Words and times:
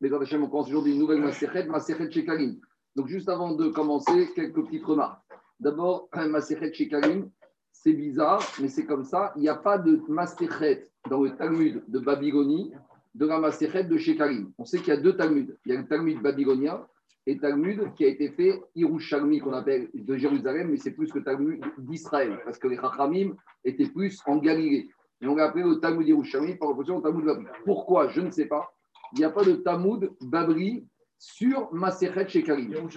Mais 0.00 0.12
on 0.12 0.48
commence 0.48 0.68
aujourd'hui 0.68 0.92
une 0.92 0.98
nouvelle 0.98 1.20
Maserhet, 1.20 1.66
Maserhet 1.66 2.10
Shekalim. 2.10 2.60
Donc, 2.96 3.08
juste 3.08 3.28
avant 3.28 3.54
de 3.54 3.68
commencer, 3.68 4.28
quelques 4.34 4.64
petites 4.64 4.84
remarques. 4.84 5.22
D'abord, 5.60 6.08
Maserhet 6.14 6.72
Shekalim, 6.72 7.30
c'est 7.72 7.92
bizarre, 7.92 8.42
mais 8.60 8.68
c'est 8.68 8.84
comme 8.84 9.04
ça. 9.04 9.32
Il 9.36 9.42
n'y 9.42 9.48
a 9.48 9.56
pas 9.56 9.78
de 9.78 10.02
Maserhet 10.08 10.88
dans 11.08 11.22
le 11.22 11.36
Talmud 11.36 11.82
de 11.88 11.98
Babylonie 11.98 12.72
de 13.14 13.26
la 13.26 13.38
Maserhet 13.38 13.84
de 13.84 13.96
Shekalim. 13.96 14.52
On 14.58 14.64
sait 14.64 14.78
qu'il 14.78 14.88
y 14.88 14.96
a 14.96 14.96
deux 14.96 15.16
Talmuds. 15.16 15.56
Il 15.64 15.72
y 15.72 15.76
a 15.76 15.80
le 15.80 15.86
Talmud 15.86 16.20
babylonien 16.20 16.84
et 17.26 17.38
Talmud 17.38 17.94
qui 17.94 18.04
a 18.04 18.08
été 18.08 18.30
fait 18.30 18.60
Yerushalmi, 18.74 19.38
qu'on 19.38 19.52
appelle 19.52 19.88
de 19.94 20.16
Jérusalem, 20.16 20.70
mais 20.70 20.76
c'est 20.76 20.90
plus 20.90 21.10
que 21.10 21.20
Talmud 21.20 21.64
d'Israël, 21.78 22.38
parce 22.44 22.58
que 22.58 22.68
les 22.68 22.76
Chachamim 22.76 23.34
étaient 23.64 23.88
plus 23.88 24.20
en 24.26 24.36
Galilée. 24.36 24.90
Et 25.20 25.26
on 25.26 25.36
l'a 25.36 25.44
appelé 25.44 25.64
le 25.64 25.76
Talmud 25.76 26.06
Yerushalmi 26.06 26.56
par 26.56 26.70
opposition 26.70 26.96
au 26.96 27.00
Talmud 27.00 27.24
Babri. 27.24 27.46
Pourquoi? 27.64 28.08
Je 28.08 28.20
ne 28.20 28.30
sais 28.30 28.46
pas. 28.46 28.73
Il 29.14 29.18
n'y 29.18 29.24
a 29.24 29.30
pas 29.30 29.44
de 29.44 29.54
Talmud 29.54 30.10
Babri 30.20 30.86
sur 31.18 31.72
Maserhet 31.72 32.28
Shekalim. 32.28 32.88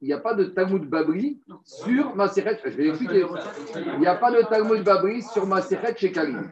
Il 0.00 0.06
n'y 0.06 0.12
a 0.12 0.18
pas 0.18 0.34
de 0.34 0.44
Talmud 0.44 0.88
Babri 0.88 1.40
sur 1.64 2.14
Maserhet. 2.16 2.58
Je 2.64 2.70
vais 2.70 2.88
expliquer. 2.88 3.24
Il 3.94 4.00
n'y 4.00 4.06
a 4.06 4.16
pas 4.16 4.32
de 4.32 4.42
Talmud 4.42 4.82
Babri 4.82 5.22
sur 5.22 5.46
Maserhet 5.46 5.96
Shekalim. 5.96 6.50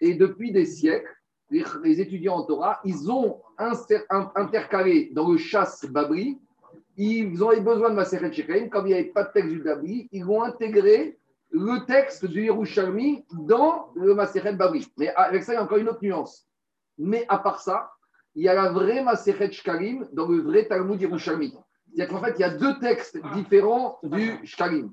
Et 0.00 0.14
depuis 0.14 0.52
des 0.52 0.66
siècles, 0.66 1.08
les, 1.50 2.00
étudiants 2.00 2.36
en 2.36 2.42
Torah, 2.44 2.80
ils 2.84 3.10
ont 3.10 3.40
intercalé 3.58 5.10
dans 5.12 5.30
le 5.30 5.38
chasse 5.38 5.84
Babri, 5.86 6.38
ils 6.96 7.42
ont 7.42 7.52
eu 7.52 7.60
besoin 7.60 7.90
de 7.90 7.94
Maseret 7.94 8.32
Shekalim, 8.32 8.68
comme 8.68 8.86
il 8.86 8.90
n'y 8.90 8.94
avait 8.94 9.04
pas 9.04 9.24
de 9.24 9.32
texte 9.32 9.50
du 9.50 9.62
Babri, 9.62 10.08
ils 10.12 10.24
vont 10.24 10.42
intégrer 10.42 11.16
le 11.50 11.86
texte 11.86 12.26
du 12.26 12.44
Yerushalmi 12.44 13.24
dans 13.32 13.90
le 13.94 14.14
Maseret 14.14 14.54
Babri. 14.54 14.86
Mais 14.98 15.08
avec 15.14 15.44
ça, 15.44 15.52
il 15.52 15.56
y 15.56 15.58
a 15.58 15.62
encore 15.62 15.78
une 15.78 15.88
autre 15.88 16.02
nuance. 16.02 16.46
Mais 16.98 17.24
à 17.28 17.38
part 17.38 17.60
ça, 17.60 17.92
il 18.34 18.42
y 18.42 18.48
a 18.48 18.54
la 18.54 18.70
vraie 18.70 19.02
Maseret 19.02 19.52
Shkalim 19.52 20.08
dans 20.12 20.28
le 20.28 20.40
vrai 20.40 20.66
Talmud 20.66 21.00
Yerushalmi. 21.00 21.54
C'est-à-dire 21.92 22.14
qu'en 22.14 22.24
fait, 22.24 22.34
il 22.38 22.40
y 22.40 22.44
a 22.44 22.50
deux 22.50 22.78
textes 22.78 23.18
différents 23.34 23.98
du 24.02 24.38
Shkalim. 24.44 24.92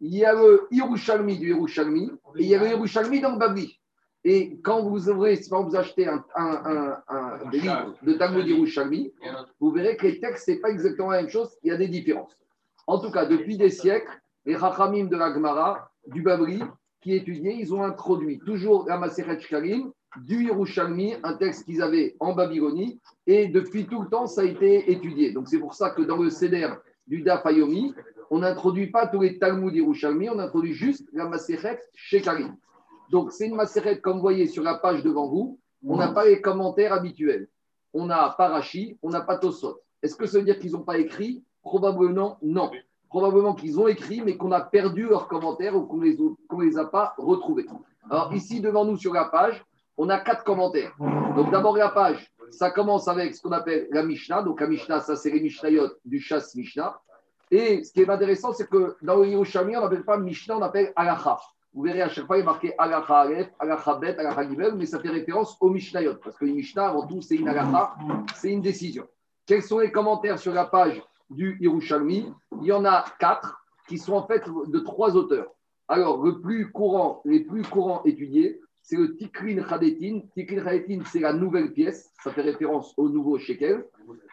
Il 0.00 0.14
y 0.14 0.24
a 0.24 0.32
le 0.32 0.66
Yerushalmi 0.70 1.38
du 1.38 1.48
Yerushalmi 1.48 2.10
et 2.36 2.42
il 2.42 2.46
y 2.46 2.54
a 2.54 2.60
le 2.60 2.68
Yerushalmi 2.68 3.20
dans 3.20 3.32
le 3.32 3.38
Babri. 3.38 3.78
Et 4.24 4.58
quand 4.62 4.82
vous 4.82 5.08
ouvrez, 5.08 5.40
quand 5.48 5.64
vous 5.64 5.76
achetez 5.76 6.06
un, 6.06 6.24
un, 6.34 6.96
un, 7.08 7.50
livre 7.50 7.94
de 8.02 8.14
Talmud 8.14 8.46
Yerushalmi, 8.46 9.12
vous 9.60 9.70
verrez 9.70 9.96
que 9.96 10.06
les 10.06 10.20
textes, 10.20 10.46
ce 10.46 10.52
n'est 10.52 10.58
pas 10.58 10.70
exactement 10.70 11.10
la 11.10 11.22
même 11.22 11.30
chose, 11.30 11.56
il 11.62 11.68
y 11.68 11.72
a 11.72 11.76
des 11.76 11.88
différences. 11.88 12.36
En 12.86 12.98
tout 12.98 13.10
cas, 13.10 13.26
depuis 13.26 13.56
des 13.56 13.70
siècles, 13.70 14.10
les 14.44 14.56
Rachamim 14.56 15.06
de 15.06 15.16
la 15.16 15.32
Gemara, 15.32 15.90
du 16.06 16.22
Babri, 16.22 16.60
qui 17.00 17.14
étudiaient, 17.14 17.56
ils 17.58 17.72
ont 17.74 17.82
introduit 17.82 18.38
toujours 18.38 18.88
la 18.88 18.98
Maseret 18.98 19.40
Shkalim, 19.40 19.92
du 20.16 20.44
Yerushalmi, 20.44 21.14
un 21.22 21.34
texte 21.34 21.64
qu'ils 21.64 21.82
avaient 21.82 22.16
en 22.20 22.34
Babylonie, 22.34 23.00
et 23.26 23.48
depuis 23.48 23.86
tout 23.86 24.02
le 24.02 24.08
temps, 24.08 24.26
ça 24.26 24.40
a 24.40 24.44
été 24.44 24.90
étudié. 24.90 25.32
Donc 25.32 25.48
c'est 25.48 25.58
pour 25.58 25.74
ça 25.74 25.90
que 25.90 26.02
dans 26.02 26.16
le 26.16 26.30
CEDER 26.30 26.70
du 27.06 27.22
Dafayomi, 27.22 27.94
on 28.30 28.40
n'introduit 28.40 28.88
pas 28.88 29.06
tous 29.06 29.22
les 29.22 29.38
Talmud 29.38 29.74
Yerushalmi, 29.74 30.28
on 30.28 30.38
introduit 30.38 30.74
juste 30.74 31.08
la 31.12 31.26
Maseret 31.28 31.80
Shekalim. 31.94 32.54
Donc, 33.10 33.32
c'est 33.32 33.46
une 33.46 33.54
macérette, 33.54 34.02
comme 34.02 34.16
vous 34.16 34.22
voyez 34.22 34.46
sur 34.46 34.62
la 34.62 34.74
page 34.74 35.02
devant 35.02 35.28
vous. 35.28 35.58
On 35.86 35.96
n'a 35.96 36.08
pas 36.08 36.26
les 36.26 36.40
commentaires 36.40 36.92
habituels. 36.92 37.48
On 37.94 38.06
n'a 38.06 38.34
pas 38.36 38.48
Rachi, 38.48 38.98
on 39.02 39.10
n'a 39.10 39.22
pas 39.22 39.38
Tosot. 39.38 39.80
Est-ce 40.02 40.14
que 40.14 40.26
ça 40.26 40.38
veut 40.38 40.44
dire 40.44 40.58
qu'ils 40.58 40.72
n'ont 40.72 40.82
pas 40.82 40.98
écrit? 40.98 41.42
Probablement 41.62 42.38
non. 42.42 42.70
Probablement 43.08 43.54
qu'ils 43.54 43.80
ont 43.80 43.88
écrit, 43.88 44.20
mais 44.20 44.36
qu'on 44.36 44.52
a 44.52 44.60
perdu 44.60 45.04
leurs 45.04 45.28
commentaires 45.28 45.74
ou 45.74 45.86
qu'on 45.86 45.96
ne 45.96 46.04
les, 46.04 46.18
les 46.60 46.78
a 46.78 46.84
pas 46.84 47.14
retrouvés. 47.16 47.66
Alors, 48.10 48.34
ici, 48.34 48.60
devant 48.60 48.84
nous 48.84 48.98
sur 48.98 49.14
la 49.14 49.24
page, 49.24 49.64
on 49.98 50.08
a 50.08 50.18
quatre 50.20 50.44
commentaires. 50.44 50.94
Donc, 51.36 51.50
d'abord, 51.50 51.76
la 51.76 51.90
page, 51.90 52.32
ça 52.50 52.70
commence 52.70 53.08
avec 53.08 53.34
ce 53.34 53.42
qu'on 53.42 53.52
appelle 53.52 53.88
la 53.90 54.04
Mishnah. 54.04 54.42
Donc, 54.42 54.60
la 54.60 54.68
Mishnah, 54.68 55.00
ça, 55.00 55.16
c'est 55.16 55.30
les 55.30 55.40
Mishnayot 55.40 55.88
du 56.04 56.20
chasse 56.20 56.54
Mishnah. 56.54 57.00
Et 57.50 57.82
ce 57.82 57.92
qui 57.92 58.02
est 58.02 58.08
intéressant, 58.08 58.52
c'est 58.52 58.68
que 58.68 58.96
dans 59.02 59.16
le 59.16 59.26
Yerushalmi, 59.26 59.76
on 59.76 59.80
n'appelle 59.80 60.04
pas 60.04 60.16
Mishnah, 60.16 60.56
on 60.56 60.62
appelle 60.62 60.92
Alacha. 60.94 61.38
Vous 61.74 61.82
verrez 61.82 62.02
à 62.02 62.08
chaque 62.08 62.26
fois, 62.26 62.38
il 62.38 62.40
est 62.40 62.44
marqué 62.44 62.72
Agacha 62.78 63.20
Aleph, 63.20 63.50
Agacha 63.58 63.94
Bet, 63.96 64.18
Agacha 64.18 64.48
Gibel, 64.48 64.74
mais 64.74 64.86
ça 64.86 65.00
fait 65.00 65.10
référence 65.10 65.56
au 65.60 65.68
Mishnayot, 65.68 66.14
parce 66.22 66.36
que 66.36 66.44
le 66.44 66.52
Mishnah, 66.52 66.88
avant 66.88 67.06
tout, 67.06 67.20
c'est 67.20 67.36
une 67.36 67.48
Agacha, 67.48 67.94
c'est 68.34 68.50
une 68.50 68.62
décision. 68.62 69.06
Quels 69.46 69.62
sont 69.62 69.78
les 69.78 69.90
commentaires 69.90 70.38
sur 70.38 70.52
la 70.52 70.64
page 70.64 71.02
du 71.28 71.58
Yerushalmi 71.60 72.32
Il 72.60 72.66
y 72.66 72.72
en 72.72 72.84
a 72.84 73.04
quatre 73.18 73.64
qui 73.88 73.98
sont 73.98 74.14
en 74.14 74.26
fait 74.26 74.44
de 74.46 74.78
trois 74.80 75.16
auteurs. 75.16 75.46
Alors, 75.88 76.22
le 76.22 76.40
plus 76.40 76.70
courant, 76.70 77.22
les 77.24 77.40
plus 77.40 77.62
courants 77.62 78.02
étudiés, 78.04 78.60
c'est 78.88 78.96
le 78.96 79.14
Tikrin 79.16 79.68
Chadetin. 79.68 80.22
Tikrin 80.34 80.64
Chadetin, 80.64 81.00
c'est 81.04 81.20
la 81.20 81.34
nouvelle 81.34 81.74
pièce, 81.74 82.10
ça 82.24 82.32
fait 82.32 82.40
référence 82.40 82.94
au 82.96 83.10
nouveau 83.10 83.36
Shekel. 83.36 83.84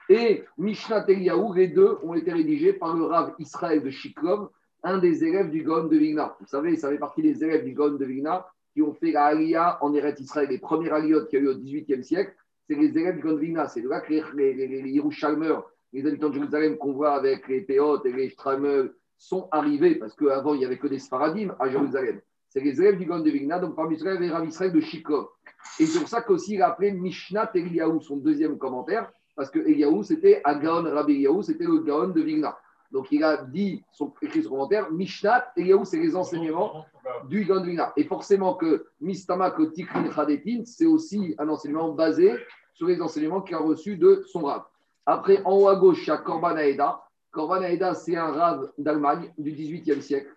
Et 0.08 0.46
Mishnah 0.58 1.02
Teliaou, 1.02 1.54
les 1.54 1.68
deux 1.68 1.98
ont 2.04 2.14
été 2.14 2.32
rédigés 2.32 2.72
par 2.72 2.96
le 2.96 3.04
Rav 3.04 3.34
Israël 3.38 3.84
de 3.84 3.90
Shiklov, 3.90 4.48
un 4.84 5.00
des 5.00 5.26
élèves 5.26 5.50
du 5.50 5.62
Gaon 5.62 5.88
de 5.88 5.98
Vigna. 5.98 6.38
Vous 6.40 6.48
savez, 6.48 6.78
ça 6.78 6.90
fait 6.90 6.98
partie 6.98 7.22
des 7.22 7.44
élèves 7.44 7.66
du 7.66 7.74
Gaon 7.74 7.96
de 7.96 8.06
Vigna 8.06 8.48
qui 8.74 8.82
ont 8.82 8.94
fait 8.94 9.12
la 9.12 9.26
Aliyah 9.26 9.78
en 9.82 9.94
Eretz 9.94 10.22
Israël. 10.22 10.48
Les 10.50 10.60
premières 10.60 10.94
Aliyot 10.94 11.26
qu'il 11.26 11.40
y 11.40 11.42
a 11.42 11.46
eu 11.46 11.50
au 11.50 11.56
XVIIIe 11.56 12.04
siècle, 12.06 12.34
c'est 12.70 12.76
les 12.76 12.98
élèves 12.98 13.16
du 13.16 13.24
Gaon 13.24 13.34
de 13.34 13.40
Vigna. 13.40 13.68
C'est 13.68 13.82
là 13.82 14.00
que 14.00 14.14
les, 14.14 14.54
les, 14.54 14.54
les, 14.54 14.82
les 14.82 16.08
habitants 16.08 16.30
de 16.30 16.34
Jérusalem 16.34 16.78
qu'on 16.78 16.94
voit 16.94 17.16
avec 17.16 17.46
les 17.50 17.60
Péotes 17.60 18.06
et 18.06 18.14
les 18.14 18.30
Stramel, 18.30 18.94
sont 19.18 19.48
arrivés, 19.52 19.96
parce 19.96 20.14
qu'avant, 20.14 20.54
il 20.54 20.60
n'y 20.60 20.66
avait 20.66 20.78
que 20.78 20.88
des 20.88 21.00
Sfaradim 21.00 21.56
à 21.60 21.70
Jérusalem. 21.70 22.22
C'est 22.56 22.64
les 22.64 22.80
élèves 22.80 22.98
du 22.98 23.06
Gaon 23.06 23.20
de 23.20 23.30
Vigna, 23.30 23.60
donc 23.60 23.76
parmi 23.76 23.98
Israël 23.98 24.24
et 24.24 24.30
Rav 24.30 24.48
Israël 24.48 24.72
de 24.72 24.80
Shikov. 24.80 25.28
Et 25.78 25.86
c'est 25.86 26.00
pour 26.00 26.08
ça 26.08 26.22
qu'aussi 26.22 26.54
il 26.54 26.62
a 26.62 26.70
appelé 26.70 26.94
Mishnah 26.94 27.52
Eliyahu, 27.54 28.00
son 28.00 28.16
deuxième 28.16 28.58
commentaire, 28.58 29.12
parce 29.36 29.50
que 29.50 29.60
Eliyahu, 29.60 30.06
c'était 30.06 30.40
Agaon 30.42 30.84
Rabbi 30.84 31.16
Eliyahu, 31.16 31.44
c'était 31.44 31.66
le 31.66 31.80
Gaon 31.80 32.08
de 32.08 32.22
Vigna. 32.22 32.58
Donc 32.94 33.12
il 33.12 33.26
a 33.26 33.44
dit, 33.44 33.84
son, 33.92 34.14
écrit 34.22 34.42
son 34.42 34.52
commentaire, 34.52 34.90
Mishnat, 34.90 35.52
Eliyahu, 35.58 35.84
c'est 35.84 36.00
les 36.00 36.16
enseignements 36.16 36.86
du 37.28 37.44
Gandrina. 37.44 37.92
Et 37.98 38.06
forcément 38.06 38.54
que 38.54 38.86
Mistamak 39.02 39.56
Tikrin 39.74 40.10
Chadetin, 40.14 40.62
c'est 40.64 40.86
aussi 40.86 41.36
un 41.38 41.50
enseignement 41.50 41.92
basé 41.92 42.38
sur 42.74 42.88
les 42.88 43.02
enseignements 43.02 43.42
qu'il 43.42 43.58
a 43.58 43.60
reçus 43.60 43.98
de 43.98 44.24
son 44.28 44.44
rave. 44.44 44.64
Après, 45.06 45.42
en 45.44 45.58
haut 45.58 45.68
à 45.68 45.76
gauche, 45.76 46.04
il 46.04 46.08
y 46.08 46.12
a 46.12 46.18
Korban 46.20 46.56
Aeda. 46.56 47.02
Korban 47.32 47.64
Aeda, 47.64 47.94
c'est 47.96 48.16
un 48.16 48.32
rave 48.32 48.72
d'Allemagne 48.78 49.34
du 49.38 49.52
XVIIIe 49.52 50.02
siècle, 50.02 50.30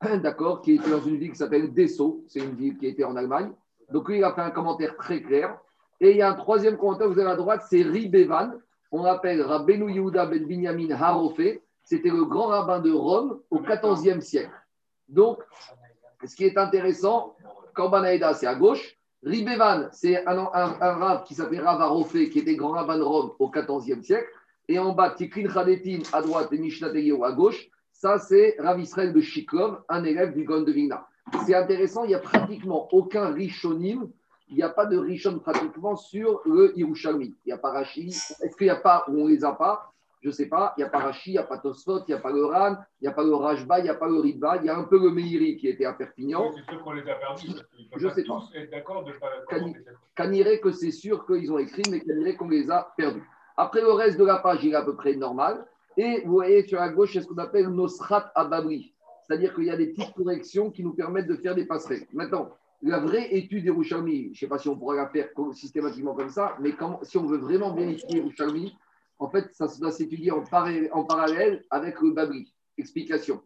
d'accord, 0.22 0.62
qui 0.62 0.74
était 0.74 0.90
dans 0.90 1.02
une 1.02 1.16
ville 1.16 1.30
qui 1.30 1.38
s'appelle 1.38 1.72
Dessau. 1.72 2.24
C'est 2.28 2.40
une 2.40 2.54
ville 2.54 2.76
qui 2.78 2.86
était 2.86 3.04
en 3.04 3.16
Allemagne. 3.16 3.50
Donc 3.90 4.08
lui, 4.08 4.18
il 4.18 4.24
a 4.24 4.32
fait 4.32 4.40
un 4.40 4.50
commentaire 4.50 4.96
très 4.96 5.22
clair. 5.22 5.58
Et 6.00 6.10
il 6.10 6.16
y 6.16 6.22
a 6.22 6.30
un 6.30 6.34
troisième 6.34 6.76
commentaire, 6.76 7.08
vous 7.08 7.18
avez 7.18 7.30
à 7.30 7.36
droite, 7.36 7.62
c'est 7.68 7.82
Ribevan. 7.82 8.58
On 8.90 9.02
l'appelle 9.02 9.42
Rabbeinu 9.42 9.92
Yehuda 9.92 10.26
Ben 10.26 10.44
Binyamin 10.44 10.90
Harofé 10.90 11.62
c'était 11.84 12.08
le 12.08 12.24
grand 12.24 12.46
rabbin 12.46 12.80
de 12.80 12.90
Rome 12.90 13.40
au 13.50 13.60
XIVe 13.60 14.20
siècle. 14.20 14.54
Donc, 15.08 15.38
ce 16.24 16.34
qui 16.34 16.44
est 16.44 16.56
intéressant, 16.56 17.36
Korban 17.74 18.04
c'est 18.34 18.46
à 18.46 18.54
gauche. 18.54 18.96
Ribevan, 19.22 19.88
c'est 19.92 20.26
un, 20.26 20.48
un, 20.52 21.18
qui 21.18 21.34
s'appelait 21.34 21.60
Rav 21.60 21.80
Arofé, 21.80 22.30
qui 22.30 22.40
était 22.40 22.56
grand 22.56 22.72
rabbin 22.72 22.98
de 22.98 23.02
Rome 23.02 23.32
au 23.38 23.50
XIVe 23.50 24.02
siècle. 24.02 24.28
Et 24.68 24.78
en 24.78 24.92
bas, 24.94 25.10
Tikrin 25.10 25.46
Khadetin 25.46 25.98
à 26.12 26.22
droite 26.22 26.52
et 26.52 26.58
Mishnah 26.58 26.88
à 26.88 27.32
gauche. 27.32 27.68
Ça, 27.94 28.18
c'est 28.18 28.56
Rav 28.58 28.78
Israël 28.80 29.12
de 29.12 29.20
Shiklov, 29.20 29.80
un 29.88 30.04
élève 30.04 30.34
du 30.34 30.44
Gon 30.44 30.62
de 30.62 30.72
Vigna. 30.72 31.06
C'est 31.46 31.54
intéressant, 31.54 32.04
il 32.04 32.08
n'y 32.08 32.14
a 32.14 32.18
pratiquement 32.18 32.88
aucun 32.92 33.32
Rishonim, 33.32 34.10
il 34.48 34.56
n'y 34.56 34.62
a 34.62 34.68
pas 34.68 34.84
de 34.84 34.98
Rishon 34.98 35.38
pratiquement 35.38 35.96
sur 35.96 36.42
le 36.44 36.76
Yerushalmi. 36.76 37.34
Il 37.44 37.48
n'y 37.48 37.52
a 37.52 37.58
pas 37.58 37.70
Rashi. 37.70 38.08
Est-ce 38.08 38.56
qu'il 38.56 38.66
n'y 38.66 38.70
a 38.70 38.76
pas 38.76 39.04
ou 39.08 39.22
on 39.22 39.24
ne 39.24 39.30
les 39.30 39.44
a 39.44 39.52
pas? 39.52 39.90
Je 40.20 40.28
ne 40.28 40.32
sais 40.32 40.46
pas, 40.46 40.74
il 40.76 40.80
n'y 40.80 40.84
a 40.84 40.90
pas 40.90 40.98
Rashi, 40.98 41.30
il 41.30 41.32
n'y 41.34 41.38
a 41.38 41.44
pas 41.44 41.58
Tosfot, 41.58 42.00
il 42.00 42.04
n'y 42.08 42.14
a 42.14 42.18
pas 42.18 42.32
le 42.32 42.44
Ran, 42.44 42.76
il 43.00 43.04
n'y 43.04 43.08
a 43.08 43.12
pas 43.12 43.22
le 43.22 43.34
Rajba, 43.34 43.78
il 43.78 43.84
n'y 43.84 43.88
a 43.90 43.94
pas 43.94 44.08
le 44.08 44.18
Ridba, 44.18 44.56
il 44.56 44.64
y 44.64 44.68
a 44.68 44.76
un 44.76 44.84
peu 44.84 44.98
le 44.98 45.10
Meiri 45.10 45.56
qui 45.56 45.68
était 45.68 45.84
à 45.84 45.92
Perpignan. 45.92 46.50
C'est 46.52 46.72
sûr 46.72 46.82
qu'on 46.82 46.92
les 46.92 47.08
a 47.08 47.14
perdus. 47.14 47.48
Je 47.96 48.06
ne 48.06 48.12
sais 48.12 48.24
pas. 48.24 48.40
d'accord 48.72 49.04
de 49.04 49.12
pas 49.12 50.58
que 50.58 50.72
c'est 50.72 50.90
sûr 50.90 51.26
qu'ils 51.26 51.52
ont 51.52 51.58
écrit, 51.58 51.82
mais 51.90 52.00
Caniré 52.00 52.36
qu'on 52.36 52.48
les 52.48 52.70
a 52.70 52.92
perdus. 52.96 53.24
Après, 53.56 53.80
le 53.80 53.92
reste 53.92 54.18
de 54.18 54.24
la 54.24 54.38
page, 54.38 54.64
il 54.64 54.72
est 54.72 54.76
à 54.76 54.82
peu 54.82 54.96
près 54.96 55.14
normal. 55.14 55.64
Et 55.96 56.22
vous 56.24 56.32
voyez 56.32 56.66
sur 56.66 56.78
la 56.78 56.88
gauche, 56.88 57.12
c'est 57.12 57.20
ce 57.20 57.26
qu'on 57.26 57.38
appelle 57.38 57.68
Nosrat 57.68 58.32
Ababri. 58.34 58.94
C'est-à-dire 59.26 59.54
qu'il 59.54 59.64
y 59.64 59.70
a 59.70 59.76
des 59.76 59.88
petites 59.88 60.14
corrections 60.14 60.70
qui 60.70 60.82
nous 60.82 60.92
permettent 60.92 61.28
de 61.28 61.36
faire 61.36 61.54
des 61.54 61.64
passerelles. 61.64 62.06
Maintenant, 62.12 62.50
la 62.82 62.98
vraie 62.98 63.34
étude 63.34 63.64
des 63.64 63.70
Rouchalmi, 63.70 64.24
je 64.24 64.28
ne 64.30 64.34
sais 64.34 64.46
pas 64.46 64.58
si 64.58 64.68
on 64.68 64.76
pourra 64.76 64.94
la 64.94 65.08
faire 65.08 65.28
systématiquement 65.52 66.14
comme 66.14 66.28
ça, 66.28 66.56
mais 66.60 66.74
si 67.02 67.16
on 67.16 67.24
veut 67.24 67.38
vraiment 67.38 67.72
bien 67.72 67.88
étudier 67.88 68.20
Rouchalmi, 68.20 68.76
en 69.18 69.28
fait, 69.28 69.48
ça 69.52 69.66
doit 69.80 69.92
s'étudier 69.92 70.32
en, 70.32 70.42
parallèle 70.42 71.64
avec 71.70 72.00
le 72.00 72.10
Babri. 72.10 72.52
Explication. 72.76 73.40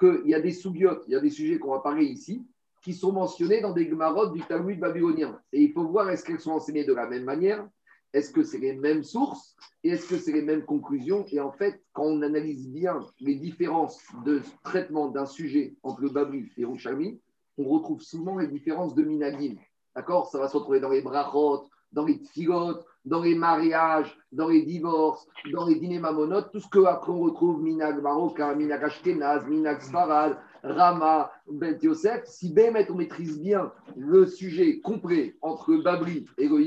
Qu'il 0.00 0.22
y 0.26 0.34
a 0.34 0.40
des 0.40 0.52
sous 0.52 0.74
il 0.74 0.90
y 1.08 1.14
a 1.14 1.20
des 1.20 1.30
sujets 1.30 1.58
qu'on 1.58 1.72
va 1.72 1.80
parler 1.80 2.06
ici, 2.06 2.44
qui 2.82 2.92
sont 2.92 3.12
mentionnés 3.12 3.60
dans 3.60 3.72
des 3.72 3.88
Gemarotes 3.88 4.32
du 4.32 4.40
Talmud 4.40 4.80
babylonien. 4.80 5.38
Et 5.52 5.62
il 5.62 5.72
faut 5.72 5.86
voir 5.86 6.10
est-ce 6.10 6.24
qu'elles 6.24 6.40
sont 6.40 6.52
enseignées 6.52 6.84
de 6.84 6.94
la 6.94 7.06
même 7.06 7.24
manière, 7.24 7.68
est-ce 8.12 8.30
que 8.30 8.42
c'est 8.42 8.58
les 8.58 8.74
mêmes 8.74 9.04
sources, 9.04 9.56
et 9.84 9.90
est-ce 9.90 10.08
que 10.08 10.16
c'est 10.16 10.32
les 10.32 10.42
mêmes 10.42 10.64
conclusions. 10.64 11.24
Et 11.30 11.40
en 11.40 11.52
fait, 11.52 11.82
quand 11.92 12.04
on 12.04 12.22
analyse 12.22 12.68
bien 12.68 13.00
les 13.20 13.34
différences 13.34 14.00
de 14.24 14.40
traitement 14.62 15.08
d'un 15.08 15.26
sujet 15.26 15.74
entre 15.82 16.02
le 16.02 16.10
Babri 16.10 16.50
et 16.56 16.64
Rouchalmi, 16.64 17.20
on 17.58 17.64
retrouve 17.64 18.00
souvent 18.00 18.38
les 18.38 18.48
différences 18.48 18.94
de 18.94 19.02
Minagim. 19.02 19.56
D'accord? 19.94 20.28
Ça 20.30 20.38
va 20.38 20.48
se 20.48 20.56
retrouver 20.56 20.80
dans 20.80 20.88
les 20.88 21.02
brachot, 21.02 21.64
dans 21.92 22.04
les 22.04 22.20
tfilotes, 22.20 22.86
dans 23.04 23.22
les 23.22 23.34
mariages, 23.34 24.16
dans 24.30 24.48
les 24.48 24.62
divorces, 24.62 25.26
dans 25.52 25.66
les 25.66 25.74
dîners 25.74 25.98
mamonotes, 25.98 26.50
tout 26.52 26.60
ce 26.60 26.68
que 26.68 26.84
après 26.84 27.12
on 27.12 27.20
retrouve 27.20 27.62
Minag 27.62 28.00
Marocain, 28.00 28.54
Minag 28.54 28.84
Ashkenaz, 28.84 29.46
Minag 29.48 29.80
Sfarad, 29.80 30.38
Rama, 30.62 31.30
Bet 31.50 31.78
Yosef, 31.82 32.24
si 32.24 32.52
Bémet 32.52 32.90
on 32.90 32.94
maîtrise 32.94 33.40
bien 33.40 33.72
le 33.96 34.26
sujet 34.26 34.80
complet 34.80 35.36
entre 35.42 35.74
Babri 35.76 36.26
et 36.38 36.48
le 36.48 36.62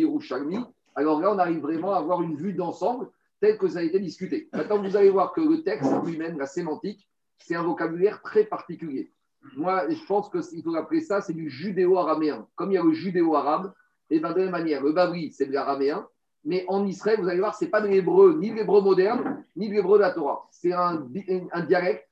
alors 0.96 1.20
là 1.20 1.32
on 1.34 1.38
arrive 1.38 1.60
vraiment 1.60 1.94
à 1.94 1.98
avoir 1.98 2.22
une 2.22 2.36
vue 2.36 2.54
d'ensemble 2.54 3.10
telle 3.40 3.58
que 3.58 3.68
ça 3.68 3.80
a 3.80 3.84
été 3.84 4.00
discuté. 4.00 4.50
Maintenant 4.54 4.82
vous 4.82 4.96
allez 4.96 5.10
voir 5.10 5.34
que 5.34 5.42
le 5.42 5.64
texte 5.64 5.92
lui-même, 6.06 6.38
la 6.38 6.46
sémantique, 6.46 7.08
c'est 7.38 7.56
un 7.56 7.64
vocabulaire 7.64 8.22
très 8.22 8.46
particulier. 8.46 9.12
Moi, 9.56 9.88
je 9.90 10.04
pense 10.06 10.30
qu'il 10.30 10.64
faut 10.64 10.76
appeler 10.76 11.02
ça, 11.02 11.22
c'est 11.22 11.34
du 11.34 11.50
judéo-araméen. 11.50 12.48
Comme 12.56 12.72
il 12.72 12.76
y 12.76 12.78
a 12.78 12.84
le 12.84 12.94
judéo-arabe, 12.94 13.74
et 14.10 14.20
bien 14.20 14.32
de 14.32 14.38
la 14.38 14.44
même 14.44 14.52
manière, 14.52 14.84
le 14.84 14.92
babri, 14.92 15.32
c'est 15.32 15.46
de 15.46 15.54
l'araméen, 15.54 16.08
mais 16.44 16.64
en 16.68 16.86
Israël, 16.86 17.20
vous 17.20 17.28
allez 17.28 17.40
voir, 17.40 17.56
ce 17.56 17.66
n'est 17.66 17.72
pas 17.72 17.82
de 17.82 17.88
l'hébreu, 17.88 18.38
ni 18.40 18.52
de 18.52 18.56
l'hébreu 18.56 18.82
moderne, 18.82 19.44
ni 19.56 19.68
de 19.68 19.74
l'hébreu 19.74 19.98
de 19.98 20.04
la 20.04 20.12
Torah. 20.12 20.48
C'est 20.52 20.74
un, 20.74 21.08
un, 21.52 21.66
dialecte 21.66 22.08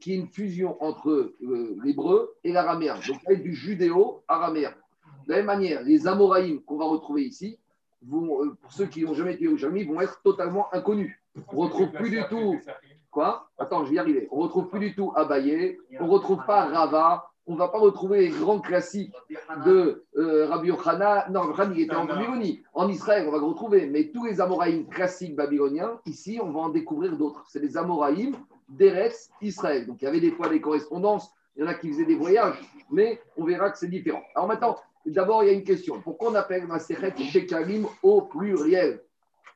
qui 0.00 0.12
est 0.12 0.16
une 0.16 0.26
fusion 0.26 0.82
entre 0.82 1.10
euh, 1.10 1.76
l'hébreu 1.84 2.34
et 2.42 2.52
l'araméen. 2.52 2.96
Donc, 3.06 3.18
c'est 3.26 3.36
du 3.36 3.54
judéo-araméen. 3.54 4.74
De 5.26 5.32
la 5.32 5.36
même 5.38 5.46
manière, 5.46 5.82
les 5.82 6.08
Amoraïm 6.08 6.60
qu'on 6.62 6.76
va 6.76 6.86
retrouver 6.86 7.24
ici, 7.24 7.58
vont, 8.06 8.44
euh, 8.44 8.56
pour 8.60 8.72
ceux 8.72 8.86
qui 8.86 9.04
n'ont 9.04 9.14
jamais 9.14 9.34
été 9.34 9.48
au 9.48 9.56
Jérusalem, 9.56 9.94
vont 9.94 10.00
être 10.00 10.20
totalement 10.22 10.72
inconnus. 10.72 11.18
On 11.52 11.64
ne 11.64 11.68
retrouve 11.68 11.90
plus 11.92 12.10
du 12.10 12.22
tout. 12.28 12.58
Quoi? 13.10 13.48
Attends, 13.58 13.84
je 13.84 13.90
vais 13.90 13.96
y 13.96 13.98
arriver. 13.98 14.28
On 14.30 14.38
ne 14.38 14.42
retrouve 14.42 14.68
plus 14.68 14.80
du 14.80 14.94
tout 14.94 15.12
Abaye, 15.16 15.78
on 15.98 16.04
ne 16.04 16.10
retrouve 16.10 16.44
pas 16.46 16.66
Rava, 16.66 17.30
on 17.48 17.54
ne 17.54 17.58
va 17.58 17.68
pas 17.68 17.78
retrouver 17.78 18.28
les 18.28 18.28
grands 18.28 18.60
classiques 18.60 19.14
de 19.64 20.04
euh, 20.18 20.46
Rabbi 20.46 20.68
Yochana. 20.68 21.28
Non, 21.30 21.40
Rabbi 21.40 21.80
il 21.80 21.84
était 21.84 21.96
en 21.96 22.04
Babylonie. 22.04 22.62
En 22.74 22.88
Israël, 22.88 23.24
on 23.26 23.32
va 23.32 23.38
le 23.38 23.44
retrouver. 23.44 23.86
Mais 23.86 24.10
tous 24.12 24.26
les 24.26 24.40
Amoraïm 24.40 24.86
classiques 24.86 25.34
babyloniens, 25.34 25.98
ici, 26.04 26.38
on 26.42 26.50
va 26.50 26.60
en 26.60 26.68
découvrir 26.68 27.16
d'autres. 27.16 27.42
C'est 27.48 27.60
les 27.60 27.78
Amoraïm 27.78 28.36
d'Eretz 28.68 29.30
Israël. 29.40 29.86
Donc, 29.86 30.02
il 30.02 30.04
y 30.04 30.08
avait 30.08 30.20
des 30.20 30.30
fois 30.30 30.50
des 30.50 30.60
correspondances. 30.60 31.32
Il 31.56 31.64
y 31.64 31.66
en 31.66 31.68
a 31.68 31.74
qui 31.74 31.88
faisaient 31.88 32.04
des 32.04 32.16
voyages. 32.16 32.60
Mais 32.90 33.18
on 33.38 33.44
verra 33.44 33.70
que 33.70 33.78
c'est 33.78 33.88
différent. 33.88 34.22
Alors 34.34 34.46
maintenant, 34.46 34.76
d'abord, 35.10 35.42
il 35.42 35.46
y 35.46 35.50
a 35.50 35.52
une 35.52 35.64
question. 35.64 36.00
Pourquoi 36.00 36.30
on 36.30 36.34
appelle 36.34 36.66
Maseret 36.66 37.14
Shekalim 37.16 37.86
au 38.02 38.22
pluriel? 38.22 39.02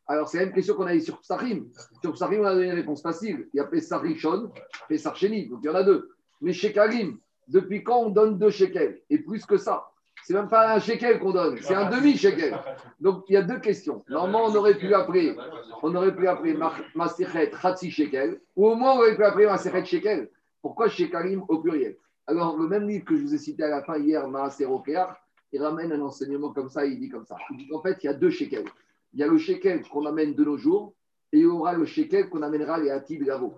Alors, 0.07 0.29
c'est 0.29 0.39
la 0.39 0.47
même 0.47 0.55
question 0.55 0.75
qu'on 0.75 0.87
a 0.87 0.95
eu 0.95 1.01
sur 1.01 1.21
Psachim. 1.21 1.65
Sur 2.03 2.13
Psachim, 2.13 2.41
on 2.41 2.45
a 2.45 2.55
donné 2.55 2.67
une 2.67 2.75
réponse 2.75 3.03
facile. 3.03 3.49
Il 3.53 3.59
y 3.59 3.61
a 3.61 3.65
Pessah 3.65 3.99
Rishon, 3.99 4.51
Pessah 4.89 5.15
Sheni. 5.15 5.49
Donc, 5.49 5.61
il 5.63 5.67
y 5.67 5.71
en 5.71 5.75
a 5.75 5.83
deux. 5.83 6.11
Mais 6.41 6.53
Shekalim, 6.53 7.19
depuis 7.49 7.83
quand 7.83 7.99
on 7.99 8.11
donne 8.11 8.39
deux 8.39 8.51
shekels? 8.51 9.01
Et 9.11 9.19
plus 9.19 9.45
que 9.47 9.57
ça. 9.57 9.89
C'est 10.25 10.35
même 10.35 10.49
pas 10.49 10.75
un 10.75 10.79
shekel 10.79 11.19
qu'on 11.19 11.33
donne, 11.33 11.59
c'est 11.61 11.75
un 11.75 11.91
demi-shekel. 11.91 12.57
Donc 13.01 13.25
il 13.29 13.33
y 13.33 13.37
a 13.37 13.43
deux 13.43 13.59
questions. 13.59 14.05
Normalement, 14.09 14.45
on 14.45 14.55
aurait 14.55 14.77
pu 14.77 14.87
l'appeler, 14.87 15.37
on 15.83 15.93
aurait 15.97 16.15
pu 16.15 16.29
appeler 16.29 16.57
Maserhet 16.95 17.51
Hatsi 17.61 17.91
shekel, 17.91 18.41
ou 18.55 18.69
au 18.69 18.77
moins 18.77 18.93
on 18.93 18.99
aurait 18.99 19.17
pu 19.17 19.25
appeler 19.25 19.47
Maserhet 19.47 19.85
shekel. 19.85 20.31
Pourquoi 20.61 20.89
shekalim 20.89 21.43
au 21.49 21.59
pluriel? 21.59 21.97
Alors, 22.29 22.57
le 22.57 22.69
même 22.69 22.89
livre 22.89 23.05
que 23.05 23.17
je 23.17 23.23
vous 23.23 23.35
ai 23.35 23.39
cité 23.39 23.65
à 23.65 23.69
la 23.69 23.83
fin 23.83 23.99
hier, 23.99 24.29
Maaser 24.29 24.67
il 25.53 25.63
ramène 25.63 25.93
un 25.93 26.01
enseignement 26.01 26.53
comme 26.53 26.69
ça, 26.69 26.87
il 26.87 26.99
dit 26.99 27.09
comme 27.09 27.27
ça. 27.27 27.37
Il 27.51 27.59
dit 27.59 27.69
qu'en 27.69 27.83
fait, 27.83 28.03
il 28.03 28.07
y 28.07 28.09
a 28.09 28.15
deux 28.15 28.31
shekels. 28.31 28.69
Il 29.13 29.21
y 29.21 29.23
a 29.23 29.27
le 29.27 29.39
shekel 29.39 29.83
qu'on 29.89 30.07
amène 30.07 30.35
de 30.35 30.45
nos 30.45 30.57
jours, 30.57 30.95
et 31.33 31.39
il 31.39 31.43
y 31.43 31.47
aura 31.47 31.75
le 31.75 31.85
shekel 31.85 32.31
qu'on 32.31 32.43
amènera 32.43 32.79
les 32.79 32.91
Hatid 32.91 33.23
Gavo. 33.23 33.55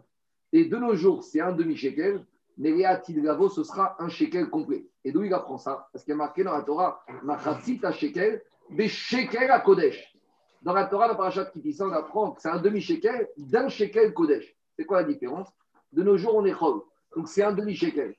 Et 0.52 0.64
de 0.64 0.76
nos 0.76 0.94
jours, 0.94 1.22
c'est 1.22 1.40
un 1.40 1.52
demi-shekel, 1.52 2.24
mais 2.58 2.72
les 2.72 3.22
Gavo, 3.22 3.48
ce 3.48 3.62
sera 3.62 3.96
un 4.00 4.08
shekel 4.08 4.50
complet. 4.50 4.86
Et 5.04 5.12
d'où 5.12 5.22
il 5.22 5.34
apprend 5.34 5.58
ça? 5.58 5.88
Parce 5.92 6.04
qu'il 6.04 6.12
y 6.12 6.14
a 6.14 6.16
marqué 6.16 6.44
dans 6.44 6.52
la 6.52 6.62
Torah, 6.62 7.04
Machatzit 7.22 7.80
shekel, 7.92 8.42
des 8.70 8.88
shekel 8.88 9.50
à 9.50 9.60
Kodesh. 9.60 10.16
Dans 10.62 10.72
la 10.72 10.86
Torah, 10.86 11.08
dans 11.08 11.16
Parashat 11.16 11.46
Kitissa, 11.46 11.86
on 11.86 11.92
apprend 11.92 12.32
que 12.32 12.40
c'est 12.40 12.48
un 12.48 12.58
demi-shekel 12.58 13.28
d'un 13.36 13.68
shekel 13.68 14.14
Kodesh. 14.14 14.56
C'est 14.76 14.84
quoi 14.84 15.02
la 15.02 15.08
différence? 15.08 15.48
De 15.92 16.02
nos 16.02 16.16
jours, 16.16 16.34
on 16.36 16.44
est 16.44 16.52
chol. 16.52 16.80
Donc 17.14 17.28
c'est 17.28 17.42
un 17.42 17.52
demi-shekel. 17.52 18.14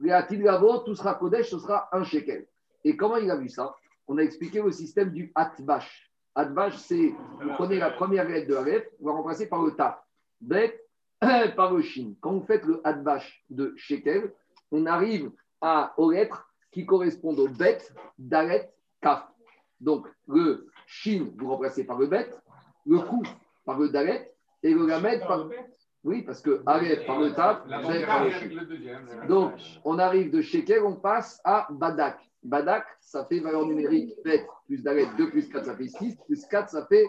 Les 0.00 0.10
Gavo, 0.30 0.78
tout 0.78 0.94
sera 0.94 1.14
Kodesh, 1.14 1.50
ce 1.50 1.58
sera 1.58 1.88
un 1.92 2.04
shekel. 2.04 2.46
Et 2.84 2.96
comment 2.96 3.16
il 3.16 3.30
a 3.30 3.36
vu 3.36 3.48
ça? 3.48 3.74
On 4.06 4.18
a 4.18 4.22
expliqué 4.22 4.62
le 4.62 4.72
système 4.72 5.10
du 5.10 5.32
Atbash. 5.34 6.10
Atbash, 6.34 6.76
c'est, 6.76 7.14
vous 7.40 7.50
prenez 7.54 7.78
la 7.78 7.90
première 7.90 8.28
lettre 8.28 8.48
de 8.48 8.54
Aleph, 8.54 8.88
vous 9.00 9.08
la 9.08 9.14
remplacez 9.14 9.48
par 9.48 9.62
le 9.62 9.72
Ta. 9.72 10.04
Bet, 10.40 10.80
par 11.56 11.72
le 11.72 11.82
Shin. 11.82 12.14
Quand 12.20 12.32
vous 12.32 12.46
faites 12.46 12.64
le 12.64 12.80
Hadbash 12.84 13.44
de 13.50 13.74
Shekel, 13.76 14.32
on 14.70 14.86
arrive 14.86 15.32
à, 15.60 15.94
aux 15.96 16.10
lettres 16.10 16.48
qui 16.70 16.86
correspondent 16.86 17.40
au 17.40 17.48
Bet, 17.48 17.78
Dalet, 18.18 18.70
Kaf. 19.00 19.26
Donc, 19.80 20.06
le 20.28 20.68
Shin, 20.86 21.32
vous 21.36 21.48
remplacez 21.48 21.84
par 21.84 21.98
le 21.98 22.06
Bet, 22.06 22.30
le 22.86 23.00
Kou 23.00 23.22
par 23.64 23.78
le 23.78 23.88
Dalet, 23.88 24.32
et 24.62 24.72
le 24.72 24.86
Lamed 24.86 25.20
par 25.20 25.38
le 25.38 25.50
Oui, 26.04 26.22
parce 26.22 26.40
que 26.40 26.62
Aleph 26.66 27.04
par 27.06 27.20
le 27.20 27.32
Taf, 27.32 27.66
Bet 27.66 28.06
par 28.06 28.24
le 28.24 28.30
Shin. 28.30 28.50
Donc, 29.28 29.54
on 29.84 29.98
arrive 29.98 30.30
de 30.30 30.40
Shekel, 30.40 30.82
on 30.84 30.96
passe 30.96 31.40
à 31.44 31.66
Badak. 31.70 32.27
Badak, 32.42 32.86
ça 33.00 33.24
fait 33.24 33.40
valeur 33.40 33.66
numérique 33.66 34.14
Bet 34.24 34.46
plus 34.66 34.82
Dalet, 34.82 35.06
2 35.16 35.30
plus 35.30 35.48
4, 35.48 35.64
ça 35.64 35.76
fait 35.76 35.88
6, 35.88 36.16
plus 36.26 36.46
4, 36.46 36.70
ça 36.70 36.86
fait 36.86 37.06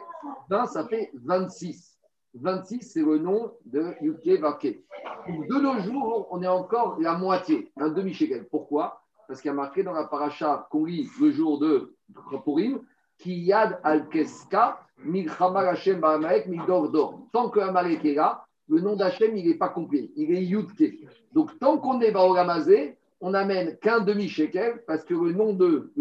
20, 0.49 0.65
ça 0.65 0.87
fait 0.87 1.11
26. 1.13 1.97
26, 2.35 2.81
c'est 2.81 3.01
le 3.01 3.17
nom 3.17 3.51
de 3.65 3.93
Yuke 4.01 4.39
Vake. 4.39 4.83
De 5.27 5.59
nos 5.59 5.79
jours, 5.79 6.27
on 6.31 6.41
est 6.41 6.47
encore 6.47 6.99
la 6.99 7.17
moitié, 7.17 7.71
un 7.77 7.89
demi-shekel. 7.89 8.47
Pourquoi? 8.49 9.01
Parce 9.27 9.41
qu'il 9.41 9.49
y 9.49 9.51
a 9.51 9.55
marqué 9.55 9.83
dans 9.83 9.93
la 9.93 10.05
paracha 10.05 10.67
qu'on 10.71 10.85
lit 10.85 11.09
le 11.19 11.31
jour 11.31 11.59
de 11.59 11.95
Purim, 12.43 12.81
Kiyad 13.19 13.79
al-Keska, 13.83 14.79
Milchama 15.03 15.61
Hashem 15.61 15.99
Ba'amalek, 15.99 16.47
Migdor 16.47 16.91
Tant 17.31 17.49
que 17.49 17.59
Amalek 17.59 18.03
est 18.05 18.15
là, 18.15 18.45
le 18.67 18.81
nom 18.81 18.95
d'Hachem, 18.95 19.35
il 19.35 19.47
n'est 19.47 19.55
pas 19.55 19.69
complet. 19.69 20.11
Il 20.15 20.31
est 20.31 20.43
Yudke. 20.43 21.07
Donc, 21.33 21.57
tant 21.59 21.79
qu'on 21.79 21.99
est 22.01 22.11
Baoramazé, 22.11 22.98
on 23.21 23.31
n'amène 23.31 23.77
qu'un 23.77 23.99
demi-shekel 23.99 24.83
parce 24.87 25.03
que 25.03 25.13
le 25.13 25.33
nom 25.33 25.53
de 25.53 25.91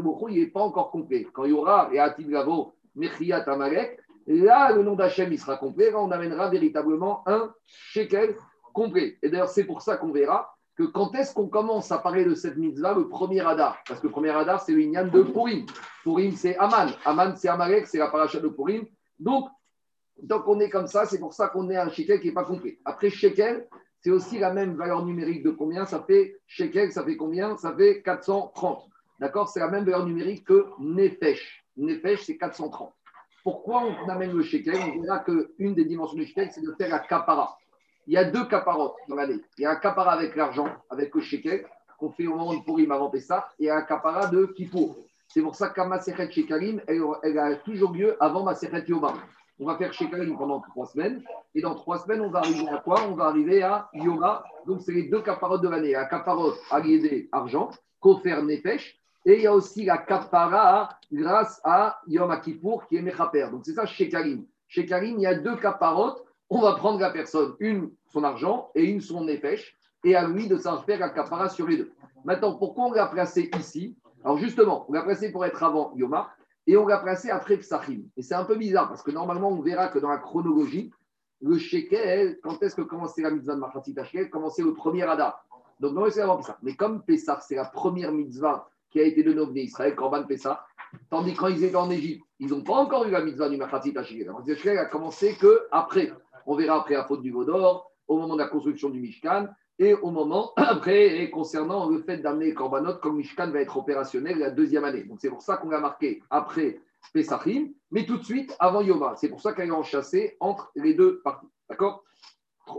Boko, 0.00 0.28
il 0.28 0.40
n'est 0.40 0.46
pas 0.46 0.60
encore 0.60 0.90
complet. 0.90 1.26
Quand 1.32 1.44
il 1.44 1.50
y 1.50 1.52
aura, 1.52 1.90
et 1.92 1.98
Atil 1.98 2.28
Gavo, 2.28 2.74
Mechiat 2.94 3.44
Amalek, 3.48 3.98
Là, 4.26 4.72
le 4.72 4.82
nom 4.82 4.94
d'Hachem, 4.94 5.32
il 5.32 5.40
sera 5.40 5.56
complet. 5.56 5.90
Là, 5.90 5.98
on 5.98 6.10
amènera 6.10 6.48
véritablement 6.50 7.22
un 7.26 7.52
shekel 7.66 8.36
complet. 8.72 9.18
Et 9.22 9.28
d'ailleurs, 9.28 9.48
c'est 9.48 9.64
pour 9.64 9.82
ça 9.82 9.96
qu'on 9.96 10.12
verra 10.12 10.54
que 10.76 10.84
quand 10.84 11.14
est-ce 11.16 11.34
qu'on 11.34 11.48
commence 11.48 11.90
à 11.90 11.98
parler 11.98 12.24
de 12.24 12.34
cette 12.34 12.56
mitzvah, 12.56 12.94
le 12.94 13.08
premier 13.08 13.40
radar? 13.40 13.78
Parce 13.88 14.00
que 14.00 14.06
le 14.06 14.12
premier 14.12 14.30
radar, 14.30 14.62
c'est 14.62 14.72
le 14.72 15.10
de 15.10 15.22
Purim. 15.22 15.66
Purim, 16.04 16.32
c'est 16.36 16.56
Aman. 16.58 16.90
Aman, 17.04 17.34
c'est 17.36 17.48
Amalek, 17.48 17.86
c'est 17.86 17.98
la 17.98 18.06
paracha 18.06 18.38
de 18.38 18.48
Purim. 18.48 18.86
Donc, 19.18 19.48
tant 20.28 20.42
qu'on 20.42 20.60
est 20.60 20.70
comme 20.70 20.86
ça, 20.86 21.06
c'est 21.06 21.18
pour 21.18 21.34
ça 21.34 21.48
qu'on 21.48 21.68
est 21.68 21.76
un 21.76 21.90
shekel 21.90 22.20
qui 22.20 22.28
n'est 22.28 22.34
pas 22.34 22.44
complet. 22.44 22.78
Après, 22.84 23.10
shekel, 23.10 23.66
c'est 24.02 24.10
aussi 24.10 24.38
la 24.38 24.52
même 24.52 24.76
valeur 24.76 25.04
numérique 25.04 25.42
de 25.42 25.50
combien 25.50 25.84
Ça 25.84 26.02
fait 26.06 26.40
shekel, 26.46 26.92
ça 26.92 27.04
fait 27.04 27.16
combien 27.16 27.56
Ça 27.56 27.74
fait 27.74 28.02
430. 28.02 28.88
D'accord? 29.18 29.48
C'est 29.48 29.60
la 29.60 29.68
même 29.68 29.84
valeur 29.84 30.06
numérique 30.06 30.46
que 30.46 30.66
nefesh. 30.78 31.64
Nefesh, 31.76 32.24
c'est 32.24 32.38
430. 32.38 32.92
Pourquoi 33.42 33.84
on 33.84 34.08
amène 34.08 34.32
le 34.32 34.42
shekel? 34.42 34.76
On 34.96 35.02
verra 35.02 35.20
qu'une 35.20 35.74
des 35.74 35.84
dimensions 35.84 36.16
du 36.16 36.26
shekel, 36.26 36.50
c'est 36.50 36.62
de 36.62 36.74
faire 36.78 36.94
un 36.94 36.98
kapara. 36.98 37.58
Il 38.06 38.14
y 38.14 38.16
a 38.16 38.24
deux 38.24 38.46
kaparotes 38.46 38.96
dans 39.08 39.16
l'année. 39.16 39.40
Il 39.58 39.62
y 39.62 39.66
a 39.66 39.70
un 39.70 39.76
kapara 39.76 40.12
avec 40.12 40.34
l'argent, 40.34 40.68
avec 40.88 41.14
le 41.14 41.20
shekel, 41.20 41.66
qu'on 41.98 42.10
fait 42.10 42.26
au 42.26 42.36
moment 42.36 42.54
de 42.54 42.64
Purim 42.64 42.90
avant 42.92 43.10
Pessah, 43.10 43.48
et 43.58 43.70
un 43.70 43.82
kapara 43.82 44.26
de 44.28 44.46
Kippour. 44.46 44.96
C'est 45.28 45.42
pour 45.42 45.54
ça 45.54 45.68
qu'à 45.68 45.84
Maseret 45.84 46.30
Shekalim, 46.30 46.82
elle, 46.88 47.38
a 47.38 47.54
toujours 47.56 47.92
lieu 47.92 48.16
avant 48.18 48.42
Maseret 48.42 48.84
Yoma. 48.88 49.14
On 49.60 49.66
va 49.66 49.76
faire 49.76 49.92
Shekalim 49.92 50.38
pendant 50.38 50.60
trois 50.60 50.86
semaines, 50.86 51.22
et 51.54 51.60
dans 51.60 51.74
trois 51.74 51.98
semaines, 51.98 52.22
on 52.22 52.30
va 52.30 52.38
arriver 52.38 52.66
à 52.68 52.78
quoi? 52.78 53.02
On 53.08 53.14
va 53.14 53.26
arriver 53.26 53.62
à 53.62 53.90
Yoma. 53.92 54.42
Donc, 54.66 54.80
c'est 54.80 54.92
les 54.92 55.04
deux 55.04 55.20
kaparotes 55.20 55.60
de 55.60 55.68
l'année. 55.68 55.94
Un 55.94 56.06
kaparot 56.06 56.54
à 56.70 56.80
argent, 57.32 57.68
Kofer 58.00 58.42
Nefesh, 58.42 58.98
et 59.26 59.34
il 59.34 59.42
y 59.42 59.46
a 59.46 59.54
aussi 59.54 59.84
la 59.84 59.98
kapara 59.98 60.88
grâce 61.12 61.60
à 61.62 62.00
Yom 62.06 62.34
Kippour 62.40 62.86
qui 62.86 62.96
est 62.96 63.02
Mechaper. 63.02 63.48
Donc 63.50 63.66
c'est 63.66 63.74
ça 63.74 63.84
chez 63.84 64.08
Karim. 64.08 64.46
Chez 64.66 64.86
Karim, 64.86 65.16
il 65.18 65.22
y 65.22 65.26
a 65.26 65.34
deux 65.34 65.56
kaparotes. 65.56 66.24
On 66.48 66.60
va 66.60 66.72
prendre 66.74 66.98
la 66.98 67.10
personne, 67.10 67.54
une 67.60 67.90
son 68.06 68.24
argent 68.24 68.70
et 68.74 68.84
une 68.84 69.00
son 69.00 69.24
nefesh, 69.24 69.76
et 70.04 70.16
à 70.16 70.26
lui 70.26 70.48
de 70.48 70.56
s'en 70.56 70.78
faire 70.78 70.98
la 70.98 71.10
kapara 71.10 71.48
sur 71.48 71.68
les 71.68 71.76
deux. 71.76 71.92
Maintenant, 72.24 72.54
pourquoi 72.56 72.86
on 72.86 72.92
l'a 72.92 73.06
placé 73.06 73.50
ici? 73.58 73.96
Alors 74.24 74.38
justement, 74.38 74.86
on 74.88 74.92
l'a 74.92 75.02
placé 75.02 75.30
pour 75.30 75.44
être 75.44 75.62
avant 75.62 75.92
Yoma 75.96 76.30
et 76.70 76.76
on 76.76 76.86
l'a 76.86 76.98
placé 76.98 77.30
après 77.30 77.56
Psachim. 77.56 78.02
Et 78.16 78.22
c'est 78.22 78.36
un 78.36 78.44
peu 78.44 78.54
bizarre 78.54 78.88
parce 78.88 79.02
que 79.02 79.10
normalement, 79.10 79.48
on 79.48 79.60
verra 79.60 79.88
que 79.88 79.98
dans 79.98 80.08
la 80.08 80.18
chronologie, 80.18 80.92
le 81.40 81.58
shekel, 81.58 82.38
quand 82.44 82.62
est-ce 82.62 82.76
que 82.76 82.82
commençait 82.82 83.22
la 83.22 83.32
mitzvah 83.32 83.56
de 83.56 83.58
Machatzit 83.58 83.96
Shekel 84.04 84.30
Commençait 84.30 84.62
le 84.62 84.72
premier 84.72 85.02
Adar. 85.02 85.44
Donc, 85.80 85.94
non, 85.94 86.08
c'est 86.08 86.20
avant 86.20 86.36
Pessah. 86.36 86.58
Mais 86.62 86.76
comme 86.76 87.02
Pessah, 87.02 87.40
c'est 87.40 87.56
la 87.56 87.64
première 87.64 88.12
mitzvah 88.12 88.68
qui 88.88 89.00
a 89.00 89.02
été 89.02 89.24
nom 89.24 89.52
Israël, 89.52 89.96
Corban 89.96 90.22
Pessah. 90.22 90.64
Tandis 91.08 91.34
que 91.34 91.40
quand 91.40 91.48
ils 91.48 91.64
étaient 91.64 91.74
en 91.74 91.90
Égypte, 91.90 92.24
ils 92.38 92.50
n'ont 92.50 92.62
pas 92.62 92.74
encore 92.74 93.04
eu 93.04 93.10
la 93.10 93.24
mitzvah 93.24 93.48
du 93.48 93.56
Machatzit 93.56 93.98
Hashigel. 93.98 94.26
La 94.28 94.32
Machatzit 94.34 94.68
a 94.68 94.86
commencé 94.86 95.36
qu'après. 95.40 96.12
On 96.46 96.54
verra 96.54 96.78
après 96.78 96.94
la 96.94 97.04
faute 97.04 97.22
du 97.22 97.32
Vaudor, 97.32 97.90
au 98.06 98.16
moment 98.16 98.34
de 98.34 98.42
la 98.42 98.48
construction 98.48 98.90
du 98.90 99.00
Mishkan, 99.00 99.48
et 99.80 99.94
au 99.94 100.10
moment 100.10 100.52
après, 100.56 101.22
et 101.22 101.30
concernant 101.30 101.88
le 101.88 101.98
fait 102.02 102.18
d'amener 102.18 102.46
les 102.46 102.54
Korbanot, 102.54 102.98
comme 102.98 103.16
Mishkan 103.16 103.50
va 103.50 103.60
être 103.60 103.76
opérationnel 103.76 104.38
la 104.38 104.50
deuxième 104.50 104.84
année. 104.84 105.02
Donc 105.02 105.18
c'est 105.20 105.30
pour 105.30 105.42
ça 105.42 105.56
qu'on 105.56 105.72
a 105.72 105.80
marqué 105.80 106.22
après 106.30 106.80
Pesachim, 107.12 107.70
mais 107.90 108.04
tout 108.04 108.18
de 108.18 108.24
suite 108.24 108.54
avant 108.60 108.82
Yoma. 108.82 109.14
C'est 109.16 109.30
pour 109.30 109.40
ça 109.40 109.54
qu'elle 109.54 109.68
est 109.68 109.72
enchâssée 109.72 110.36
entre 110.38 110.70
les 110.76 110.94
deux 110.94 111.20
parties. 111.24 111.48
D'accord? 111.68 112.04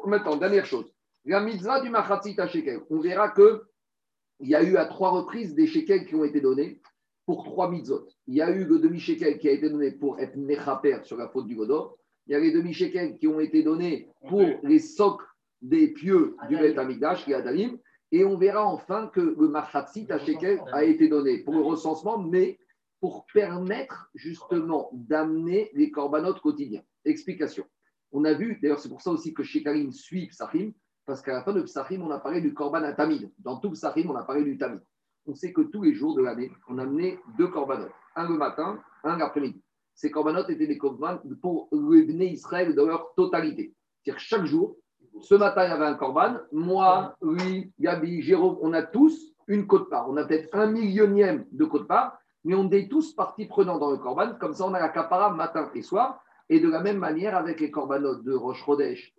Maintenant, 0.05 0.38
dernière 0.38 0.65
chose. 0.65 0.93
La 1.25 1.41
mitzvah 1.41 1.81
du 1.81 1.89
Machatzit 1.89 2.39
à 2.39 2.48
Shekel. 2.48 2.81
On 2.89 3.00
verra 3.00 3.29
que 3.29 3.63
il 4.39 4.50
y 4.50 4.55
a 4.55 4.63
eu 4.63 4.77
à 4.77 4.86
trois 4.86 5.10
reprises 5.10 5.53
des 5.53 5.67
shekels 5.67 6.08
qui 6.08 6.15
ont 6.15 6.24
été 6.24 6.41
donnés 6.41 6.81
pour 7.25 7.43
trois 7.43 7.70
mitzvot. 7.70 8.08
Il 8.27 8.36
y 8.36 8.41
a 8.41 8.50
eu 8.50 8.63
le 8.63 8.79
demi-shekel 8.79 9.38
qui 9.38 9.48
a 9.48 9.51
été 9.51 9.70
donné 9.70 9.91
pour 9.91 10.20
être 10.20 10.36
mechaper 10.36 10.98
sur 11.03 11.17
la 11.17 11.27
faute 11.27 11.46
du 11.46 11.55
Godor. 11.55 11.96
Il 12.25 12.34
y 12.34 12.36
a 12.36 12.39
les 12.39 12.51
demi-shekels 12.51 13.17
qui 13.17 13.27
ont 13.27 13.39
été 13.39 13.62
donnés 13.62 14.10
pour 14.27 14.48
les 14.63 14.79
socles 14.79 15.25
des 15.61 15.89
pieux 15.89 16.35
du 16.49 16.57
Bet 16.57 16.77
Amigdash, 16.77 17.25
qui 17.25 17.31
est 17.31 17.35
Adalim. 17.35 17.77
Et 18.11 18.25
on 18.25 18.37
verra 18.37 18.65
enfin 18.65 19.07
que 19.07 19.21
le 19.21 19.47
Machatzit 19.47 20.07
à 20.11 20.19
Shekel 20.19 20.61
a 20.73 20.83
été 20.83 21.07
donné 21.07 21.39
pour 21.39 21.53
le 21.53 21.61
recensement, 21.61 22.17
mais 22.17 22.59
pour 22.99 23.25
permettre 23.33 24.09
justement 24.13 24.89
d'amener 24.93 25.71
les 25.73 25.91
corbanotes 25.91 26.41
quotidiens. 26.41 26.83
Explication. 27.05 27.65
On 28.11 28.25
a 28.25 28.33
vu, 28.33 28.59
d'ailleurs, 28.61 28.79
c'est 28.79 28.89
pour 28.89 29.01
ça 29.01 29.11
aussi 29.11 29.33
que 29.33 29.43
Shekalim 29.43 29.91
suit 29.91 30.27
Psachim, 30.27 30.71
parce 31.05 31.21
qu'à 31.21 31.33
la 31.33 31.43
fin 31.43 31.53
de 31.53 31.61
Psachim, 31.61 32.01
on 32.01 32.11
a 32.11 32.19
parlé 32.19 32.41
du 32.41 32.53
korban 32.53 32.83
à 32.83 32.93
Tamid. 32.93 33.31
Dans 33.39 33.57
tout 33.57 33.71
Psachim, 33.71 34.09
on 34.09 34.15
a 34.15 34.23
parlé 34.23 34.43
du 34.43 34.57
Tamid. 34.57 34.81
On 35.25 35.33
sait 35.33 35.53
que 35.53 35.61
tous 35.61 35.83
les 35.83 35.93
jours 35.93 36.15
de 36.15 36.21
l'année, 36.21 36.51
on 36.67 36.77
a 36.77 36.83
amené 36.83 37.19
deux 37.37 37.47
corbanotes, 37.47 37.91
un 38.15 38.27
le 38.27 38.37
matin, 38.37 38.81
un 39.03 39.17
l'après-midi. 39.17 39.61
Ces 39.93 40.11
corbanotes 40.11 40.49
étaient 40.49 40.67
des 40.67 40.77
korban 40.77 41.19
pour 41.41 41.69
le 41.71 42.03
Israël 42.23 42.75
dans 42.75 42.85
leur 42.85 43.13
totalité. 43.15 43.73
C'est-à-dire 44.03 44.19
chaque 44.19 44.45
jour, 44.45 44.77
ce 45.19 45.35
matin, 45.35 45.65
il 45.65 45.69
y 45.69 45.73
avait 45.73 45.85
un 45.85 45.95
corban. 45.95 46.35
Moi, 46.51 47.15
lui, 47.21 47.71
Gabi, 47.79 48.21
Jérôme, 48.21 48.57
on 48.61 48.73
a 48.73 48.81
tous 48.81 49.33
une 49.47 49.67
côte 49.67 49.89
part. 49.89 50.09
On 50.09 50.17
a 50.17 50.25
peut-être 50.25 50.49
un 50.53 50.67
millionième 50.67 51.45
de 51.51 51.65
côte 51.65 51.87
part, 51.87 52.17
mais 52.43 52.55
on 52.55 52.69
est 52.71 52.89
tous 52.89 53.13
partie 53.13 53.45
prenante 53.45 53.79
dans 53.79 53.91
le 53.91 53.97
corban. 53.97 54.33
Comme 54.39 54.53
ça, 54.53 54.65
on 54.65 54.73
a 54.73 54.79
la 54.79 54.89
capara 54.89 55.31
matin 55.31 55.69
et 55.75 55.81
soir. 55.81 56.23
Et 56.49 56.59
de 56.59 56.69
la 56.69 56.81
même 56.81 56.97
manière, 56.97 57.35
avec 57.35 57.59
les 57.59 57.71
corbanotes 57.71 58.23
de 58.23 58.33
Roche 58.33 58.63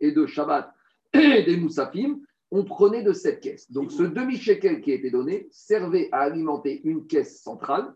et 0.01 0.13
de 0.13 0.27
Shabbat 0.27 0.73
et 1.15 1.43
des 1.45 1.57
Moussafim, 1.57 2.21
on 2.51 2.65
prenait 2.65 3.03
de 3.03 3.13
cette 3.13 3.41
caisse. 3.41 3.71
Donc, 3.71 3.91
ce 3.93 4.03
demi-shekel 4.03 4.83
qui 4.83 4.93
a 4.93 4.95
été 4.95 5.11
donné 5.11 5.49
servait 5.51 6.09
à 6.13 6.21
alimenter 6.21 6.83
une 6.85 7.07
caisse 7.07 7.43
centrale 7.43 7.95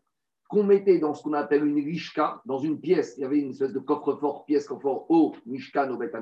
qu'on 0.49 0.63
mettait 0.63 0.99
dans 0.99 1.13
ce 1.13 1.23
qu'on 1.23 1.33
appelle 1.33 1.67
une 1.67 1.85
rishka, 1.85 2.41
dans 2.47 2.59
une 2.59 2.81
pièce. 2.81 3.15
Il 3.19 3.23
y 3.23 3.25
avait 3.25 3.41
une 3.41 3.51
espèce 3.51 3.73
de 3.73 3.79
coffre-fort, 3.79 4.47
pièce 4.47 4.67
coffre-fort 4.67 5.11
au 5.11 5.35
Mishkan, 5.45 5.91
au 5.91 5.97
Beth 5.97 6.15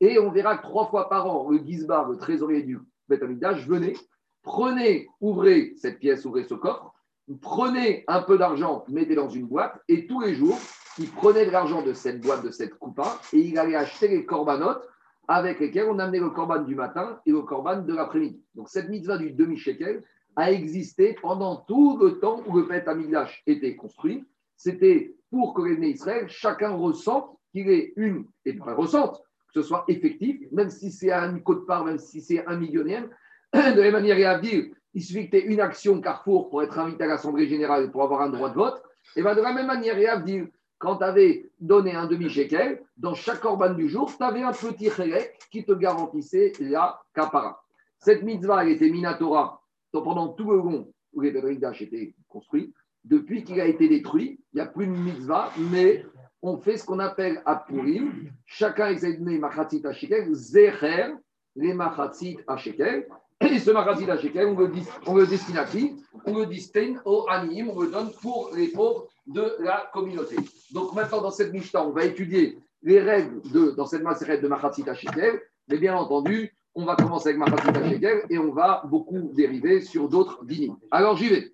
et 0.00 0.18
on 0.18 0.30
verra 0.30 0.58
que 0.58 0.62
trois 0.62 0.86
fois 0.86 1.08
par 1.08 1.26
an, 1.26 1.48
le 1.50 1.58
Gizbar, 1.58 2.08
le 2.08 2.16
trésorier 2.16 2.62
du 2.62 2.78
Beth 3.08 3.22
venait, 3.22 3.94
prenez, 4.42 5.08
ouvrez 5.20 5.74
cette 5.76 5.98
pièce, 5.98 6.24
ouvrez 6.24 6.44
ce 6.44 6.54
coffre, 6.54 6.92
prenez 7.40 8.04
un 8.06 8.22
peu 8.22 8.38
d'argent, 8.38 8.84
mettez 8.88 9.14
dans 9.14 9.28
une 9.28 9.46
boîte, 9.46 9.80
et 9.88 10.06
tous 10.06 10.20
les 10.20 10.34
jours, 10.34 10.58
il 10.98 11.10
prenait 11.10 11.46
de 11.46 11.50
l'argent 11.50 11.82
de 11.82 11.92
cette 11.92 12.20
boîte, 12.20 12.44
de 12.44 12.50
cette 12.50 12.74
coupa, 12.74 13.20
et 13.32 13.40
il 13.40 13.58
allait 13.58 13.76
acheter 13.76 14.08
les 14.08 14.24
corbanotes 14.24 14.86
avec 15.28 15.60
lesquels 15.60 15.88
on 15.90 15.98
amenait 15.98 16.20
le 16.20 16.30
corban 16.30 16.62
du 16.62 16.74
matin 16.74 17.20
et 17.26 17.32
le 17.32 17.42
corban 17.42 17.82
de 17.82 17.94
l'après-midi. 17.94 18.40
Donc 18.54 18.68
cette 18.68 18.88
mitzvah 18.88 19.18
du 19.18 19.32
demi-shekel 19.32 20.04
a 20.36 20.52
existé 20.52 21.16
pendant 21.20 21.56
tout 21.56 21.98
le 21.98 22.20
temps 22.20 22.42
où 22.46 22.56
le 22.56 22.64
Beth 22.64 22.86
Amigdash 22.86 23.42
était 23.46 23.74
construit. 23.74 24.24
C'était 24.56 25.16
pour 25.30 25.54
que 25.54 25.62
les 25.62 25.90
Israël, 25.90 26.28
chacun 26.28 26.70
ressente 26.70 27.36
qu'il 27.50 27.68
est 27.70 27.92
une, 27.96 28.26
et 28.44 28.52
pas 28.52 28.74
ressente, 28.74 29.20
ce 29.62 29.68
soit 29.68 29.84
effectif, 29.88 30.40
même 30.52 30.70
si 30.70 30.90
c'est 30.90 31.12
un 31.12 31.38
code 31.38 31.66
part, 31.66 31.84
même 31.84 31.98
si 31.98 32.20
c'est 32.20 32.46
un 32.46 32.56
millionnaire. 32.56 33.08
De 33.54 33.60
la 33.60 33.74
même 33.74 33.92
manière, 33.92 34.18
il 34.18 34.40
dire, 34.40 34.64
il 34.94 35.02
suffit 35.02 35.26
que 35.28 35.36
tu 35.36 35.42
aies 35.42 35.46
une 35.46 35.60
action 35.60 36.00
Carrefour 36.00 36.48
pour 36.50 36.62
être 36.62 36.78
invité 36.78 37.04
à 37.04 37.06
l'Assemblée 37.06 37.48
générale 37.48 37.90
pour 37.90 38.02
avoir 38.02 38.22
un 38.22 38.30
droit 38.30 38.50
de 38.50 38.54
vote. 38.54 38.82
Et 39.14 39.22
bien 39.22 39.34
de 39.34 39.40
la 39.40 39.52
même 39.52 39.66
manière, 39.66 39.96
il 39.98 40.02
y 40.02 40.06
a 40.06 40.14
à 40.14 40.20
dire, 40.20 40.46
quand 40.78 40.98
tu 40.98 41.04
avais 41.04 41.50
donné 41.58 41.94
un 41.94 42.06
demi-shekel, 42.06 42.82
dans 42.96 43.14
chaque 43.14 43.44
orban 43.44 43.72
du 43.72 43.88
jour, 43.88 44.12
tu 44.14 44.22
avais 44.22 44.42
un 44.42 44.52
petit 44.52 44.90
chélek 44.90 45.38
qui 45.50 45.64
te 45.64 45.72
garantissait 45.72 46.52
la 46.60 47.00
kapara. 47.14 47.62
Cette 47.98 48.22
mitzvah, 48.22 48.62
elle 48.64 48.72
était 48.72 48.90
minatora 48.90 49.62
pendant 49.92 50.28
tout 50.28 50.50
le 50.50 50.58
long 50.58 50.92
où 51.14 51.20
les 51.20 51.30
Bedrigdash 51.30 51.82
étaient 51.82 52.14
construits. 52.28 52.74
Depuis 53.04 53.44
qu'il 53.44 53.60
a 53.60 53.66
été 53.66 53.88
détruit, 53.88 54.40
il 54.52 54.56
n'y 54.56 54.60
a 54.60 54.66
plus 54.66 54.86
de 54.86 54.92
mitzvah, 54.92 55.50
mais 55.70 56.04
on 56.42 56.58
fait 56.58 56.76
ce 56.76 56.84
qu'on 56.84 56.98
appelle 56.98 57.42
à 57.44 57.56
Purim. 57.56 58.30
Chacun 58.44 58.94
donner 58.94 59.38
Machatzit 59.38 59.82
à 59.86 59.92
Shekel, 59.92 60.32
Zecher, 60.34 61.14
les 61.56 61.74
Machatzit 61.74 62.38
à 62.46 62.56
Shekel. 62.56 63.06
Et 63.40 63.58
ce 63.58 63.70
Machatzit 63.70 64.10
à 64.10 64.16
Shekel, 64.16 64.46
on 64.46 64.58
le, 64.58 64.70
on 65.06 65.14
le 65.14 65.26
destine 65.26 65.58
à 65.58 65.64
qui? 65.64 65.96
On 66.24 66.38
le 66.38 66.46
destine 66.46 67.00
aux 67.04 67.26
Anim, 67.28 67.70
on 67.70 67.80
le 67.80 67.90
donne 67.90 68.10
pour 68.22 68.50
les 68.54 68.68
pauvres 68.68 69.08
de 69.26 69.56
la 69.60 69.90
communauté. 69.92 70.36
Donc 70.72 70.94
maintenant, 70.94 71.20
dans 71.20 71.30
cette 71.30 71.52
Mishnah, 71.52 71.86
on 71.86 71.90
va 71.90 72.04
étudier 72.04 72.58
les 72.82 73.00
règles 73.00 73.42
de, 73.50 73.70
dans 73.70 73.86
cette 73.86 74.02
macérette 74.02 74.42
de 74.42 74.48
Machatzit 74.48 74.88
à 74.88 74.94
Shekel. 74.94 75.40
Mais 75.68 75.78
bien 75.78 75.96
entendu, 75.96 76.54
on 76.74 76.84
va 76.84 76.94
commencer 76.96 77.30
avec 77.30 77.40
Machatzit 77.40 77.76
à 77.76 77.88
Shekel 77.88 78.22
et 78.30 78.38
on 78.38 78.52
va 78.52 78.82
beaucoup 78.86 79.32
dériver 79.34 79.80
sur 79.80 80.08
d'autres 80.08 80.44
dynimes. 80.44 80.76
Alors 80.90 81.16
j'y 81.16 81.28
vais. 81.28 81.52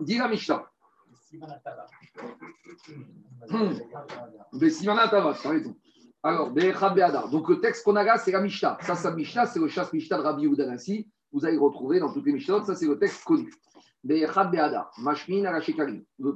Dis 0.00 0.18
la 0.18 0.28
Mishnah. 0.28 0.66
Hmm. 3.48 3.72
Alors, 6.22 6.50
donc 7.30 7.48
le 7.48 7.60
texte 7.60 7.84
qu'on 7.84 7.96
a 7.96 8.02
là, 8.02 8.18
c'est 8.18 8.32
la 8.32 8.40
Mishnah. 8.40 8.76
Ça, 8.82 8.94
c'est 8.94 9.08
la 9.08 9.14
Mishnah, 9.14 9.46
c'est 9.46 9.60
le 9.60 9.68
chasse 9.68 9.92
Mishnah 9.92 10.18
de 10.18 10.22
Rabbi 10.22 10.44
Udanasi. 10.44 11.08
Vous 11.32 11.44
allez 11.44 11.54
le 11.54 11.62
retrouver 11.62 12.00
dans 12.00 12.12
toutes 12.12 12.26
les 12.26 12.32
Mishnahs. 12.32 12.64
Ça, 12.64 12.74
c'est 12.74 12.86
le 12.86 12.98
texte 12.98 13.24
connu. 13.24 13.52
Le 14.02 14.26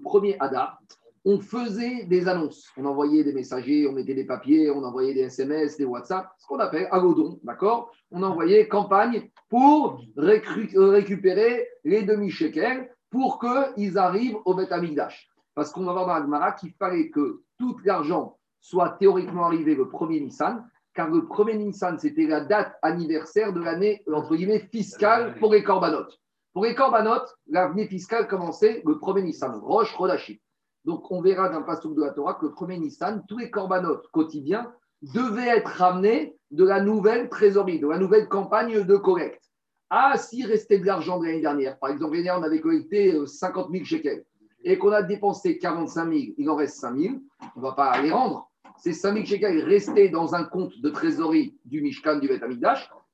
premier 0.01 0.37
Ada, 0.39 0.79
on 1.25 1.41
faisait 1.41 2.05
des 2.05 2.29
annonces. 2.29 2.71
On 2.77 2.85
envoyait 2.85 3.25
des 3.25 3.33
messagers, 3.33 3.89
on 3.89 3.93
mettait 3.93 4.15
des 4.15 4.27
papiers, 4.27 4.71
on 4.71 4.85
envoyait 4.85 5.15
des 5.15 5.23
SMS, 5.23 5.77
des 5.77 5.87
WhatsApp, 5.87 6.29
ce 6.39 6.47
qu'on 6.47 6.59
appelle 6.59 6.87
agodon, 6.91 7.41
d'accord? 7.43 7.91
On 8.11 8.23
envoyait 8.23 8.69
campagne 8.69 9.31
pour 9.49 10.01
récupérer 10.17 11.67
les 11.85 12.03
demi-shekels 12.03 12.94
pour 13.15 13.39
qu'ils 13.39 13.97
arrivent 13.97 14.39
au 14.45 14.55
Beth 14.55 14.73
Amikdash. 14.73 15.31
Parce 15.55 15.71
qu'on 15.71 15.85
va 15.85 15.93
voir 15.93 16.07
dans 16.07 16.15
Agmara 16.15 16.51
qu'il 16.51 16.73
fallait 16.73 17.11
que 17.11 17.43
tout 17.61 17.79
l'argent 17.85 18.37
soit 18.61 18.97
théoriquement 18.99 19.45
arrivé 19.45 19.77
le 19.77 19.89
premier 19.89 20.19
Nissan, 20.19 20.69
car 20.95 21.09
le 21.09 21.25
premier 21.25 21.55
Nissan, 21.55 21.97
c'était 21.97 22.27
la 22.27 22.41
date 22.41 22.77
anniversaire 22.83 23.53
de 23.53 23.61
l'année, 23.61 24.03
entre 24.13 24.35
guillemets, 24.35 24.69
fiscale 24.73 25.39
pour 25.39 25.53
les 25.53 25.63
corbanotes. 25.63 26.19
Pour 26.53 26.65
les 26.65 26.75
corbanotes, 26.75 27.33
l'année 27.47 27.87
fiscale 27.87 28.27
commençait 28.27 28.83
le 28.85 28.99
premier 28.99 29.23
Nissan, 29.23 29.61
Roche 29.61 29.95
Rodashi. 29.95 30.41
Donc, 30.85 31.09
on 31.13 31.23
verra 31.23 31.51
dans 31.51 31.61
le 31.61 31.65
passage 31.65 31.93
de 31.93 32.03
la 32.03 32.11
Torah 32.11 32.35
que 32.35 32.47
le 32.47 32.53
premier 32.53 32.79
Nissan, 32.79 33.23
tous 33.29 33.39
les 33.39 33.49
corbanotes 33.49 34.09
quotidiens 34.09 34.73
devaient 35.03 35.57
être 35.57 35.69
ramenés 35.69 36.37
de 36.51 36.65
la 36.65 36.81
nouvelle 36.81 37.29
trésorerie, 37.29 37.79
de 37.79 37.87
la 37.87 37.99
nouvelle 37.99 38.29
campagne 38.29 38.83
de 38.83 38.97
collecte. 38.97 39.45
Ah, 39.91 40.17
s'il 40.17 40.47
restait 40.47 40.79
de 40.79 40.87
l'argent 40.87 41.19
de 41.19 41.27
l'année 41.27 41.41
dernière, 41.41 41.79
par 41.79 41.91
exemple, 41.91 42.13
l'année 42.13 42.25
dernière, 42.25 42.43
on 42.43 42.47
avait 42.47 42.61
collecté 42.61 43.15
50 43.27 43.71
000 43.71 43.85
shekels 43.85 44.25
et 44.65 44.79
qu'on 44.79 44.93
a 44.93 45.03
dépensé 45.03 45.59
45 45.59 46.11
000, 46.11 46.25
il 46.39 46.51
en 46.51 46.57
reste 46.57 46.77
5 46.77 46.97
000, 46.97 47.15
on 47.57 47.61
ne 47.61 47.65
va 47.65 47.73
pas 47.73 48.01
les 48.01 48.11
rendre. 48.11 48.51
Ces 48.79 48.93
5 48.93 49.15
000 49.15 49.27
shekels 49.27 49.63
restaient 49.63 50.09
dans 50.09 50.35
un 50.35 50.45
compte 50.45 50.81
de 50.81 50.91
trésorerie 50.91 51.57
du 51.65 51.83
Mishkan, 51.83 52.19
du 52.19 52.29
Bet 52.29 52.41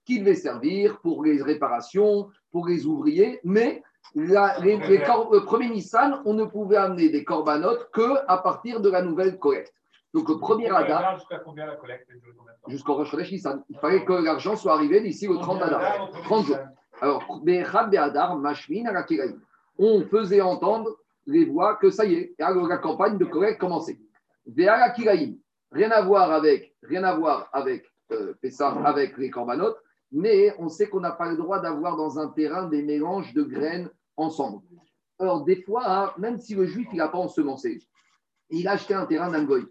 qui 0.05 0.21
devait 0.21 0.35
servir 0.35 1.01
pour 1.01 1.25
les 1.25 1.43
réparations, 1.43 2.29
pour 2.51 2.67
les 2.67 2.87
ouvriers, 2.87 3.41
mais 3.45 3.83
le 4.15 5.45
premier 5.45 5.69
Nissan, 5.69 6.23
on 6.25 6.35
ne 6.35 6.45
pouvait 6.45 6.77
amener 6.77 7.11
des 7.11 7.25
corbanotes 7.25 7.91
que 7.93 8.17
à 8.27 8.39
partir 8.39 8.81
de 8.81 8.91
la 8.91 9.03
nouvelle 9.03 9.39
collecte. 9.39 9.75
Donc 10.13 10.29
le 10.29 10.39
premier 10.39 10.69
Ada. 10.71 11.17
Jusqu'à 11.17 11.39
combien 11.39 11.67
la 11.67 11.77
collecte 11.77 12.09
Jusqu'au 12.69 12.95
Rosh 12.95 13.15
Nissan. 13.15 13.63
Il 13.69 13.79
fallait 13.79 14.05
que 14.05 14.13
l'argent 14.13 14.57
soit 14.57 14.75
arrivé 14.75 15.01
d'ici 15.01 15.29
au 15.29 15.37
30 15.37 15.63
Adar. 15.63 16.11
30 16.25 16.47
jours. 16.47 16.59
Alors, 17.01 17.25
on 19.79 20.03
faisait 20.03 20.41
entendre 20.41 20.97
les 21.27 21.45
voix 21.45 21.77
que 21.77 21.91
ça 21.91 22.05
y 22.05 22.15
est, 22.15 22.35
la 22.39 22.79
campagne 22.79 23.17
de 23.19 23.25
collecte 23.25 23.61
commençait. 23.61 23.99
Rien 24.47 25.91
à 25.91 26.03
voir 26.03 26.33
avec, 26.33 26.75
rien 26.83 27.05
à 27.05 27.15
voir 27.15 27.49
avec 27.53 27.87
euh, 28.13 28.35
avec 28.85 29.17
les 29.19 29.31
corbanotes, 29.31 29.79
mais 30.11 30.53
on 30.59 30.69
sait 30.69 30.89
qu'on 30.89 31.01
n'a 31.01 31.13
pas 31.13 31.31
le 31.31 31.37
droit 31.37 31.61
d'avoir 31.61 31.97
dans 31.97 32.19
un 32.19 32.29
terrain 32.29 32.67
des 32.67 32.83
mélanges 32.83 33.33
de 33.35 33.45
graines 33.45 33.89
ensemble. 34.17 34.63
Alors, 35.19 35.45
des 35.45 35.63
fois, 35.63 35.85
hein, 35.87 36.13
même 36.19 36.39
si 36.39 36.55
le 36.55 36.67
juif 36.67 36.93
n'a 36.93 37.09
pas 37.09 37.19
ensemencé, 37.19 37.79
il 38.49 38.67
a 38.67 38.73
acheté 38.73 38.95
un 38.95 39.07
terrain 39.07 39.31
d'un 39.31 39.45
goy. 39.45 39.65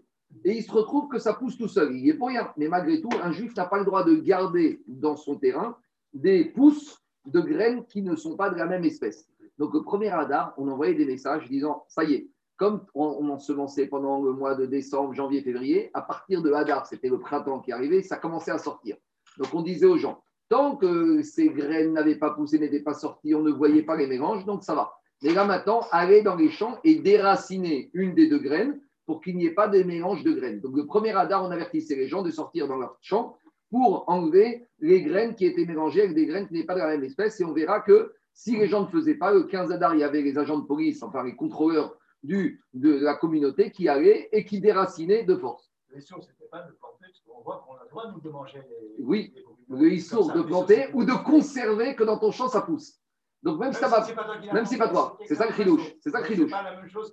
Et 0.44 0.56
il 0.56 0.62
se 0.62 0.72
retrouve 0.72 1.08
que 1.08 1.18
ça 1.18 1.34
pousse 1.34 1.58
tout 1.58 1.68
seul. 1.68 1.94
Il 1.96 2.08
est 2.08 2.14
pour 2.14 2.28
rien. 2.28 2.52
Mais 2.56 2.68
malgré 2.68 3.00
tout, 3.00 3.10
un 3.22 3.32
juif 3.32 3.54
n'a 3.56 3.66
pas 3.66 3.78
le 3.78 3.84
droit 3.84 4.04
de 4.04 4.14
garder 4.14 4.82
dans 4.86 5.16
son 5.16 5.36
terrain 5.36 5.76
des 6.12 6.44
pousses 6.46 7.02
de 7.26 7.40
graines 7.40 7.84
qui 7.86 8.02
ne 8.02 8.16
sont 8.16 8.36
pas 8.36 8.50
de 8.50 8.56
la 8.56 8.66
même 8.66 8.84
espèce. 8.84 9.28
Donc, 9.58 9.74
le 9.74 9.82
premier 9.82 10.08
radar, 10.08 10.54
on 10.56 10.68
envoyait 10.68 10.94
des 10.94 11.04
messages 11.04 11.48
disant 11.48 11.84
Ça 11.88 12.04
y 12.04 12.14
est, 12.14 12.30
comme 12.56 12.84
on, 12.94 13.28
ensemençait 13.30 13.86
pendant 13.86 14.22
le 14.22 14.32
mois 14.32 14.54
de 14.54 14.66
décembre, 14.66 15.14
janvier, 15.14 15.42
février, 15.42 15.90
à 15.94 16.02
partir 16.02 16.42
de 16.42 16.52
Hadar, 16.52 16.86
c'était 16.86 17.08
le 17.08 17.18
printemps 17.18 17.60
qui 17.60 17.72
arrivait, 17.72 18.02
ça 18.02 18.16
commençait 18.16 18.50
à 18.50 18.58
sortir. 18.58 18.96
Donc, 19.38 19.48
on 19.54 19.62
disait 19.62 19.86
aux 19.86 19.96
gens 19.96 20.22
Tant 20.50 20.76
que 20.76 21.22
ces 21.22 21.48
graines 21.48 21.92
n'avaient 21.92 22.18
pas 22.18 22.30
poussé, 22.30 22.58
n'étaient 22.58 22.82
pas 22.82 22.92
sorties, 22.92 23.34
on 23.34 23.42
ne 23.42 23.50
voyait 23.50 23.82
pas 23.82 23.96
les 23.96 24.06
mélanges, 24.06 24.44
donc 24.44 24.62
ça 24.62 24.74
va. 24.74 24.92
Mais 25.22 25.32
là 25.32 25.44
maintenant, 25.44 25.80
aller 25.90 26.22
dans 26.22 26.34
les 26.34 26.50
champs 26.50 26.78
et 26.82 26.96
déraciner 26.96 27.90
une 27.94 28.14
des 28.14 28.28
deux 28.28 28.40
graines 28.40 28.80
pour 29.10 29.20
qu'il 29.20 29.36
n'y 29.36 29.46
ait 29.46 29.54
pas 29.54 29.66
de 29.66 29.82
mélange 29.82 30.22
de 30.22 30.30
graines. 30.30 30.60
Donc 30.60 30.76
le 30.76 30.86
premier 30.86 31.10
Hadar, 31.10 31.42
on 31.42 31.50
avertissait 31.50 31.96
les 31.96 32.06
gens 32.06 32.22
de 32.22 32.30
sortir 32.30 32.68
dans 32.68 32.76
leur 32.76 32.96
champ 33.00 33.36
pour 33.68 34.04
enlever 34.08 34.68
les 34.78 35.02
graines 35.02 35.34
qui 35.34 35.46
étaient 35.46 35.64
mélangées 35.64 36.02
avec 36.02 36.14
des 36.14 36.26
graines 36.26 36.46
qui 36.46 36.54
n'étaient 36.54 36.66
pas 36.68 36.76
de 36.76 36.78
la 36.78 36.86
même 36.86 37.02
espèce. 37.02 37.40
Et 37.40 37.44
on 37.44 37.52
verra 37.52 37.80
que 37.80 38.14
si 38.32 38.56
les 38.56 38.68
gens 38.68 38.82
ne 38.82 38.86
faisaient 38.86 39.16
pas, 39.16 39.32
le 39.32 39.42
15 39.42 39.72
Hadar, 39.72 39.96
il 39.96 40.00
y 40.00 40.04
avait 40.04 40.22
les 40.22 40.38
agents 40.38 40.60
de 40.60 40.64
police, 40.64 41.02
enfin 41.02 41.24
les 41.24 41.34
contrôleurs 41.34 41.98
du, 42.22 42.62
de 42.72 43.00
la 43.00 43.16
communauté 43.16 43.72
qui 43.72 43.88
allaient 43.88 44.28
et 44.30 44.44
qui 44.44 44.60
déracinaient 44.60 45.24
de 45.24 45.34
force. 45.34 45.72
L'issur, 45.92 46.22
c'était 46.22 46.48
pas 46.48 46.62
de 46.62 46.70
planter, 46.74 47.06
parce 47.06 47.20
qu'on 47.26 47.42
voit 47.42 47.64
qu'on 47.66 47.74
a 47.74 47.82
le 47.82 47.90
droit, 47.90 48.12
nous, 48.12 48.20
de 48.20 48.30
manger 48.30 48.60
les. 48.70 49.04
Oui, 49.04 49.34
le 49.70 49.92
issour 49.92 50.32
de 50.32 50.42
planter 50.42 50.86
ou 50.94 51.02
de 51.02 51.14
conserver 51.24 51.96
que 51.96 52.04
dans 52.04 52.18
ton 52.18 52.30
champ 52.30 52.46
ça 52.46 52.60
pousse. 52.60 53.00
Donc 53.42 53.58
même, 53.58 53.72
si 53.72 53.80
pas, 53.80 54.06
même 54.52 54.66
si 54.66 54.72
c'est 54.72 54.78
pas 54.78 54.88
toi, 54.88 55.16
c'est 55.26 55.34
ça 55.34 55.46
le 55.46 55.52
chridouche. 55.52 55.94
C'est 56.00 56.10
ça 56.10 56.18
le 56.18 56.24
chridouche. 56.24 56.52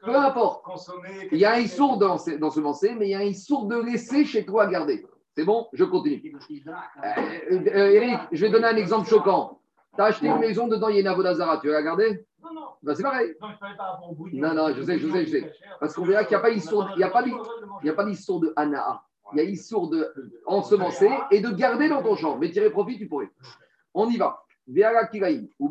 Peu 0.04 0.16
importe. 0.16 0.66
Il 1.32 1.38
y 1.38 1.46
a 1.46 1.54
un 1.54 1.60
issour 1.60 1.98
dans, 1.98 2.18
dans 2.40 2.50
ce 2.50 2.60
mancé, 2.60 2.96
mais 2.96 3.08
il 3.08 3.12
y 3.12 3.16
a 3.16 3.20
un 3.20 3.24
issour 3.24 3.66
de 3.66 3.78
laisser 3.78 4.26
chez 4.26 4.46
toi 4.46 4.64
à 4.64 4.68
garder. 4.68 5.06
C'est 5.38 5.46
bon, 5.46 5.68
je 5.72 5.84
continue. 5.86 6.22
Euh, 6.52 7.12
euh, 7.52 7.92
Eric, 7.92 8.20
je 8.32 8.46
vais 8.46 8.52
donner 8.52 8.68
un 8.68 8.76
exemple 8.76 9.08
choquant. 9.08 9.62
Tu 9.96 10.02
as 10.02 10.06
acheté 10.06 10.28
une 10.28 10.40
maison, 10.40 10.68
dedans 10.68 10.90
il 10.90 10.96
y 10.96 10.98
a 10.98 11.02
une 11.02 11.08
avodazara, 11.08 11.60
tu 11.60 11.68
vas 11.68 11.74
la 11.74 11.84
garder? 11.84 12.26
Non, 12.44 12.54
non. 12.54 12.68
Ben, 12.82 12.96
c'est 12.96 13.04
pareil. 13.04 13.36
Non, 13.40 13.48
pas 13.60 13.70
non, 14.34 14.54
non, 14.54 14.74
je 14.74 14.82
sais, 14.82 14.98
je 15.00 15.08
sais, 15.12 15.26
je 15.26 15.32
sais. 15.32 15.54
Parce 15.80 15.94
qu'on 15.94 16.06
verra 16.06 16.24
qu'il 16.24 16.36
n'y 16.36 16.36
a 16.36 16.40
pas 16.40 16.52
d'histoire, 16.52 18.40
de 18.40 18.54
Anaa. 18.56 19.04
Il 19.34 19.38
y 19.38 19.42
a 19.42 19.44
l'histoire 19.44 19.88
de 19.90 20.12
ensemencer 20.46 21.10
et 21.32 21.40
de 21.40 21.50
garder 21.52 21.88
dans 21.88 22.02
ton 22.02 22.16
champ. 22.16 22.38
Mais 22.38 22.50
tirer 22.50 22.70
profit, 22.70 22.98
tu 22.98 23.08
pourrais. 23.08 23.30
On 23.94 24.10
y 24.10 24.18
va. 24.18 24.44
Ou 25.60 25.70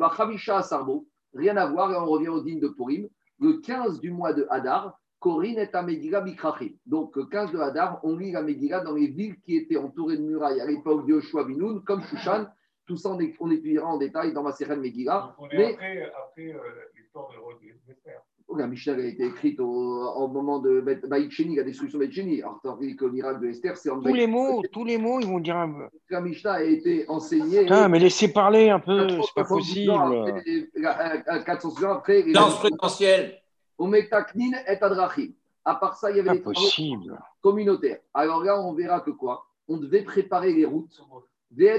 Sarbo, 0.62 1.06
rien 1.34 1.56
à 1.56 1.66
voir, 1.66 1.92
et 1.92 1.96
on 1.96 2.06
revient 2.06 2.28
au 2.28 2.42
digne 2.42 2.60
de 2.60 2.68
Purim. 2.68 3.08
Le 3.40 3.58
15 3.60 4.00
du 4.00 4.10
mois 4.10 4.32
de 4.32 4.46
Hadar, 4.50 4.98
Corinne 5.18 5.58
est 5.58 5.74
à 5.74 5.82
Megillah 5.82 6.20
Bikrachim. 6.20 6.72
Donc, 6.86 7.16
15 7.30 7.52
de 7.52 7.58
Hadar, 7.58 8.00
on 8.02 8.16
lit 8.16 8.32
la 8.32 8.42
Megillah 8.42 8.80
dans 8.80 8.94
les 8.94 9.08
villes 9.08 9.38
qui 9.40 9.56
étaient 9.56 9.76
entourées 9.76 10.16
de 10.16 10.22
murailles 10.22 10.60
à 10.60 10.66
l'époque 10.66 11.06
de 11.06 11.12
Yoshua 11.12 11.44
Binoun, 11.44 11.82
comme 11.84 12.02
Shushan. 12.02 12.46
Tout 12.86 12.96
ça, 12.96 13.10
on 13.10 13.50
étudiera 13.50 13.88
en 13.88 13.98
détail 13.98 14.32
dans 14.32 14.42
ma 14.42 14.52
série 14.52 14.76
Megillah. 14.76 15.34
on 15.38 15.48
est 15.48 15.56
Mais, 15.56 15.72
après, 15.72 16.12
après 16.24 16.54
euh, 16.54 16.60
l'histoire 16.94 17.28
de 17.30 17.66
l'Esther. 17.88 18.22
La 18.54 18.66
Mishnah 18.66 18.94
a 18.94 19.00
été 19.00 19.24
écrite 19.24 19.58
au, 19.60 20.28
moment 20.28 20.60
de 20.60 20.80
Baïcheni, 21.08 21.56
la 21.56 21.64
destruction 21.64 21.98
de 21.98 22.04
Baïcheni. 22.04 22.42
Alors, 22.42 22.60
que 22.62 23.04
le 23.04 23.10
miracle 23.10 23.40
de 23.40 23.48
Esther, 23.48 23.76
c'est 23.76 23.90
en 23.90 24.00
Tous 24.00 24.14
les 24.14 24.26
mots, 24.26 24.62
tous 24.72 24.84
les 24.84 24.98
mots, 24.98 25.20
ils 25.20 25.26
vont 25.26 25.40
dire 25.40 25.56
un 25.56 25.70
peu. 25.70 25.88
La 26.10 26.20
Mishnah 26.20 26.52
a 26.52 26.62
été 26.62 27.04
enseignée. 27.08 27.62
Putain, 27.62 27.88
mais 27.88 27.98
laissez 27.98 28.32
parler 28.32 28.70
un 28.70 28.78
peu, 28.78 29.08
c'est 29.08 29.34
pas 29.34 29.44
possible. 29.44 29.92
Après, 29.92 31.44
400 31.44 31.84
ans 31.84 31.92
après. 31.94 32.22
Danse 32.32 32.58
présidentielle. 32.60 33.42
Ometaknin 33.78 34.52
et 34.66 34.82
Adrachim. 34.82 35.32
À 35.64 35.74
part 35.74 35.96
ça, 35.96 36.10
il 36.10 36.18
y 36.18 36.20
avait 36.20 36.30
des 36.30 36.38
possible. 36.38 37.18
communautaires. 37.42 37.98
Alors 38.14 38.44
là, 38.44 38.60
on 38.60 38.72
verra 38.72 39.00
que 39.00 39.10
quoi? 39.10 39.46
On 39.68 39.78
devait 39.78 40.02
préparer 40.02 40.52
les 40.52 40.64
routes, 40.64 41.02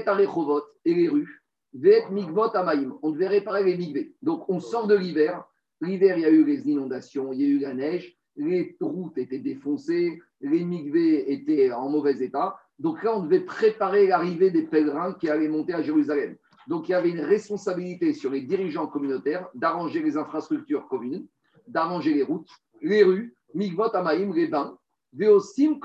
Arechovot 0.06 0.62
et 0.84 0.94
les 0.94 1.08
rues, 1.08 1.42
Veet 1.72 2.10
Migvot 2.10 2.54
Amaïm. 2.54 2.94
On 3.02 3.10
devait 3.10 3.28
réparer 3.28 3.64
les 3.64 3.76
migvés. 3.76 4.14
Donc, 4.22 4.48
on 4.48 4.60
sort 4.60 4.86
de 4.86 4.94
l'hiver. 4.94 5.42
L'hiver, 5.80 6.18
il 6.18 6.22
y 6.22 6.26
a 6.26 6.30
eu 6.30 6.44
les 6.44 6.68
inondations, 6.68 7.32
il 7.32 7.40
y 7.40 7.44
a 7.44 7.48
eu 7.48 7.58
la 7.60 7.74
neige, 7.74 8.16
les 8.36 8.76
routes 8.80 9.18
étaient 9.18 9.38
défoncées, 9.38 10.20
les 10.40 10.64
migvés 10.64 11.32
étaient 11.32 11.72
en 11.72 11.88
mauvais 11.88 12.18
état. 12.18 12.56
Donc 12.78 13.02
là, 13.02 13.16
on 13.16 13.22
devait 13.22 13.40
préparer 13.40 14.06
l'arrivée 14.06 14.50
des 14.50 14.62
pèlerins 14.62 15.14
qui 15.14 15.28
allaient 15.28 15.48
monter 15.48 15.74
à 15.74 15.82
Jérusalem. 15.82 16.36
Donc 16.68 16.88
il 16.88 16.92
y 16.92 16.94
avait 16.94 17.10
une 17.10 17.20
responsabilité 17.20 18.12
sur 18.12 18.30
les 18.30 18.42
dirigeants 18.42 18.86
communautaires 18.86 19.48
d'arranger 19.54 20.02
les 20.02 20.16
infrastructures 20.16 20.86
communes, 20.86 21.26
d'arranger 21.66 22.12
les 22.12 22.22
routes, 22.22 22.50
les 22.82 23.02
rues, 23.02 23.34
Migvot 23.54 23.94
Amaïm, 23.94 24.34
les 24.34 24.46
bains, 24.46 24.78
Veosim 25.12 25.78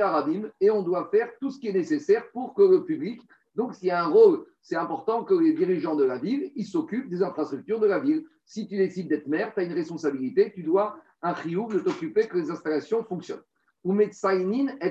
Arabim, 0.00 0.50
et 0.60 0.70
on 0.70 0.82
doit 0.82 1.08
faire 1.10 1.30
tout 1.40 1.50
ce 1.50 1.60
qui 1.60 1.68
est 1.68 1.72
nécessaire 1.72 2.30
pour 2.32 2.54
que 2.54 2.62
le 2.62 2.84
public. 2.84 3.22
Donc, 3.54 3.74
s'il 3.74 3.88
y 3.88 3.90
a 3.90 4.02
un 4.02 4.08
rôle, 4.08 4.44
c'est 4.62 4.76
important 4.76 5.24
que 5.24 5.34
les 5.34 5.52
dirigeants 5.52 5.94
de 5.94 6.04
la 6.04 6.18
ville, 6.18 6.50
ils 6.56 6.66
s'occupent 6.66 7.08
des 7.08 7.22
infrastructures 7.22 7.80
de 7.80 7.86
la 7.86 7.98
ville. 7.98 8.24
Si 8.44 8.66
tu 8.66 8.76
décides 8.76 9.08
d'être 9.08 9.28
maire, 9.28 9.52
tu 9.54 9.60
as 9.60 9.64
une 9.64 9.72
responsabilité, 9.72 10.52
tu 10.52 10.62
dois 10.62 10.96
un 11.22 11.34
chiouk 11.34 11.72
de 11.72 11.78
t'occuper 11.78 12.26
que 12.28 12.36
les 12.36 12.50
installations 12.50 13.04
fonctionnent. 13.04 13.42
Ou 13.84 13.98
et 14.00 14.10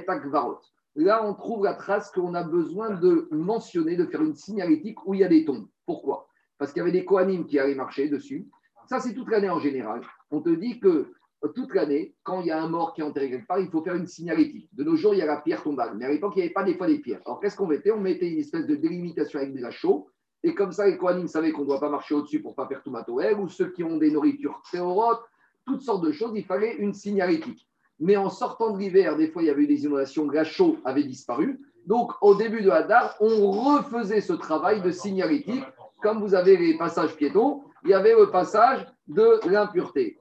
akvarot. 0.08 0.60
Là, 0.95 1.26
on 1.26 1.34
trouve 1.34 1.65
la 1.65 1.73
trace 1.73 2.12
qu'on 2.12 2.36
a 2.36 2.43
besoin 2.43 2.91
de 2.91 3.28
mentionner, 3.32 3.95
de 3.95 4.06
faire 4.06 4.21
une 4.21 4.36
signalétique 4.36 5.06
où 5.08 5.15
il 5.15 5.21
y 5.21 5.23
a 5.23 5.28
des 5.28 5.43
tombes. 5.43 5.67
Pourquoi? 5.86 6.28
Parce 6.58 6.71
qu'il 6.71 6.80
y 6.80 6.84
avait 6.84 6.91
des 6.91 7.04
Kohanim 7.04 7.45
qui 7.45 7.58
allaient 7.58 7.73
marcher 7.73 8.08
dessus. 8.10 8.47
Ça, 8.88 8.99
c'est 8.99 9.13
toute 9.13 9.30
l'année 9.30 9.49
en 9.49 9.60
général. 9.60 10.02
On 10.30 10.41
te 10.41 10.49
dit 10.49 10.80
que 10.80 11.12
toute 11.47 11.73
l'année, 11.73 12.15
quand 12.23 12.41
il 12.41 12.47
y 12.47 12.51
a 12.51 12.62
un 12.62 12.67
mort 12.67 12.93
qui 12.93 13.01
est 13.01 13.03
enterré 13.03 13.29
quelque 13.29 13.47
part, 13.47 13.60
il 13.60 13.69
faut 13.69 13.84
faire 13.84 13.95
une 13.95 14.08
signalétique. 14.08 14.69
De 14.73 14.84
nos 14.84 14.95
jours, 14.95 15.13
il 15.13 15.17
y 15.17 15.21
a 15.21 15.25
la 15.25 15.38
pierre 15.38 15.63
tombale. 15.63 15.95
Mais 15.97 16.06
à 16.06 16.10
l'époque, 16.10 16.34
il 16.36 16.39
n'y 16.39 16.45
avait 16.45 16.53
pas 16.53 16.63
des 16.63 16.75
fois 16.75 16.88
des 16.88 16.99
pierres. 16.99 17.21
Alors, 17.25 17.39
qu'est-ce 17.39 17.58
qu'on 17.58 17.67
mettait? 17.67 17.91
On 17.91 17.99
mettait 17.99 18.29
une 18.29 18.39
espèce 18.39 18.65
de 18.65 18.75
délimitation 18.75 19.39
avec 19.39 19.53
des 19.53 19.62
la 19.62 19.71
chaux. 19.71 20.10
Et 20.43 20.53
comme 20.53 20.71
ça, 20.71 20.86
les 20.86 20.97
Kohanim 20.97 21.27
savaient 21.27 21.51
qu'on 21.51 21.62
ne 21.62 21.67
doit 21.67 21.79
pas 21.79 21.89
marcher 21.89 22.15
au-dessus 22.15 22.41
pour 22.41 22.51
ne 22.51 22.56
pas 22.56 22.67
faire 22.67 22.84
tout 22.84 22.91
matouer, 22.91 23.34
ou 23.34 23.47
ceux 23.47 23.71
qui 23.71 23.84
ont 23.84 23.97
des 23.97 24.12
nourritures 24.12 24.62
théorotes, 24.71 25.23
toutes 25.65 25.82
sortes 25.82 26.03
de 26.03 26.12
choses, 26.12 26.34
il 26.36 26.43
fallait 26.43 26.75
une 26.75 26.93
signalétique. 26.93 27.67
Mais 27.99 28.17
en 28.17 28.29
sortant 28.29 28.71
de 28.71 28.79
l'hiver, 28.79 29.15
des 29.15 29.29
fois, 29.29 29.41
il 29.41 29.45
y 29.45 29.49
avait 29.49 29.63
eu 29.63 29.67
des 29.67 29.86
inondations, 29.86 30.29
la 30.29 30.43
chaux 30.43 30.77
avait 30.84 31.03
disparu. 31.03 31.62
Donc, 31.86 32.12
au 32.21 32.36
début 32.36 32.62
de 32.62 32.69
Hadar, 32.69 33.15
on 33.21 33.51
refaisait 33.51 34.21
ce 34.21 34.34
travail 34.34 34.82
de 34.82 34.91
signalétique. 34.91 35.63
Comme 36.01 36.19
vous 36.19 36.36
avez 36.36 36.58
les 36.58 36.77
passages 36.77 37.15
piétons, 37.15 37.63
il 37.84 37.91
y 37.91 37.93
avait 37.93 38.15
le 38.15 38.29
passage 38.29 38.86
de 39.08 39.39
l'impureté. 39.50 40.18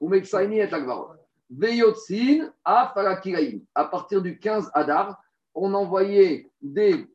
À 3.75 3.85
partir 3.85 4.21
du 4.21 4.39
15 4.39 4.71
Hadar, 4.73 5.21
on 5.55 5.73
envoyait 5.73 6.49
des, 6.61 7.07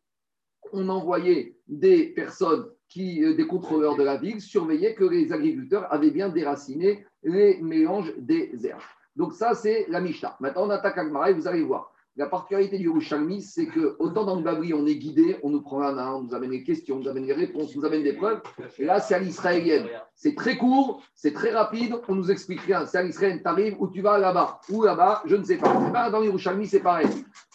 on 0.72 0.88
envoyait 0.88 1.56
des 1.66 2.06
personnes, 2.06 2.66
qui, 2.88 3.22
euh, 3.22 3.34
des 3.34 3.46
contrôleurs 3.46 3.96
de 3.96 4.02
la 4.02 4.16
ville, 4.16 4.40
surveillaient 4.40 4.94
que 4.94 5.04
les 5.04 5.32
agriculteurs 5.32 5.92
avaient 5.92 6.10
bien 6.10 6.28
déraciné 6.28 7.04
les 7.22 7.60
mélanges 7.60 8.14
des 8.16 8.50
herbes. 8.64 8.80
Donc 9.14 9.34
ça, 9.34 9.54
c'est 9.54 9.86
la 9.88 10.00
Mishnah. 10.00 10.36
Maintenant, 10.40 10.66
on 10.66 10.70
attaque 10.70 10.96
Agmara 10.96 11.30
et 11.30 11.34
vous 11.34 11.46
allez 11.48 11.62
voir. 11.62 11.92
La 12.18 12.26
particularité 12.26 12.78
du 12.78 12.88
Rouchalmi, 12.88 13.40
c'est 13.42 13.66
que 13.66 13.94
autant 14.00 14.24
dans 14.24 14.34
le 14.34 14.42
Babri, 14.42 14.74
on 14.74 14.84
est 14.88 14.96
guidé, 14.96 15.36
on 15.44 15.50
nous 15.50 15.62
prend 15.62 15.78
la 15.78 15.92
main, 15.92 16.14
on 16.14 16.22
nous 16.22 16.34
amène 16.34 16.50
les 16.50 16.64
questions, 16.64 16.96
on 16.96 16.98
nous 16.98 17.08
amène 17.08 17.26
les 17.26 17.32
réponses, 17.32 17.70
on 17.76 17.78
nous 17.78 17.86
amène 17.86 18.02
des 18.02 18.14
preuves. 18.14 18.42
Et 18.76 18.84
là, 18.84 18.98
c'est 18.98 19.14
à 19.14 19.20
l'israélienne. 19.20 19.86
C'est 20.16 20.34
très 20.34 20.56
court, 20.56 21.00
c'est 21.14 21.32
très 21.32 21.52
rapide, 21.52 21.94
on 22.08 22.16
nous 22.16 22.32
explique 22.32 22.62
rien. 22.62 22.86
C'est 22.86 22.98
à 22.98 23.04
l'israélienne, 23.04 23.40
arrives 23.44 23.76
où 23.78 23.86
tu 23.86 24.02
vas 24.02 24.18
là-bas, 24.18 24.60
ou 24.68 24.82
là-bas, 24.82 25.22
je 25.26 25.36
ne 25.36 25.44
sais 25.44 25.58
pas. 25.58 25.72
pas 25.92 26.10
dans 26.10 26.18
les 26.18 26.28
Rouchalmi, 26.28 26.66
c'est 26.66 26.80
pareil. 26.80 27.06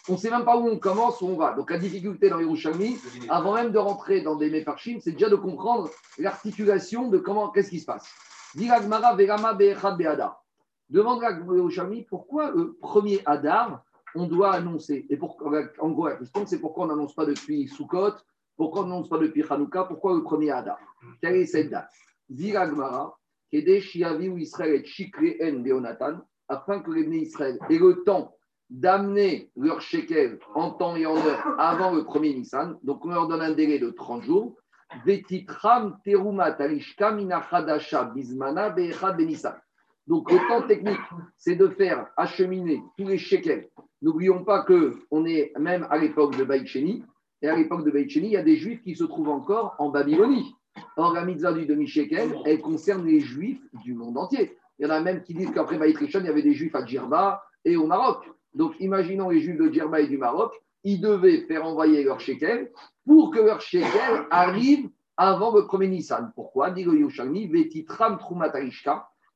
On 0.08 0.14
ne 0.14 0.16
sait 0.16 0.30
même 0.30 0.46
pas 0.46 0.56
où 0.56 0.66
on 0.66 0.78
commence, 0.78 1.20
où 1.20 1.26
on 1.26 1.36
va. 1.36 1.52
Donc 1.52 1.70
la 1.70 1.76
difficulté 1.76 2.30
dans 2.30 2.38
les 2.38 2.46
Rouchalmi, 2.46 2.96
avant 3.28 3.52
même 3.52 3.70
de 3.70 3.76
rentrer 3.78 4.22
dans 4.22 4.36
des 4.36 4.48
méfarchim, 4.48 4.96
c'est 4.98 5.12
déjà 5.12 5.28
de 5.28 5.36
comprendre 5.36 5.90
l'articulation 6.16 7.08
de 7.08 7.18
comment, 7.18 7.50
qu'est-ce 7.50 7.68
qui 7.68 7.80
se 7.80 7.86
passe. 7.86 8.08
Diragmara 8.54 9.14
Verama 9.14 9.52
Beada. 9.52 10.38
Demande 10.88 11.22
à 11.22 11.32
pourquoi 12.08 12.50
le 12.50 12.72
premier 12.80 13.20
Hadar 13.26 13.82
on 14.14 14.26
doit 14.26 14.52
annoncer. 14.52 15.06
Et 15.10 15.16
pour, 15.16 15.42
en 15.78 15.90
gros, 15.90 16.08
la 16.08 16.16
question, 16.16 16.46
c'est 16.46 16.60
pourquoi 16.60 16.84
on 16.84 16.88
n'annonce 16.88 17.14
pas 17.14 17.26
depuis 17.26 17.68
Sukkot, 17.68 18.14
pourquoi 18.56 18.82
on 18.82 18.86
n'annonce 18.86 19.08
pas 19.08 19.18
depuis 19.18 19.44
Hanouka, 19.48 19.84
pourquoi 19.84 20.14
le 20.14 20.22
premier 20.22 20.50
Adar? 20.50 20.78
Quelle 21.20 21.36
est 21.36 21.46
cette 21.46 21.70
date? 21.70 21.90
Ziragmara, 22.30 23.18
Shiavi 23.52 24.28
ou 24.28 24.38
Israël 24.38 24.82
et 25.20 25.52
Beonatan, 25.52 26.20
afin 26.48 26.80
que 26.80 26.90
les 26.90 27.04
Israël 27.18 27.58
aient 27.70 27.78
le 27.78 28.02
temps 28.04 28.36
d'amener 28.70 29.50
leur 29.56 29.80
shekel 29.80 30.38
en 30.54 30.70
temps 30.70 30.96
et 30.96 31.06
en 31.06 31.16
heure 31.16 31.54
avant 31.58 31.92
le 31.92 32.04
premier 32.04 32.34
Nissan. 32.34 32.78
Donc, 32.82 33.04
on 33.04 33.10
leur 33.10 33.28
donne 33.28 33.42
un 33.42 33.52
délai 33.52 33.78
de 33.78 33.90
30 33.90 34.22
jours. 34.22 34.56
Donc, 40.06 40.30
le 40.30 40.48
temps 40.48 40.66
technique, 40.66 41.00
c'est 41.36 41.56
de 41.56 41.68
faire 41.68 42.06
acheminer 42.16 42.82
tous 42.98 43.06
les 43.08 43.18
shekels. 43.18 43.68
N'oublions 44.04 44.44
pas 44.44 44.62
qu'on 44.62 45.24
est 45.24 45.50
même 45.58 45.86
à 45.88 45.96
l'époque 45.96 46.36
de 46.36 46.44
Baïcheni, 46.44 47.02
et 47.40 47.48
à 47.48 47.56
l'époque 47.56 47.86
de 47.86 47.90
Baïcheni, 47.90 48.26
il 48.26 48.32
y 48.32 48.36
a 48.36 48.42
des 48.42 48.56
juifs 48.56 48.82
qui 48.82 48.94
se 48.94 49.04
trouvent 49.04 49.30
encore 49.30 49.76
en 49.78 49.88
Babylonie. 49.88 50.54
Or, 50.98 51.14
la 51.14 51.24
mitzvah 51.24 51.54
du 51.54 51.64
demi-shekel, 51.64 52.36
elle 52.44 52.60
concerne 52.60 53.06
les 53.06 53.20
juifs 53.20 53.62
du 53.82 53.94
monde 53.94 54.18
entier. 54.18 54.58
Il 54.78 54.84
y 54.84 54.86
en 54.86 54.90
a 54.90 55.00
même 55.00 55.22
qui 55.22 55.32
disent 55.32 55.50
qu'après 55.52 55.78
Baïtrichon, 55.78 56.20
il 56.20 56.26
y 56.26 56.28
avait 56.28 56.42
des 56.42 56.52
juifs 56.52 56.74
à 56.74 56.84
Djerba 56.84 57.42
et 57.64 57.78
au 57.78 57.86
Maroc. 57.86 58.30
Donc, 58.52 58.74
imaginons 58.78 59.30
les 59.30 59.40
juifs 59.40 59.56
de 59.56 59.72
Djerba 59.72 60.00
et 60.00 60.06
du 60.06 60.18
Maroc, 60.18 60.52
ils 60.82 61.00
devaient 61.00 61.40
faire 61.46 61.64
envoyer 61.64 62.04
leur 62.04 62.20
shekel 62.20 62.70
pour 63.06 63.30
que 63.30 63.38
leur 63.38 63.62
shekel 63.62 64.26
arrive 64.30 64.90
avant 65.16 65.56
le 65.56 65.64
premier 65.64 65.88
Nissan. 65.88 66.30
Pourquoi? 66.34 66.68
Vetitram 66.68 68.18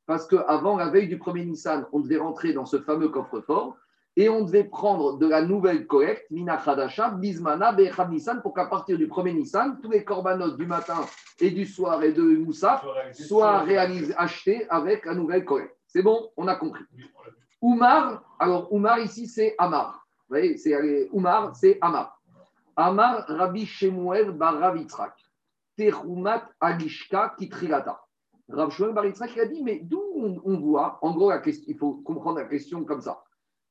parce 0.04 0.26
qu'avant 0.26 0.76
la 0.76 0.90
veille 0.90 1.09
du 1.09 1.16
premier 1.16 1.46
Nissan, 1.46 1.87
on 1.92 2.00
devait 2.00 2.18
rentrer 2.18 2.52
dans 2.52 2.66
ce 2.66 2.78
fameux 2.81 3.09
coffre-fort. 3.09 3.74
Et 4.18 4.28
on 4.28 4.42
devait 4.42 4.64
prendre 4.64 5.16
de 5.16 5.28
la 5.28 5.42
nouvelle 5.42 5.87
collecte, 5.87 6.28
Mina 6.33 6.57
Khadasha, 6.57 7.11
Bismana, 7.11 7.70
Bechad 7.70 8.11
Nissan, 8.11 8.42
pour 8.42 8.52
qu'à 8.52 8.66
partir 8.66 8.98
du 8.98 9.07
1er 9.07 9.33
Nissan, 9.33 9.78
tous 9.81 9.92
les 9.92 10.02
corbanotes 10.02 10.57
du 10.57 10.66
matin 10.66 11.02
et 11.38 11.52
du 11.52 11.64
soir 11.64 12.02
et 12.02 12.12
de 12.12 12.20
Moussaf 12.20 12.85
soient 13.12 13.61
réalisés, 13.61 14.12
achetés 14.16 14.68
avec 14.70 15.07
la 15.07 15.14
nouvelle 15.14 15.44
collecte. 15.44 15.76
C'est 15.87 16.02
bon, 16.02 16.31
on 16.37 16.48
a 16.48 16.57
compris. 16.57 16.83
Oumar, 17.62 18.24
alors 18.40 18.72
Oumar 18.72 18.98
ici 18.98 19.28
c'est 19.28 19.54
Amar. 19.57 20.04
Vous 20.28 20.35
voyez, 20.35 20.57
c'est 20.57 21.09
Oumar, 21.12 21.54
c'est 21.54 21.78
Amar. 21.81 22.20
Amar 22.74 23.24
Rabbi 23.28 23.66
Shemuel 23.66 24.33
bar 24.33 24.59
Rav 24.59 24.76
Yitzhak. 24.78 25.14
Techumat 25.76 26.42
Alishka 26.61 27.37
Kitrilata. 27.38 28.00
Rav 28.48 28.72
Shemuel 28.72 28.94
bar 28.94 29.07
Yitzhak, 29.07 29.31
il 29.37 29.40
a 29.42 29.46
dit, 29.46 29.62
mais 29.62 29.78
d'où 29.78 30.02
on, 30.16 30.40
on 30.44 30.59
voit, 30.59 30.98
en 31.02 31.12
gros, 31.12 31.31
la 31.31 31.38
question, 31.38 31.66
il 31.68 31.78
faut 31.78 32.02
comprendre 32.04 32.38
la 32.38 32.46
question 32.46 32.83
comme 32.83 33.00
ça. 33.00 33.22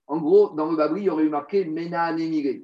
En 0.08 0.20
gros, 0.20 0.50
dans 0.56 0.70
le 0.70 0.78
Babri, 0.78 1.02
il 1.02 1.06
y 1.06 1.10
aurait 1.10 1.26
eu 1.26 1.30
marqué 1.30 1.65
Mena. 1.65 2.15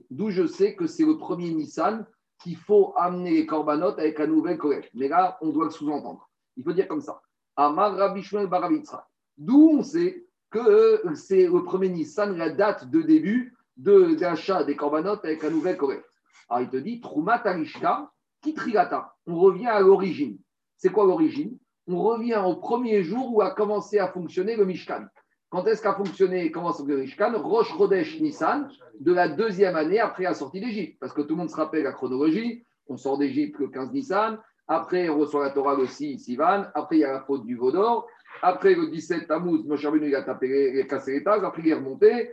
D'où 0.09 0.29
je 0.29 0.47
sais 0.47 0.75
que 0.75 0.87
c'est 0.87 1.05
le 1.05 1.17
premier 1.17 1.51
Nissan 1.51 2.05
qu'il 2.41 2.55
faut 2.55 2.93
amener 2.97 3.31
les 3.31 3.45
corbanotes 3.45 3.99
avec 3.99 4.17
la 4.19 4.27
nouvelle 4.27 4.57
collecte. 4.57 4.89
Mais 4.93 5.07
là, 5.07 5.37
on 5.41 5.49
doit 5.49 5.65
le 5.65 5.71
sous-entendre. 5.71 6.29
Il 6.55 6.63
faut 6.63 6.73
dire 6.73 6.87
comme 6.87 7.01
ça. 7.01 7.21
Amar 7.55 8.15
Yitzhak. 8.17 9.03
D'où 9.37 9.69
on 9.73 9.83
sait 9.83 10.25
que 10.49 10.59
euh, 10.59 11.15
c'est 11.15 11.47
le 11.47 11.63
premier 11.63 11.89
Nissan, 11.89 12.37
la 12.37 12.49
date 12.49 12.89
de 12.89 13.01
début 13.01 13.55
de 13.77 14.13
d'achat 14.15 14.63
des 14.63 14.75
corbanotes 14.75 15.25
avec 15.25 15.41
la 15.43 15.49
nouvelle 15.49 15.77
collecte. 15.77 16.09
Alors 16.49 16.61
il 16.61 16.69
te 16.69 16.77
dit 16.77 17.01
Troumat 17.01 17.41
Alishka 17.45 18.11
Kitrigata. 18.41 19.15
On 19.25 19.39
revient 19.39 19.67
à 19.67 19.79
l'origine. 19.79 20.37
C'est 20.77 20.91
quoi 20.91 21.05
l'origine? 21.05 21.57
On 21.87 22.01
revient 22.01 22.41
au 22.45 22.55
premier 22.55 23.03
jour 23.03 23.33
où 23.33 23.41
a 23.41 23.51
commencé 23.51 23.99
à 23.99 24.07
fonctionner 24.07 24.55
le 24.55 24.65
Mishkan. 24.65 25.07
Quand 25.53 25.67
est-ce 25.67 25.83
qu'a 25.83 25.93
fonctionné, 25.93 26.49
comment 26.49 26.73
le 26.83 26.97
Mishkan 27.01 27.31
Rosh 27.39 27.77
Chodesh 27.77 28.19
Nissan, 28.19 28.69
de 28.99 29.13
la 29.13 29.27
deuxième 29.27 29.75
année 29.75 29.99
après 29.99 30.23
la 30.23 30.33
sortie 30.33 30.59
d'Égypte. 30.59 30.97
Parce 30.99 31.13
que 31.13 31.21
tout 31.21 31.35
le 31.35 31.41
monde 31.41 31.51
se 31.51 31.55
rappelle 31.55 31.83
la 31.83 31.91
chronologie. 31.91 32.65
On 32.87 32.97
sort 32.97 33.19
d'Égypte 33.19 33.59
le 33.59 33.67
15 33.67 33.91
Nissan. 33.91 34.39
Après, 34.67 35.09
on 35.09 35.19
reçoit 35.19 35.43
la 35.43 35.51
Torah 35.51 35.75
le 35.75 35.85
6 35.85 36.17
Sivan. 36.17 36.63
Après, 36.73 36.95
il 36.95 36.99
y 37.01 37.03
a 37.03 37.13
la 37.13 37.21
faute 37.21 37.45
du 37.45 37.55
Vaudor. 37.55 38.07
Après, 38.41 38.73
le 38.73 38.87
17 38.87 39.27
Tammuz, 39.27 39.63
Moshe 39.67 39.85
Rabbeinu, 39.85 40.07
il 40.07 40.15
a 40.15 40.23
tapé, 40.23 40.71
il 40.73 40.81
a 40.81 40.85
cassé 40.85 41.11
les 41.11 41.23
tases. 41.23 41.43
Après, 41.43 41.61
il 41.61 41.69
est 41.69 41.75
remonté. 41.75 42.31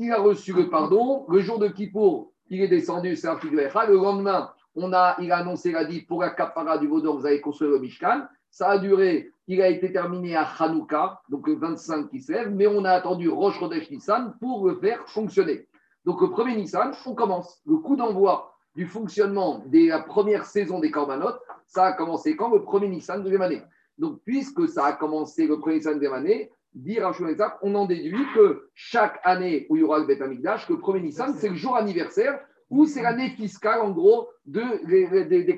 Il 0.00 0.10
a 0.10 0.18
reçu 0.18 0.52
le 0.52 0.68
pardon. 0.68 1.24
Le 1.28 1.38
jour 1.38 1.60
de 1.60 1.68
Kippour, 1.68 2.32
il 2.50 2.62
est 2.62 2.68
descendu, 2.68 3.14
c'est 3.14 3.28
un 3.28 3.36
figure 3.36 3.60
Le 3.60 3.94
lendemain, 3.94 4.50
on 4.74 4.92
a, 4.92 5.14
il 5.20 5.30
a 5.30 5.36
annoncé, 5.36 5.70
il 5.70 5.76
a 5.76 5.84
dit, 5.84 6.02
pour 6.02 6.20
la 6.20 6.30
capara 6.30 6.78
du 6.78 6.88
Vaudor, 6.88 7.16
vous 7.16 7.26
allez 7.26 7.40
construire 7.40 7.70
le 7.70 7.78
Mishkan. 7.78 8.26
Ça 8.56 8.70
a 8.70 8.78
duré, 8.78 9.30
il 9.48 9.60
a 9.60 9.68
été 9.68 9.92
terminé 9.92 10.34
à 10.34 10.48
Hanouka, 10.58 11.20
donc 11.28 11.46
le 11.46 11.56
25 11.56 12.08
qui 12.08 12.22
se 12.22 12.32
lève, 12.32 12.54
mais 12.54 12.66
on 12.66 12.86
a 12.86 12.92
attendu 12.92 13.28
Rosh 13.28 13.58
Chodesh 13.58 13.90
Nissan 13.90 14.34
pour 14.40 14.66
le 14.66 14.76
faire 14.76 15.06
fonctionner. 15.10 15.68
Donc 16.06 16.22
le 16.22 16.30
premier 16.30 16.56
Nissan, 16.56 16.94
on 17.04 17.14
commence. 17.14 17.60
Le 17.66 17.76
coup 17.76 17.96
d'envoi 17.96 18.54
du 18.74 18.86
fonctionnement 18.86 19.62
de 19.66 19.90
la 19.90 20.00
première 20.00 20.46
saison 20.46 20.78
des 20.80 20.90
Corbanotes, 20.90 21.38
ça 21.66 21.84
a 21.84 21.92
commencé 21.92 22.34
quand 22.34 22.50
Le 22.50 22.62
premier 22.62 22.88
Nissan 22.88 23.18
de 23.18 23.24
deuxième 23.24 23.42
année. 23.42 23.62
Donc 23.98 24.20
puisque 24.24 24.66
ça 24.70 24.86
a 24.86 24.92
commencé 24.94 25.46
le 25.46 25.58
premier 25.58 25.76
Nissan 25.76 25.92
de 25.92 25.98
deuxième 25.98 26.14
année, 26.14 26.50
dire 26.72 27.02
Rav 27.02 27.14
Shmuel 27.14 27.36
Zak, 27.36 27.58
on 27.60 27.74
en 27.74 27.84
déduit 27.84 28.24
que 28.34 28.70
chaque 28.72 29.20
année 29.22 29.66
où 29.68 29.76
il 29.76 29.80
y 29.80 29.82
aura 29.82 29.98
le 29.98 30.06
Beth 30.06 30.22
Amikdash, 30.22 30.66
que 30.66 30.72
le 30.72 30.80
premier 30.80 31.02
Nissan, 31.02 31.34
c'est 31.36 31.50
le 31.50 31.56
jour 31.56 31.76
anniversaire 31.76 32.40
ou 32.70 32.86
c'est 32.86 33.02
l'année 33.02 33.28
fiscale 33.28 33.82
en 33.82 33.90
gros 33.90 34.30
de, 34.46 34.62
des, 34.86 35.26
des. 35.26 35.56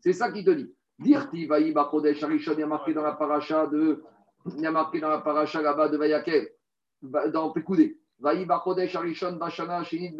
C'est 0.00 0.12
ça 0.12 0.32
qui 0.32 0.42
te 0.42 0.50
dit. 0.50 0.72
Dirti 0.98 1.46
Vaï 1.46 1.72
Bachodesh 1.72 2.22
Arishon, 2.22 2.54
il 2.54 2.60
y 2.60 2.62
a 2.62 2.66
marqué 2.66 2.94
dans 2.94 3.02
la 3.02 3.12
paracha 3.12 3.66
de, 3.66 4.02
il 4.46 4.62
dans 4.62 5.08
la 5.08 5.18
paracha 5.18 5.60
là-bas 5.60 5.88
de 5.88 5.96
Vayakel, 5.96 6.48
dans 7.02 7.50
Pekoudé. 7.50 7.98
Vaï 8.18 8.46
Bachodesh 8.46 8.96
Arishon 8.96 9.36
Bashana 9.36 9.84
Shinit 9.84 10.16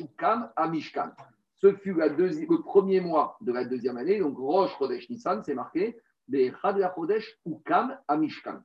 Ukam 0.00 0.50
Amishkan. 0.56 1.12
Ce 1.56 1.72
fut 1.74 1.94
le 1.94 2.62
premier 2.62 3.00
mois 3.00 3.36
de 3.40 3.52
la 3.52 3.64
deuxième 3.64 3.96
année, 3.96 4.18
donc 4.18 4.36
Rosh 4.36 4.76
Chodesh 4.78 5.08
Nissan, 5.08 5.42
c'est 5.44 5.54
marqué 5.54 5.96
Be'echad 6.28 6.76
Chodesh 6.94 7.38
Ukam 7.46 7.96
Amishkan. 8.08 8.60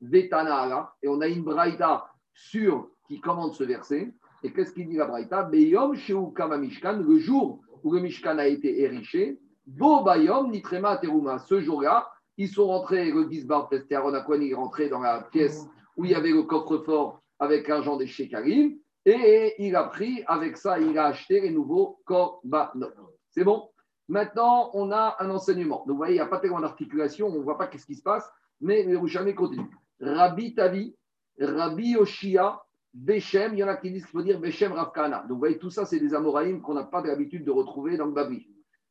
Vetana 0.00 0.94
et 1.02 1.08
on 1.08 1.20
a 1.20 1.28
une 1.28 1.42
braïta 1.42 2.06
sur 2.34 2.90
qui 3.08 3.20
commande 3.20 3.54
ce 3.54 3.64
verset. 3.64 4.12
Et 4.42 4.52
qu'est-ce 4.52 4.74
qu'il 4.74 4.88
dit 4.88 4.96
la 4.96 5.06
braïta? 5.06 5.44
Beyom 5.44 5.94
Sheukam 5.94 6.52
Amishkan, 6.52 6.98
le 6.98 7.18
jour 7.18 7.62
où 7.82 7.92
le 7.92 8.00
Mishkan 8.00 8.38
a 8.38 8.46
été 8.46 8.82
ériché, 8.82 9.38
Bo 9.66 10.02
Bayom 10.02 10.50
Nitrema 10.50 10.96
Teruma. 10.98 11.38
Ce 11.38 11.60
jour-là, 11.60 12.10
ils 12.36 12.48
sont 12.48 12.66
rentrés, 12.66 13.10
le 13.10 13.30
Gizbar 13.30 13.68
Pester 13.68 13.94
Aaron 13.96 14.14
Aquan, 14.14 14.40
il 14.40 14.50
est 14.50 14.54
rentré 14.54 14.88
dans 14.88 15.00
la 15.00 15.22
pièce 15.22 15.66
où 15.96 16.04
il 16.04 16.10
y 16.10 16.14
avait 16.14 16.32
le 16.32 16.42
coffre-fort 16.42 17.22
avec 17.38 17.68
l'argent 17.68 17.96
des 17.96 18.06
Shekarim. 18.06 18.76
Et 19.06 19.54
il 19.58 19.76
a 19.76 19.84
pris, 19.84 20.24
avec 20.26 20.56
ça, 20.56 20.78
il 20.78 20.98
a 20.98 21.06
acheté 21.06 21.40
les 21.40 21.50
nouveaux 21.50 22.00
korbanot. 22.04 22.88
C'est 23.30 23.44
bon? 23.44 23.68
Maintenant, 24.08 24.70
on 24.74 24.90
a 24.92 25.16
un 25.20 25.30
enseignement. 25.30 25.78
Donc, 25.86 25.90
vous 25.90 25.96
voyez, 25.96 26.14
il 26.14 26.16
n'y 26.16 26.22
a 26.22 26.26
pas 26.26 26.38
tellement 26.38 26.60
d'articulation, 26.60 27.28
on 27.28 27.38
ne 27.38 27.44
voit 27.44 27.58
pas 27.58 27.66
qu'est-ce 27.66 27.86
qui 27.86 27.94
se 27.94 28.02
passe, 28.02 28.28
mais 28.60 28.82
le 28.82 28.98
Rouchami 28.98 29.34
continue. 29.34 29.70
Rabbi 30.00 30.54
Tavi, 30.54 30.94
Rabbi 31.38 31.90
Yoshia, 31.90 32.62
Beshem, 32.92 33.54
il 33.54 33.58
y 33.58 33.64
en 33.64 33.68
a 33.68 33.76
qui 33.76 33.90
disent 33.90 34.04
qu'il 34.04 34.12
faut 34.12 34.22
dire 34.22 34.40
Beshem 34.40 34.72
Ravkana. 34.72 35.20
Donc, 35.22 35.32
vous 35.32 35.38
voyez, 35.38 35.58
tout 35.58 35.70
ça, 35.70 35.84
c'est 35.84 35.98
des 35.98 36.14
Amoraïm 36.14 36.60
qu'on 36.62 36.74
n'a 36.74 36.84
pas 36.84 37.02
l'habitude 37.02 37.44
de 37.44 37.50
retrouver 37.50 37.96
dans 37.96 38.06
le 38.06 38.12
Babri. 38.12 38.48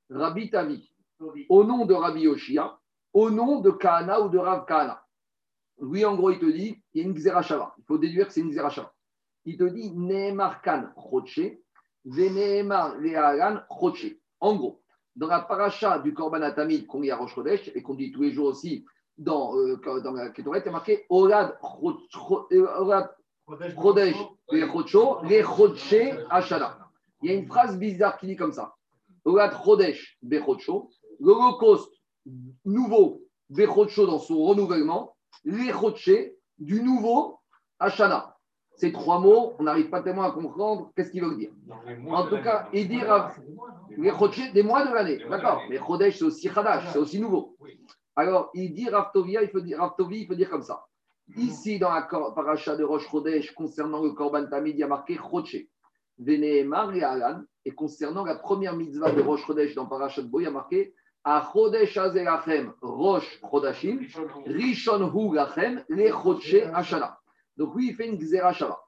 Rabbi 0.09 0.49
Tavi, 0.49 0.89
au 1.49 1.63
nom 1.63 1.85
de 1.85 1.93
Rabbi 1.93 2.21
Yoshia, 2.21 2.77
au 3.13 3.29
nom 3.29 3.61
de 3.61 3.71
Kahana 3.71 4.21
ou 4.21 4.29
de 4.29 4.37
Rav 4.37 4.65
Kahana. 4.65 5.03
Lui, 5.81 6.05
en 6.05 6.15
gros, 6.15 6.31
il 6.31 6.39
te 6.39 6.45
dit, 6.45 6.81
il 6.93 7.01
y 7.01 7.05
a 7.05 7.07
une 7.07 7.13
Xerashava. 7.15 7.73
Il 7.77 7.83
faut 7.85 7.97
déduire 7.97 8.27
que 8.27 8.33
c'est 8.33 8.41
une 8.41 8.51
Xerashava. 8.51 8.93
Il 9.45 9.57
te 9.57 9.63
dit 9.63 9.91
Nehemar 9.91 10.61
Kan 10.61 10.91
Choche, 10.95 11.41
Venehemar 12.05 12.97
Learan 12.99 13.59
Choche. 13.79 14.15
En 14.39 14.55
gros, 14.55 14.81
dans 15.15 15.27
la 15.27 15.41
paracha 15.41 15.99
du 15.99 16.13
Korban 16.13 16.41
Atamid 16.41 16.85
qu'on 16.87 17.01
lit 17.01 17.11
à 17.11 17.17
Rosh 17.17 17.35
Chodesh 17.35 17.71
et 17.73 17.81
qu'on 17.81 17.95
dit 17.95 18.11
tous 18.11 18.21
les 18.23 18.31
jours 18.31 18.47
aussi 18.47 18.85
dans, 19.17 19.55
euh, 19.57 19.77
dans 20.01 20.11
la 20.13 20.29
Ketoret, 20.29 20.59
il 20.61 20.65
y 20.65 20.69
a 20.69 20.71
marqué 20.71 21.05
Orad 21.09 21.57
Choch- 22.09 22.47
euh, 22.51 22.67
Chodesh 23.81 24.15
les 24.51 24.63
les. 24.63 26.13
Il 27.21 27.29
y 27.29 27.33
a 27.33 27.35
une 27.37 27.47
phrase 27.47 27.77
bizarre 27.77 28.17
qui 28.17 28.27
dit 28.27 28.35
comme 28.35 28.51
ça 28.53 28.75
Orad 29.25 29.53
Chodesh 29.63 30.17
Bechocho, 30.21 30.89
l'Holocauste 31.19 31.93
nouveau 32.65 33.21
Bechocho 33.49 34.05
dans 34.05 34.19
son 34.19 34.43
renouvellement, 34.43 35.15
les 35.43 35.71
Choche 35.71 36.09
du 36.57 36.81
nouveau 36.81 37.39
Hashana. 37.79 38.37
Ces 38.75 38.91
trois 38.91 39.19
mots, 39.19 39.53
on 39.59 39.63
n'arrive 39.63 39.89
pas 39.89 40.01
tellement 40.01 40.23
à 40.23 40.31
comprendre 40.31 40.91
qu'est-ce 40.95 41.11
qu'ils 41.11 41.23
veulent 41.23 41.37
dire. 41.37 41.51
En 42.09 42.27
tout 42.27 42.41
cas, 42.41 42.69
il 42.73 42.87
dit 42.87 42.99
Chodesh 42.99 44.51
des 44.53 44.63
mois 44.63 44.85
de 44.85 44.93
l'année, 44.93 45.19
d'accord 45.29 45.61
Mais 45.69 45.77
Chodesh, 45.77 46.17
c'est 46.17 46.25
aussi 46.25 46.49
Chadash, 46.49 46.91
c'est 46.91 46.97
aussi 46.99 47.19
nouveau. 47.19 47.55
Alors, 48.15 48.49
il 48.53 48.73
dit 48.73 48.89
Raftovia, 48.89 49.43
il 49.43 49.49
faut 49.49 49.59
dire, 49.59 49.79
Raftovi, 49.79 50.21
il 50.21 50.27
faut 50.27 50.35
dire 50.35 50.49
comme 50.49 50.63
ça. 50.63 50.85
Ici, 51.37 51.79
dans 51.79 51.91
la 51.91 52.01
paracha 52.01 52.75
de 52.75 52.83
Rosh 52.83 53.07
Chodesh, 53.09 53.53
concernant 53.53 54.01
le 54.01 54.11
Korban 54.11 54.47
Tamid, 54.47 54.75
il 54.75 54.79
y 54.79 54.83
a 54.83 54.87
marqué 54.87 55.17
Chodesh. 55.17 55.67
Venehemar 56.17 56.93
et 56.95 57.03
Alan. 57.03 57.41
Et 57.65 57.71
concernant 57.71 58.25
la 58.25 58.35
première 58.35 58.75
mitzvah 58.75 59.11
de 59.11 59.21
Rosh 59.21 59.45
Chodesh 59.45 59.75
dans 59.75 59.85
paracha 59.85 60.21
de 60.21 60.27
Bo, 60.27 60.39
il 60.41 60.43
y 60.43 60.47
a 60.47 60.51
marqué 60.51 60.93
A 61.23 61.49
Chodesh 61.53 61.97
Azelachem 61.97 62.73
Rosh 62.81 63.39
Chodashim, 63.41 63.99
Rishon 64.45 65.11
Hu 65.13 65.33
Lachem, 65.33 65.83
Le 65.87 66.09
Chodesh 66.09 66.55
Hashana. 66.73 67.17
Donc, 67.55 67.75
oui, 67.75 67.87
il 67.89 67.95
fait 67.95 68.07
une 68.07 68.17
Xerashava. 68.17 68.79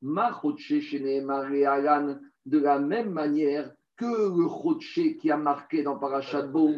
Ma 0.00 0.32
Shenehemar 0.58 1.52
et 1.52 1.66
Alan, 1.66 2.16
de 2.46 2.58
la 2.58 2.78
même 2.78 3.10
manière 3.10 3.70
que 3.96 4.06
le 4.06 4.48
Chodesh 4.48 5.18
qui 5.20 5.30
a 5.30 5.36
marqué 5.36 5.82
dans 5.82 5.98
paracha 5.98 6.42
de 6.42 6.48
Bo, 6.48 6.70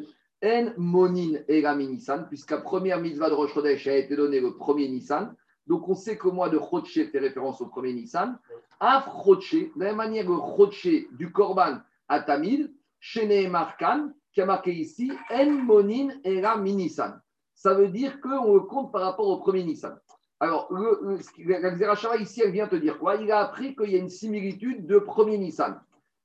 En 0.44 0.72
Monin 0.76 1.38
et 1.48 1.62
la 1.62 1.74
Nissan, 1.74 2.26
puisqu'à 2.28 2.58
première 2.58 3.00
mitzvah 3.00 3.30
de 3.30 3.34
Rosh 3.34 3.54
Chodesh 3.54 3.86
a 3.86 3.96
été 3.96 4.16
donnée 4.16 4.40
le 4.40 4.56
premier 4.56 4.88
Nissan. 4.88 5.34
Donc 5.66 5.88
on 5.88 5.94
sait 5.94 6.16
que 6.18 6.26
le 6.28 6.34
mois 6.34 6.50
de 6.50 6.58
Chodesh 6.58 7.10
fait 7.10 7.18
référence 7.18 7.60
au 7.60 7.66
premier 7.66 7.92
Nissan. 7.92 8.38
Af 8.80 9.08
Chodesh, 9.24 9.54
de 9.54 9.70
la 9.76 9.86
même 9.86 9.96
manière 9.96 10.28
le 10.28 10.36
Chodesh 10.56 11.08
du 11.12 11.32
Korban 11.32 11.78
à 12.08 12.20
Tamid, 12.20 12.72
chez 13.00 13.48
Markan, 13.48 14.10
qui 14.32 14.40
a 14.40 14.46
marqué 14.46 14.72
ici 14.72 15.12
En 15.30 15.50
Monin 15.50 16.08
et 16.24 16.40
la 16.40 16.56
Nissan. 16.58 17.20
Ça 17.54 17.74
veut 17.74 17.88
dire 17.88 18.20
qu'on 18.20 18.54
le 18.54 18.60
compte 18.60 18.92
par 18.92 19.02
rapport 19.02 19.28
au 19.28 19.38
premier 19.38 19.64
Nissan. 19.64 19.98
Alors, 20.40 20.66
le, 20.70 21.18
le, 21.38 22.06
la 22.08 22.16
ici, 22.16 22.42
elle 22.44 22.50
vient 22.50 22.66
te 22.66 22.74
dire 22.76 22.98
quoi? 22.98 23.14
Il 23.16 23.30
a 23.30 23.40
appris 23.40 23.76
qu'il 23.76 23.90
y 23.90 23.94
a 23.94 23.98
une 23.98 24.10
similitude 24.10 24.86
de 24.86 24.98
premier 24.98 25.38
Nissan. 25.38 25.80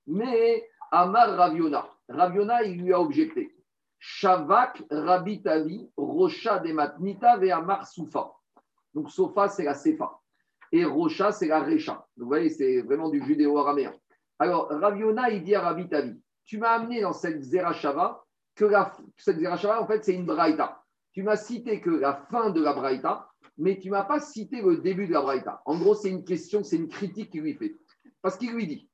Mais 0.07 0.67
Amar 0.91 1.37
Raviona, 1.37 1.87
Raviona, 2.09 2.63
il 2.63 2.81
lui 2.81 2.91
a 2.91 2.99
objecté. 2.99 3.55
Shavak 3.99 4.81
Rabbi 4.89 5.41
Tavi, 5.41 5.89
Rocha 5.95 6.59
de 6.59 6.73
Matnita 6.73 7.37
Ve'amar 7.37 7.85
Soufa. 7.85 8.31
Donc 8.93 9.11
Sofa, 9.11 9.49
c'est 9.49 9.63
la 9.63 9.75
Sefa. 9.75 10.19
Et 10.71 10.85
Rocha, 10.85 11.31
c'est 11.31 11.47
la 11.47 11.61
Recha. 11.61 12.05
Vous 12.17 12.27
voyez, 12.27 12.49
c'est 12.49 12.81
vraiment 12.81 13.09
du 13.09 13.23
judéo-araméen. 13.23 13.93
Alors, 14.37 14.67
Raviona, 14.69 15.29
il 15.29 15.43
dit 15.43 15.55
à 15.55 15.61
Rabbi 15.61 15.89
Tavi, 15.89 16.19
tu 16.45 16.57
m'as 16.57 16.71
amené 16.71 17.01
dans 17.01 17.13
cette 17.13 17.41
Zerachava, 17.41 18.23
que 18.55 18.65
la, 18.65 18.93
cette 19.17 19.39
Zerachava, 19.39 19.81
en 19.81 19.87
fait, 19.87 20.03
c'est 20.03 20.13
une 20.13 20.25
Braïta. 20.25 20.83
Tu 21.11 21.23
m'as 21.23 21.35
cité 21.35 21.81
que 21.81 21.89
la 21.89 22.13
fin 22.29 22.51
de 22.51 22.61
la 22.61 22.73
Braïta, 22.73 23.29
mais 23.57 23.77
tu 23.77 23.89
m'as 23.89 24.03
pas 24.03 24.19
cité 24.19 24.61
le 24.61 24.77
début 24.77 25.07
de 25.07 25.13
la 25.13 25.21
Braïta. 25.21 25.61
En 25.65 25.77
gros, 25.77 25.95
c'est 25.95 26.09
une 26.09 26.23
question, 26.23 26.63
c'est 26.63 26.77
une 26.77 26.87
critique 26.87 27.31
qu'il 27.31 27.41
lui 27.41 27.55
fait. 27.55 27.75
Parce 28.21 28.37
qu'il 28.37 28.51
lui 28.51 28.67
dit 28.67 28.89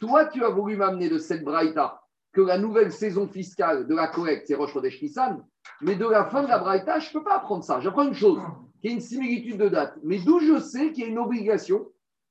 Toi, 0.00 0.26
tu 0.26 0.44
as 0.44 0.50
voulu 0.50 0.76
m'amener 0.76 1.08
de 1.08 1.18
cette 1.18 1.44
Braïta 1.44 2.02
que 2.32 2.40
la 2.40 2.58
nouvelle 2.58 2.92
saison 2.92 3.26
fiscale 3.26 3.86
de 3.86 3.94
la 3.94 4.08
collecte, 4.08 4.46
c'est 4.46 4.54
Roche 4.54 4.76
Nissan, 4.76 5.44
mais 5.80 5.96
de 5.96 6.06
la 6.06 6.26
fin 6.26 6.42
de 6.42 6.48
la 6.48 6.58
Braïta, 6.58 6.98
je 6.98 7.08
ne 7.08 7.12
peux 7.14 7.24
pas 7.24 7.36
apprendre 7.36 7.64
ça. 7.64 7.80
J'apprends 7.80 8.06
une 8.06 8.14
chose, 8.14 8.40
qui 8.80 8.88
est 8.88 8.92
une 8.92 9.00
similitude 9.00 9.58
de 9.58 9.68
date. 9.68 9.94
Mais 10.02 10.18
d'où 10.18 10.40
je 10.40 10.58
sais 10.58 10.92
qu'il 10.92 11.04
y 11.04 11.06
a 11.06 11.10
une 11.10 11.18
obligation 11.18 11.86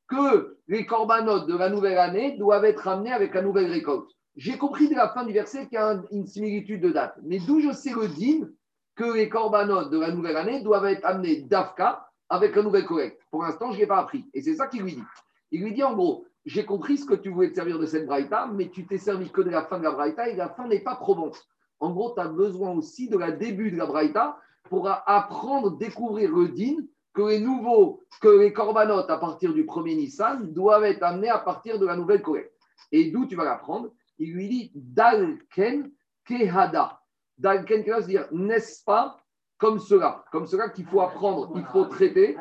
que 0.08 0.58
les 0.68 0.86
corbanotes 0.86 1.48
de 1.48 1.56
la 1.56 1.70
nouvelle 1.70 1.98
année 1.98 2.38
doivent 2.38 2.66
être 2.66 2.88
amenés 2.88 3.12
avec 3.12 3.34
la 3.34 3.42
nouvelle 3.42 3.72
récolte. 3.72 4.10
J'ai 4.36 4.58
compris 4.58 4.90
de 4.90 4.96
la 4.96 5.10
fin 5.10 5.26
du 5.26 5.34
verset 5.34 5.68
qu'il 5.68 5.76
y 5.76 5.78
a 5.78 6.02
une 6.12 6.26
similitude 6.26 6.82
de 6.82 6.92
date. 6.92 7.16
Mais 7.24 7.40
d'où 7.40 7.60
je 7.60 7.72
sais 7.72 7.92
le 7.92 8.08
din 8.08 8.48
que 8.96 9.14
les 9.14 9.30
corbanotes 9.30 9.92
de 9.92 10.00
la 10.00 10.12
nouvelle 10.12 10.38
année 10.38 10.62
doivent 10.62 10.86
être 10.86 11.06
amenés 11.06 11.42
d'Afka 11.42 12.08
avec 12.30 12.56
la 12.56 12.64
nouvelle 12.64 12.86
collecte. 12.86 13.22
Pour 13.32 13.44
l'instant, 13.44 13.72
je 13.72 13.76
ne 13.76 13.82
l'ai 13.82 13.88
pas 13.88 14.00
appris. 14.00 14.26
Et 14.34 14.42
c'est 14.42 14.56
ça 14.56 14.68
qu'il 14.68 14.84
lui 14.84 14.96
dit. 14.96 15.04
Il 15.52 15.64
lui 15.64 15.74
dit 15.74 15.84
en 15.84 15.94
gros, 15.94 16.26
j'ai 16.46 16.66
compris 16.66 16.98
ce 16.98 17.06
que 17.06 17.16
tu 17.16 17.30
voulais 17.30 17.50
te 17.50 17.56
servir 17.56 17.80
de 17.80 17.86
cette 17.86 18.06
braïta, 18.06 18.48
mais 18.54 18.70
tu 18.70 18.86
t'es 18.86 18.98
servi 18.98 19.30
que 19.30 19.42
de 19.42 19.50
la 19.50 19.64
fin 19.64 19.78
de 19.78 19.84
la 19.84 19.92
braïta 19.92 20.30
et 20.30 20.36
la 20.36 20.50
fin 20.50 20.68
n'est 20.68 20.80
pas 20.80 20.96
probante. 20.96 21.48
En 21.80 21.92
gros, 21.92 22.14
tu 22.14 22.22
as 22.22 22.28
besoin 22.28 22.72
aussi 22.72 23.10
de 23.10 23.18
la 23.18 23.32
début 23.32 23.72
de 23.72 23.78
la 23.78 23.86
braïta 23.86 24.38
pour 24.64 24.88
apprendre, 24.88 25.78
découvrir 25.78 26.32
le 26.32 26.50
din 26.50 26.76
que 27.14 27.22
les 27.22 27.40
nouveaux, 27.40 28.04
que 28.22 28.28
les 28.28 28.54
corbanotes 28.54 29.10
à 29.10 29.18
partir 29.18 29.54
du 29.54 29.66
premier 29.66 29.96
Nissan 29.96 30.54
doivent 30.54 30.84
être 30.84 31.04
amenés 31.04 31.30
à 31.30 31.40
partir 31.40 31.80
de 31.80 31.86
la 31.86 31.96
nouvelle 31.96 32.22
collecte. 32.22 32.54
Et 32.92 33.12
d'où 33.12 33.26
tu 33.26 33.36
vas 33.36 33.46
l'apprendre? 33.46 33.92
Il 34.20 34.34
lui 34.34 34.48
dit 34.48 34.72
Dalken 34.76 35.92
Kehada. 36.26 37.02
Dalken 37.38 37.84
Kehada, 37.84 38.02
c'est-à-dire, 38.02 38.28
n'est-ce 38.32 38.84
pas 38.84 39.18
comme 39.58 39.80
cela, 39.80 40.24
comme 40.32 40.48
cela 40.48 40.70
qu'il 40.70 40.86
faut 40.86 41.02
apprendre, 41.02 41.52
il 41.56 41.66
faut 41.66 41.84
traiter. 41.86 42.38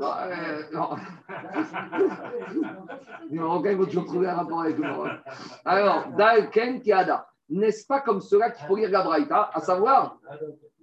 Euh, 0.00 0.62
non. 0.72 0.96
non, 3.30 3.62
toujours 3.86 4.06
trouver 4.06 4.28
un 4.28 4.34
rapport 4.34 4.62
avec 4.62 4.76
le 4.76 4.84
Alors, 5.64 6.08
Dalken 6.16 6.82
Kehada. 6.82 7.28
N'est-ce 7.48 7.86
pas 7.86 8.00
comme 8.00 8.20
cela 8.20 8.50
qu'il 8.50 8.66
faut 8.66 8.76
lire 8.76 8.90
la 8.90 9.02
Braïta 9.02 9.50
À 9.52 9.60
savoir, 9.60 10.18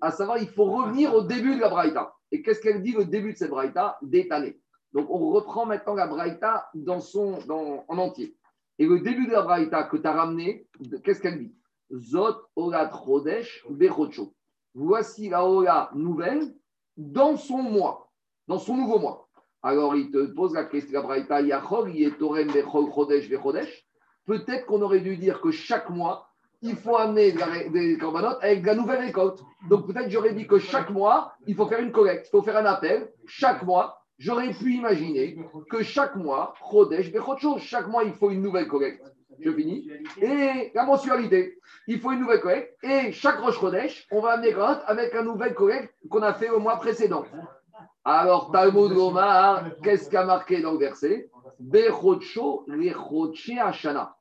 à 0.02 0.12
savoir, 0.12 0.38
il 0.38 0.48
faut 0.48 0.66
revenir 0.66 1.14
au 1.14 1.22
début 1.22 1.56
de 1.56 1.62
la 1.62 1.70
Braïta. 1.70 2.14
Et 2.32 2.42
qu'est-ce 2.42 2.62
qu'elle 2.62 2.82
dit 2.82 2.92
le 2.92 3.06
début 3.06 3.34
de 3.34 3.38
cette 3.38 3.50
Braïta? 3.50 3.98
D'étaler. 4.02 4.60
Donc, 4.94 5.10
on 5.10 5.30
reprend 5.30 5.66
maintenant 5.66 5.94
la 5.94 6.08
Braïta 6.08 6.70
dans 6.74 7.00
son, 7.00 7.40
dans, 7.46 7.86
en 7.88 7.98
entier. 7.98 8.36
Et 8.78 8.86
le 8.86 9.00
début 9.00 9.28
de 9.28 9.32
la 9.32 9.42
Braïta 9.42 9.84
que 9.84 9.98
tu 9.98 10.08
as 10.08 10.14
ramené, 10.14 10.68
qu'est-ce 11.04 11.22
qu'elle 11.22 11.40
dit? 11.40 11.56
Zot 11.94 12.38
Olat 12.56 12.92
Chodesh 12.92 13.66
Bechocho. 13.70 14.34
Voici 14.74 15.30
la 15.30 15.46
Ola 15.46 15.90
nouvelle 15.94 16.54
dans 16.96 17.36
son 17.36 17.58
mois, 17.58 18.10
dans 18.48 18.60
son 18.60 18.78
nouveau 18.78 19.00
mois. 19.00 19.28
Alors, 19.62 19.96
il 19.96 20.12
te 20.12 20.26
pose 20.28 20.54
la 20.54 20.66
question, 20.66 20.94
la 20.94 21.02
Braïta 21.02 21.42
Yachol, 21.42 21.94
Yetorem 21.94 22.52
Bechol 22.52 22.92
Chodesh 22.94 23.30
Bechodesh. 23.30 23.86
Peut-être 24.26 24.66
qu'on 24.66 24.82
aurait 24.82 25.02
dû 25.02 25.18
dire 25.18 25.42
que 25.42 25.52
chaque 25.52 25.90
mois, 25.90 26.29
il 26.62 26.76
faut 26.76 26.98
amener 26.98 27.34
des 27.72 27.98
corbanotes 27.98 28.40
avec 28.42 28.62
de 28.62 28.68
la 28.68 28.76
nouvelle 28.76 29.00
récolte. 29.00 29.40
Donc 29.70 29.88
peut-être 29.88 30.10
j'aurais 30.10 30.34
dit 30.34 30.48
que 30.48 30.60
chaque 30.60 30.90
mois, 30.90 31.34
il 31.48 31.56
faut 31.56 31.68
faire 31.68 31.80
une 31.80 31.92
collecte, 31.92 32.28
il 32.28 32.32
faut 32.32 32.42
faire 32.42 32.58
un 32.58 32.66
appel. 32.66 33.10
Chaque 33.26 33.64
mois, 33.64 34.02
j'aurais 34.18 34.52
pu 34.52 34.74
imaginer 34.74 35.38
que 35.70 35.84
chaque 35.84 36.16
mois, 36.16 36.54
Chodesh, 36.70 37.12
chaque 37.60 37.88
mois, 37.88 38.04
il 38.04 38.14
faut 38.14 38.30
une 38.30 38.42
nouvelle 38.42 38.68
collecte. 38.68 39.04
Je 39.42 39.52
finis. 39.52 39.90
Et 40.22 40.72
la 40.76 40.84
mensualité, 40.84 41.58
il 41.88 42.00
faut 42.02 42.12
une 42.12 42.20
nouvelle 42.20 42.42
collecte. 42.42 42.76
Et 42.84 43.14
chaque 43.14 43.40
Roche 43.40 43.60
Chodesh, 43.60 44.06
on 44.12 44.20
va 44.20 44.32
amener 44.32 44.54
avec 44.86 45.14
la 45.14 45.24
nouvelle 45.24 45.54
collecte 45.54 45.94
qu'on 46.10 46.22
a 46.24 46.34
fait 46.34 46.50
au 46.50 46.60
mois 46.60 46.76
précédent. 46.76 47.24
Alors, 48.04 48.52
Talmud 48.52 48.92
Gomar, 48.92 49.64
qu'est-ce 49.82 50.10
qu'a 50.10 50.26
marqué 50.26 50.62
dans 50.62 50.74
le 50.74 50.80
verset? 50.80 51.30
Bechocho, 51.60 52.66
Ashana 53.62 54.16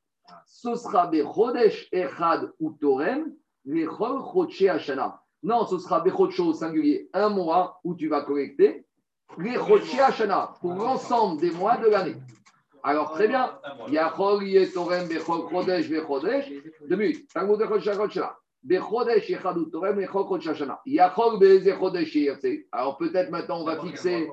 ce 0.48 0.74
sera 0.74 1.06
Bechodesh 1.06 1.88
Echad 1.92 2.50
ou 2.58 2.72
Torem, 2.72 3.32
Hashana. 3.66 5.22
Non, 5.42 5.66
ce 5.66 5.78
sera 5.78 6.00
Bechocho 6.00 6.46
au 6.46 6.52
singulier, 6.54 7.08
un 7.12 7.28
mois 7.28 7.78
où 7.84 7.94
tu 7.94 8.08
vas 8.08 8.22
collecter, 8.22 8.86
Choche 9.36 9.98
Hashana, 9.98 10.54
pour 10.60 10.74
l'ensemble 10.74 11.40
des 11.40 11.50
mois 11.50 11.76
de 11.76 11.88
l'année. 11.88 12.16
Alors 12.82 13.12
très 13.12 13.28
bien, 13.28 13.58
Yachol 13.90 14.42
Torem 14.72 15.06
Bechol 15.06 15.50
Chodesh 15.50 15.90
Bechodesh, 15.90 16.50
deux 16.88 16.96
minutes, 16.96 17.28
Alors 22.72 22.98
peut-être 22.98 23.30
maintenant 23.30 23.60
on 23.60 23.64
va 23.64 23.80
fixer 23.80 24.28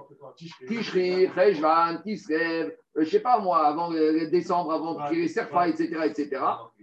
Tishri, 0.68 1.30
Cheshvan, 1.34 2.02
Tisrev, 2.04 2.38
euh, 2.38 2.70
je 2.96 3.02
ne 3.02 3.06
sais 3.06 3.20
pas 3.20 3.40
moi, 3.40 3.66
avant 3.66 3.92
décembre, 3.92 4.74
avant 4.74 5.08
qu'il 5.08 5.30
serfa, 5.30 5.70
etc., 5.70 6.00
etc., 6.06 6.42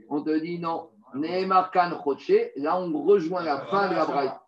on 0.08 0.22
te 0.22 0.38
dit 0.38 0.58
non. 0.58 0.88
Nehemar 1.14 1.70
Kan 1.70 1.90
là 2.56 2.80
on 2.80 3.02
rejoint 3.02 3.42
la 3.42 3.58
fin 3.66 3.90
de 3.90 3.94
la 3.96 4.06
braïta. 4.06 4.46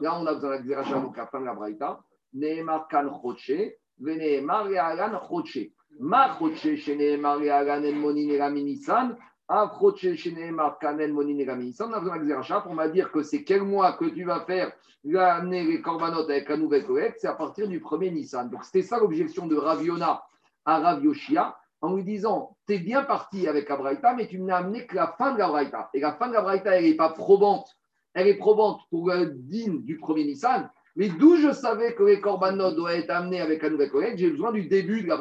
Là 0.00 0.16
on 0.20 0.26
a 0.26 0.34
besoin 0.34 0.60
de 0.60 0.70
la 0.70 0.82
donc 0.84 1.16
la 1.16 1.26
fin 1.26 1.40
de 1.40 1.46
la 1.46 1.54
braïta. 1.54 2.00
Nehemar 2.34 2.86
Kan 2.88 3.10
Choche, 3.20 3.74
Venehemar 3.98 4.70
Yalan 4.70 5.18
Choche. 5.28 5.72
Ma 5.98 6.38
Choche, 6.38 6.76
chez 6.76 6.94
Nehemar 6.94 7.42
Yalan 7.42 7.82
El 7.82 7.96
Monin 7.96 8.28
Elaminisan, 8.28 9.16
a 9.48 9.72
Choche, 9.78 10.14
chez 10.14 10.32
Nehemar 10.32 10.78
Kanen 10.78 11.12
Monin 11.12 11.38
Elaminisan. 11.38 11.88
On 11.90 11.94
a 11.94 12.00
besoin 12.00 12.18
de 12.18 12.60
pour 12.62 12.74
m'a 12.74 12.88
dire 12.88 13.10
que 13.10 13.22
c'est 13.22 13.44
quel 13.44 13.62
mois 13.62 13.94
que 13.94 14.04
tu 14.04 14.24
vas 14.24 14.40
faire 14.40 14.72
l'année 15.04 15.64
les 15.64 15.80
corbanotes 15.80 16.28
avec 16.28 16.50
la 16.50 16.58
nouvelle 16.58 16.84
collecte, 16.84 17.18
c'est 17.20 17.28
à 17.28 17.32
partir 17.32 17.66
du 17.66 17.80
premier 17.80 18.10
Nissan. 18.10 18.50
Donc 18.50 18.64
c'était 18.64 18.82
ça 18.82 18.98
l'objection 18.98 19.46
de 19.46 19.56
Raviona 19.56 20.22
à 20.66 20.80
Rav 20.80 21.02
Yoshia 21.02 21.56
en 21.80 21.94
lui 21.94 22.04
disant 22.04 22.56
Tu 22.66 22.74
es 22.74 22.78
bien 22.78 23.04
parti 23.04 23.48
avec 23.48 23.70
la 23.70 24.14
mais 24.14 24.26
tu 24.26 24.38
n'as 24.38 24.58
amené 24.58 24.86
que 24.86 24.94
la 24.94 25.14
fin 25.16 25.32
de 25.32 25.38
la 25.38 25.88
Et 25.94 26.00
la 26.00 26.12
fin 26.12 26.28
de 26.28 26.34
la 26.34 26.56
elle 26.56 26.84
n'est 26.84 26.94
pas 26.94 27.10
probante. 27.10 27.68
Elle 28.12 28.26
est 28.26 28.38
probante 28.38 28.82
pour 28.90 29.08
le 29.08 29.32
din 29.34 29.76
du 29.80 29.96
premier 29.96 30.24
Nissan. 30.24 30.68
Mais 30.96 31.08
d'où 31.08 31.36
je 31.36 31.52
savais 31.52 31.94
que 31.94 32.02
les 32.02 32.20
korbanot 32.20 32.72
doivent 32.72 32.96
être 32.96 33.10
amenés 33.10 33.40
avec 33.40 33.62
la 33.62 33.70
nouvelle 33.70 33.90
collègue, 33.90 34.18
j'ai 34.18 34.30
besoin 34.30 34.52
du 34.52 34.66
début 34.66 35.02
de 35.02 35.08
la 35.08 35.16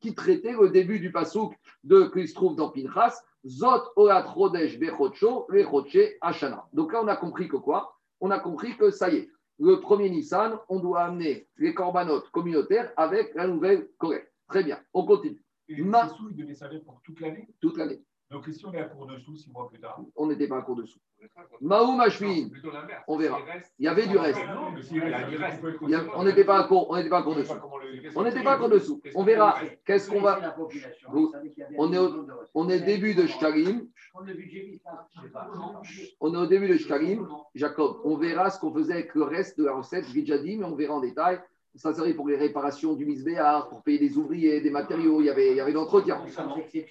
qui 0.00 0.14
traitait 0.14 0.52
le 0.52 0.68
début 0.68 1.00
du 1.00 1.10
pasouk 1.10 1.54
de, 1.82 2.04
qui 2.12 2.28
se 2.28 2.34
trouve 2.34 2.54
dans 2.54 2.70
Pinchas, 2.70 3.20
Zot 3.46 3.92
Olat 3.96 4.22
Rodesh 4.22 4.78
Bechocho 4.78 5.46
Ashana. 6.20 6.68
Donc 6.72 6.92
là, 6.92 7.02
on 7.02 7.08
a 7.08 7.16
compris 7.16 7.48
que 7.48 7.56
quoi? 7.56 7.96
On 8.20 8.30
a 8.30 8.38
compris 8.40 8.76
que 8.76 8.90
ça 8.90 9.10
y 9.10 9.16
est, 9.16 9.30
le 9.60 9.80
premier 9.80 10.10
Nissan, 10.10 10.58
on 10.68 10.80
doit 10.80 11.02
amener 11.04 11.48
les 11.56 11.74
corbanotes 11.74 12.30
communautaires 12.30 12.92
avec 12.96 13.34
la 13.34 13.46
nouvelle 13.46 13.88
collègue. 13.98 14.26
Très 14.48 14.64
bien, 14.64 14.80
on 14.92 15.04
continue. 15.04 15.42
Et 15.68 15.82
Ma... 15.82 16.08
sous, 16.08 16.30
il 16.30 16.36
devait 16.36 16.54
servir 16.54 16.82
pour 16.84 17.00
toute 17.02 17.20
l'année? 17.20 17.48
Toute 17.60 17.76
l'année. 17.76 18.02
Donc, 18.30 18.46
si 18.46 18.66
on 18.66 18.72
est 18.74 18.80
à 18.80 18.84
court 18.84 19.06
dessous, 19.06 19.36
six 19.36 19.50
mois 19.50 19.68
plus 19.70 19.80
tard 19.80 20.00
On 20.14 20.26
n'était 20.26 20.48
pas 20.48 20.58
à. 20.58 20.66
Maou 21.62 21.96
Machmin, 21.96 22.48
on 23.06 23.16
verra. 23.16 23.40
Il 23.78 23.86
y 23.86 23.88
avait 23.88 24.06
du 24.06 24.18
reste. 24.18 24.40
On 26.14 26.24
n'était 26.24 26.44
pas 26.44 26.58
à 26.58 26.64
court, 26.64 26.90
on 26.90 26.96
n'était 26.96 27.08
pas 27.08 27.20
à 27.20 27.22
court 27.22 27.34
dessous. 27.34 27.54
On 28.14 28.22
n'était 28.22 28.42
pas 28.42 28.52
à 28.52 28.58
court 28.58 28.68
dessous. 28.68 29.00
On 29.14 29.24
verra. 29.24 29.58
Qu'est-ce 29.86 30.10
qu'on 30.10 30.20
va. 30.20 30.54
On 31.78 31.92
est 31.92 31.98
au, 31.98 32.26
on 32.54 32.68
est 32.68 32.80
début 32.80 33.14
de 33.14 33.26
Shkarim. 33.26 33.88
On 36.20 36.34
est 36.34 36.36
au 36.36 36.46
début 36.46 36.68
de 36.68 36.76
Shkarim. 36.76 37.26
Jacob, 37.54 38.00
on 38.04 38.16
verra 38.18 38.50
ce 38.50 38.60
qu'on 38.60 38.74
faisait 38.74 38.92
avec 38.92 39.14
le 39.14 39.22
reste 39.22 39.58
de 39.58 39.64
la 39.64 39.74
recette. 39.74 40.04
Je 40.06 40.14
l'ai 40.14 40.20
déjà 40.20 40.38
dit, 40.38 40.58
mais 40.58 40.66
on 40.66 40.76
verra 40.76 40.94
en 40.94 41.00
détail 41.00 41.40
ça 41.78 41.94
serait 41.94 42.12
pour 42.12 42.28
les 42.28 42.36
réparations 42.36 42.94
du 42.94 43.06
misbéar, 43.06 43.68
pour 43.68 43.82
payer 43.82 43.98
des 43.98 44.16
ouvriers, 44.18 44.60
des 44.60 44.70
matériaux, 44.70 45.20
il 45.20 45.26
y 45.26 45.30
avait, 45.30 45.52
il 45.52 45.56
y 45.56 45.60
avait 45.60 45.72
l'entretien. 45.72 46.20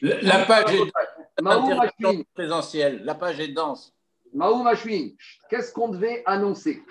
La 0.02 0.46
page 0.46 0.74
est 0.74 2.28
présentielle, 2.34 3.04
la 3.04 3.16
page 3.16 3.40
est 3.40 3.50
dense. 3.50 3.94
Maou 4.34 4.64
Machouin, 4.64 5.10
qu'est-ce 5.50 5.74
qu'on 5.74 5.90
devait 5.90 6.24
annoncer? 6.26 6.82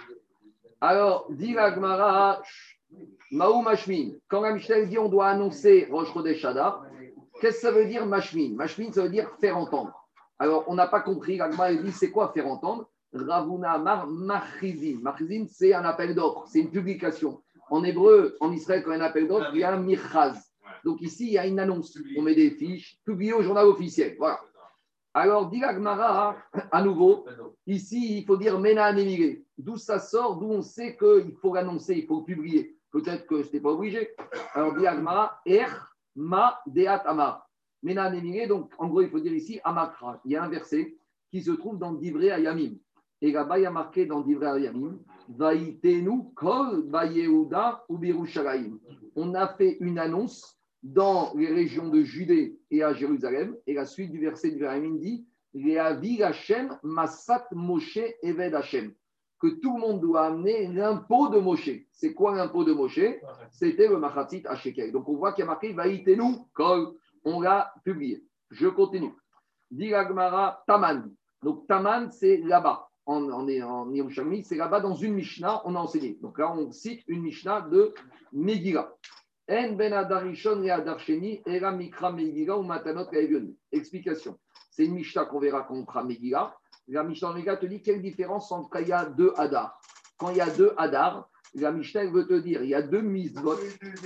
Alors, 0.81 1.27
dit 1.31 1.55
la 1.55 1.75
Gemara, 1.75 2.43
Machmin, 3.31 4.11
quand 4.29 4.43
la 4.43 4.53
Michel 4.53 4.89
dit 4.89 4.99
on 4.99 5.09
doit 5.09 5.29
annoncer 5.29 5.89
Rosh 5.91 6.13
Shada, 6.37 6.81
qu'est-ce 7.41 7.57
que 7.57 7.61
ça 7.63 7.71
veut 7.71 7.87
dire 7.87 8.07
Machmin 8.07 8.55
Machmin, 8.55 8.93
ça 8.93 9.03
veut 9.03 9.09
dire 9.09 9.31
faire 9.41 9.57
entendre. 9.57 9.93
Alors, 10.39 10.65
on 10.67 10.75
n'a 10.75 10.87
pas 10.87 11.01
compris, 11.01 11.39
la 11.39 11.51
Gemara 11.51 11.75
dit 11.75 11.93
c'est 11.93 12.11
quoi 12.11 12.31
faire 12.33 12.47
entendre? 12.47 12.89
Ravuna 13.13 13.79
Machrizim. 14.07 15.01
Machrizim, 15.01 15.47
c'est 15.51 15.73
un 15.73 15.85
appel 15.85 16.15
d'offres, 16.15 16.45
c'est 16.47 16.61
une 16.61 16.71
publication. 16.71 17.43
En 17.69 17.83
hébreu, 17.85 18.37
en 18.41 18.53
Israël, 18.53 18.83
quand 18.85 18.93
il 18.93 18.99
y 18.99 19.01
a 19.01 19.05
un 19.05 19.07
appel 19.07 19.29
d'offres, 19.29 19.51
il 19.53 19.61
y 19.61 19.65
a 19.65 19.75
un 19.75 19.81
mirchaz. 19.81 20.35
Donc 20.85 21.01
ici, 21.01 21.27
il 21.27 21.33
y 21.33 21.39
a 21.39 21.47
une 21.47 21.59
annonce. 21.59 21.99
On 22.17 22.23
met 22.23 22.35
des 22.35 22.51
fiches 22.51 22.99
publiées 23.05 23.33
au 23.33 23.43
journal 23.43 23.67
officiel. 23.67 24.17
Voilà. 24.19 24.41
Alors, 25.15 25.49
dit 25.49 25.63
à 25.65 26.83
nouveau, 26.83 27.27
ici, 27.67 28.19
il 28.19 28.25
faut 28.27 28.37
dire 28.37 28.59
Mena 28.61 28.93
Némiré. 28.93 29.45
D'où 29.57 29.79
ça 29.79 29.99
sort, 29.99 30.37
d'où 30.37 30.47
on 30.47 30.61
sait 30.61 30.97
qu'il 30.97 31.35
faut 31.41 31.55
l'annoncer, 31.55 31.95
il 31.95 32.07
faut 32.07 32.19
le 32.21 32.25
publier. 32.25 32.77
Peut-être 32.91 33.27
que 33.27 33.41
ce 33.41 33.47
n'était 33.47 33.61
pas 33.61 33.71
obligé. 33.71 34.11
Alors, 34.53 34.77
dit 34.77 34.85
Er 35.47 35.67
Ma 36.15 36.61
Deat 36.67 37.01
Amar. 37.07 37.49
Mena 37.83 38.11
Némiré, 38.11 38.47
donc 38.47 38.73
en 38.79 38.89
gros, 38.89 39.01
il 39.01 39.09
faut 39.09 39.21
dire 39.21 39.33
ici 39.33 39.59
Amakra. 39.65 40.21
Il 40.25 40.33
y 40.33 40.37
a 40.37 40.43
un 40.43 40.49
verset 40.49 40.97
qui 41.31 41.43
se 41.43 41.53
trouve 41.53 41.79
dans 41.79 41.93
Divré 41.93 42.31
Ayamim. 42.31 42.75
Et 43.21 43.33
là-bas, 43.33 43.59
il 43.59 43.63
y 43.63 43.67
a 43.67 43.71
marqué 43.71 44.07
dans 44.07 44.21
Divrei 44.21 44.49
Ayamim, 44.49 44.99
Vaïtenu 44.99 45.16
On 49.17 49.35
a 49.35 49.49
fait 49.49 49.77
une 49.81 49.99
annonce 49.99 50.59
dans 50.83 51.33
les 51.35 51.53
régions 51.53 51.89
de 51.89 52.03
Judée 52.03 52.59
et 52.71 52.83
à 52.83 52.93
Jérusalem. 52.95 53.57
Et 53.67 53.75
la 53.75 53.87
suite 53.87 54.11
du 54.13 54.21
verset 54.21 54.53
du 54.53 54.65
Ayamim 54.67 54.97
dit 54.97 55.27
Hashem 56.23 56.79
Masat 56.83 57.49
Moshe 57.53 57.99
Eved 58.23 58.55
Hashem. 58.55 58.93
Que 59.39 59.49
tout 59.61 59.75
le 59.77 59.81
monde 59.81 60.01
doit 60.01 60.27
amener 60.27 60.69
l'impôt 60.69 61.29
de 61.29 61.39
Moshe. 61.39 61.71
C'est 61.93 62.15
quoi 62.15 62.35
l'impôt 62.37 62.65
de 62.65 62.73
Moshe? 62.73 63.01
C'était 63.51 63.89
le 63.89 63.99
Machatzit 63.99 64.43
à 64.47 64.57
Shekel. 64.57 64.93
Donc 64.93 65.09
on 65.09 65.17
voit 65.17 65.33
qu'il 65.33 65.43
y 65.43 65.47
a 65.47 65.51
marqué 65.51 65.73
Vaïtenu 65.73 66.37
kol. 66.55 66.95
On 67.25 67.41
l'a 67.41 67.75
publié. 67.85 68.25
Je 68.51 68.69
continue. 68.69 69.13
Diragmara 69.71 70.63
Taman. 70.67 71.11
Donc 71.43 71.67
Taman, 71.67 72.11
c'est 72.13 72.39
là-bas. 72.39 72.86
En, 73.07 73.31
en, 73.31 73.49
en 73.49 73.89
c'est 74.43 74.57
là-bas 74.57 74.81
dans 74.81 74.95
une 74.95 75.15
Mishnah, 75.15 75.63
on 75.65 75.77
a 75.77 75.79
enseigné. 75.79 76.19
Donc 76.21 76.39
là, 76.39 76.53
on 76.53 76.73
cite 76.73 77.03
une 77.07 77.23
Mishnah 77.23 77.63
de 77.63 77.95
Megillah. 78.33 78.93
En 79.49 79.73
ben 79.73 79.93
adarishon 79.93 80.65
et 80.65 80.71
adarsheni, 80.71 81.41
era 81.47 81.71
mikra 81.71 82.11
Megillah 82.11 82.59
ou 82.59 82.65
matanot 82.65 83.07
Explication. 83.71 84.37
C'est 84.71 84.87
une 84.87 84.95
Mishnah 84.95 85.27
qu'on 85.27 85.39
verra 85.39 85.63
quand 85.63 85.75
on 85.75 85.87
fera 85.87 86.03
Megillah. 86.03 86.57
La 86.89 87.05
Mishnah 87.05 87.33
Megillah 87.33 87.57
te 87.57 87.67
dit 87.67 87.81
quelle 87.81 88.03
différence 88.03 88.51
entre 88.51 88.71
quand 88.71 88.81
il 88.81 88.89
y 88.89 88.93
a 88.93 89.05
deux 89.05 89.33
Hadar. 89.37 89.81
Quand 90.19 90.31
il 90.31 90.39
y 90.39 90.41
a 90.41 90.51
deux 90.51 90.73
Hadar, 90.77 91.29
la 91.55 91.71
Mishnah 91.71 92.07
veut 92.07 92.27
te 92.27 92.35
dire 92.35 92.63
il 92.63 92.71
y 92.71 92.75
a 92.75 92.83
deux 92.83 93.03
mitzvot, 93.03 93.57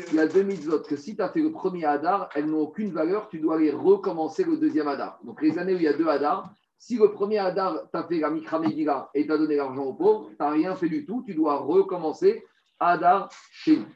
il 0.09 0.15
y 0.15 0.21
a 0.21 0.27
deux 0.27 0.43
mitzvot 0.43 0.81
que 0.81 0.97
si 0.97 1.17
tu 1.17 1.23
as 1.23 1.31
fait 1.31 1.41
le 1.41 1.53
premier 1.53 1.87
Hadar, 1.87 2.29
elles 2.35 2.47
n'ont 2.47 2.61
aucune 2.61 2.93
valeur, 2.93 3.29
tu 3.29 3.41
dois 3.41 3.57
aller 3.57 3.71
recommencer 3.71 4.45
le 4.45 4.59
deuxième 4.59 4.89
Hadar. 4.89 5.19
Donc 5.25 5.41
les 5.41 5.59
années 5.59 5.75
où 5.75 5.79
il 5.79 5.85
y 5.85 5.89
a 5.89 5.95
deux 5.95 6.09
Hadar, 6.09 6.53
si 6.81 6.97
le 6.97 7.13
premier 7.13 7.37
Hadar 7.37 7.91
t'a 7.93 8.05
fait 8.05 8.19
la 8.19 8.31
Mikra 8.31 9.11
et 9.15 9.27
t'a 9.27 9.37
donné 9.37 9.57
l'argent 9.57 9.85
aux 9.85 9.93
pauvres, 9.93 10.31
tu 10.31 10.37
n'as 10.41 10.51
rien 10.51 10.75
fait 10.75 10.89
du 10.89 11.05
tout, 11.05 11.23
tu 11.27 11.35
dois 11.35 11.59
recommencer 11.59 12.43
Hadar 12.81 13.31
chez 13.53 13.77
nous. 13.77 13.87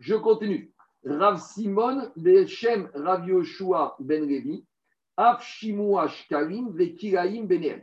Je 0.00 0.16
continue. 0.16 0.72
Rav 1.04 1.40
Simon, 1.40 2.10
Bechem 2.16 2.90
Rav 2.94 3.28
Yoshua 3.28 3.96
Ben 4.00 4.26
Levi, 4.26 4.66
Af 5.16 5.44
Shimua 5.44 6.08
Shkalim, 6.08 6.72
Vekiraim 6.72 7.44
Benem. 7.44 7.80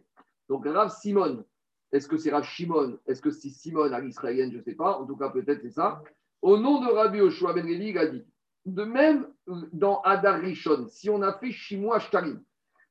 Donc 0.50 0.66
Rav 0.66 0.90
Simon, 0.90 1.46
est-ce 1.94 2.10
que 2.10 2.18
c'est 2.18 2.32
Rav 2.32 2.44
Shimon? 2.44 3.00
Est-ce 3.08 3.22
que 3.22 3.32
c'est 3.32 3.50
Simon 3.50 3.94
à 3.94 4.02
l'israélienne 4.02 4.52
Je 4.52 4.58
ne 4.58 4.64
sais 4.64 4.76
pas. 4.76 4.98
En 5.00 5.06
tout 5.06 5.16
cas, 5.16 5.30
peut-être 5.30 5.62
c'est 5.62 5.72
ça. 5.72 6.04
Au 6.42 6.58
nom 6.58 6.82
de 6.82 6.92
Rabbi 6.92 7.20
Yoshua 7.20 7.54
Ben 7.54 7.66
Levi, 7.66 7.90
il 7.90 7.98
a 7.98 8.08
dit 8.08 8.26
de 8.66 8.84
même 8.84 9.26
dans 9.72 10.02
Hadar 10.02 10.42
Rishon, 10.42 10.86
si 10.90 11.10
on 11.10 11.22
a 11.22 11.32
fait 11.40 11.52
Shimua 11.52 12.00
Shkalim, 12.00 12.44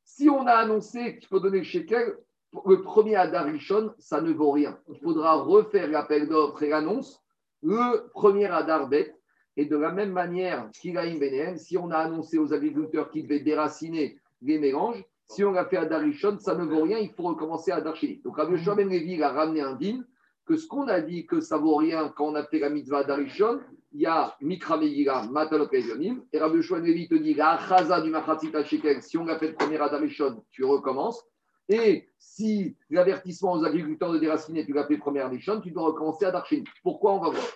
si 0.09 0.31
on 0.31 0.47
a 0.47 0.55
annoncé 0.55 1.18
qu'il 1.18 1.29
faut 1.29 1.38
donner 1.38 1.59
le 1.59 1.64
shekel, 1.64 2.16
le 2.64 2.81
premier 2.81 3.14
Hadar 3.14 3.44
Rishon, 3.44 3.92
ça 3.99 4.23
ne 4.23 4.33
vaut 4.33 4.51
rien. 4.51 4.79
Il 4.88 4.99
faudra 5.01 5.35
refaire 5.35 5.87
l'appel 5.87 6.27
d'offres 6.27 6.62
et 6.62 6.71
l'annonce, 6.71 7.23
le 7.62 8.09
premier 8.14 8.47
Hadar 8.47 8.88
Bet. 8.88 9.14
Et 9.59 9.66
de 9.66 9.77
la 9.77 9.92
même 9.92 10.12
manière, 10.12 10.71
si 10.73 11.77
on 11.77 11.90
a 11.90 11.99
annoncé 11.99 12.38
aux 12.38 12.55
agriculteurs 12.55 13.11
qu'ils 13.11 13.25
devaient 13.25 13.40
déraciner 13.40 14.18
les 14.40 14.59
mélanges, 14.59 15.05
si 15.29 15.44
on 15.44 15.53
l'a 15.53 15.66
fait 15.66 15.77
Hadar 15.77 16.01
Rishon, 16.01 16.38
ça 16.38 16.55
ne 16.55 16.64
vaut 16.64 16.83
rien, 16.83 16.97
il 16.97 17.11
faut 17.11 17.25
recommencer 17.25 17.71
Hadar 17.71 17.94
Sheni. 17.94 18.23
Donc 18.25 18.38
Rabbi 18.38 18.57
Ben 18.64 18.88
Levi 18.88 19.12
il 19.12 19.23
a 19.23 19.29
ramené 19.29 19.61
un 19.61 19.75
din 19.75 20.05
que 20.47 20.57
ce 20.57 20.66
qu'on 20.66 20.88
a 20.88 21.03
dit 21.03 21.27
que 21.27 21.40
ça 21.40 21.59
vaut 21.59 21.77
rien 21.77 22.09
quand 22.16 22.29
on 22.29 22.35
a 22.35 22.44
fait 22.44 22.61
la 22.61 22.71
mitzvah 22.71 23.01
Hadar 23.01 23.18
Rishon, 23.18 23.61
il 23.92 24.01
y 24.01 24.07
a 24.07 24.37
Mikra 24.40 24.77
Megillah, 24.77 25.29
Matalot 25.31 25.68
Yonim, 25.72 26.22
et 26.33 26.38
Rabbi 26.38 26.57
Yoshua 26.57 26.81
Levi 26.81 27.09
te 27.09 27.14
dit 27.14 27.35
du 27.35 28.11
Machatzit 28.11 28.53
Shekel, 28.64 29.03
si 29.03 29.16
on 29.16 29.24
l'a 29.24 29.38
fait 29.38 29.48
le 29.48 29.55
premier 29.55 29.79
Hadar 29.79 30.01
Rishon, 30.01 30.44
tu 30.51 30.64
recommences. 30.64 31.24
Et 31.68 32.09
si 32.18 32.77
l'avertissement 32.90 33.53
aux 33.55 33.64
agriculteurs 33.64 34.12
de 34.12 34.18
déraciner, 34.18 34.64
tu 34.64 34.72
l'as 34.72 34.87
fait 34.87 34.98
premier 34.98 35.20
Hadar 35.20 35.33
Rishon, 35.33 35.61
tu 35.61 35.70
dois 35.70 35.85
recommencer 35.85 36.27
Hadar 36.27 36.46
Sheni. 36.46 36.64
Pourquoi 36.83 37.14
on 37.14 37.20
va 37.20 37.31
voir? 37.31 37.46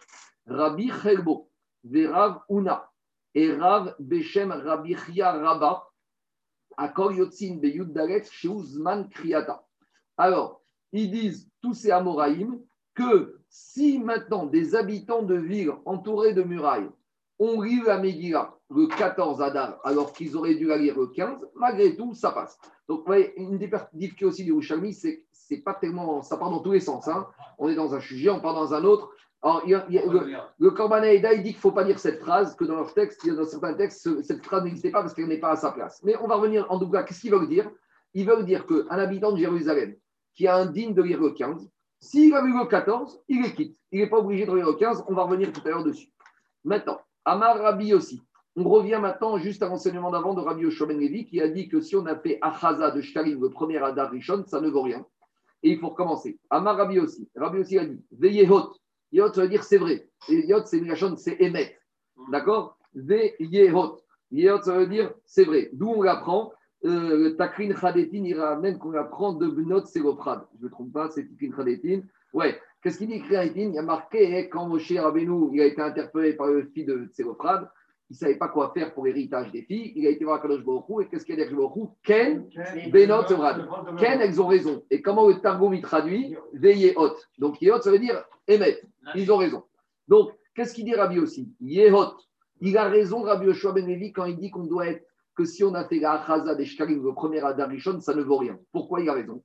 Rabbi 0.46 0.90
Chelbo, 0.90 1.50
Verav 1.84 2.40
Una, 2.48 2.90
et 3.34 3.52
Rav 3.52 3.94
Beshem 3.98 4.52
Rabbi 4.52 4.94
Chia 4.94 5.32
Rabba, 5.32 5.86
Akor 6.76 7.12
Yotzin 7.12 7.56
Beyud 7.56 7.92
Dalet 7.92 8.24
Sheuzman 8.24 9.08
Kriata. 9.08 9.64
Alors, 10.16 10.62
ils 10.92 11.10
disent, 11.10 11.50
tous 11.60 11.74
ces 11.74 11.90
Amoraïm, 11.90 12.60
que 12.94 13.38
si 13.48 13.98
maintenant 13.98 14.46
des 14.46 14.74
habitants 14.74 15.22
de 15.22 15.34
villes 15.34 15.72
entourées 15.84 16.32
de 16.34 16.42
murailles 16.42 16.88
ont 17.38 17.60
lu 17.60 17.82
la 17.84 17.98
Megillah 17.98 18.54
le 18.70 18.86
14 18.86 19.42
Adar, 19.42 19.78
alors 19.84 20.12
qu'ils 20.12 20.36
auraient 20.36 20.54
dû 20.54 20.66
la 20.66 20.76
lire 20.78 20.98
le 20.98 21.06
15, 21.08 21.38
malgré 21.56 21.94
tout, 21.96 22.14
ça 22.14 22.30
passe. 22.30 22.56
Donc, 22.88 23.00
vous 23.00 23.06
voyez, 23.06 23.32
une 23.38 23.58
des 23.58 23.70
difficultés 23.92 24.24
aussi 24.24 24.44
du 24.44 24.52
Rouchalmi, 24.52 24.94
c'est 24.94 25.24
c'est 25.32 25.58
pas 25.58 25.74
tellement. 25.74 26.22
Ça 26.22 26.36
part 26.38 26.50
dans 26.50 26.60
tous 26.60 26.72
les 26.72 26.80
sens. 26.80 27.08
Hein. 27.08 27.26
On 27.58 27.68
est 27.68 27.74
dans 27.74 27.94
un 27.94 28.00
sujet, 28.00 28.30
on 28.30 28.40
part 28.40 28.54
dans 28.54 28.72
un 28.72 28.84
autre. 28.84 29.10
Alors, 29.42 29.62
le, 29.66 30.36
le 30.58 30.70
Korban 30.70 31.02
il 31.02 31.20
dit 31.20 31.42
qu'il 31.50 31.56
ne 31.56 31.60
faut 31.60 31.72
pas 31.72 31.82
lire 31.82 31.98
cette 31.98 32.20
phrase, 32.20 32.54
que 32.54 32.64
dans 32.64 32.76
leur 32.76 32.94
texte, 32.94 33.28
dans 33.28 33.44
certains 33.44 33.74
textes, 33.74 34.02
ce- 34.02 34.22
cette 34.22 34.42
phrase 34.44 34.62
n'existait 34.64 34.92
pas 34.92 35.02
parce 35.02 35.12
qu'elle 35.14 35.26
n'est 35.26 35.40
pas 35.40 35.50
à 35.50 35.56
sa 35.56 35.72
place. 35.72 36.00
Mais 36.04 36.14
on 36.22 36.28
va 36.28 36.36
revenir 36.36 36.64
en 36.70 36.78
double. 36.78 37.04
Qu'est-ce 37.04 37.20
qu'ils 37.20 37.32
veulent 37.32 37.48
dire? 37.48 37.68
Ils 38.14 38.24
veulent 38.26 38.44
dire 38.46 38.64
qu'un 38.66 38.86
habitant 38.88 39.32
de 39.32 39.38
Jérusalem 39.38 39.94
qui 40.34 40.46
a 40.46 40.56
un 40.56 40.66
digne 40.66 40.94
de 40.94 41.02
lire 41.02 41.20
le 41.20 41.30
15, 41.32 41.68
s'il 42.02 42.34
a 42.34 42.42
lu 42.42 42.52
le 42.52 42.66
14, 42.66 43.22
il 43.28 43.42
les 43.42 43.54
quitte. 43.54 43.78
Il 43.92 44.00
n'est 44.00 44.08
pas 44.08 44.18
obligé 44.18 44.44
de 44.44 44.52
lire 44.52 44.66
le 44.66 44.72
15. 44.72 45.04
On 45.06 45.14
va 45.14 45.22
revenir 45.22 45.52
tout 45.52 45.60
à 45.64 45.68
l'heure 45.68 45.84
dessus. 45.84 46.08
Maintenant, 46.64 46.98
Amar 47.24 47.56
Rabbi 47.56 47.94
aussi. 47.94 48.20
On 48.56 48.68
revient 48.68 48.98
maintenant 49.00 49.38
juste 49.38 49.62
à 49.62 49.68
l'enseignement 49.68 50.10
d'avant 50.10 50.34
de 50.34 50.40
Rabbi 50.40 50.62
Yoshua 50.62 50.88
Ben 50.88 50.98
Levi 50.98 51.24
qui 51.24 51.40
a 51.40 51.46
dit 51.48 51.68
que 51.68 51.80
si 51.80 51.94
on 51.94 52.04
a 52.06 52.16
fait 52.16 52.38
Achaza 52.42 52.90
de 52.90 53.00
Shkalim, 53.00 53.40
le 53.40 53.50
premier 53.50 53.78
Adar 53.78 54.10
Rishon, 54.10 54.44
ça 54.46 54.60
ne 54.60 54.68
vaut 54.68 54.82
rien. 54.82 55.06
Et 55.62 55.70
il 55.70 55.78
faut 55.78 55.90
recommencer. 55.90 56.40
Amar 56.50 56.76
Rabbi 56.76 56.98
aussi. 56.98 57.30
Rabbi 57.36 57.60
aussi 57.60 57.78
a 57.78 57.84
dit 57.84 58.04
Veyehot. 58.10 58.74
Yehot, 59.12 59.32
ça 59.32 59.42
veut 59.42 59.48
dire 59.48 59.62
c'est 59.62 59.78
vrai. 59.78 60.08
Et 60.28 60.44
Yehot, 60.44 60.64
c'est 60.64 60.80
lachon, 60.80 61.16
c'est 61.16 61.40
émettre. 61.40 61.76
D'accord? 62.32 62.78
Veyehot. 62.94 64.00
Yehot, 64.32 64.62
ça 64.62 64.76
veut 64.76 64.88
dire 64.88 65.14
c'est 65.24 65.44
vrai. 65.44 65.70
D'où 65.72 65.88
on 65.88 66.02
l'apprend? 66.02 66.52
Takrin 67.36 67.74
Chadetin, 67.76 68.24
il 68.24 68.38
ramène 68.38 68.78
qu'on 68.78 68.94
apprend 68.94 69.32
de 69.32 69.46
Bnot 69.46 69.84
Séroprad. 69.86 70.46
Je 70.54 70.62
ne 70.62 70.64
me 70.64 70.70
trompe 70.70 70.92
pas, 70.92 71.10
c'est 71.10 71.24
Takrin 71.28 71.56
Chadetin. 71.56 72.00
Ouais. 72.32 72.58
Qu'est-ce 72.82 72.98
qu'il 72.98 73.08
dit 73.08 73.22
Chadetin? 73.28 73.60
Il 73.60 73.74
y 73.74 73.78
a 73.78 73.82
marqué 73.82 74.36
hein, 74.36 74.48
quand 74.50 74.66
Moshe 74.66 74.92
Rabbeinu 74.92 75.50
il 75.52 75.60
a 75.60 75.66
été 75.66 75.80
interpellé 75.80 76.32
par 76.32 76.48
le 76.48 76.64
fils 76.74 76.86
de 76.86 77.08
Séroprad, 77.12 77.70
il 78.10 78.14
ne 78.14 78.18
savait 78.18 78.36
pas 78.36 78.48
quoi 78.48 78.72
faire 78.74 78.92
pour 78.92 79.06
l'héritage 79.06 79.50
des 79.52 79.62
filles. 79.62 79.92
Il 79.94 80.06
a 80.06 80.10
été 80.10 80.24
voir 80.24 80.42
Kadosh 80.42 80.64
Hu, 80.66 81.02
et 81.02 81.06
qu'est-ce 81.06 81.24
qu'il 81.24 81.40
a 81.40 81.46
dit 81.46 81.54
Hu? 81.54 81.86
Ken 82.02 82.46
Benot 82.90 83.26
Sevrad. 83.26 83.66
Ken, 83.98 84.20
elles 84.20 84.40
ont 84.40 84.48
raison. 84.48 84.82
Et 84.90 85.00
comment 85.00 85.28
le 85.28 85.40
Targum 85.40 85.72
il 85.72 85.80
traduit? 85.80 86.36
Veillez 86.52 86.92
hot. 86.96 87.14
Donc 87.38 87.62
Yehot, 87.62 87.80
ça 87.80 87.90
veut 87.90 88.00
dire 88.00 88.24
émettre. 88.48 88.84
Ils 89.14 89.30
ont 89.30 89.36
raison. 89.36 89.62
Donc, 90.08 90.32
qu'est-ce 90.54 90.74
qu'il 90.74 90.84
dit 90.84 90.94
Rabbi 90.94 91.20
aussi 91.20 91.48
Yehot. 91.60 92.16
Il 92.60 92.76
a 92.76 92.88
raison, 92.88 93.22
Rabbi 93.22 93.46
Yoshua 93.46 93.72
Ben 93.72 93.86
Levi, 93.86 94.12
quand 94.12 94.24
il 94.24 94.36
dit 94.36 94.50
qu'on 94.50 94.64
doit 94.64 94.88
être, 94.88 95.06
que 95.34 95.44
si 95.44 95.64
on 95.64 95.74
a 95.74 95.84
fait 95.84 95.98
la 95.98 96.12
Achaza 96.12 96.54
des 96.54 96.64
Shkalim, 96.66 97.02
le 97.02 97.14
premier 97.14 97.40
Adar 97.40 97.68
Rishon, 97.68 98.00
ça 98.00 98.14
ne 98.14 98.22
vaut 98.22 98.38
rien. 98.38 98.58
Pourquoi 98.72 99.00
il 99.00 99.08
a 99.08 99.14
raison? 99.14 99.42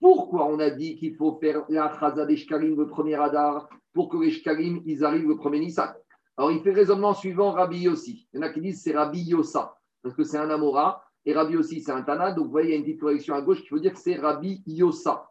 Pourquoi 0.00 0.46
on 0.46 0.58
a 0.58 0.70
dit 0.70 0.96
qu'il 0.96 1.16
faut 1.16 1.38
faire 1.40 1.64
la 1.68 1.84
Achaza 1.86 2.26
des 2.26 2.36
Shkalim, 2.36 2.76
le 2.76 2.86
premier 2.86 3.14
Adar, 3.14 3.68
pour 3.92 4.08
que 4.08 4.16
les 4.18 4.30
Shkalim, 4.30 4.82
ils 4.84 5.04
arrivent 5.04 5.28
le 5.28 5.36
premier 5.36 5.60
Nissan? 5.60 5.94
Alors, 6.36 6.52
il 6.52 6.60
fait 6.60 6.72
raisonnement 6.72 7.14
suivant 7.14 7.52
Rabbi 7.52 7.78
Yossi. 7.78 8.28
Il 8.32 8.36
y 8.36 8.38
en 8.40 8.42
a 8.46 8.50
qui 8.50 8.60
disent 8.60 8.82
c'est 8.82 8.94
Rabbi 8.94 9.22
Yossa, 9.22 9.74
parce 10.02 10.14
que 10.14 10.22
c'est 10.22 10.36
un 10.36 10.50
Amora, 10.50 11.02
et 11.24 11.32
Rabbi 11.32 11.54
Yossi, 11.54 11.80
c'est 11.80 11.92
un 11.92 12.02
Tana. 12.02 12.32
Donc, 12.32 12.44
vous 12.46 12.50
voyez, 12.50 12.68
il 12.68 12.72
y 12.72 12.74
a 12.74 12.76
une 12.76 12.84
petite 12.84 13.00
correction 13.00 13.34
à 13.34 13.40
gauche 13.40 13.62
qui 13.62 13.70
veut 13.70 13.80
dire 13.80 13.94
que 13.94 13.98
c'est 13.98 14.16
Rabbi 14.16 14.62
Yossa. 14.66 15.30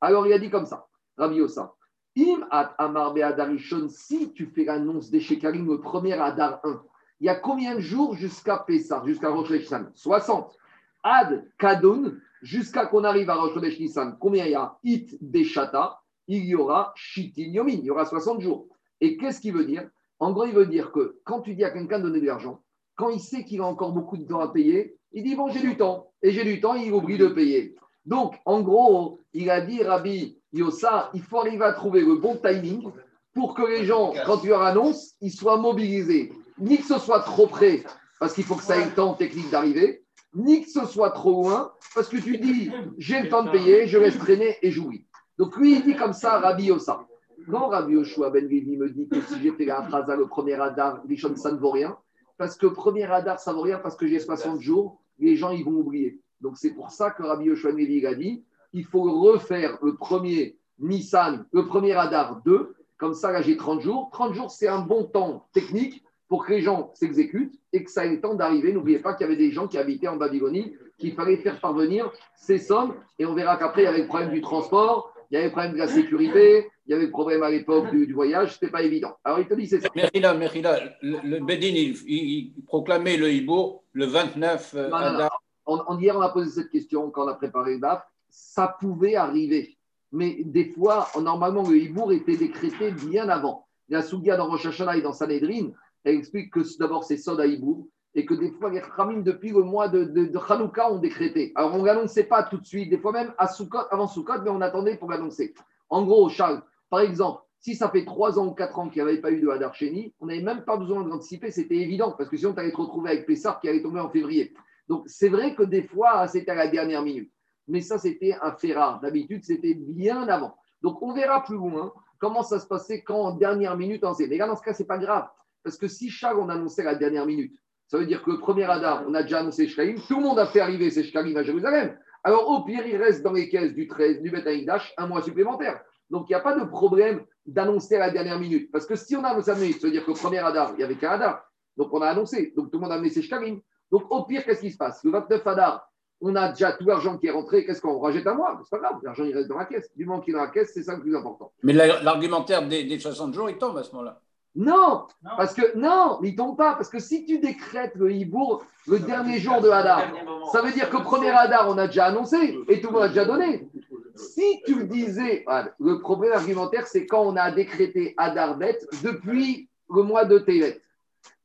Alors, 0.00 0.26
il 0.26 0.32
a 0.32 0.38
dit 0.38 0.48
comme 0.48 0.64
ça, 0.64 0.86
Rabbi 1.18 1.36
Yossa. 1.36 1.75
Im 2.16 2.46
at 2.50 2.74
Amar 2.78 3.12
Be'adarishon, 3.12 3.88
si 3.88 4.32
tu 4.32 4.46
fais 4.46 4.64
l'annonce 4.64 5.10
des 5.10 5.20
Shekarim 5.20 5.66
le 5.68 5.80
premier 5.80 6.14
Adar 6.14 6.60
1, 6.64 6.82
il 7.20 7.26
y 7.26 7.28
a 7.28 7.34
combien 7.34 7.74
de 7.74 7.80
jours 7.80 8.14
jusqu'à 8.14 8.58
Pessah, 8.58 9.02
jusqu'à 9.04 9.28
Rosh 9.28 9.50
Hashanah 9.50 9.90
60. 9.94 10.56
Ad 11.02 11.44
Kadon, 11.58 12.14
jusqu'à 12.42 12.86
qu'on 12.86 13.04
arrive 13.04 13.28
à 13.28 13.34
Rosh 13.34 13.56
Hashanah, 13.56 14.16
combien 14.18 14.46
il 14.46 14.52
y 14.52 14.54
a? 14.54 14.78
It 14.82 15.16
Deshata, 15.20 16.00
il 16.26 16.44
y 16.46 16.54
aura 16.54 16.92
Shitin 16.96 17.50
Yomin, 17.50 17.72
il 17.72 17.84
y 17.84 17.90
aura 17.90 18.06
60 18.06 18.40
jours. 18.40 18.66
Et 19.00 19.18
qu'est-ce 19.18 19.40
qu'il 19.40 19.52
veut 19.52 19.66
dire? 19.66 19.88
En 20.18 20.32
gros, 20.32 20.46
il 20.46 20.54
veut 20.54 20.66
dire 20.66 20.92
que 20.92 21.18
quand 21.24 21.42
tu 21.42 21.54
dis 21.54 21.64
à 21.64 21.70
quelqu'un 21.70 21.98
de 21.98 22.04
donner 22.04 22.20
de 22.20 22.26
l'argent, 22.26 22.62
quand 22.96 23.10
il 23.10 23.20
sait 23.20 23.44
qu'il 23.44 23.60
a 23.60 23.66
encore 23.66 23.92
beaucoup 23.92 24.16
de 24.16 24.24
temps 24.24 24.40
à 24.40 24.48
payer, 24.48 24.96
il 25.12 25.22
dit 25.22 25.34
Bon, 25.34 25.48
j'ai 25.48 25.60
du 25.60 25.76
temps. 25.76 26.10
Et 26.22 26.30
j'ai 26.30 26.44
du 26.44 26.60
temps, 26.60 26.74
il 26.74 26.92
oublie 26.92 27.18
de 27.18 27.28
payer. 27.28 27.74
Donc, 28.06 28.36
en 28.46 28.62
gros, 28.62 29.20
il 29.34 29.50
a 29.50 29.60
dit 29.60 29.82
Rabbi 29.82 30.35
Yossa, 30.52 31.10
il 31.14 31.22
faut 31.22 31.40
arriver 31.40 31.64
à 31.64 31.72
trouver 31.72 32.00
le 32.00 32.16
bon 32.16 32.36
timing 32.36 32.90
pour 33.34 33.54
que 33.54 33.62
les 33.62 33.84
gens, 33.84 34.14
quand 34.24 34.38
tu 34.38 34.48
leur 34.48 34.62
annonces, 34.62 35.14
ils 35.20 35.32
soient 35.32 35.58
mobilisés. 35.58 36.32
Ni 36.58 36.78
que 36.78 36.86
ce 36.86 36.98
soit 36.98 37.20
trop 37.20 37.46
près, 37.46 37.82
parce 38.18 38.32
qu'il 38.32 38.44
faut 38.44 38.54
que 38.54 38.62
ça 38.62 38.78
ait 38.78 38.84
le 38.84 38.94
temps 38.94 39.14
technique 39.14 39.50
d'arriver, 39.50 40.04
ni 40.34 40.62
que 40.62 40.70
ce 40.70 40.86
soit 40.86 41.10
trop 41.10 41.42
loin, 41.42 41.72
parce 41.94 42.08
que 42.08 42.16
tu 42.16 42.38
dis 42.38 42.70
j'ai 42.98 43.20
le 43.22 43.28
temps 43.28 43.42
de 43.42 43.50
payer, 43.50 43.86
je 43.86 43.98
laisse 43.98 44.18
traîner 44.18 44.56
et 44.62 44.70
j'oublie. 44.70 45.06
Donc 45.38 45.56
lui, 45.56 45.76
il 45.76 45.82
dit 45.82 45.96
comme 45.96 46.14
ça, 46.14 46.38
Rabbi 46.38 46.64
Yossa. 46.64 47.06
Quand 47.50 47.68
Rabbi 47.68 47.92
Yoshua 47.92 48.30
Ben 48.30 48.44
Levi 48.48 48.76
me 48.76 48.90
dit 48.90 49.08
que 49.08 49.20
si 49.20 49.40
j'ai 49.40 49.52
fait 49.52 49.66
la 49.66 49.82
phrase 49.82 50.08
le 50.08 50.26
premier 50.26 50.56
radar, 50.56 51.02
Rishon, 51.08 51.36
ça 51.36 51.52
ne 51.52 51.58
vaut 51.58 51.70
rien, 51.70 51.96
parce 52.38 52.56
que 52.56 52.66
premier 52.66 53.04
radar, 53.04 53.38
ça 53.38 53.52
ne 53.52 53.56
vaut 53.56 53.62
rien 53.62 53.78
parce 53.78 53.94
que 53.94 54.06
j'ai 54.08 54.18
60 54.18 54.60
jours, 54.60 55.00
les 55.18 55.36
gens, 55.36 55.50
ils 55.50 55.64
vont 55.64 55.72
oublier. 55.72 56.20
Donc 56.40 56.56
c'est 56.56 56.72
pour 56.72 56.90
ça 56.90 57.10
que 57.10 57.22
Rabbi 57.22 57.44
Yoshua 57.44 57.72
Nevi 57.72 58.04
a 58.04 58.14
dit 58.14 58.44
il 58.72 58.84
faut 58.84 59.02
refaire 59.02 59.78
le 59.82 59.94
premier 59.94 60.56
Nissan, 60.78 61.46
le 61.52 61.66
premier 61.66 61.94
Radar 61.94 62.42
2. 62.44 62.74
Comme 62.98 63.14
ça, 63.14 63.30
là, 63.30 63.42
j'ai 63.42 63.56
30 63.56 63.80
jours. 63.80 64.10
30 64.12 64.34
jours, 64.34 64.50
c'est 64.50 64.68
un 64.68 64.80
bon 64.80 65.04
temps 65.04 65.46
technique 65.52 66.02
pour 66.28 66.44
que 66.44 66.52
les 66.52 66.60
gens 66.60 66.90
s'exécutent 66.94 67.54
et 67.72 67.84
que 67.84 67.90
ça 67.90 68.06
ait 68.06 68.10
le 68.10 68.20
temps 68.20 68.34
d'arriver. 68.34 68.72
N'oubliez 68.72 68.98
pas 68.98 69.14
qu'il 69.14 69.26
y 69.26 69.28
avait 69.28 69.36
des 69.36 69.52
gens 69.52 69.68
qui 69.68 69.78
habitaient 69.78 70.08
en 70.08 70.16
Babylonie, 70.16 70.74
qu'il 70.98 71.14
fallait 71.14 71.36
faire 71.36 71.60
parvenir 71.60 72.10
ces 72.34 72.58
sommes. 72.58 72.94
Et 73.18 73.26
on 73.26 73.34
verra 73.34 73.56
qu'après, 73.56 73.82
il 73.82 73.84
y 73.84 73.88
avait 73.88 74.02
le 74.02 74.06
problème 74.06 74.30
du 74.30 74.40
transport, 74.40 75.12
il 75.30 75.34
y 75.34 75.36
avait 75.36 75.46
le 75.46 75.52
problème 75.52 75.72
de 75.72 75.78
la 75.78 75.88
sécurité, 75.88 76.68
il 76.86 76.92
y 76.92 76.94
avait 76.94 77.06
le 77.06 77.10
problème 77.10 77.42
à 77.42 77.50
l'époque 77.50 77.90
du, 77.90 78.12
voyage, 78.12 78.52
ce 78.52 78.64
n'était 78.64 78.72
pas 78.72 78.82
évident. 78.82 79.16
Alors 79.24 79.40
il 79.40 79.46
te 79.46 79.54
dit, 79.54 79.66
c'est 79.66 79.80
ça. 79.80 79.88
Merila, 79.94 80.34
Merila, 80.34 80.80
le, 81.02 81.18
le 81.22 81.44
Bédine, 81.44 81.74
il, 81.74 81.96
il, 82.06 82.64
proclamait 82.64 83.16
le 83.16 83.30
Hibour 83.30 83.82
le 83.92 84.06
29 84.06 84.74
non, 84.74 84.88
non, 84.90 85.18
non. 85.18 85.28
On, 85.66 85.82
on, 85.88 85.98
hier, 85.98 86.16
on 86.16 86.20
a 86.20 86.28
posé 86.28 86.62
cette 86.62 86.70
question 86.70 87.10
quand 87.10 87.24
on 87.24 87.28
a 87.28 87.34
préparé 87.34 87.74
le 87.74 87.80
DAF. 87.80 88.02
Ça 88.38 88.76
pouvait 88.78 89.14
arriver. 89.14 89.78
Mais 90.12 90.42
des 90.44 90.66
fois, 90.72 91.08
normalement, 91.18 91.66
le 91.66 91.78
Hibour 91.78 92.12
était 92.12 92.36
décrété 92.36 92.90
bien 92.90 93.30
avant. 93.30 93.66
La 93.88 94.02
Sougia 94.02 94.36
dans 94.36 94.46
Rosh 94.46 94.66
Hashanah 94.66 94.98
et 94.98 95.00
dans 95.00 95.14
Sanhedrin, 95.14 95.70
elle 96.04 96.16
explique 96.16 96.52
que 96.52 96.60
d'abord 96.78 97.04
c'est 97.04 97.16
Sod 97.16 97.40
à 97.40 97.46
Hibour 97.46 97.86
et 98.14 98.26
que 98.26 98.34
des 98.34 98.50
fois, 98.50 98.70
les 98.70 98.82
Khamim, 98.82 99.22
depuis 99.22 99.52
le 99.52 99.62
mois 99.62 99.88
de, 99.88 100.04
de, 100.04 100.82
ont 100.92 100.98
décrété. 100.98 101.52
Alors, 101.54 101.74
on 101.74 101.78
ne 101.78 101.86
l'annonçait 101.86 102.24
pas 102.24 102.42
tout 102.42 102.58
de 102.58 102.66
suite, 102.66 102.90
des 102.90 102.98
fois 102.98 103.12
même 103.12 103.32
à 103.38 103.48
avant 103.90 104.06
Soukot, 104.06 104.42
mais 104.42 104.50
on 104.50 104.60
attendait 104.60 104.98
pour 104.98 105.10
l'annoncer. 105.10 105.54
En 105.88 106.04
gros, 106.04 106.28
Charles, 106.28 106.62
par 106.90 107.00
exemple, 107.00 107.40
si 107.58 107.74
ça 107.74 107.88
fait 107.88 108.04
3 108.04 108.38
ans 108.38 108.48
ou 108.48 108.52
4 108.52 108.78
ans 108.78 108.88
qu'il 108.90 109.02
n'y 109.02 109.08
avait 109.08 109.20
pas 109.20 109.32
eu 109.32 109.40
de 109.40 109.48
Hadar 109.48 109.74
Sheni, 109.74 110.14
on 110.20 110.26
n'avait 110.26 110.42
même 110.42 110.62
pas 110.64 110.76
besoin 110.76 111.02
d'anticiper, 111.04 111.50
c'était 111.50 111.76
évident, 111.76 112.12
parce 112.12 112.28
que 112.28 112.36
sinon, 112.36 112.52
tu 112.52 112.60
allais 112.60 112.72
te 112.72 112.76
retrouver 112.76 113.10
avec 113.12 113.26
Pessar 113.26 113.60
qui 113.60 113.68
allait 113.68 113.82
tomber 113.82 114.00
en 114.00 114.10
février. 114.10 114.52
Donc, 114.88 115.04
c'est 115.06 115.30
vrai 115.30 115.54
que 115.54 115.62
des 115.62 115.82
fois, 115.82 116.28
c'était 116.28 116.52
à 116.52 116.54
la 116.54 116.68
dernière 116.68 117.02
minute. 117.02 117.32
Mais 117.68 117.80
ça, 117.80 117.98
c'était 117.98 118.36
un 118.40 118.52
fait 118.52 118.74
rare. 118.74 119.00
D'habitude, 119.00 119.44
c'était 119.44 119.74
bien 119.74 120.26
avant. 120.28 120.56
Donc, 120.82 121.02
on 121.02 121.12
verra 121.12 121.42
plus 121.42 121.56
loin 121.56 121.92
comment 122.18 122.42
ça 122.42 122.58
se 122.58 122.66
passait 122.66 123.02
quand 123.02 123.18
en 123.18 123.32
dernière 123.32 123.76
minute 123.76 124.04
on 124.04 124.14
sait. 124.14 124.26
Mais 124.28 124.36
là, 124.36 124.46
dans 124.46 124.56
ce 124.56 124.62
cas, 124.62 124.72
ce 124.72 124.82
n'est 124.82 124.86
pas 124.86 124.98
grave. 124.98 125.28
Parce 125.62 125.76
que 125.76 125.88
si 125.88 126.10
Charles, 126.10 126.38
on 126.38 126.48
annonçait 126.48 126.84
la 126.84 126.94
dernière 126.94 127.26
minute, 127.26 127.56
ça 127.88 127.98
veut 127.98 128.06
dire 128.06 128.22
que 128.22 128.30
le 128.30 128.38
premier 128.38 128.64
Hadar, 128.64 129.04
on 129.08 129.14
a 129.14 129.22
déjà 129.22 129.40
annoncé 129.40 129.68
Shkalim, 129.68 129.96
tout 130.08 130.16
le 130.16 130.22
monde 130.22 130.38
a 130.38 130.46
fait 130.46 130.60
arriver 130.60 130.90
ces 130.90 131.04
Shkalim 131.04 131.36
à 131.36 131.42
Jérusalem. 131.42 131.96
Alors, 132.24 132.48
au 132.48 132.64
pire, 132.64 132.86
il 132.86 132.96
reste 132.96 133.22
dans 133.22 133.32
les 133.32 133.48
caisses 133.48 133.74
du 133.74 133.86
13, 133.86 134.22
du 134.22 134.30
Beth 134.30 134.48
un 134.96 135.06
mois 135.06 135.22
supplémentaire. 135.22 135.80
Donc, 136.10 136.26
il 136.28 136.32
n'y 136.32 136.36
a 136.36 136.40
pas 136.40 136.58
de 136.58 136.64
problème 136.64 137.24
d'annoncer 137.46 137.98
la 137.98 138.10
dernière 138.10 138.38
minute. 138.38 138.70
Parce 138.72 138.86
que 138.86 138.96
si 138.96 139.16
on 139.16 139.24
a 139.24 139.28
annoncé 139.28 139.52
la 139.52 139.58
minute, 139.58 139.80
ça 139.80 139.86
veut 139.86 139.92
dire 139.92 140.04
que 140.04 140.10
le 140.10 140.16
premier 140.16 140.38
Hadar, 140.38 140.72
il 140.72 140.78
n'y 140.78 140.82
avait 140.82 140.96
qu'un 140.96 141.10
Hadar. 141.10 141.44
Donc, 141.76 141.92
on 141.92 142.00
a 142.00 142.08
annoncé. 142.08 142.52
Donc, 142.56 142.70
tout 142.70 142.78
le 142.78 142.82
monde 142.82 142.92
a 142.92 142.94
amené 142.94 143.10
ses 143.10 143.22
Shkalim. 143.22 143.60
Donc, 143.90 144.10
au 144.10 144.24
pire, 144.24 144.44
qu'est-ce 144.44 144.60
qui 144.60 144.72
se 144.72 144.76
passe? 144.76 145.04
Le 145.04 145.10
29 145.12 145.46
Hadar, 145.46 145.88
on 146.20 146.34
a 146.34 146.48
déjà 146.48 146.72
tout 146.72 146.84
l'argent 146.86 147.18
qui 147.18 147.26
est 147.26 147.30
rentré. 147.30 147.64
Qu'est-ce 147.64 147.80
qu'on 147.80 147.98
rejette 147.98 148.26
à 148.26 148.34
moi? 148.34 148.58
C'est 148.64 148.70
pas 148.70 148.78
grave. 148.78 149.00
L'argent, 149.02 149.24
il 149.24 149.34
reste 149.34 149.48
dans 149.48 149.58
la 149.58 149.66
caisse. 149.66 149.90
Du 149.96 150.06
moment 150.06 150.20
qu'il 150.20 150.34
est 150.34 150.36
dans 150.38 150.44
la 150.44 150.50
caisse, 150.50 150.72
c'est 150.72 150.82
ça 150.82 150.94
le 150.94 151.00
plus 151.00 151.14
important. 151.14 151.52
Mais 151.62 151.72
l'argumentaire 151.72 152.66
des, 152.66 152.84
des 152.84 152.98
60 152.98 153.34
jours, 153.34 153.50
il 153.50 153.58
tombe 153.58 153.76
à 153.76 153.82
ce 153.82 153.92
moment-là. 153.92 154.20
Non, 154.56 155.06
non, 155.22 155.30
parce 155.36 155.52
que 155.52 155.76
non, 155.76 156.18
il 156.22 156.34
tombe 156.34 156.56
pas. 156.56 156.74
Parce 156.74 156.88
que 156.88 156.98
si 156.98 157.26
tu 157.26 157.38
décrètes 157.38 157.94
le 157.96 158.10
Hibour 158.10 158.64
le 158.86 158.98
dernier 158.98 159.38
jour 159.38 159.60
de 159.60 159.68
Hadar, 159.68 160.04
ça 160.50 160.62
veut 160.62 160.72
dire 160.72 160.88
que 160.88 160.96
le 160.96 161.02
premier 161.02 161.28
Hadar, 161.28 161.68
on 161.68 161.76
a 161.76 161.86
déjà 161.86 162.06
annoncé 162.06 162.58
et 162.66 162.80
tout 162.80 162.88
le 162.88 162.94
monde 162.94 163.02
a 163.02 163.08
déjà 163.08 163.26
donné. 163.26 163.68
Si 164.14 164.62
tu 164.64 164.76
le 164.76 164.84
disais, 164.84 165.44
le 165.78 166.00
problème 166.00 166.32
argumentaire, 166.32 166.86
c'est 166.86 167.04
quand 167.06 167.20
on 167.20 167.36
a 167.36 167.50
décrété 167.50 168.14
Hadar 168.16 168.56
Bet 168.56 168.78
depuis 169.02 169.68
le 169.94 170.02
mois 170.02 170.24
de 170.24 170.38
Tevet. 170.38 170.80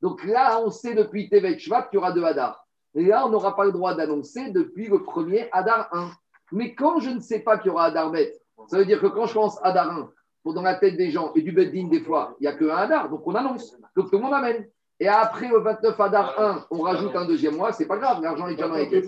Donc 0.02 0.24
là, 0.24 0.62
on 0.64 0.72
sait 0.72 0.96
depuis 0.96 1.28
Tevet 1.28 1.60
Shvat 1.60 1.84
qu'il 1.90 1.96
y 1.96 1.98
aura 1.98 2.14
deux 2.14 2.24
Hadar. 2.24 2.66
Et 2.96 3.04
là, 3.06 3.26
on 3.26 3.30
n'aura 3.30 3.56
pas 3.56 3.66
le 3.66 3.72
droit 3.72 3.94
d'annoncer 3.96 4.52
depuis 4.52 4.88
le 4.88 5.02
premier 5.04 5.48
Hadar 5.52 5.88
1. 5.94 6.12
Mais 6.52 6.76
quand 6.76 7.00
je 7.00 7.10
ne 7.10 7.20
sais 7.20 7.40
pas 7.40 7.58
qu'il 7.58 7.68
y 7.68 7.72
aura 7.72 7.86
Hadar 7.86 8.12
Bet, 8.12 8.34
ça 8.68 8.78
veut 8.78 8.86
dire 8.86 9.00
que 9.00 9.08
quand 9.08 9.26
je 9.28 9.34
pense 9.34 9.58
Hadar 9.64 9.90
1, 9.92 10.10
pour 10.44 10.54
dans 10.54 10.62
la 10.62 10.76
tête 10.76 10.98
des 10.98 11.12
gens 11.12 11.32
et 11.36 11.42
du 11.42 11.52
Beddin, 11.52 11.88
des 11.88 12.02
fois, 12.02 12.36
il 12.40 12.44
n'y 12.44 12.48
a 12.48 12.54
qu'un 12.54 12.70
Hadar, 12.76 13.10
donc 13.10 13.26
on 13.26 13.34
annonce. 13.36 13.78
Donc 13.96 14.10
tout 14.10 14.18
le 14.18 14.24
monde 14.24 14.34
amène. 14.34 14.68
Et 15.00 15.08
après, 15.08 15.50
au 15.52 15.62
29 15.62 16.00
Hadar 16.00 16.40
1, 16.40 16.66
on 16.72 16.80
rajoute 16.82 17.16
un 17.16 17.26
deuxième 17.26 17.56
mois, 17.56 17.72
c'est 17.72 17.88
pas 17.88 17.98
grave, 17.98 18.22
l'argent 18.22 18.48
est 18.48 18.56
déjà 18.56 18.68
dans 18.68 18.76
les 18.76 18.90
caisses. 18.90 19.08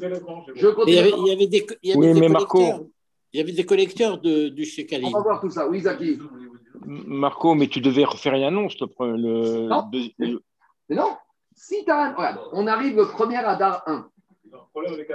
Je 0.56 0.68
continue. 0.70 0.92
Il 0.92 0.96
y 0.96 1.00
avait, 1.00 1.12
il 1.18 1.28
y 1.28 1.32
avait 1.32 1.48
des, 1.48 1.68
il 1.84 1.90
y 1.90 1.94
avait 1.94 2.00
Oui, 2.00 2.14
des 2.14 2.20
mais 2.22 2.28
collecteurs. 2.28 2.60
Marco- 2.80 2.90
Il 3.34 3.38
y 3.40 3.44
avait 3.44 3.52
des 3.52 3.66
collecteurs 3.66 4.18
de, 4.20 4.50
du. 4.50 4.66
On 5.04 5.10
va 5.12 5.20
voir 5.22 5.42
tout 5.42 5.50
ça. 5.50 5.68
Oui, 5.68 5.82
Zaki. 5.82 6.20
Marco, 6.86 7.56
mais 7.56 7.68
tu 7.68 7.82
devais 7.82 8.04
refaire 8.06 8.34
une 8.36 8.44
annonce. 8.44 8.76
Le, 8.80 9.68
Non. 9.68 9.84
deux- 9.92 10.10
le- 10.20 10.42
Mais 10.90 10.96
non, 10.96 11.10
si 11.68 11.86
tu 11.86 11.92
as 11.92 12.14
Regarde, 12.14 12.40
on 12.52 12.68
arrive 12.68 12.98
le 12.98 13.06
premier 13.06 13.38
Hadar 13.38 13.84
1. 13.88 14.10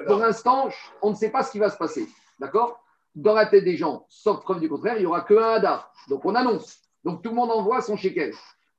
Pour 0.06 0.18
l'instant, 0.18 0.68
on 1.02 1.10
ne 1.10 1.14
sait 1.14 1.30
pas 1.30 1.42
ce 1.42 1.52
qui 1.52 1.58
va 1.58 1.70
se 1.70 1.76
passer. 1.76 2.06
D'accord? 2.38 2.80
Dans 3.14 3.34
la 3.34 3.46
tête 3.46 3.64
des 3.64 3.76
gens, 3.76 4.06
sauf 4.08 4.40
preuve 4.42 4.60
du 4.60 4.68
contraire, 4.68 4.96
il 4.96 5.00
n'y 5.00 5.06
aura 5.06 5.22
que 5.22 5.34
un 5.34 5.54
Hadar. 5.54 5.92
Donc 6.08 6.24
on 6.24 6.34
annonce. 6.34 6.78
Donc 7.04 7.22
tout 7.22 7.30
le 7.30 7.36
monde 7.36 7.50
envoie 7.50 7.80
son 7.80 7.96
shekel. 7.96 8.32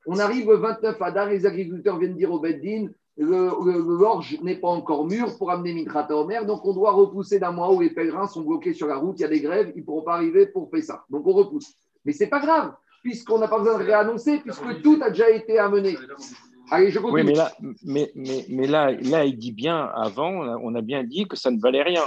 On 0.05 0.17
arrive 0.17 0.49
le 0.49 0.57
29 0.57 1.01
Hadar, 1.01 1.28
les 1.30 1.45
agriculteurs 1.45 1.97
viennent 1.97 2.15
dire 2.15 2.32
au 2.32 2.39
Beddin 2.39 2.88
l'orge 3.20 4.38
n'est 4.41 4.55
pas 4.55 4.70
encore 4.70 5.05
mûr 5.05 5.38
pour 5.38 5.51
amener 5.51 5.74
Mitrata 5.74 6.15
Omer, 6.15 6.45
donc 6.45 6.65
on 6.65 6.74
doit 6.74 6.91
repousser 6.91 7.38
d'un 7.38 7.51
mois 7.51 7.70
où 7.72 7.82
les 7.82 7.89
pèlerins 7.89 8.28
sont 8.28 8.41
bloqués 8.41 8.74
sur 8.74 8.88
la 8.88 8.95
route, 8.95 9.20
il 9.20 9.24
y 9.24 9.26
a 9.26 9.28
des 9.28 9.41
grèves, 9.41 9.74
ils 9.76 9.82
ne 9.82 9.86
pourront 9.86 10.03
pas 10.03 10.13
arriver 10.13 10.47
pour 10.47 10.70
faire 10.70 10.84
ça. 10.84 11.03
Donc 11.09 11.28
on 11.28 11.34
repousse. 11.34 11.74
Mais 12.05 12.13
c'est 12.13 12.28
pas 12.28 12.39
grave, 12.39 12.74
puisqu'on 13.03 13.39
n'a 13.39 13.49
pas 13.49 13.59
besoin 13.59 13.78
de 13.78 13.84
réannoncer, 13.84 14.39
puisque 14.39 14.82
tout 14.82 14.97
a 15.01 15.09
déjà 15.09 15.30
été 15.30 15.59
amené. 15.59 15.97
Allez, 16.72 16.91
je 16.91 16.99
continue. 16.99 17.22
Oui, 17.22 17.26
mais 17.28 17.34
là, 17.34 17.51
mais, 17.84 18.11
mais, 18.15 18.45
mais 18.49 18.67
là, 18.67 18.91
là, 18.91 19.26
il 19.26 19.38
dit 19.38 19.51
bien 19.51 19.86
avant, 19.95 20.30
on 20.30 20.43
a, 20.43 20.57
on 20.57 20.82
bien 20.82 21.03
dit 21.03 21.28
que 21.28 21.36
ça 21.36 21.51
ne 21.51 21.59
valait 21.59 21.84
rien. 21.84 22.03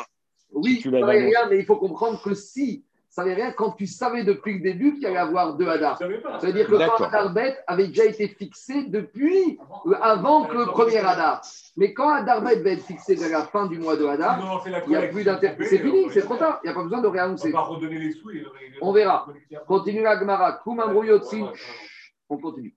Oui, 0.52 0.80
ça 0.82 0.90
l'avais 0.90 1.06
valait 1.06 1.26
rien, 1.26 1.48
mais 1.48 1.58
il 1.58 1.64
faut 1.64 1.76
comprendre 1.76 2.20
que 2.22 2.34
si 2.34 2.84
ça 3.08 3.22
valait 3.22 3.34
rien, 3.34 3.52
quand 3.52 3.72
tu 3.72 3.86
savais 3.86 4.24
depuis 4.24 4.54
le 4.54 4.60
début 4.60 4.94
qu'il 4.94 5.02
y 5.02 5.06
allait 5.06 5.18
avoir 5.18 5.56
deux 5.56 5.68
Hadar. 5.68 5.98
Ça 5.98 6.06
veut 6.06 6.52
dire 6.52 6.66
que 6.66 6.72
quand 6.72 6.78
D'accord. 6.78 7.02
Hadar 7.06 7.32
Bet 7.32 7.58
avait 7.66 7.88
déjà 7.88 8.06
été 8.06 8.28
fixé 8.28 8.84
depuis, 8.84 9.58
euh, 9.86 9.92
avant 10.00 10.44
que 10.44 10.56
le 10.56 10.66
premier 10.66 10.98
Hadar. 10.98 11.42
Mais 11.76 11.92
quand 11.92 12.08
Hadar 12.08 12.42
Bet 12.42 12.62
va 12.62 12.70
être 12.70 12.84
fixé 12.84 13.22
à 13.22 13.28
la 13.28 13.44
fin 13.44 13.66
du 13.66 13.78
mois 13.78 13.96
de 13.96 14.06
Hadar, 14.06 14.64
il 14.86 14.88
n'y 14.90 14.96
a 14.96 15.02
plus 15.08 15.24
d'inter... 15.24 15.50
C'est 15.60 15.78
fini, 15.78 16.06
c'est 16.10 16.22
trop 16.22 16.36
tard, 16.36 16.60
il 16.62 16.68
n'y 16.68 16.72
a 16.72 16.74
pas 16.74 16.82
besoin 16.84 17.02
de 17.02 17.08
On 17.08 17.10
réannoncer. 17.10 17.50
va 17.50 17.60
redonner 17.60 17.98
les 17.98 18.12
sous. 18.12 18.30
et- 18.30 18.44
On 18.80 18.92
verra. 18.92 19.26
Continue 19.66 20.02
la 20.02 20.18
Gemara. 20.18 20.62
On 22.28 22.38
continue. 22.38 22.74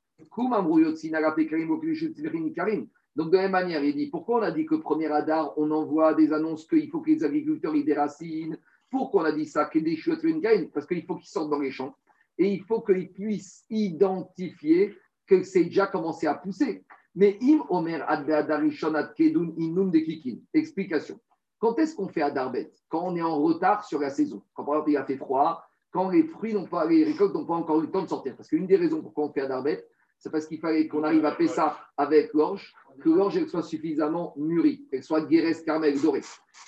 Donc, 3.15 3.31
de 3.31 3.37
la 3.37 3.43
même 3.43 3.51
manière, 3.51 3.83
il 3.83 3.95
dit 3.95 4.07
pourquoi 4.07 4.39
on 4.39 4.43
a 4.43 4.51
dit 4.51 4.65
que 4.65 4.75
premier 4.75 5.07
radar, 5.07 5.53
on 5.57 5.71
envoie 5.71 6.13
des 6.13 6.33
annonces 6.33 6.67
qu'il 6.67 6.89
faut 6.89 6.99
que 6.99 7.11
les 7.11 7.23
agriculteurs 7.23 7.75
ils 7.75 7.85
déracinent? 7.85 8.57
Pourquoi 8.91 9.23
on 9.23 9.25
a 9.25 9.31
dit 9.31 9.45
ça 9.45 9.69
des 9.73 9.97
Parce 10.73 10.85
qu'il 10.85 11.05
faut 11.05 11.15
qu'ils 11.15 11.29
sortent 11.29 11.49
dans 11.49 11.59
les 11.59 11.71
champs 11.71 11.95
et 12.37 12.51
il 12.53 12.63
faut 12.63 12.81
qu'ils 12.81 13.11
puissent 13.11 13.65
identifier 13.69 14.95
que 15.27 15.43
c'est 15.43 15.63
déjà 15.65 15.87
commencé 15.87 16.27
à 16.27 16.35
pousser. 16.35 16.83
Mais 17.15 17.37
im 17.41 17.63
omer 17.69 18.05
inun 19.57 19.85
de. 19.85 19.99
Explication. 20.53 21.19
Quand 21.59 21.79
est-ce 21.79 21.95
qu'on 21.95 22.09
fait 22.09 22.21
Adarbet 22.21 22.71
Quand 22.89 23.07
on 23.07 23.15
est 23.15 23.21
en 23.21 23.41
retard 23.41 23.85
sur 23.85 23.99
la 23.99 24.09
saison. 24.09 24.43
Quand 24.53 24.65
par 24.65 24.75
exemple 24.75 24.91
il 24.91 24.97
a 24.97 25.05
fait 25.05 25.17
froid, 25.17 25.63
quand 25.91 26.09
les 26.09 26.23
fruits 26.23 26.53
n'ont 26.53 26.67
pas, 26.67 26.85
les 26.85 27.05
récoltes 27.05 27.33
n'ont 27.33 27.45
pas 27.45 27.55
encore 27.55 27.79
eu 27.79 27.85
le 27.85 27.91
temps 27.91 28.03
de 28.03 28.09
sortir. 28.09 28.35
Parce 28.35 28.49
qu'une 28.49 28.67
des 28.67 28.75
raisons 28.75 29.01
pourquoi 29.01 29.25
on 29.25 29.31
fait 29.31 29.41
Adarbet, 29.41 29.85
c'est 30.25 30.31
parce 30.31 30.47
qu'il 30.47 30.57
fallait 30.57 30.87
qu'on 30.87 31.03
arrive 31.03 31.23
à 31.23 31.33
Pessa 31.33 31.77
avec 31.97 32.33
l'orge, 32.33 32.73
que 32.99 33.09
l'orge 33.09 33.45
soit 33.45 33.61
suffisamment 33.61 34.33
mûrie, 34.37 34.87
qu'elle 34.89 35.03
soit 35.03 35.21
guéresse 35.21 35.61
carmel 35.61 36.01
dorée. 36.01 36.23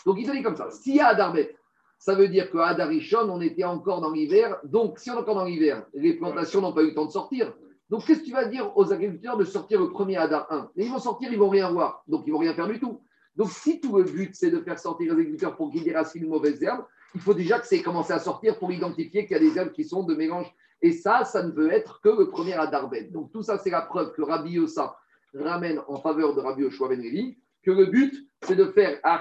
Donc 0.05 0.17
il 0.19 0.27
te 0.27 0.31
dit 0.31 0.43
comme 0.43 0.55
ça 0.55 0.69
s'il 0.69 0.97
y 0.97 0.99
a 0.99 1.07
Adarbet, 1.07 1.55
ça 1.97 2.13
veut 2.13 2.27
dire 2.27 2.51
qu'à 2.51 2.67
Adarishon, 2.67 3.27
on 3.31 3.41
était 3.41 3.63
encore 3.63 3.99
dans 3.99 4.11
l'hiver. 4.11 4.59
Donc 4.63 4.99
si 4.99 5.09
on 5.09 5.15
est 5.15 5.17
encore 5.17 5.33
dans 5.33 5.45
l'hiver, 5.45 5.87
les 5.95 6.13
plantations 6.13 6.61
n'ont 6.61 6.71
pas 6.71 6.83
eu 6.83 6.89
le 6.89 6.93
temps 6.93 7.07
de 7.07 7.11
sortir. 7.11 7.51
Donc 7.89 8.05
qu'est-ce 8.05 8.19
que 8.19 8.25
tu 8.25 8.31
vas 8.31 8.45
dire 8.45 8.77
aux 8.77 8.93
agriculteurs 8.93 9.37
de 9.37 9.43
sortir 9.43 9.81
le 9.81 9.89
premier 9.89 10.17
Adar 10.17 10.45
1 10.51 10.69
Et 10.77 10.85
ils 10.85 10.91
vont 10.91 10.99
sortir, 10.99 11.33
ils 11.33 11.39
vont 11.39 11.49
rien 11.49 11.71
voir. 11.71 12.03
Donc 12.07 12.25
ils 12.27 12.33
vont 12.33 12.37
rien 12.37 12.53
faire 12.53 12.67
du 12.67 12.79
tout. 12.79 13.01
Donc, 13.37 13.51
si 13.51 13.79
tout 13.79 13.95
le 13.95 14.03
but, 14.03 14.33
c'est 14.33 14.49
de 14.49 14.59
faire 14.61 14.79
sortir 14.79 15.13
les 15.13 15.21
agriculteurs 15.21 15.55
pour 15.55 15.69
qu'ils 15.69 15.83
déracinent 15.83 16.23
une 16.23 16.29
mauvaise 16.29 16.61
herbe, 16.63 16.83
il 17.13 17.21
faut 17.21 17.35
déjà 17.35 17.59
que 17.59 17.67
c'est 17.67 17.83
commencé 17.83 18.11
à 18.11 18.17
sortir 18.17 18.57
pour 18.57 18.71
identifier 18.71 19.27
qu'il 19.27 19.37
y 19.37 19.39
a 19.39 19.39
des 19.39 19.57
herbes 19.59 19.71
qui 19.71 19.85
sont 19.85 20.01
de 20.01 20.15
mélange. 20.15 20.51
Et 20.81 20.91
ça, 20.91 21.23
ça 21.23 21.43
ne 21.43 21.51
peut 21.51 21.71
être 21.71 22.01
que 22.01 22.09
le 22.09 22.29
premier 22.29 22.53
Adarbet. 22.53 23.05
Donc, 23.05 23.31
tout 23.31 23.41
ça, 23.41 23.57
c'est 23.57 23.69
la 23.69 23.81
preuve 23.81 24.13
que 24.13 24.21
Rabbi 24.21 24.51
Yossa 24.51 24.95
ramène 25.33 25.81
en 25.87 25.97
faveur 25.97 26.35
de 26.35 26.41
Rabbi 26.41 26.63
Yoshua 26.63 26.89
Ben 26.89 27.01
Levi, 27.01 27.37
que 27.63 27.71
le 27.71 27.85
but, 27.85 28.27
c'est 28.43 28.55
de 28.55 28.65
faire 28.65 28.99
à 29.03 29.19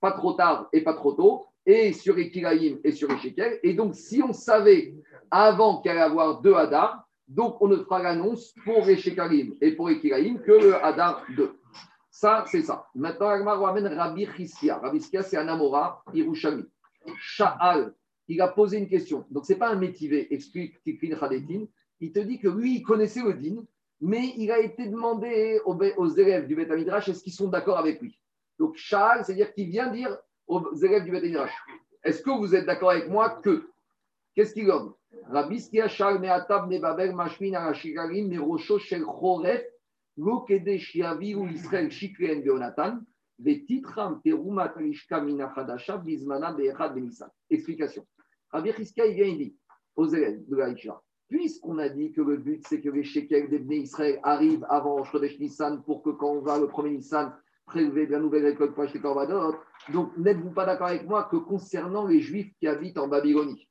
pas 0.00 0.12
trop 0.12 0.32
tard 0.32 0.68
et 0.72 0.82
pas 0.82 0.94
trop 0.94 1.12
tôt, 1.12 1.46
et 1.66 1.92
sur 1.92 2.18
Ekilaïm 2.18 2.80
et 2.84 2.92
sur 2.92 3.10
Echekel. 3.10 3.60
Et 3.62 3.74
donc, 3.74 3.94
si 3.94 4.22
on 4.22 4.32
savait 4.32 4.94
avant 5.30 5.80
qu'il 5.80 5.90
allait 5.90 6.00
y 6.00 6.04
avoir 6.04 6.40
deux 6.40 6.54
Hadar, 6.54 7.06
donc 7.28 7.60
on 7.62 7.68
ne 7.68 7.76
fera 7.76 8.02
l'annonce 8.02 8.52
pour 8.64 8.88
Echekalim 8.88 9.54
et 9.60 9.72
pour 9.72 9.88
Ekilaïm 9.88 10.40
que 10.40 10.52
le 10.52 10.84
Hadar 10.84 11.24
2. 11.36 11.56
Ça, 12.10 12.44
c'est 12.48 12.62
ça. 12.62 12.86
Maintenant, 12.94 13.28
Agmar 13.28 13.60
ramène 13.60 13.86
Rabbi 13.86 14.26
Chisia. 14.36 14.78
Rabbi 14.78 15.00
Chisia, 15.00 15.22
c'est 15.22 15.36
un 15.36 15.48
Amora, 15.48 16.02
Hirushami. 16.12 16.64
Sha'al, 17.16 17.94
il 18.30 18.40
a 18.40 18.48
posé 18.48 18.78
une 18.78 18.88
question. 18.88 19.24
Donc, 19.30 19.44
ce 19.44 19.52
n'est 19.52 19.58
pas 19.58 19.70
un 19.70 19.76
métivé, 19.76 20.32
explique 20.32 20.80
Tikvin 20.84 21.16
Hadetin. 21.20 21.64
Il 22.00 22.12
te 22.12 22.20
dit 22.20 22.38
que 22.38 22.48
lui, 22.48 22.76
il 22.76 22.82
connaissait 22.82 23.22
le 23.22 23.34
din, 23.34 23.64
mais 24.00 24.32
il 24.36 24.52
a 24.52 24.60
été 24.60 24.86
demandé 24.86 25.60
aux, 25.64 26.08
élèves 26.08 26.46
du 26.46 26.54
Beth 26.54 26.70
est-ce 26.70 27.22
qu'ils 27.24 27.32
sont 27.32 27.48
d'accord 27.48 27.78
avec 27.78 28.00
lui? 28.00 28.18
Donc, 28.58 28.76
Sha'al, 28.76 29.24
c'est-à-dire 29.24 29.52
qu'il 29.52 29.68
vient 29.68 29.90
dire 29.90 30.16
aux 30.46 30.74
élèves 30.76 31.04
du 31.04 31.10
Béténirach. 31.10 31.50
Est-ce 32.04 32.22
que 32.22 32.30
vous 32.30 32.54
êtes 32.54 32.66
d'accord 32.66 32.90
avec 32.90 33.08
moi 33.08 33.40
que 33.42 33.68
Qu'est-ce 34.34 34.54
qu'il 34.54 34.66
leur 34.66 34.84
dit? 34.84 34.94
Rabbi 35.28 35.60
Skia 35.60 35.88
Shal 35.88 36.20
Meatab 36.20 36.70
Nebabel 36.70 37.12
Mashmin 37.14 37.54
Arashikarim 37.54 38.30
Shel 38.78 39.02
Choref 39.04 39.64
Lo 40.16 40.40
Kede 40.42 40.78
Shiavi 40.78 41.34
ou 41.34 41.48
Israël 41.48 41.90
Beonatan. 42.44 43.00
Explication. 47.50 48.06
Rabbi 48.52 48.84
Skia, 48.84 49.06
il 49.06 49.14
vient, 49.14 49.26
il 49.26 49.38
dit 49.38 49.56
aux 49.96 50.06
élèves 50.06 50.42
de 50.48 50.56
la 50.56 50.70
Hijra, 50.70 51.02
puisqu'on 51.28 51.78
a 51.78 51.88
dit 51.88 52.12
que 52.12 52.20
le 52.20 52.36
but, 52.36 52.64
c'est 52.66 52.80
que 52.80 52.88
les 52.88 53.04
shekels 53.04 53.48
des 53.48 53.76
Israël 53.76 54.18
arrivent 54.22 54.66
avant 54.68 55.04
Chodesh 55.04 55.38
Nissan 55.38 55.82
pour 55.84 56.02
que 56.02 56.10
quand 56.10 56.30
on 56.30 56.40
va 56.40 56.58
le 56.58 56.66
premier 56.66 56.90
Nissan 56.90 57.34
prélever 57.66 58.06
de 58.06 58.12
la 58.12 58.18
nouvelle 58.18 58.44
récolte 58.44 58.74
pour 58.74 58.82
acheter 58.82 59.00
Korbanot, 59.00 59.54
donc 59.92 60.16
n'êtes-vous 60.16 60.50
pas 60.50 60.66
d'accord 60.66 60.88
avec 60.88 61.06
moi 61.06 61.24
que 61.30 61.36
concernant 61.36 62.06
les 62.06 62.20
Juifs 62.20 62.52
qui 62.58 62.66
habitent 62.66 62.98
en 62.98 63.08
Babylonie, 63.08 63.68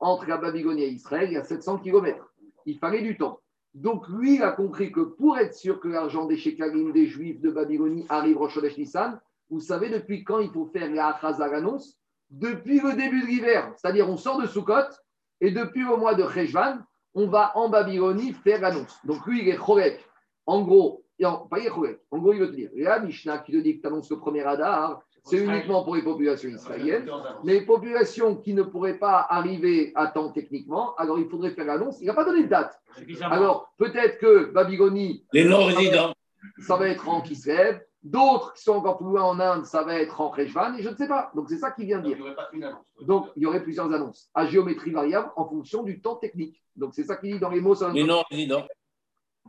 entre 0.00 0.26
la 0.26 0.38
Babylonie 0.38 0.82
et 0.82 0.88
Israël, 0.88 1.28
il 1.30 1.34
y 1.34 1.36
a 1.36 1.44
700 1.44 1.78
km. 1.78 2.34
Il 2.66 2.78
fallait 2.78 3.02
du 3.02 3.16
temps. 3.16 3.40
Donc 3.74 4.08
lui, 4.08 4.36
il 4.36 4.42
a 4.42 4.52
compris 4.52 4.90
que 4.90 5.00
pour 5.00 5.38
être 5.38 5.54
sûr 5.54 5.78
que 5.78 5.88
l'argent 5.88 6.26
des 6.26 6.36
Shekalim 6.36 6.92
des 6.92 7.06
Juifs 7.06 7.40
de 7.40 7.50
Babylonie 7.50 8.06
arrive 8.08 8.40
au 8.40 8.48
Chodesh 8.48 8.76
Nissan, 8.76 9.20
vous 9.50 9.60
savez 9.60 9.88
depuis 9.88 10.24
quand 10.24 10.40
il 10.40 10.50
faut 10.50 10.66
faire 10.66 10.92
la 10.92 11.08
Achazar 11.08 11.52
annonce? 11.52 11.98
Depuis 12.30 12.80
le 12.80 12.94
début 12.94 13.22
de 13.22 13.26
l'hiver. 13.26 13.72
C'est-à-dire, 13.76 14.08
on 14.08 14.16
sort 14.16 14.40
de 14.40 14.46
Sukkot 14.46 14.90
et 15.40 15.50
depuis 15.50 15.80
le 15.80 15.96
mois 15.96 16.14
de 16.14 16.28
Cheshvan, 16.28 16.78
on 17.14 17.26
va 17.26 17.52
en 17.56 17.68
Babylonie 17.68 18.32
faire 18.32 18.60
l'annonce. 18.60 18.98
Donc 19.04 19.26
lui, 19.26 19.42
il 19.42 19.48
est 19.48 19.56
Chorek. 19.56 20.04
En 20.46 20.62
gros, 20.62 21.04
en, 21.22 21.38
pas 21.46 21.58
il 21.58 21.66
est 21.66 21.70
Chorek. 21.70 22.00
En 22.10 22.18
gros, 22.18 22.32
il 22.32 22.40
veut 22.40 22.50
te 22.50 22.56
dire, 22.56 22.70
la 22.74 23.00
Mishnah 23.00 23.38
qui 23.38 23.52
te 23.52 23.58
dit 23.58 23.76
que 23.76 23.82
tu 23.82 23.86
annonces 23.86 24.10
le 24.10 24.18
premier 24.18 24.42
radar, 24.42 25.02
c'est 25.24 25.38
uniquement 25.38 25.84
pour 25.84 25.96
les 25.96 26.02
populations 26.02 26.48
israéliennes. 26.48 27.10
Mais 27.44 27.54
les 27.54 27.60
populations 27.62 28.36
qui 28.36 28.54
ne 28.54 28.62
pourraient 28.62 28.98
pas 28.98 29.26
arriver 29.28 29.92
à 29.94 30.06
temps 30.06 30.30
techniquement, 30.30 30.94
alors 30.96 31.18
il 31.18 31.28
faudrait 31.28 31.50
faire 31.50 31.66
l'annonce. 31.66 32.00
Il 32.00 32.06
n'a 32.06 32.14
pas 32.14 32.24
donné 32.24 32.44
de 32.44 32.48
date. 32.48 32.80
Alors 33.22 33.72
peut-être 33.76 34.18
que 34.18 34.46
Babylonie. 34.52 35.24
Les 35.32 35.44
non-résidents. 35.44 36.14
Ça 36.60 36.76
va 36.76 36.88
être 36.88 37.08
en 37.08 37.20
Kislev. 37.20 37.80
D'autres 38.02 38.52
qui 38.54 38.62
sont 38.62 38.74
encore 38.74 38.98
plus 38.98 39.06
loin 39.06 39.24
en 39.24 39.40
Inde, 39.40 39.64
ça 39.64 39.82
va 39.82 39.94
être 39.94 40.20
en 40.20 40.28
Rejvan, 40.28 40.74
et 40.74 40.82
je 40.82 40.88
ne 40.88 40.94
sais 40.94 41.08
pas. 41.08 41.32
Donc 41.34 41.48
c'est 41.48 41.58
ça 41.58 41.72
qu'il 41.72 41.86
vient 41.86 41.98
de 41.98 42.14
dire. 42.14 42.18
Donc 43.02 43.26
il 43.36 43.42
y 43.42 43.46
aurait 43.46 43.62
plusieurs 43.62 43.92
annonces 43.92 44.30
à 44.34 44.46
géométrie 44.46 44.92
variable 44.92 45.32
en 45.36 45.48
fonction 45.48 45.82
du 45.82 46.00
temps 46.00 46.16
technique. 46.16 46.62
Donc 46.76 46.94
c'est 46.94 47.04
ça 47.04 47.16
qu'il 47.16 47.32
dit 47.32 47.40
dans 47.40 47.50
les 47.50 47.60
mots. 47.60 47.74
Les 47.92 48.04
non-résidents. 48.04 48.66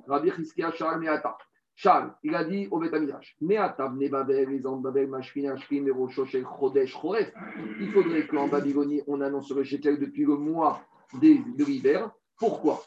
Rabbi 0.08 0.32
Chizkia 0.32 0.72
Charles 0.72 1.00
Meata. 1.00 1.38
Charles, 1.76 2.14
il 2.24 2.36
a 2.36 2.44
dit 2.44 2.68
au 2.72 2.80
Betamidrash, 2.80 3.38
il 3.40 3.58
faudrait 7.94 8.28
qu'en 8.28 8.48
Babylonie, 8.50 9.02
on 9.08 9.22
annonce 9.22 9.50
le 9.52 9.64
shekel 9.64 9.98
depuis 9.98 10.26
le 10.26 10.36
mois 10.36 10.82
de 11.14 11.64
l'hiver. 11.64 12.12
Pourquoi? 12.38 12.84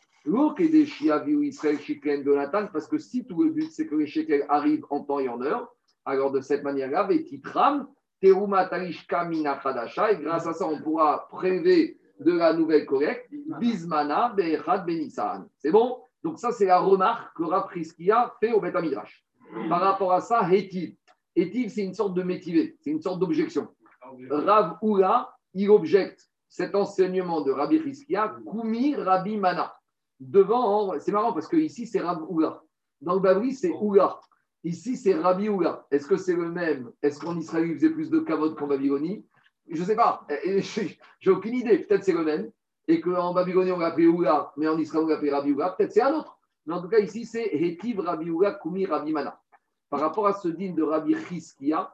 Parce 2.72 2.86
que 2.86 2.98
si 2.98 3.24
tout 3.24 3.42
le 3.42 3.50
but 3.50 3.70
c'est 3.72 3.86
que 3.86 3.96
les 3.96 4.06
shekels 4.06 4.46
arrivent 4.48 4.86
en 4.90 5.00
temps 5.00 5.18
et 5.18 5.28
en 5.28 5.40
heure, 5.42 5.74
alors 6.04 6.30
de 6.30 6.40
cette 6.40 6.62
manière-là, 6.62 7.08
et 7.10 7.24
grâce 10.16 10.46
à 10.46 10.52
ça, 10.52 10.66
on 10.66 10.80
pourra 10.80 11.28
prélever 11.28 11.98
de 12.20 12.32
la 12.32 12.52
nouvelle 12.52 12.86
collecte, 12.86 13.28
Bismana, 13.58 14.32
Be'echad, 14.36 14.86
Benissan. 14.86 15.48
C'est 15.58 15.72
bon? 15.72 15.98
Donc, 16.22 16.38
ça, 16.38 16.52
c'est 16.52 16.66
la 16.66 16.78
remarque 16.78 17.36
que 17.36 17.42
Rav 17.42 17.66
Priskia 17.66 18.32
fait 18.38 18.52
au 18.52 18.60
Beth 18.60 18.76
Midrash. 18.80 19.24
Par 19.68 19.80
rapport 19.80 20.12
à 20.12 20.20
ça, 20.20 20.48
Hétiv. 20.52 20.94
Hétiv, 21.34 21.70
c'est 21.70 21.82
une 21.82 21.94
sorte 21.94 22.14
de 22.14 22.22
métivé, 22.22 22.76
c'est 22.80 22.90
une 22.90 23.00
sorte 23.00 23.18
d'objection. 23.18 23.66
Rav 24.30 24.76
Oula, 24.82 25.34
il 25.54 25.68
objecte 25.70 26.28
cet 26.48 26.74
enseignement 26.74 27.40
de 27.40 27.50
Rabbi 27.50 27.80
Priskia, 27.80 28.36
Kumi 28.46 28.94
Rabbi 28.94 29.36
Mana 29.36 29.74
devant, 30.30 30.98
c'est 31.00 31.12
marrant 31.12 31.32
parce 31.32 31.48
que 31.48 31.56
ici 31.56 31.86
c'est 31.86 32.00
Rabbi 32.00 32.24
Oula. 32.28 32.62
Dans 33.02 33.14
le 33.14 33.20
Babri, 33.20 33.52
c'est 33.52 33.70
Oula. 33.70 34.20
Ici, 34.64 34.96
c'est 34.96 35.14
Rabbi 35.14 35.48
Oula. 35.48 35.86
Est-ce 35.90 36.06
que 36.06 36.16
c'est 36.16 36.36
le 36.36 36.48
même? 36.50 36.92
Est-ce 37.02 37.18
qu'en 37.18 37.36
Israël, 37.36 37.66
il 37.66 37.74
faisait 37.74 37.90
plus 37.90 38.10
de 38.10 38.20
kavod 38.20 38.54
qu'en 38.54 38.68
Babylonie? 38.68 39.26
Je 39.68 39.80
ne 39.80 39.86
sais 39.86 39.96
pas. 39.96 40.24
J'ai 41.20 41.30
aucune 41.30 41.54
idée. 41.54 41.78
Peut-être 41.80 42.04
c'est 42.04 42.12
le 42.12 42.22
même. 42.22 42.50
Et 42.86 43.00
qu'en 43.00 43.34
Babylonie, 43.34 43.72
on 43.72 43.78
l'appelait 43.78 44.06
Oula, 44.06 44.52
mais 44.56 44.68
en 44.68 44.78
Israël, 44.78 45.04
on 45.04 45.08
l'appelait 45.08 45.32
Rabbi 45.32 45.50
Oula. 45.50 45.70
Peut-être 45.70 45.92
c'est 45.92 46.02
un 46.02 46.14
autre. 46.14 46.38
Mais 46.66 46.74
en 46.74 46.80
tout 46.80 46.88
cas, 46.88 47.00
ici, 47.00 47.24
c'est 47.24 47.44
Hetiv 47.44 47.98
Rabbi 47.98 48.30
Oula 48.30 48.52
Kumi 48.62 48.86
Rabbi 48.86 49.10
Mana. 49.10 49.40
Par 49.90 49.98
rapport 49.98 50.28
à 50.28 50.34
ce 50.34 50.46
digne 50.46 50.76
de 50.76 50.84
Rabbi 50.84 51.16
Chizkia, 51.28 51.92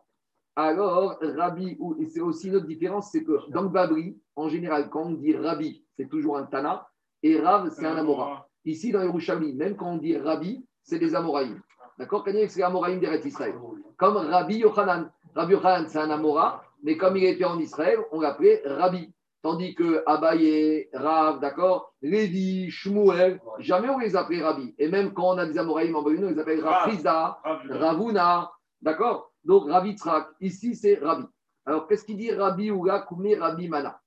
alors 0.55 1.19
Rabbi, 1.23 1.79
et 2.01 2.07
c'est 2.07 2.21
aussi 2.21 2.49
une 2.49 2.57
autre 2.57 2.67
différence, 2.67 3.11
c'est 3.13 3.25
que 3.25 3.51
dans 3.51 3.63
le 3.63 3.69
Babri, 3.69 4.21
en 4.37 4.49
général, 4.49 4.91
quand 4.91 5.05
on 5.05 5.13
dit 5.13 5.35
Rabbi, 5.35 5.85
c'est 5.97 6.09
toujours 6.09 6.37
un 6.37 6.45
Tana 6.45 6.88
et 7.23 7.41
Rav, 7.41 7.71
c'est 7.71 7.87
un 7.87 7.97
Amora. 7.97 8.49
Ici, 8.65 8.93
dans 8.93 9.03
Yerushalmi, 9.03 9.55
même 9.55 9.77
quand 9.77 9.93
on 9.93 9.97
dit 9.97 10.17
Rabbi, 10.17 10.65
c'est 10.83 10.99
des 10.99 11.15
Amoraïm. 11.15 11.61
D'accord 11.99 12.23
c'est 12.25 12.33
les 12.33 12.63
Amoraïm 12.63 13.01
d'Eretz 13.01 13.25
Israël. 13.25 13.55
Comme 13.97 14.17
Rabbi 14.17 14.59
Yochanan. 14.59 15.11
Rabbi 15.35 15.53
Yochanan, 15.53 15.89
c'est 15.89 15.99
un 15.99 16.11
Amora, 16.11 16.63
mais 16.83 16.97
comme 16.97 17.17
il 17.17 17.25
était 17.25 17.45
en 17.45 17.59
Israël, 17.59 17.99
on 18.13 18.21
l'appelait 18.21 18.63
Rabbi. 18.65 19.13
Tandis 19.41 19.75
que 19.75 20.03
Abaye, 20.07 20.89
Rav, 20.93 21.41
d'accord, 21.41 21.95
Lévi, 22.03 22.71
Shmuel, 22.71 23.41
jamais 23.61 23.89
on 23.89 23.99
les 23.99 24.17
appelait 24.17 24.43
Rabbi. 24.43 24.75
Et 24.79 24.89
même 24.89 25.13
quand 25.13 25.35
on 25.35 25.39
a 25.39 25.47
des 25.47 25.59
Amoraïm 25.59 25.95
en 25.95 26.03
Babylone, 26.03 26.27
on 26.27 26.35
les 26.35 26.39
appelle 26.41 26.65
Rafiza, 26.65 27.41
Ravuna, 27.69 28.51
d'accord 28.83 29.33
Donc 29.45 29.69
Rabbi 29.69 29.97
Tzrak, 29.97 30.29
ici 30.41 30.75
c'est 30.75 30.97
Rabbi. 30.97 31.25
Alors 31.65 31.87
qu'est-ce 31.87 32.05
qu'il 32.05 32.17
dit 32.17 32.33
Rabbi 32.33 32.71
Ouga 32.71 33.01
Koumé 33.01 33.37
Rabbi 33.37 33.69
Mana? 33.69 34.01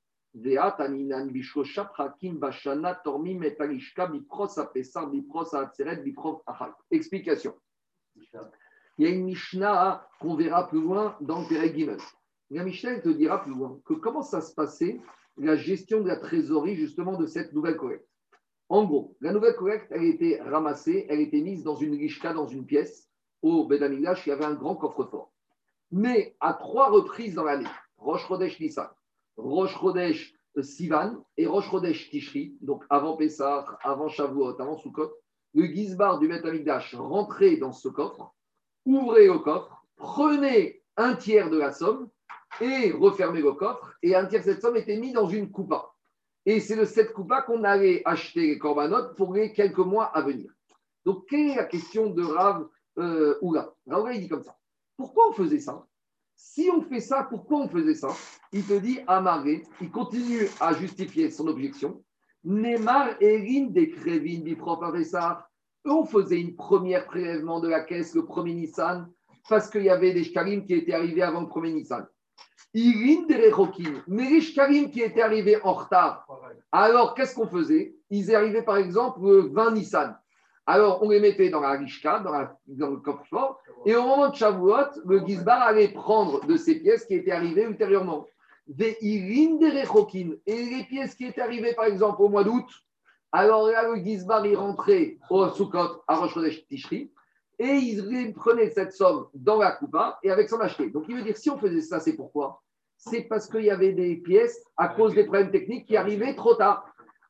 Explication. 6.91 7.53
Il 8.97 9.05
y 9.05 9.07
a 9.07 9.09
une 9.09 9.25
Mishnah 9.25 10.07
qu'on 10.19 10.35
verra 10.35 10.67
plus 10.67 10.81
loin 10.81 11.17
dans 11.21 11.41
le 11.41 11.47
Pérec 11.47 11.75
Gimel. 11.75 11.99
La 12.49 12.63
Mishnah 12.63 12.99
te 12.99 13.09
dira 13.09 13.43
plus 13.43 13.51
loin 13.51 13.79
que 13.85 13.93
comment 13.93 14.21
ça 14.21 14.41
se 14.41 14.53
passait 14.53 14.99
la 15.37 15.55
gestion 15.55 16.01
de 16.01 16.07
la 16.07 16.17
trésorerie 16.17 16.75
justement 16.75 17.17
de 17.17 17.25
cette 17.25 17.53
nouvelle 17.53 17.77
collecte. 17.77 18.07
En 18.69 18.85
gros, 18.85 19.17
la 19.19 19.33
nouvelle 19.33 19.55
collecte, 19.55 19.87
elle 19.91 20.03
été 20.03 20.39
ramassée, 20.41 21.05
elle 21.09 21.19
a 21.19 21.21
été 21.21 21.41
mise 21.41 21.63
dans 21.63 21.75
une 21.75 21.97
lishka, 21.97 22.33
dans 22.33 22.47
une 22.47 22.65
pièce, 22.65 23.09
au 23.41 23.65
Bedamilash, 23.65 24.25
il 24.25 24.29
y 24.29 24.33
avait 24.33 24.45
un 24.45 24.53
grand 24.53 24.75
coffre-fort. 24.75 25.31
Mais 25.91 26.35
à 26.39 26.53
trois 26.53 26.89
reprises 26.89 27.35
dans 27.35 27.43
l'année, 27.43 27.67
Rosh 27.97 28.27
Chodesh 28.27 28.59
Nissan, 28.59 28.87
Rosh 29.43 29.77
Chodesh 29.79 30.33
Sivan 30.61 31.23
et 31.37 31.47
Rosh 31.47 31.69
Chodesh 31.69 32.09
Tishri, 32.09 32.57
donc 32.61 32.83
avant 32.89 33.15
Pessah, 33.15 33.65
avant 33.83 34.09
Shavuot, 34.09 34.59
avant 34.59 34.77
Sukkot, 34.77 35.11
le 35.53 35.65
Gizbar 35.65 36.19
du 36.19 36.27
Bet 36.27 36.41
rentrait 36.93 37.57
dans 37.57 37.71
ce 37.71 37.89
coffre, 37.89 38.33
ouvrait 38.85 39.27
le 39.27 39.39
coffre, 39.39 39.85
prenait 39.95 40.81
un 40.97 41.15
tiers 41.15 41.49
de 41.49 41.57
la 41.57 41.71
somme 41.71 42.09
et 42.59 42.91
refermait 42.91 43.41
le 43.41 43.53
coffre, 43.53 43.93
et 44.01 44.15
un 44.15 44.25
tiers 44.25 44.41
de 44.41 44.51
cette 44.51 44.61
somme 44.61 44.75
était 44.75 44.97
mis 44.97 45.13
dans 45.13 45.27
une 45.27 45.51
coupa. 45.51 45.93
Et 46.45 46.59
c'est 46.59 46.75
de 46.75 46.85
cette 46.85 47.13
coupa 47.13 47.41
qu'on 47.43 47.63
allait 47.63 48.01
acheter 48.05 48.47
les 48.47 48.57
corbanotes 48.57 49.15
pour 49.15 49.33
les 49.33 49.53
quelques 49.53 49.77
mois 49.77 50.05
à 50.05 50.21
venir. 50.21 50.51
Donc, 51.05 51.25
quelle 51.29 51.51
est 51.51 51.55
la 51.55 51.65
question 51.65 52.09
de 52.09 52.23
Rav 52.23 52.67
euh, 52.97 53.37
Oula? 53.41 53.73
Rav 53.87 54.13
il 54.13 54.21
dit 54.21 54.29
comme 54.29 54.43
ça. 54.43 54.57
Pourquoi 54.97 55.29
on 55.29 55.33
faisait 55.33 55.59
ça? 55.59 55.85
Si 56.43 56.69
on 56.69 56.81
fait 56.81 56.99
ça, 56.99 57.27
pourquoi 57.29 57.59
on 57.59 57.69
faisait 57.69 57.95
ça? 57.95 58.09
Il 58.51 58.65
te 58.65 58.73
dit 58.73 58.99
Amaré, 59.07 59.63
il 59.79 59.91
continue 59.91 60.49
à 60.59 60.73
justifier 60.73 61.29
son 61.29 61.47
objection. 61.47 62.03
Neymar 62.43 63.21
Erin 63.21 63.67
des 63.69 63.89
Krevin 63.91 64.41
biprof 64.41 64.79
On 65.85 66.05
faisait 66.05 66.41
une 66.41 66.55
première 66.55 67.05
prélèvement 67.05 67.59
de 67.59 67.69
la 67.69 67.81
caisse, 67.81 68.15
le 68.15 68.25
premier 68.25 68.53
Nissan, 68.53 69.07
parce 69.47 69.69
qu'il 69.69 69.83
y 69.83 69.89
avait 69.89 70.13
des 70.13 70.23
shkarim 70.23 70.65
qui 70.65 70.73
étaient 70.73 70.93
arrivés 70.93 71.21
avant 71.21 71.41
le 71.41 71.47
premier 71.47 71.71
Nissan. 71.71 72.05
Irin 72.73 73.27
des 73.27 73.53
mais 74.07 74.29
les 74.29 74.41
shkarim 74.41 74.89
qui 74.89 75.01
étaient 75.01 75.21
arrivés 75.21 75.61
en 75.63 75.73
retard. 75.73 76.27
Alors, 76.71 77.13
qu'est-ce 77.13 77.35
qu'on 77.35 77.47
faisait? 77.47 77.95
Ils 78.09 78.35
arrivaient 78.35 78.63
par 78.63 78.77
exemple 78.77 79.21
le 79.21 79.41
20 79.53 79.71
Nissan. 79.71 80.17
Alors, 80.73 81.03
on 81.03 81.09
les 81.09 81.19
mettait 81.19 81.49
dans 81.49 81.59
la 81.59 81.71
rishka, 81.71 82.19
dans, 82.19 82.87
le 82.89 82.95
coffre-fort, 82.95 83.59
et 83.85 83.93
au 83.93 84.03
moment 84.03 84.29
de 84.29 84.35
Shavuot, 84.35 85.01
le 85.05 85.19
Gizbar 85.19 85.61
allait 85.63 85.89
prendre 85.89 86.45
de 86.45 86.55
ces 86.55 86.79
pièces 86.79 87.03
qui 87.03 87.15
étaient 87.15 87.33
arrivées 87.33 87.63
ultérieurement. 87.63 88.25
Des 88.67 88.97
Et 89.01 90.39
les 90.45 90.85
pièces 90.87 91.15
qui 91.15 91.25
étaient 91.25 91.41
arrivées, 91.41 91.73
par 91.73 91.83
exemple, 91.83 92.21
au 92.21 92.29
mois 92.29 92.45
d'août, 92.45 92.69
alors 93.33 93.67
là, 93.67 93.85
le 93.89 93.97
Gizbar, 93.97 94.45
il 94.45 94.55
rentrait 94.55 95.17
au 95.29 95.49
Sukkot, 95.49 96.03
à 96.07 96.15
Rosh 96.15 96.37
Tishri, 96.69 97.11
et 97.59 97.65
il 97.65 98.33
prenait 98.33 98.69
cette 98.69 98.93
somme 98.93 99.27
dans 99.33 99.57
la 99.57 99.73
coupa 99.73 100.19
et 100.23 100.31
avec 100.31 100.47
son 100.47 100.61
acheté. 100.61 100.89
Donc, 100.89 101.03
il 101.09 101.17
veut 101.17 101.23
dire, 101.23 101.35
si 101.35 101.49
on 101.49 101.57
faisait 101.57 101.81
ça, 101.81 101.99
c'est 101.99 102.15
pourquoi? 102.15 102.61
C'est 102.95 103.23
parce 103.23 103.49
qu'il 103.49 103.65
y 103.65 103.71
avait 103.71 103.91
des 103.91 104.15
pièces, 104.15 104.63
à 104.77 104.87
cause 104.87 105.15
des 105.15 105.23
problèmes 105.25 105.51
techniques, 105.51 105.85
qui 105.85 105.97
arrivaient 105.97 106.33
trop 106.33 106.55
tard. 106.55 106.85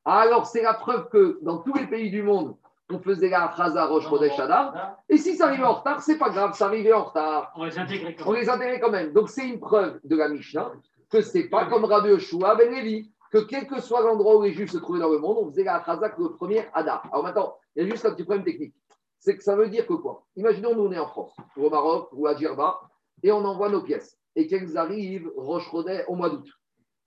Alors, 0.05 0.45
c'est 0.45 0.61
la 0.61 0.75
preuve 0.75 1.09
que 1.09 1.39
dans 1.41 1.57
tous 1.57 1.73
les 1.73 1.87
pays 1.87 2.11
du 2.11 2.21
monde, 2.21 2.55
on 2.91 2.99
faisait 2.99 3.29
la 3.29 3.53
Chaza 3.55 3.85
Roche 3.85 4.07
Chodesh 4.09 4.39
Adar. 4.39 4.97
Et 5.09 5.17
si 5.17 5.35
ça 5.35 5.47
arrivait 5.47 5.63
en 5.63 5.73
retard, 5.73 6.01
c'est 6.01 6.17
pas 6.17 6.29
grave, 6.29 6.53
ça 6.53 6.65
arrivait 6.65 6.93
en 6.93 7.03
retard. 7.03 7.51
On 7.55 7.65
les 7.65 7.77
intégrait 7.77 8.15
quand 8.15 8.29
On 8.29 8.31
même. 8.33 8.41
les 8.41 8.49
intégrait 8.49 8.79
quand 8.79 8.91
même. 8.91 9.13
Donc 9.13 9.29
c'est 9.29 9.47
une 9.47 9.59
preuve 9.59 9.99
de 10.03 10.15
la 10.15 10.29
Mishnah 10.29 10.71
que 11.09 11.21
c'est 11.21 11.49
pas 11.49 11.65
comme 11.65 11.85
Rabbi 11.85 12.09
Yoshua 12.09 12.55
Ben 12.55 12.71
Levi, 12.71 13.11
que 13.31 13.39
quel 13.39 13.67
que 13.67 13.81
soit 13.81 14.01
l'endroit 14.01 14.37
où 14.37 14.43
les 14.43 14.53
Juifs 14.53 14.71
se 14.71 14.77
trouvaient 14.77 14.99
dans 14.99 15.09
le 15.09 15.19
monde, 15.19 15.37
on 15.41 15.49
faisait 15.49 15.63
la 15.63 15.83
Chaza 15.83 16.09
que 16.09 16.21
le 16.21 16.31
premier 16.33 16.65
Adar. 16.73 17.03
Alors 17.11 17.23
maintenant, 17.23 17.55
il 17.75 17.83
y 17.83 17.85
a 17.85 17.89
juste 17.89 18.05
un 18.05 18.11
petit 18.11 18.23
problème 18.23 18.45
technique. 18.45 18.73
C'est 19.19 19.37
que 19.37 19.43
ça 19.43 19.55
veut 19.55 19.67
dire 19.67 19.85
que 19.85 19.93
quoi? 19.93 20.23
Imaginons, 20.35 20.73
nous 20.75 20.83
on 20.87 20.91
est 20.91 20.97
en 20.99 21.07
France, 21.07 21.35
ou 21.55 21.65
au 21.65 21.69
Maroc, 21.69 22.09
ou 22.13 22.27
à 22.27 22.35
Djerba, 22.35 22.79
et 23.23 23.31
on 23.31 23.43
envoie 23.45 23.69
nos 23.69 23.81
pièces. 23.81 24.17
Et 24.35 24.47
qu'elles 24.47 24.77
arrivent 24.77 25.29
Roche 25.35 25.69
au 26.07 26.15
mois 26.15 26.29
d'août. 26.29 26.47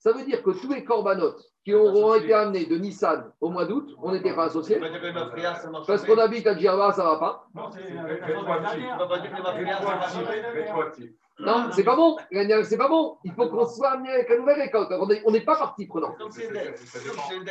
Ça 0.05 0.13
veut 0.13 0.23
dire 0.23 0.43
que 0.43 0.51
tous 0.51 0.71
les 0.71 0.85
corbanotes 0.85 1.43
qui 1.65 1.73
auront 1.73 2.15
été 2.17 2.35
amenés 2.35 2.67
de 2.67 2.77
Nissan 2.77 3.33
au 3.41 3.49
mois 3.49 3.65
d'août, 3.65 3.89
on 4.03 4.13
n'était 4.13 4.35
pas 4.35 4.45
associés. 4.45 4.79
Parce 5.87 6.05
qu'on 6.05 6.19
habite 6.19 6.47
à 6.47 6.59
Djerba, 6.59 6.93
ça 6.93 7.05
va 7.05 7.17
pas. 7.17 7.47
Non, 7.55 7.71
c'est. 7.73 7.89
Non, 11.39 11.71
pas 11.85 11.97
bon. 11.97 12.17
C'est 12.65 12.77
pas 12.77 12.89
bon. 12.89 13.17
Il 13.25 13.33
faut 13.33 13.49
qu'on 13.49 13.65
soit 13.67 13.93
amené 13.93 14.11
avec 14.11 14.29
la 14.29 14.37
nouvelle 14.41 14.61
récolte. 14.61 14.91
On 14.93 15.09
est- 15.09 15.23
On 15.25 15.31
n'est 15.31 15.41
pas 15.41 15.57
partie 15.57 15.87
prenante. 15.87 16.17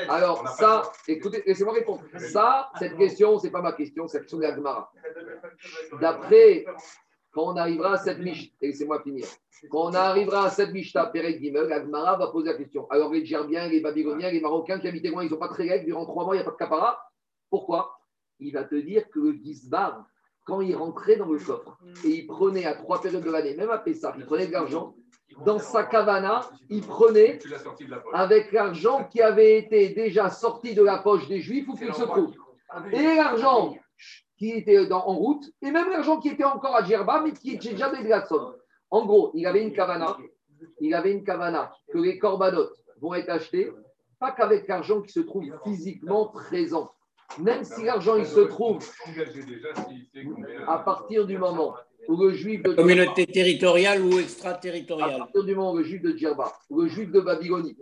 Alors, 0.10 0.48
ça, 0.50 0.84
écoutez, 1.08 1.42
laissez-moi 1.48 1.74
répondre. 1.74 2.04
Ça, 2.18 2.70
cette 2.78 2.96
question, 2.98 3.40
c'est 3.40 3.50
pas 3.50 3.64
ma 3.64 3.72
question, 3.74 4.08
c'est 4.08 4.18
la 4.20 4.22
question 4.22 4.38
de 4.38 4.44
la 4.44 4.56
Gemara. 4.56 4.92
D'après, 6.00 6.66
quand 7.34 7.54
on 7.54 7.58
arrivera 7.58 7.94
à 7.94 7.98
cette 7.98 8.20
et 8.20 8.52
laissez-moi 8.62 9.02
finir, 9.02 9.26
quand 9.70 9.90
on 9.90 9.94
arrivera 9.94 10.46
à 10.46 10.50
cette 10.50 10.72
Mishnah, 10.72 11.08
Pérec 11.08 11.42
Gimel, 11.42 11.68
la 11.68 11.82
Gemara 11.82 12.16
va 12.18 12.28
poser 12.28 12.52
la 12.52 12.58
question. 12.58 12.88
Alors, 12.90 13.12
les 13.12 13.26
Djerbiens, 13.26 13.68
les 13.68 13.82
Babyloniens, 13.82 14.30
les 14.30 14.40
Marocains 14.40 14.80
qui 14.80 14.88
habitaient 14.88 15.10
loin, 15.10 15.24
ils 15.24 15.32
n'ont 15.32 15.38
pas 15.38 15.48
de 15.48 15.54
règles, 15.54 15.86
durant 15.86 16.06
trois 16.06 16.26
mois, 16.26 16.36
il 16.36 16.40
n'y 16.40 16.44
a 16.44 16.46
pas 16.46 16.52
de 16.52 16.58
capara. 16.58 17.00
Pourquoi? 17.50 18.00
Il 18.40 18.54
va 18.54 18.64
te 18.64 18.76
dire 18.76 19.10
que 19.10 19.20
le 19.20 19.36
quand 20.46 20.62
il 20.62 20.76
rentrait 20.76 21.16
dans 21.16 21.32
le 21.32 21.40
coffre 21.40 21.78
et 22.04 22.10
il 22.10 22.28
prenait 22.28 22.66
à 22.66 22.74
trois 22.74 23.02
périodes 23.02 23.24
de 23.24 23.32
l'année, 23.32 23.56
même 23.56 23.70
à 23.70 23.78
Pessah, 23.78 24.14
il 24.18 24.26
prenait 24.26 24.48
de 24.48 24.52
l'argent, 24.52 24.94
dans 25.46 25.58
sa 25.58 25.84
cavana, 25.84 26.50
il 26.70 26.82
prenait 26.82 27.40
avec 28.14 28.52
l'argent 28.52 29.06
qui 29.06 29.22
avait 29.22 29.58
été 29.58 29.90
déjà 29.90 30.30
sorti 30.30 30.76
de 30.76 30.84
la 30.84 30.98
poche 30.98 31.28
des 31.28 31.40
Juifs 31.40 31.68
où 31.70 31.76
qu'il 31.76 31.94
se 31.94 32.04
trouve. 32.04 32.34
Et 32.92 33.16
l'argent 33.16 33.76
qui 34.44 34.52
était 34.58 34.86
dans- 34.88 35.08
en 35.08 35.16
route, 35.16 35.46
et 35.62 35.72
même 35.72 35.90
l'argent 35.90 36.20
qui 36.20 36.28
était 36.30 36.44
encore 36.44 36.76
à 36.76 36.84
Djerba, 36.84 37.22
mais 37.24 37.32
qui 37.32 37.52
était 37.56 37.70
déjà 37.70 37.90
des 37.90 38.04
glaçons. 38.04 38.54
En 38.92 39.06
gros, 39.06 39.32
il 39.34 39.46
avait 39.48 39.64
une 39.64 39.72
cavana, 39.74 40.18
il 40.82 40.94
avait 40.94 41.14
une 41.14 41.24
cavana 41.24 41.72
que 41.92 41.98
les 41.98 42.20
corbanotes 42.20 42.76
vont 43.02 43.14
être 43.14 43.30
achetés, 43.30 43.72
pas 44.20 44.32
qu'avec 44.32 44.68
l'argent 44.68 45.02
qui 45.02 45.12
se 45.14 45.22
trouve 45.22 45.46
physiquement 45.64 46.28
présent. 46.28 46.92
Même 47.40 47.64
si 47.64 47.84
l'argent 47.86 48.18
il 48.18 48.26
se 48.26 48.42
trouve 48.42 48.80
à 50.68 50.78
partir 50.80 51.26
du 51.26 51.38
moment 51.38 51.74
où 52.10 52.18
le 52.18 52.34
juif 52.34 52.62
de 52.64 52.74
Communauté 52.74 53.26
territoriale 53.26 54.02
ou 54.02 54.18
à 54.18 54.22
extraterritoriale. 54.22 55.20
partir 55.20 55.44
du 55.46 55.56
moment 55.56 55.72
où 55.72 55.78
le 55.78 55.84
juif 55.84 56.02
de 56.02 56.12
Djerba, 56.18 56.52
ou 56.70 56.82
le 56.82 56.88
juif 56.90 57.12
de 57.12 57.22
Babylonie, 57.22 57.78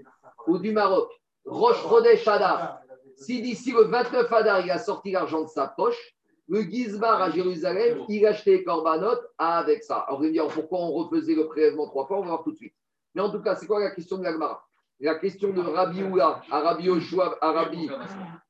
ou 0.48 0.60
du 0.60 0.72
Maroc, 0.72 1.10
Roche 1.44 1.82
Chodesh 1.90 2.28
Hadar, 2.28 2.80
si 3.18 3.42
d'ici 3.42 3.72
le 3.72 3.84
29 3.86 4.32
Hadar, 4.32 4.64
il 4.64 4.70
a 4.72 4.78
sorti 4.78 5.12
l'argent 5.12 5.42
de 5.42 5.48
sa 5.50 5.68
poche, 5.68 6.14
le 6.52 6.62
Gizbar 6.64 7.22
à 7.22 7.30
Jérusalem, 7.32 8.04
il 8.10 8.26
achetait 8.28 8.52
les 8.58 8.64
corbanotes 8.66 9.26
avec 9.38 9.84
ça. 9.84 10.00
Alors, 10.00 10.20
vous 10.20 10.26
allez 10.26 10.34
me 10.34 10.46
dire, 10.46 10.48
pourquoi 10.54 10.80
on 10.80 10.92
refaisait 10.92 11.34
le 11.34 11.48
prélèvement 11.48 11.88
trois 11.88 12.06
fois 12.06 12.18
On 12.18 12.22
va 12.22 12.28
voir 12.28 12.44
tout 12.44 12.52
de 12.52 12.58
suite. 12.58 12.74
Mais 13.16 13.22
en 13.22 13.30
tout 13.32 13.42
cas, 13.42 13.56
c'est 13.56 13.66
quoi 13.68 13.80
la 13.80 13.92
question 13.92 14.18
de 14.18 14.24
l'Agmara? 14.24 14.62
La 15.00 15.16
question 15.16 15.52
de 15.54 15.62
Rabbi 15.62 16.04
Oula, 16.04 16.42
Arabi 16.52 16.84
Yoshua, 16.84 17.38
Arabi, 17.42 17.90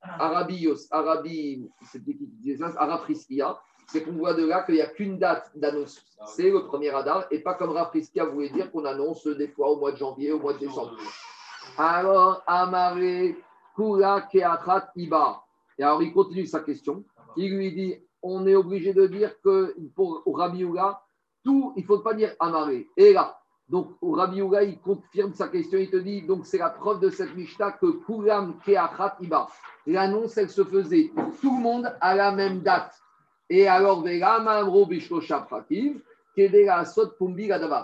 Arabi, 0.01 0.55
Yos- 0.65 0.87
Arabi, 0.91 1.69
c'était 1.91 2.13
qui 2.13 2.27
disait 2.27 2.57
ça? 2.57 2.73
C'est 3.87 4.03
qu'on 4.03 4.13
voit 4.13 4.33
de 4.33 4.45
là 4.45 4.63
qu'il 4.63 4.75
n'y 4.75 4.81
a 4.81 4.87
qu'une 4.87 5.17
date 5.19 5.51
d'annonce. 5.55 6.03
C'est 6.25 6.49
le 6.49 6.65
premier 6.65 6.89
radar, 6.89 7.25
et 7.31 7.39
pas 7.39 7.53
comme 7.53 7.69
Rafriskia 7.69 8.25
voulait 8.25 8.49
dire 8.49 8.71
qu'on 8.71 8.85
annonce 8.85 9.25
des 9.27 9.47
fois 9.47 9.69
au 9.69 9.77
mois 9.77 9.91
de 9.91 9.97
janvier, 9.97 10.31
au 10.31 10.39
mois 10.39 10.53
de 10.53 10.59
décembre. 10.59 10.97
Alors, 11.77 12.43
Amare, 12.47 13.33
Kula, 13.75 14.27
Keatrat, 14.31 14.89
Iba. 14.95 15.41
Et 15.77 15.83
alors, 15.83 16.03
il 16.03 16.11
continue 16.13 16.45
sa 16.45 16.59
question. 16.59 17.03
Il 17.37 17.55
lui 17.55 17.71
dit 17.71 17.95
on 18.23 18.45
est 18.45 18.55
obligé 18.55 18.93
de 18.93 19.07
dire 19.07 19.33
que 19.41 19.75
pour 19.95 20.23
Rabbi 20.25 20.63
Oula, 20.63 21.01
tout, 21.43 21.73
il 21.75 21.81
ne 21.81 21.87
faut 21.87 21.99
pas 21.99 22.13
dire 22.13 22.35
Amare. 22.39 22.69
Et 22.95 23.13
là, 23.13 23.39
donc 23.67 23.95
Rabbi 24.01 24.41
Oula, 24.41 24.63
il 24.63 24.79
confirme 24.79 25.33
sa 25.33 25.47
question. 25.47 25.79
Il 25.79 25.89
te 25.89 25.97
dit 25.97 26.21
donc, 26.21 26.45
c'est 26.45 26.59
la 26.59 26.69
preuve 26.69 26.99
de 26.99 27.09
cette 27.09 27.35
Mishnah 27.35 27.71
que 27.73 28.03
Kulam, 28.05 28.59
Keatrat, 28.63 29.17
Iba. 29.21 29.47
L'annonce, 29.87 30.37
elle 30.37 30.49
se 30.49 30.63
faisait 30.63 31.11
tout 31.41 31.55
le 31.55 31.61
monde 31.61 31.95
à 31.99 32.15
la 32.15 32.31
même 32.31 32.59
date. 32.59 32.93
Et 33.49 33.67
alors. 33.67 34.05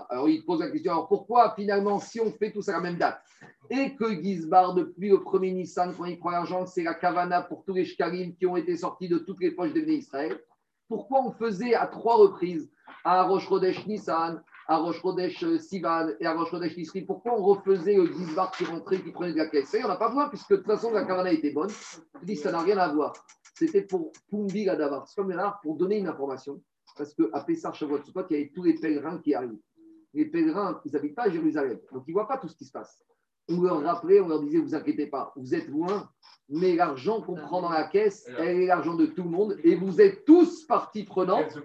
Alors, 0.10 0.30
il 0.30 0.46
pose 0.46 0.60
la 0.62 0.70
question 0.72 0.92
alors 0.94 1.08
pourquoi 1.08 1.54
finalement, 1.56 2.00
si 2.00 2.22
on 2.22 2.32
fait 2.32 2.52
tout 2.52 2.62
ça 2.62 2.72
à 2.74 2.76
la 2.76 2.82
même 2.82 2.98
date, 2.98 3.22
et 3.70 3.96
que 3.96 4.22
Gizbar, 4.22 4.74
depuis 4.74 5.10
le 5.10 5.22
premier 5.22 5.52
Nissan, 5.52 5.94
quand 5.96 6.06
il 6.06 6.20
prend 6.20 6.32
l'argent, 6.32 6.66
c'est 6.66 6.84
la 6.84 6.94
Kavana 6.94 7.42
pour 7.42 7.64
tous 7.64 7.74
les 7.74 7.86
Shkarim 7.86 8.36
qui 8.36 8.46
ont 8.46 8.58
été 8.58 8.76
sortis 8.78 9.10
de 9.10 9.18
toutes 9.18 9.42
les 9.42 9.52
poches 9.52 9.74
des 9.74 9.82
Israël, 9.82 10.40
pourquoi 10.88 11.22
on 11.26 11.32
faisait 11.32 11.74
à 11.74 11.88
trois 11.88 12.16
reprises, 12.16 12.70
à 13.04 13.24
Rosh 13.24 13.48
Chodesh 13.48 13.86
Nissan, 13.88 14.42
à 14.68 14.78
Rosh 14.78 15.02
Chodesh 15.02 15.44
euh, 15.44 15.60
Sivan 15.60 16.10
et 16.20 16.26
à 16.26 16.34
Rosh 16.34 16.54
Nisri, 16.54 17.02
pourquoi 17.02 17.40
on 17.40 17.44
refaisait 17.44 17.96
le 17.96 18.08
Gizbar 18.08 18.52
qui 18.52 18.66
rentrait, 18.66 19.02
qui 19.02 19.12
prenait 19.12 19.34
de 19.34 19.38
la 19.38 19.48
caisse? 19.48 19.74
Et 19.74 19.84
on 19.84 19.88
n'a 19.88 19.96
pas 19.96 20.08
besoin, 20.08 20.30
puisque 20.30 20.52
de 20.52 20.56
toute 20.58 20.66
façon, 20.66 20.92
la 20.92 21.06
Kavana 21.06 21.32
était 21.32 21.52
bonne. 21.52 21.70
Dis, 22.24 22.36
ça 22.36 22.52
n'a 22.52 22.60
rien 22.60 22.78
à 22.78 22.94
voir. 22.94 23.14
C'était 23.54 23.82
pour 23.82 24.12
Pumbi 24.30 24.66
Gadavar. 24.66 25.08
C'est 25.08 25.22
comme 25.22 25.36
pour 25.64 25.78
donner 25.78 25.98
une 25.98 26.08
information. 26.08 26.62
Parce 26.98 27.14
qu'à 27.14 27.42
Pessar, 27.42 27.74
Shavuot, 27.74 28.04
Sukkot, 28.04 28.26
il 28.30 28.38
y 28.38 28.40
avait 28.40 28.52
tous 28.54 28.64
les 28.64 28.76
pèlerins 28.76 29.20
qui 29.20 29.34
arrivent. 29.34 29.60
Les 30.14 30.26
pèlerins, 30.26 30.82
ils 30.86 30.92
n'habitent 30.92 31.16
pas 31.16 31.24
à 31.24 31.30
Jérusalem. 31.30 31.80
Donc, 31.92 32.04
ils 32.08 32.12
ne 32.12 32.14
voient 32.14 32.28
pas 32.28 32.38
tout 32.38 32.48
ce 32.48 32.56
qui 32.56 32.66
se 32.66 32.72
passe. 32.72 33.00
On 33.50 33.62
leur 33.62 33.82
rappelait, 33.82 34.20
on 34.20 34.28
leur 34.28 34.42
disait, 34.42 34.60
vous 34.60 34.76
inquiétez 34.76 35.08
pas, 35.08 35.32
vous 35.38 35.56
êtes 35.56 35.68
loin, 35.70 36.10
mais 36.50 36.76
l'argent 36.76 37.22
qu'on 37.22 37.36
prend 37.36 37.62
dans 37.62 37.70
la 37.70 37.84
caisse, 37.84 38.30
elle 38.38 38.62
est 38.62 38.66
l'argent 38.66 38.96
de 38.96 39.06
tout 39.06 39.24
le 39.24 39.30
monde. 39.30 39.58
Et 39.64 39.76
vous 39.76 40.02
êtes 40.02 40.26
tous 40.26 40.66
partie 40.66 41.04
prenante 41.04 41.58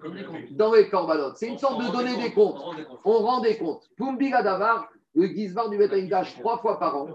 dans 0.52 0.72
les 0.72 0.88
corbanotes. 0.88 1.36
C'est 1.36 1.48
une 1.48 1.58
sorte 1.58 1.84
de 1.84 1.92
donner 1.92 2.16
des 2.16 2.32
comptes. 2.32 2.60
On 3.04 3.18
rend 3.18 3.40
des 3.40 3.56
comptes. 3.56 3.88
Pumbi 3.96 4.30
Gadavar, 4.30 4.88
le 5.14 5.26
Gizbar 5.26 5.70
du 5.70 5.76
Betaïdash, 5.76 6.38
trois 6.38 6.58
fois 6.58 6.78
par 6.78 6.96
an. 6.96 7.08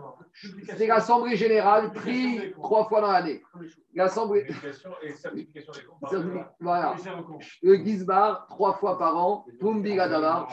C'est 0.78 0.88
l'Assemblée 0.88 1.36
générale 1.36 1.92
pris 1.94 2.54
trois 2.62 2.86
fois 2.88 3.02
dans 3.02 3.12
l'année. 3.12 3.42
L'Assemblée. 3.96 4.46
Et 5.02 5.12
certification 5.14 5.74
des 5.74 5.84
comptes. 5.84 6.26
Voilà. 6.60 6.96
Le 7.64 7.76
Gizbar, 7.76 8.46
trois 8.48 8.74
fois 8.74 8.98
par 9.00 9.18
an, 9.18 9.46
Pumbi 9.60 9.96
Gadavar. 9.96 10.50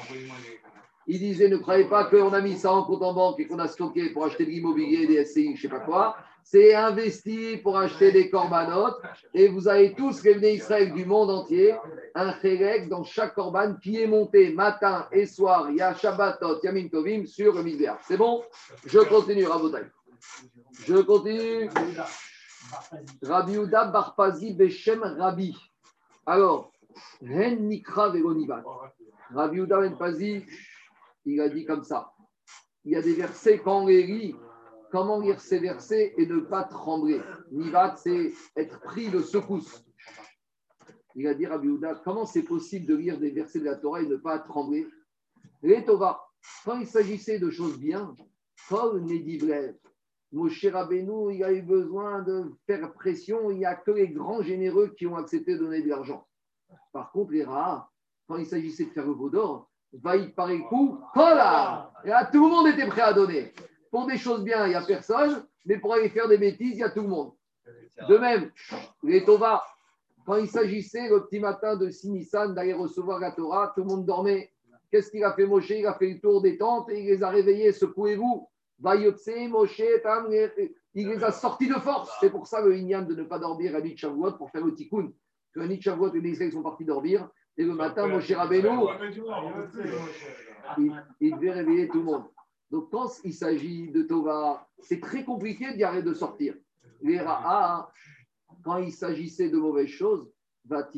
Il 1.06 1.18
disait 1.18 1.48
ne 1.48 1.56
croyez 1.58 1.84
pas 1.84 2.04
qu'on 2.04 2.32
a 2.32 2.40
mis 2.40 2.56
ça 2.56 2.72
en 2.72 2.84
compte 2.84 3.02
en 3.02 3.12
banque 3.12 3.40
et 3.40 3.46
qu'on 3.46 3.58
a 3.58 3.68
stocké 3.68 4.10
pour 4.10 4.24
acheter 4.24 4.46
de 4.46 4.50
l'immobilier, 4.50 5.06
des 5.06 5.24
SCI, 5.24 5.48
je 5.48 5.50
ne 5.52 5.56
sais 5.56 5.68
pas 5.68 5.80
quoi. 5.80 6.16
C'est 6.42 6.74
investi 6.74 7.56
pour 7.56 7.78
acheter 7.78 8.12
des 8.12 8.28
corbanotes. 8.28 9.00
Et 9.32 9.48
vous 9.48 9.66
avez 9.66 9.94
tous 9.94 10.22
les 10.24 10.54
Israël 10.54 10.92
du 10.92 11.06
monde 11.06 11.30
entier, 11.30 11.74
un 12.14 12.38
chérek 12.40 12.88
dans 12.88 13.02
chaque 13.02 13.34
corban 13.34 13.74
qui 13.82 14.00
est 14.00 14.06
monté 14.06 14.52
matin 14.52 15.08
et 15.10 15.26
soir, 15.26 15.70
il 15.70 15.76
y 15.76 15.80
a 15.80 15.94
Shabbatot, 15.94 16.60
Yamin 16.62 16.88
Tovim 16.88 17.26
sur 17.26 17.54
le 17.54 17.62
Misbéach. 17.62 18.00
C'est 18.06 18.18
bon? 18.18 18.42
Je 18.86 18.98
continue, 19.00 19.46
Rabotai. 19.46 19.86
Je 20.86 20.96
continue. 20.96 21.70
Rabbi 23.22 23.56
Uda 23.56 23.86
Barpazi 23.86 24.54
Beshem 24.54 25.02
Rabbi. 25.02 25.56
Alors, 26.26 26.72
Hen 27.22 27.68
Nikra 27.68 28.10
Veronibat. 28.10 28.62
Rabbi 29.34 29.60
Uda 29.60 29.80
Barpazi, 29.80 30.44
il 31.24 31.40
a 31.40 31.48
dit 31.48 31.64
comme 31.64 31.84
ça. 31.84 32.12
Il 32.84 32.92
y 32.92 32.96
a 32.96 33.02
des 33.02 33.14
versets, 33.14 33.58
quand 33.58 33.82
on 33.82 33.86
les 33.86 34.06
lit, 34.06 34.36
comment 34.90 35.20
lire 35.20 35.40
ces 35.40 35.58
versets 35.58 36.14
et 36.18 36.26
ne 36.26 36.40
pas 36.40 36.64
trembler? 36.64 37.20
Nivat, 37.50 37.96
c'est 37.96 38.32
être 38.56 38.80
pris 38.80 39.10
de 39.10 39.20
secousse. 39.20 39.84
Il 41.16 41.26
a 41.28 41.34
dit 41.34 41.46
Rabbi 41.46 41.68
Uda, 41.68 42.02
comment 42.04 42.26
c'est 42.26 42.42
possible 42.42 42.86
de 42.86 42.96
lire 42.96 43.18
des 43.18 43.30
versets 43.30 43.60
de 43.60 43.64
la 43.64 43.76
Torah 43.76 44.02
et 44.02 44.06
ne 44.06 44.16
pas 44.16 44.38
trembler? 44.38 44.86
Les 45.62 45.84
quand 46.64 46.78
il 46.78 46.86
s'agissait 46.86 47.38
de 47.38 47.50
choses 47.50 47.78
bien, 47.78 48.14
Paul 48.68 49.00
Nedivlev, 49.02 49.76
Moshe 50.32 50.66
Rabbeinu, 50.66 51.34
il 51.34 51.44
a 51.44 51.52
eu 51.52 51.62
besoin 51.62 52.22
de 52.22 52.52
faire 52.66 52.92
pression, 52.92 53.50
il 53.50 53.58
n'y 53.58 53.64
a 53.64 53.74
que 53.74 53.92
les 53.92 54.08
grands 54.08 54.42
généreux 54.42 54.88
qui 54.88 55.06
ont 55.06 55.16
accepté 55.16 55.54
de 55.54 55.60
donner 55.60 55.82
de 55.82 55.88
l'argent. 55.88 56.26
Par 56.92 57.12
contre, 57.12 57.32
les 57.32 57.44
rares, 57.44 57.90
quand 58.26 58.36
il 58.36 58.46
s'agissait 58.46 58.86
de 58.86 58.90
faire 58.90 59.06
le 59.06 59.30
d'or, 59.30 59.70
va 60.02 60.16
y 60.16 60.28
parer 60.28 60.58
le 60.58 60.64
coup, 60.64 60.98
voilà 61.14 61.92
Et 62.04 62.08
là, 62.08 62.28
tout 62.30 62.44
le 62.44 62.50
monde 62.50 62.68
était 62.68 62.86
prêt 62.86 63.02
à 63.02 63.12
donner. 63.12 63.52
Pour 63.90 64.06
des 64.06 64.16
choses 64.16 64.42
bien, 64.42 64.66
il 64.66 64.70
n'y 64.70 64.74
a 64.74 64.82
personne, 64.82 65.44
mais 65.64 65.78
pour 65.78 65.94
aller 65.94 66.08
faire 66.08 66.28
des 66.28 66.38
bêtises, 66.38 66.72
il 66.72 66.78
y 66.78 66.82
a 66.82 66.90
tout 66.90 67.02
le 67.02 67.08
monde. 67.08 67.32
De 68.08 68.18
même, 68.18 68.50
les 69.02 69.24
Tova, 69.24 69.62
quand 70.26 70.36
il 70.36 70.48
s'agissait 70.48 71.08
le 71.08 71.24
petit 71.24 71.38
matin 71.38 71.76
de 71.76 71.90
Sinissan 71.90 72.54
d'aller 72.54 72.72
recevoir 72.72 73.20
la 73.20 73.30
Torah, 73.32 73.72
tout 73.74 73.82
le 73.82 73.88
monde 73.88 74.06
dormait. 74.06 74.50
Qu'est-ce 74.90 75.10
qu'il 75.10 75.24
a 75.24 75.32
fait 75.34 75.46
Moshe? 75.46 75.70
Il 75.70 75.86
a 75.86 75.94
fait 75.94 76.08
le 76.08 76.20
tour 76.20 76.40
des 76.40 76.56
tentes 76.56 76.88
et 76.90 77.00
il 77.00 77.06
les 77.06 77.22
a 77.22 77.28
réveillés. 77.28 77.72
Secouez-vous. 77.72 78.48
Moshe, 78.80 79.82
Il 80.94 81.08
les 81.08 81.24
a 81.24 81.30
sortis 81.30 81.68
de 81.68 81.74
force. 81.74 82.16
C'est 82.20 82.30
pour 82.30 82.46
ça 82.46 82.60
le 82.60 82.76
Inyan 82.76 83.02
de 83.02 83.14
ne 83.14 83.24
pas 83.24 83.38
dormir 83.38 83.74
à 83.76 83.96
Shavuot 83.96 84.32
pour 84.32 84.50
faire 84.50 84.64
le 84.64 84.74
tikkun. 84.74 85.12
Que 85.52 85.60
de 85.60 85.80
Shavuot, 85.80 86.12
les 86.14 86.30
Israéliens 86.30 86.52
sont 86.52 86.62
partis 86.62 86.84
dormir. 86.84 87.28
Et 87.56 87.64
le 87.64 87.74
matin, 87.74 88.06
Moshe 88.08 88.32
Rabbeinu, 88.32 88.68
il, 90.78 91.04
il 91.20 91.34
devait 91.36 91.52
réveiller 91.52 91.88
tout 91.88 91.98
le 91.98 92.04
monde. 92.04 92.24
Donc, 92.70 92.90
quand 92.90 93.08
il 93.22 93.32
s'agit 93.32 93.90
de 93.90 94.02
Tova, 94.02 94.66
c'est 94.80 95.00
très 95.00 95.24
compliqué 95.24 95.72
d'y 95.74 95.84
arrêter 95.84 96.08
de 96.08 96.14
sortir. 96.14 96.54
Les 97.00 97.20
Ra'a, 97.20 97.92
quand 98.64 98.78
il 98.78 98.92
s'agissait 98.92 99.50
de 99.50 99.58
mauvaises 99.58 99.88
choses, 99.88 100.28
va 100.64 100.88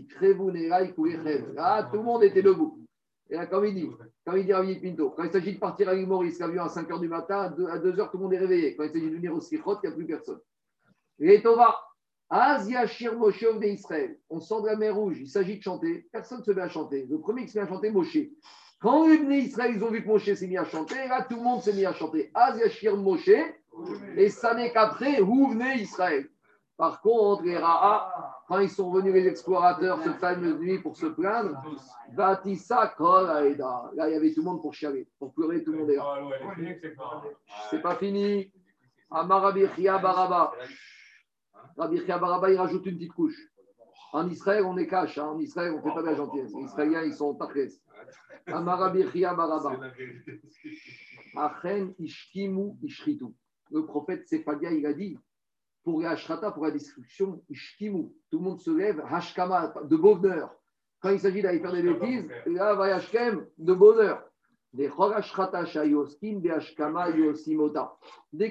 Ah, 1.59 1.89
tout 1.91 1.97
le 1.97 2.03
monde 2.03 2.23
était 2.23 2.43
debout. 2.43 2.81
Et 3.29 3.35
là, 3.35 3.47
comme 3.47 3.67
il 3.67 3.75
dit, 3.75 3.91
comme 4.25 4.39
il 4.39 4.47
dit 4.47 4.53
Ravi 4.53 4.81
Pinto, 4.81 5.11
quand 5.11 5.25
il 5.25 5.33
s'agit 5.33 5.55
de 5.55 5.59
partir 5.59 5.89
à 5.89 5.95
l'île 5.95 6.07
Maurice, 6.07 6.39
l'avion 6.39 6.63
à 6.63 6.69
5 6.69 6.89
h 6.89 7.01
du 7.01 7.09
matin, 7.09 7.41
à 7.41 7.49
2 7.51 7.65
h, 7.65 8.11
tout 8.11 8.19
le 8.19 8.23
monde 8.23 8.35
est 8.35 8.39
réveillé. 8.39 8.77
Quand 8.77 8.85
il 8.85 8.93
s'agit 8.93 9.11
de 9.11 9.17
venir 9.17 9.35
au 9.35 9.41
Sikhot, 9.41 9.79
il 9.83 9.89
n'y 9.89 9.93
a 9.93 9.97
plus 9.97 10.07
personne. 10.07 10.39
Et 11.19 11.43
Tova, 11.43 11.77
On 12.29 12.59
sent 14.41 14.61
de 14.63 14.67
la 14.67 14.77
mer 14.77 14.97
rouge, 14.97 15.19
il 15.21 15.29
s'agit 15.29 15.59
de 15.59 15.63
chanter, 15.63 16.09
personne 16.13 16.41
ne 16.41 16.45
se 16.45 16.51
met 16.51 16.63
à 16.63 16.69
chanter. 16.69 17.07
Le 17.09 17.21
premier 17.21 17.45
qui 17.45 17.53
se 17.53 17.59
met 17.59 17.65
à 17.65 17.69
chanter, 17.69 17.91
Moshe. 17.91 18.19
Quand 18.81 19.07
les 19.07 19.39
Israël, 19.39 19.73
ils 19.77 19.85
ont 19.85 19.91
vu 19.91 20.03
que 20.03 20.09
Moshe 20.09 20.33
s'est 20.35 20.47
mis 20.47 20.59
à 20.59 20.65
chanter, 20.65 21.07
là, 21.09 21.25
tout 21.29 21.37
le 21.37 21.43
monde 21.43 21.63
s'est 21.63 21.73
mis 21.73 21.87
à 21.87 21.93
chanter. 21.93 22.33
Shir 22.69 22.97
Moshe, 22.97 23.31
et 24.17 24.29
ça 24.29 24.55
n'est 24.55 24.73
qu'après, 24.73 25.21
où 25.21 25.49
venez 25.51 25.77
Israël 25.77 26.29
Par 26.77 27.01
contre, 27.01 27.45
les 27.45 27.57
Ra'a, 27.57 28.43
quand 28.49 28.59
ils 28.59 28.71
sont 28.71 28.91
venus 28.91 29.15
les 29.15 29.27
explorateurs 29.29 30.03
ce 30.03 30.11
fameux 30.11 30.59
nuit 30.59 30.81
pour 30.81 30.97
se 30.97 31.07
plaindre, 31.07 31.63
Vatissa. 32.13 32.95
Là, 32.99 33.43
il 33.47 34.13
y 34.13 34.17
avait 34.17 34.33
tout 34.33 34.41
le 34.41 34.47
monde 34.47 34.61
pour 34.61 34.75
chialer, 34.75 35.07
pour 35.19 35.33
pleurer, 35.33 35.63
tout 35.63 35.73
le 35.73 35.79
monde 35.79 35.91
est 35.91 35.97
là. 35.97 36.23
C'est 37.71 37.83
pas 37.83 37.95
fini. 37.97 38.51
Amarabichia 39.11 39.99
Baraba. 39.99 40.53
Rabichia 41.77 42.19
Baraba, 42.19 42.51
il 42.51 42.57
rajoute 42.57 42.87
une 42.87 42.97
petite 42.97 43.13
couche. 43.13 43.39
En 44.13 44.29
Israël, 44.29 44.65
on 44.65 44.77
est 44.77 44.87
cash. 44.87 45.19
Hein. 45.19 45.27
En 45.27 45.39
Israël, 45.39 45.73
on 45.73 45.77
ne 45.77 45.83
fait 45.83 45.95
pas 45.95 46.03
de 46.03 46.07
la 46.07 46.15
gentillesse. 46.15 46.53
Les 46.55 46.65
Israéliens, 46.65 47.03
ils 47.03 47.15
sont 47.15 47.35
tachès. 47.35 47.81
Amarabichia 48.47 49.35
Baraba. 49.35 49.79
Achen 51.37 51.95
Ishkimu 51.99 52.77
Ishritu. 52.83 53.27
Le 53.71 53.85
prophète 53.85 54.27
Sephadia, 54.27 54.73
il 54.73 54.87
a 54.87 54.93
dit 54.93 55.19
pour 55.87 56.01
la 56.01 56.11
Ashrata, 56.11 56.51
pour 56.51 56.65
la 56.65 56.73
destruction, 56.73 57.43
Ishkimu. 57.49 58.09
Tout 58.31 58.39
le 58.39 58.45
monde 58.45 58.61
se 58.61 58.71
lève, 58.71 59.01
Hashkama, 59.09 59.73
de 59.85 59.97
bonheur. 59.97 60.53
Quand 61.01 61.11
il 61.11 61.21
s'agit 61.21 61.43
d'aller 61.43 61.61
faire 61.61 61.73
des 61.73 61.83
bêtises, 61.83 62.29
là, 62.47 62.75
va 62.75 62.89
Yashkem, 62.89 63.47
de 63.57 63.73
bonheur. 63.73 64.26
Dès 64.73 64.93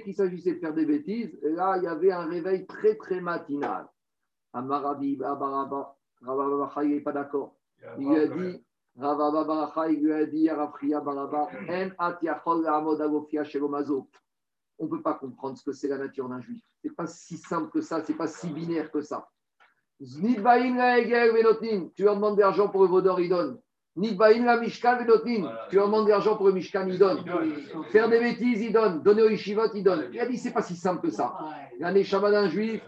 qu'il 0.02 0.16
s'agissait 0.16 0.54
de 0.54 0.60
faire 0.60 0.74
des 0.74 0.86
bêtises, 0.86 1.38
là, 1.44 1.78
il 1.78 1.84
y 1.84 1.88
avait 1.88 2.12
un 2.12 2.26
réveil 2.26 2.66
très, 2.66 2.96
très 2.96 3.22
matinal. 3.22 3.88
Amarabi, 4.54 5.22
Abaraba, 5.24 5.96
il 6.84 6.90
n'est 6.90 7.02
pas 7.02 7.12
d'accord. 7.12 7.56
Il 8.00 8.08
lui 8.08 8.16
a 8.18 8.28
dit, 8.28 8.64
il 8.96 10.02
lui 10.02 10.14
a 10.14 10.26
dit, 10.26 10.50
Baraba, 10.50 11.50
En 11.70 11.90
atiachol 11.98 12.66
amod 12.66 13.02
agofia 13.02 13.44
shelomazo 13.44 14.10
on 14.78 14.86
ne 14.86 14.90
peut 14.90 15.02
pas 15.02 15.14
comprendre 15.16 15.58
ce 15.58 15.64
que 15.64 15.72
c'est 15.72 15.88
la 15.88 15.98
nature 15.98 16.28
d'un 16.30 16.42
juif. 16.42 16.62
Ce 16.82 16.88
n'est 16.88 16.94
pas 16.94 17.08
si 17.08 17.38
simple 17.38 17.72
que 17.72 17.82
ça, 17.82 18.04
ce 18.04 18.12
n'est 18.12 18.18
pas 18.18 18.28
si 18.28 18.50
binaire 18.50 18.92
que 18.92 19.02
ça. 19.02 19.30
Tu 20.00 20.32
leur 20.34 22.16
demandes 22.16 22.36
de 22.36 22.42
l'argent 22.42 22.68
pour 22.68 22.82
le 22.82 22.90
vaudor, 22.90 23.20
il 23.20 23.30
donne. 23.30 23.60
Tu 25.70 25.76
leur 25.76 25.88
demandes 25.88 26.06
de 26.06 26.10
l'argent 26.10 26.36
pour 26.36 26.48
le 26.48 26.54
Mishkan, 26.54 26.86
il 26.88 27.00
donne. 27.00 27.24
Faire 27.92 28.10
des 28.10 28.20
bêtises, 28.20 28.62
il 28.62 28.74
donne. 28.74 29.02
Donner 29.02 29.22
au 29.22 29.30
Yeshivot, 29.30 29.74
il 29.74 29.84
donne. 29.84 30.10
Il 30.12 30.20
a 30.20 30.26
dit, 30.26 30.38
c'est 30.38 30.52
pas 30.52 30.62
si 30.62 30.76
simple 30.76 31.08
que 31.08 31.14
ça. 31.14 31.34
Il 31.80 31.86
a 31.86 32.04
Shabbat 32.04 32.32
d'un 32.32 32.50
juif. 32.50 32.82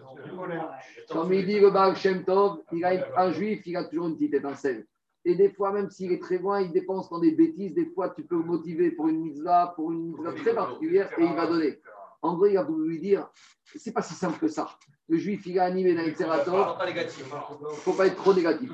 Comme 1.10 1.32
il 1.32 1.46
dit 1.46 1.60
le 1.60 1.70
Baal 1.70 1.96
Shem 1.96 2.26
Tov, 2.26 2.60
il 2.74 2.84
a 2.84 2.92
un 3.18 3.32
juif, 3.32 3.62
il 3.66 3.78
a 3.78 3.86
toujours 3.86 4.08
une 4.08 4.18
petite 4.18 4.34
étincelle. 4.34 4.86
Et 5.24 5.36
des 5.36 5.50
fois, 5.50 5.72
même 5.72 5.90
s'il 5.90 6.12
est 6.12 6.22
très 6.22 6.40
loin, 6.40 6.62
il 6.62 6.72
dépense 6.72 7.10
dans 7.10 7.20
des 7.20 7.32
bêtises. 7.32 7.74
Des 7.74 7.86
fois, 7.86 8.10
tu 8.10 8.24
peux 8.24 8.38
le 8.38 8.44
motiver 8.44 8.92
pour 8.92 9.08
une 9.08 9.22
mitzvah, 9.22 9.74
pour 9.76 9.92
une 9.92 10.08
mitzvah 10.08 10.34
très 10.34 10.54
particulière, 10.54 11.10
et 11.18 11.24
il 11.24 11.34
va 11.34 11.48
donner. 11.48 11.80
En 12.22 12.36
gros, 12.36 12.48
il 12.48 12.58
a 12.58 12.64
voulu 12.64 12.90
lui 12.90 13.00
dire, 13.00 13.30
c'est 13.76 13.94
pas 13.94 14.02
si 14.02 14.14
simple 14.14 14.40
que 14.40 14.48
ça. 14.48 14.70
Le 15.10 15.18
juif, 15.18 15.46
il 15.46 15.58
a 15.58 15.64
animé 15.64 15.96
dans 15.96 16.04
Itzerator. 16.04 16.78
Il 16.86 16.96
ne 16.96 17.70
faut 17.76 17.94
pas 17.94 18.08
être 18.08 18.16
trop 18.18 18.34
négatif. 18.34 18.70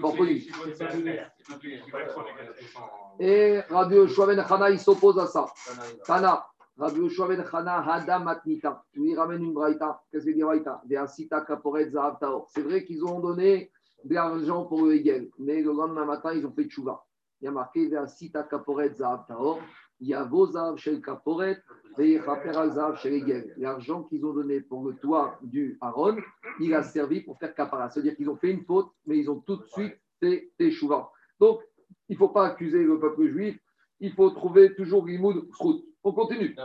Et 3.20 3.60
Rabbi 3.70 3.96
Yoshua 3.96 4.26
Ben 4.28 4.44
Chana, 4.48 4.72
il 4.72 4.80
s'oppose 4.80 5.20
à 5.20 5.28
ça. 5.28 5.46
Tana, 6.06 6.48
Rabbi 6.78 7.02
Yoshua 7.02 7.28
Ben 7.28 7.46
Chana, 7.50 7.86
Hada 7.88 8.18
Matnita. 8.18 8.84
Il 8.96 9.16
ramène 9.16 9.44
une 9.44 9.54
braïta. 9.54 10.02
Qu'est-ce 10.12 10.26
que 10.26 10.32
c'est 10.32 10.36
dire 10.36 10.48
braïta 10.48 10.82
C'est 12.48 12.62
vrai 12.62 12.84
qu'ils 12.84 13.06
ont 13.06 13.20
donné 13.20 13.72
de 14.04 14.16
l'argent 14.16 14.66
pour 14.66 14.82
le 14.86 14.96
Hegel. 14.96 15.30
Mais 15.38 15.62
le 15.62 15.72
lendemain 15.72 16.06
matin, 16.06 16.34
ils 16.34 16.46
ont 16.48 16.52
fait 16.52 16.66
tchouva. 16.66 17.06
Il 17.42 17.46
y 17.46 17.48
a 17.48 17.52
marqué 17.52 17.92
Sita 18.08 18.44
Kaporet 18.44 18.94
Zahav 18.96 19.28
Taor. 19.28 19.60
Il 20.00 20.08
y 20.08 20.14
a 20.14 20.30
chez 20.76 20.92
le 20.92 20.98
Kaporet. 20.98 21.62
L'argent 23.58 24.04
qu'ils 24.04 24.26
ont 24.26 24.34
donné 24.34 24.62
pour 24.62 24.84
le 24.86 24.96
toit 24.96 25.38
du 25.44 25.78
Aaron, 25.82 26.18
il 26.60 26.74
a 26.74 26.84
servi 26.84 27.22
pour 27.22 27.38
faire 27.38 27.54
Kapara. 27.54 27.90
C'est-à-dire 27.90 28.16
qu'ils 28.16 28.30
ont 28.30 28.36
fait 28.36 28.52
une 28.52 28.66
faute, 28.66 28.92
mais 29.06 29.18
ils 29.18 29.30
ont 29.30 29.40
tout 29.42 29.58
de 29.58 29.66
suite 29.68 29.96
fait 30.20 30.52
tchouva. 30.60 31.12
Donc, 31.40 31.62
il 32.10 32.14
ne 32.14 32.18
faut 32.18 32.30
pas 32.30 32.48
accuser 32.48 32.84
le 32.84 33.00
peuple 33.00 33.28
juif. 33.28 33.60
Il 34.00 34.14
faut 34.14 34.30
trouver 34.32 34.76
toujours 34.76 35.06
l'imoud 35.06 35.48
Srout. 35.54 35.86
On 36.04 36.12
continue. 36.12 36.56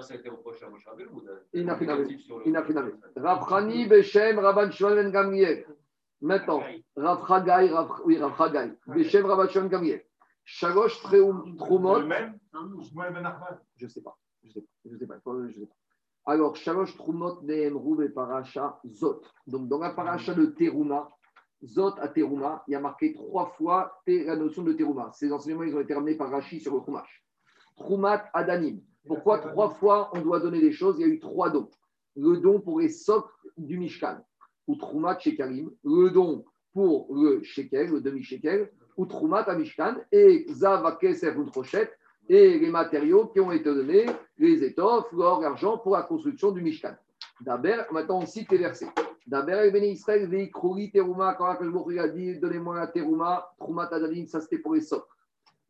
Il 1.52 1.64
n'a 1.64 1.76
fait 1.76 2.74
Rabrani 3.16 3.86
Beshem 3.86 4.38
Rabban 4.38 4.70
Shmuel 4.70 5.12
Gamriel. 5.12 5.64
Maintenant, 6.20 6.62
Rav 6.96 7.26
Chagai, 7.28 7.72
oui, 8.04 8.18
Rav 8.18 8.36
Chagai, 8.36 8.72
Beshem 8.88 9.24
Rabachon 9.24 9.66
Gamriel. 9.66 10.02
Shalosh 10.50 11.02
Trumot. 11.02 11.44
Je 13.76 13.84
ne 13.84 13.88
sais 13.88 14.00
pas. 14.00 14.16
Je 14.42 14.48
ne 14.48 14.52
sais 14.54 14.60
pas. 14.62 14.72
Je 14.82 14.88
ne 14.88 14.98
sais 14.98 15.06
pas. 15.06 15.16
Je 15.46 15.52
sais 15.52 15.66
pas. 15.66 15.74
Alors, 16.24 16.56
Shalosh 16.56 16.96
Trumot 16.96 17.42
Neemru 17.42 18.06
et 18.06 18.08
Paracha 18.08 18.80
Zot. 18.86 19.20
Donc, 19.46 19.68
dans 19.68 19.78
la 19.78 19.90
Paracha 19.90 20.32
de 20.32 20.46
Teruma, 20.46 21.10
Zot 21.62 21.98
à 21.98 22.08
Teruma, 22.08 22.64
il 22.66 22.72
y 22.72 22.74
a 22.74 22.80
marqué 22.80 23.12
trois 23.12 23.50
fois 23.58 24.00
la 24.06 24.36
notion 24.36 24.62
de 24.62 24.72
Teruma. 24.72 25.10
Ces 25.12 25.30
enseignements, 25.30 25.64
ils 25.64 25.76
ont 25.76 25.80
été 25.80 25.92
ramenés 25.92 26.16
par 26.16 26.30
Rashi 26.30 26.60
sur 26.60 26.74
le 26.74 26.80
Chumash. 26.82 27.22
Trumat 27.76 28.24
Adanim. 28.32 28.80
Pourquoi 29.06 29.40
trois 29.40 29.68
fois 29.74 30.10
on 30.14 30.22
doit 30.22 30.40
donner 30.40 30.62
des 30.62 30.72
choses? 30.72 30.98
Il 30.98 31.02
y 31.02 31.10
a 31.10 31.12
eu 31.12 31.20
trois 31.20 31.50
dons. 31.50 31.68
Le 32.16 32.38
don 32.38 32.58
pour 32.62 32.80
les 32.80 32.88
socles 32.88 33.30
du 33.58 33.78
Mishkan 33.78 34.24
ou 34.66 34.76
Troumat 34.76 35.18
Shekalim, 35.18 35.70
le 35.84 36.08
don 36.08 36.46
pour 36.72 37.14
le 37.14 37.42
shekel, 37.42 37.90
le 37.90 38.00
demi-shekel, 38.00 38.72
ou 38.98 39.06
Troumat 39.06 39.44
Amishkan, 39.48 39.94
et 40.12 40.44
Zav 40.50 40.98
Keser 40.98 41.34
ou 41.36 41.46
et 42.28 42.58
les 42.58 42.70
matériaux 42.70 43.28
qui 43.28 43.40
ont 43.40 43.52
été 43.52 43.64
donnés, 43.64 44.04
les 44.36 44.62
étoffes, 44.62 45.10
l'or, 45.12 45.40
l'argent 45.40 45.78
pour 45.78 45.96
la 45.96 46.02
construction 46.02 46.50
du 46.50 46.60
Mishkan. 46.60 46.94
D'abord, 47.40 47.86
maintenant 47.90 48.18
on 48.18 48.26
cite 48.26 48.50
les 48.50 48.58
versets. 48.58 48.88
D'abord, 49.26 49.64
il 49.64 49.72
béni 49.72 49.92
Israël, 49.92 50.26
Veikrouli 50.28 50.90
Teruma, 50.90 51.34
quand 51.34 51.46
Akashbok 51.46 51.96
a 51.96 52.08
dit 52.08 52.38
Donnez-moi 52.38 52.76
la 52.76 52.86
Teruma, 52.88 53.50
Troumat 53.58 53.88
Adalim, 53.92 54.26
ça 54.26 54.40
c'était 54.40 54.58
pour 54.58 54.74
les 54.74 54.80
socles. 54.80 55.06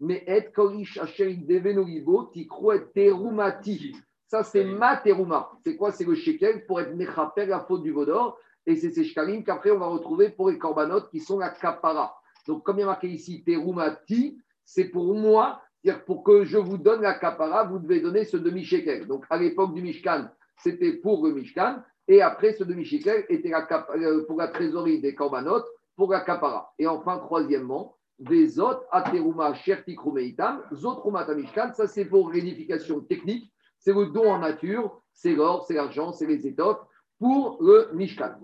Mais 0.00 0.24
Et 0.26 0.50
Korish 0.52 0.98
Asherik 0.98 1.46
Devenolibo, 1.46 2.24
Tikrou 2.32 2.72
et 2.72 2.86
Terumati. 2.94 3.94
Ça 4.26 4.42
c'est 4.42 4.64
ma 4.64 4.96
Teruma. 4.96 5.50
C'est 5.64 5.76
quoi? 5.76 5.92
C'est 5.92 6.04
le 6.04 6.14
shekel 6.14 6.66
pour 6.66 6.80
être 6.80 6.94
Mechaper, 6.94 7.46
la 7.46 7.60
faute 7.60 7.82
du 7.82 7.92
Vaudor. 7.92 8.38
Et 8.66 8.76
c'est 8.76 8.90
ces 8.90 9.04
shkalim 9.04 9.44
qu'après 9.44 9.70
on 9.70 9.78
va 9.78 9.86
retrouver 9.86 10.30
pour 10.30 10.50
les 10.50 10.58
corbanotes 10.58 11.10
qui 11.10 11.20
sont 11.20 11.38
la 11.38 11.50
kapara. 11.50 12.17
Donc, 12.48 12.64
comme 12.64 12.78
il 12.78 12.80
y 12.80 12.82
a 12.82 12.86
marqué 12.86 13.08
ici 13.08 13.44
terumati, 13.44 14.40
c'est 14.64 14.86
pour 14.86 15.14
moi, 15.14 15.60
c'est-à-dire 15.84 16.04
pour 16.06 16.24
que 16.24 16.44
je 16.44 16.56
vous 16.56 16.78
donne 16.78 17.02
la 17.02 17.12
kapara, 17.14 17.64
vous 17.64 17.78
devez 17.78 18.00
donner 18.00 18.24
ce 18.24 18.38
demi-shekel. 18.38 19.06
Donc, 19.06 19.26
à 19.28 19.36
l'époque 19.36 19.74
du 19.74 19.82
Mishkan, 19.82 20.28
c'était 20.56 20.94
pour 20.94 21.24
le 21.26 21.34
Mishkan. 21.34 21.82
Et 22.08 22.22
après, 22.22 22.54
ce 22.54 22.64
demi-shekel 22.64 23.26
était 23.28 23.52
euh, 23.52 24.24
pour 24.26 24.38
la 24.38 24.48
trésorerie 24.48 24.98
des 25.00 25.14
corbanotes, 25.14 25.66
pour 25.94 26.10
la 26.10 26.20
kapara. 26.20 26.72
Et 26.78 26.86
enfin, 26.86 27.18
troisièmement, 27.18 27.96
des 28.18 28.58
autres, 28.58 28.82
ateruma, 28.90 29.52
shertikrumeitam, 29.54 30.62
zotrumata 30.72 31.34
Mishkan, 31.34 31.74
ça 31.74 31.86
c'est 31.86 32.06
pour 32.06 32.30
réunification 32.30 33.00
technique, 33.00 33.52
c'est 33.78 33.92
le 33.92 34.06
don 34.06 34.32
en 34.32 34.38
nature, 34.38 35.02
c'est 35.12 35.34
l'or, 35.34 35.66
c'est 35.66 35.74
l'argent, 35.74 36.12
c'est 36.12 36.26
les 36.26 36.46
étoffes 36.46 36.80
pour 37.18 37.58
le 37.60 37.90
Mishkan. 37.92 38.34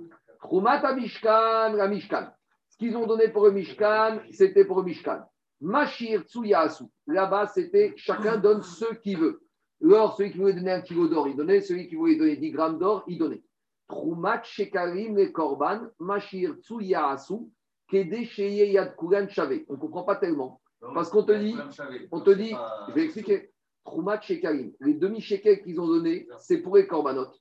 Trumata 0.40 0.94
Mishkan, 0.94 1.72
la 1.72 1.88
Mishkan. 1.88 2.28
Ce 2.74 2.78
qu'ils 2.78 2.96
ont 2.96 3.06
donné 3.06 3.28
pour 3.28 3.44
le 3.44 3.52
Mishkan, 3.52 4.18
c'était 4.32 4.64
pour 4.64 4.78
le 4.78 4.86
Mishkan. 4.86 5.20
Mashir 5.60 6.22
Tsuyasu. 6.22 6.82
Là-bas, 7.06 7.46
c'était 7.46 7.94
chacun 7.96 8.36
donne 8.36 8.62
ce 8.62 8.92
qu'il 8.96 9.16
veut. 9.16 9.44
L'or, 9.80 10.16
celui 10.16 10.32
qui 10.32 10.38
voulait 10.38 10.54
donner 10.54 10.72
un 10.72 10.80
kilo 10.80 11.06
d'or, 11.06 11.28
il 11.28 11.36
donnait. 11.36 11.60
Celui 11.60 11.86
qui 11.86 11.94
voulait 11.94 12.16
donner 12.16 12.36
10 12.36 12.50
grammes 12.50 12.78
d'or, 12.80 13.04
il 13.06 13.16
donnait. 13.16 13.44
Trumat 13.86 14.42
Shekarim 14.42 15.14
le 15.14 15.28
Korban, 15.28 15.82
Mashir 16.00 16.56
Tsuyasu, 16.62 17.48
Kede 17.88 18.24
Sheye 18.24 18.72
Yad 18.72 18.96
Kugan 18.96 19.28
Chave. 19.28 19.60
On 19.68 19.74
ne 19.74 19.78
comprend 19.78 20.02
pas 20.02 20.16
tellement. 20.16 20.60
Parce 20.80 21.10
qu'on 21.10 21.22
te 21.22 21.30
dit, 21.30 21.54
on 22.10 22.22
te 22.22 22.30
dit, 22.30 22.56
je 22.88 22.92
vais 22.92 23.04
expliquer. 23.04 23.52
Trumat 23.84 24.20
Shekarim. 24.20 24.72
Les 24.80 24.94
demi-shekels 24.94 25.62
qu'ils 25.62 25.78
ont 25.78 25.86
donnés, 25.86 26.26
c'est 26.40 26.58
pour 26.58 26.76
les 26.76 26.88
corbanotes. 26.88 27.40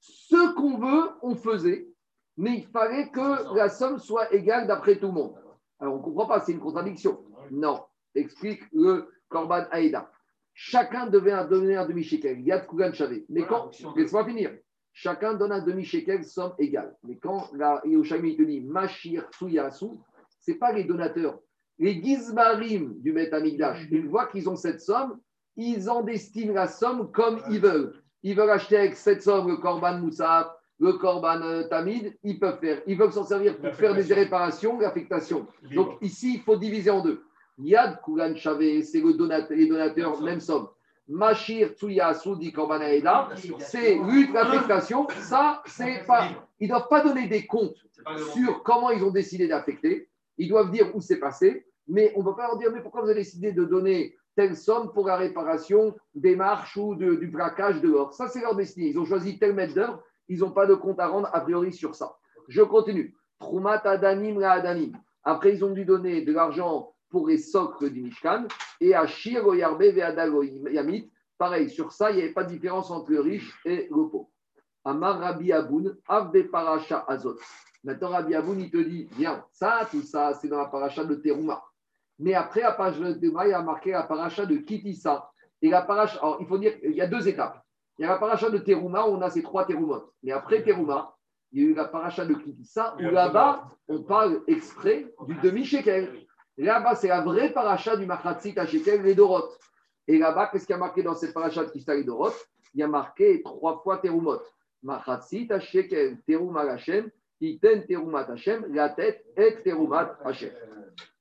Ce 0.00 0.54
qu'on 0.54 0.76
veut, 0.76 1.12
on 1.22 1.34
faisait, 1.34 1.88
mais 2.36 2.58
il 2.58 2.66
fallait 2.66 3.08
que 3.10 3.54
la 3.56 3.68
somme 3.68 3.98
soit 3.98 4.32
égale 4.32 4.66
d'après 4.66 4.96
tout 4.96 5.06
le 5.06 5.12
monde. 5.12 5.34
Alors 5.78 5.94
on 5.94 5.98
ne 5.98 6.02
comprend 6.02 6.26
pas, 6.26 6.40
c'est 6.40 6.52
une 6.52 6.60
contradiction. 6.60 7.18
Non, 7.50 7.82
explique 8.14 8.62
le 8.72 9.08
Korban 9.28 9.64
Aïda. 9.70 10.10
Chacun 10.54 11.06
devait 11.06 11.46
donner 11.48 11.76
un 11.76 11.86
demi-shekel. 11.86 12.40
Il 12.40 12.46
y 12.46 12.52
a 12.52 12.60
de 12.60 12.66
Kougan 12.66 12.92
Chavé. 12.92 13.26
Mais 13.28 13.44
quand, 13.46 13.70
laisse-moi 13.94 14.24
finir. 14.24 14.56
Chacun 14.92 15.34
donne 15.34 15.52
un 15.52 15.60
demi-shekel, 15.60 16.24
somme 16.24 16.54
égale. 16.58 16.96
Mais 17.04 17.18
quand 17.18 17.50
la 17.52 17.82
Yoshami 17.84 18.34
te 18.34 18.42
dit 18.42 18.62
Mashir 18.62 19.28
Tsuyasu, 19.30 19.90
ce 20.40 20.50
n'est 20.50 20.56
pas 20.56 20.72
les 20.72 20.84
donateurs. 20.84 21.38
Les 21.78 22.02
Gizmarim 22.02 22.94
du 23.02 23.12
Metamigdash, 23.12 23.86
une 23.90 24.08
fois 24.08 24.26
qu'ils 24.28 24.48
ont 24.48 24.56
cette 24.56 24.80
somme, 24.80 25.20
ils 25.56 25.90
en 25.90 26.02
destinent 26.02 26.54
la 26.54 26.66
somme 26.66 27.12
comme 27.12 27.42
ils 27.50 27.60
veulent. 27.60 27.92
Ils 28.22 28.34
veulent 28.34 28.48
acheter 28.48 28.78
avec 28.78 28.96
cette 28.96 29.22
somme 29.22 29.48
le 29.48 29.58
Korban 29.58 29.98
Moussaf, 29.98 30.48
le 30.78 30.92
Korban 30.94 31.40
euh, 31.42 31.62
Tamid, 31.68 32.16
ils 32.22 32.38
peuvent 32.38 32.58
faire. 32.58 32.82
Ils 32.86 32.96
veulent 32.98 33.12
s'en 33.12 33.24
servir 33.24 33.56
pour 33.56 33.74
faire 33.74 33.94
des 33.94 34.12
réparations, 34.14 34.78
l'affectation. 34.78 35.46
Donc 35.74 35.96
ici, 36.02 36.34
il 36.34 36.40
faut 36.42 36.56
diviser 36.56 36.90
en 36.90 37.00
deux. 37.02 37.22
Yad 37.58 38.00
Kulan 38.04 38.34
Chavé, 38.36 38.82
c'est 38.82 39.00
le 39.00 39.14
donateur, 39.14 39.56
les 39.56 39.66
donateurs, 39.66 40.20
même 40.20 40.40
somme. 40.40 40.68
Machir 41.08 41.70
Tsuya 41.76 42.14
Soudi 42.14 42.52
Korban 42.52 42.80
Aeda, 42.80 43.28
c'est 43.60 43.94
lutte, 43.96 44.32
l'affectation. 44.34 45.06
Ça, 45.20 45.62
c'est 45.66 46.04
pas. 46.06 46.28
Ils 46.60 46.64
ne 46.64 46.68
doivent 46.74 46.88
pas 46.88 47.00
donner 47.02 47.28
des 47.28 47.46
comptes 47.46 47.76
sur 48.32 48.62
comment 48.62 48.90
ils 48.90 49.02
ont 49.04 49.10
décidé 49.10 49.46
d'affecter. 49.48 50.08
Ils 50.36 50.48
doivent 50.48 50.70
dire 50.70 50.94
où 50.94 51.00
c'est 51.00 51.18
passé. 51.18 51.64
Mais 51.88 52.12
on 52.16 52.20
ne 52.20 52.24
peut 52.24 52.34
pas 52.34 52.48
leur 52.48 52.58
dire, 52.58 52.70
mais 52.72 52.80
pourquoi 52.82 53.02
vous 53.02 53.08
avez 53.08 53.20
décidé 53.20 53.52
de 53.52 53.64
donner 53.64 54.16
telle 54.34 54.56
somme 54.56 54.92
pour 54.92 55.06
la 55.06 55.16
réparation 55.16 55.94
des 56.14 56.34
marches 56.34 56.76
ou 56.76 56.94
de- 56.96 57.14
du 57.14 57.28
braquage 57.28 57.80
de 57.80 57.88
l'or 57.88 58.12
Ça, 58.12 58.26
c'est 58.26 58.40
leur 58.40 58.56
destinée. 58.56 58.88
Ils 58.88 58.98
ont 58.98 59.04
choisi 59.04 59.38
tel 59.38 59.54
mètre 59.54 59.74
d'heure. 59.74 60.02
Ils 60.28 60.40
n'ont 60.40 60.50
pas 60.50 60.66
de 60.66 60.74
compte 60.74 61.00
à 61.00 61.06
rendre 61.06 61.28
a 61.32 61.40
priori 61.40 61.72
sur 61.72 61.94
ça. 61.94 62.16
Je 62.48 62.62
continue. 62.62 63.14
Trumat 63.38 63.82
Adanim 63.84 64.40
la 64.40 64.52
Adanim. 64.52 64.96
Après, 65.24 65.54
ils 65.54 65.64
ont 65.64 65.72
dû 65.72 65.84
donner 65.84 66.22
de 66.22 66.32
l'argent 66.32 66.94
pour 67.10 67.28
les 67.28 67.38
socles 67.38 67.90
du 67.90 68.02
Mishkan. 68.02 68.46
Et 68.80 68.94
à 68.94 69.06
Shir, 69.06 69.54
Yarbe, 69.54 69.82
Veadago, 69.82 70.42
Yamit. 70.42 71.10
Pareil, 71.38 71.68
sur 71.68 71.92
ça, 71.92 72.10
il 72.10 72.16
n'y 72.16 72.22
avait 72.22 72.32
pas 72.32 72.44
de 72.44 72.50
différence 72.50 72.90
entre 72.90 73.10
le 73.10 73.20
riche 73.20 73.58
et 73.64 73.88
le 73.90 74.08
pauvre. 74.08 74.30
Amar 74.84 75.18
Rabbi 75.18 75.52
Aboun, 75.52 75.96
Avde 76.08 76.48
Paracha 76.50 77.04
Azot. 77.08 77.36
Maintenant, 77.84 78.10
Rabbi 78.10 78.34
Aboun, 78.34 78.60
il 78.60 78.70
te 78.70 78.76
dit, 78.76 79.08
bien, 79.16 79.44
ça, 79.52 79.86
tout 79.90 80.02
ça, 80.02 80.32
c'est 80.34 80.48
dans 80.48 80.58
la 80.58 80.66
paracha 80.66 81.04
de 81.04 81.16
Teruma. 81.16 81.62
Mais 82.18 82.34
après, 82.34 82.62
la 82.62 82.72
paracha 82.72 83.00
de 83.00 83.14
Teruma, 83.14 83.46
il 83.46 83.50
y 83.50 83.52
a 83.52 83.62
marqué 83.62 83.90
la 83.90 84.04
paracha 84.04 84.46
de 84.46 84.56
Kitissa. 84.56 85.30
Et 85.60 85.70
la 85.70 85.82
paracha, 85.82 86.20
il 86.40 86.46
faut 86.46 86.58
dire, 86.58 86.74
il 86.82 86.92
y 86.92 87.00
a 87.00 87.06
deux 87.06 87.26
étapes. 87.28 87.65
Il 87.98 88.02
y 88.02 88.04
a 88.04 88.08
la 88.08 88.18
paracha 88.18 88.50
de 88.50 88.58
Teruma 88.58 89.06
où 89.06 89.12
on 89.12 89.22
a 89.22 89.30
ces 89.30 89.42
trois 89.42 89.64
Terumot. 89.64 90.12
Mais 90.22 90.32
après 90.32 90.62
Teruma, 90.62 91.14
il 91.52 91.62
y 91.62 91.66
a 91.66 91.68
eu 91.70 91.74
la 91.74 91.86
paracha 91.86 92.26
de 92.26 92.34
Kitissa 92.34 92.94
où 92.98 93.02
là-bas, 93.02 93.70
on 93.88 94.02
parle 94.02 94.42
exprès 94.46 95.14
du 95.26 95.34
demi-shekel. 95.36 96.26
Là-bas, 96.58 96.94
c'est 96.94 97.08
la 97.08 97.22
vraie 97.22 97.52
paracha 97.52 97.96
du 97.96 98.06
Machatzit 98.06 98.58
à 98.58 98.66
Shekel, 98.66 99.02
les 99.02 99.14
Dorot. 99.14 99.48
Et 100.08 100.18
là-bas, 100.18 100.48
qu'est-ce 100.48 100.66
qu'il 100.66 100.74
y 100.74 100.76
a 100.76 100.78
marqué 100.80 101.02
dans 101.02 101.14
cette 101.14 101.32
paracha 101.32 101.64
de 101.64 101.70
Kitissa, 101.70 101.94
les 101.94 102.04
Dorot? 102.04 102.32
Il 102.74 102.80
y 102.80 102.82
a 102.82 102.88
marqué 102.88 103.42
trois 103.42 103.80
fois 103.82 103.98
Terumot. 103.98 104.40
Machatzit 104.82 105.50
à 105.50 105.60
Shekel, 105.60 106.20
Teruma 106.26 106.60
Hashem, 106.62 107.10
Iten 107.40 107.86
Terumat 107.86 108.30
Hashem, 108.30 108.66
la 108.72 108.88
tête 108.90 109.24
et 109.36 109.62
Terumat 109.62 110.18
Hashem. 110.24 110.50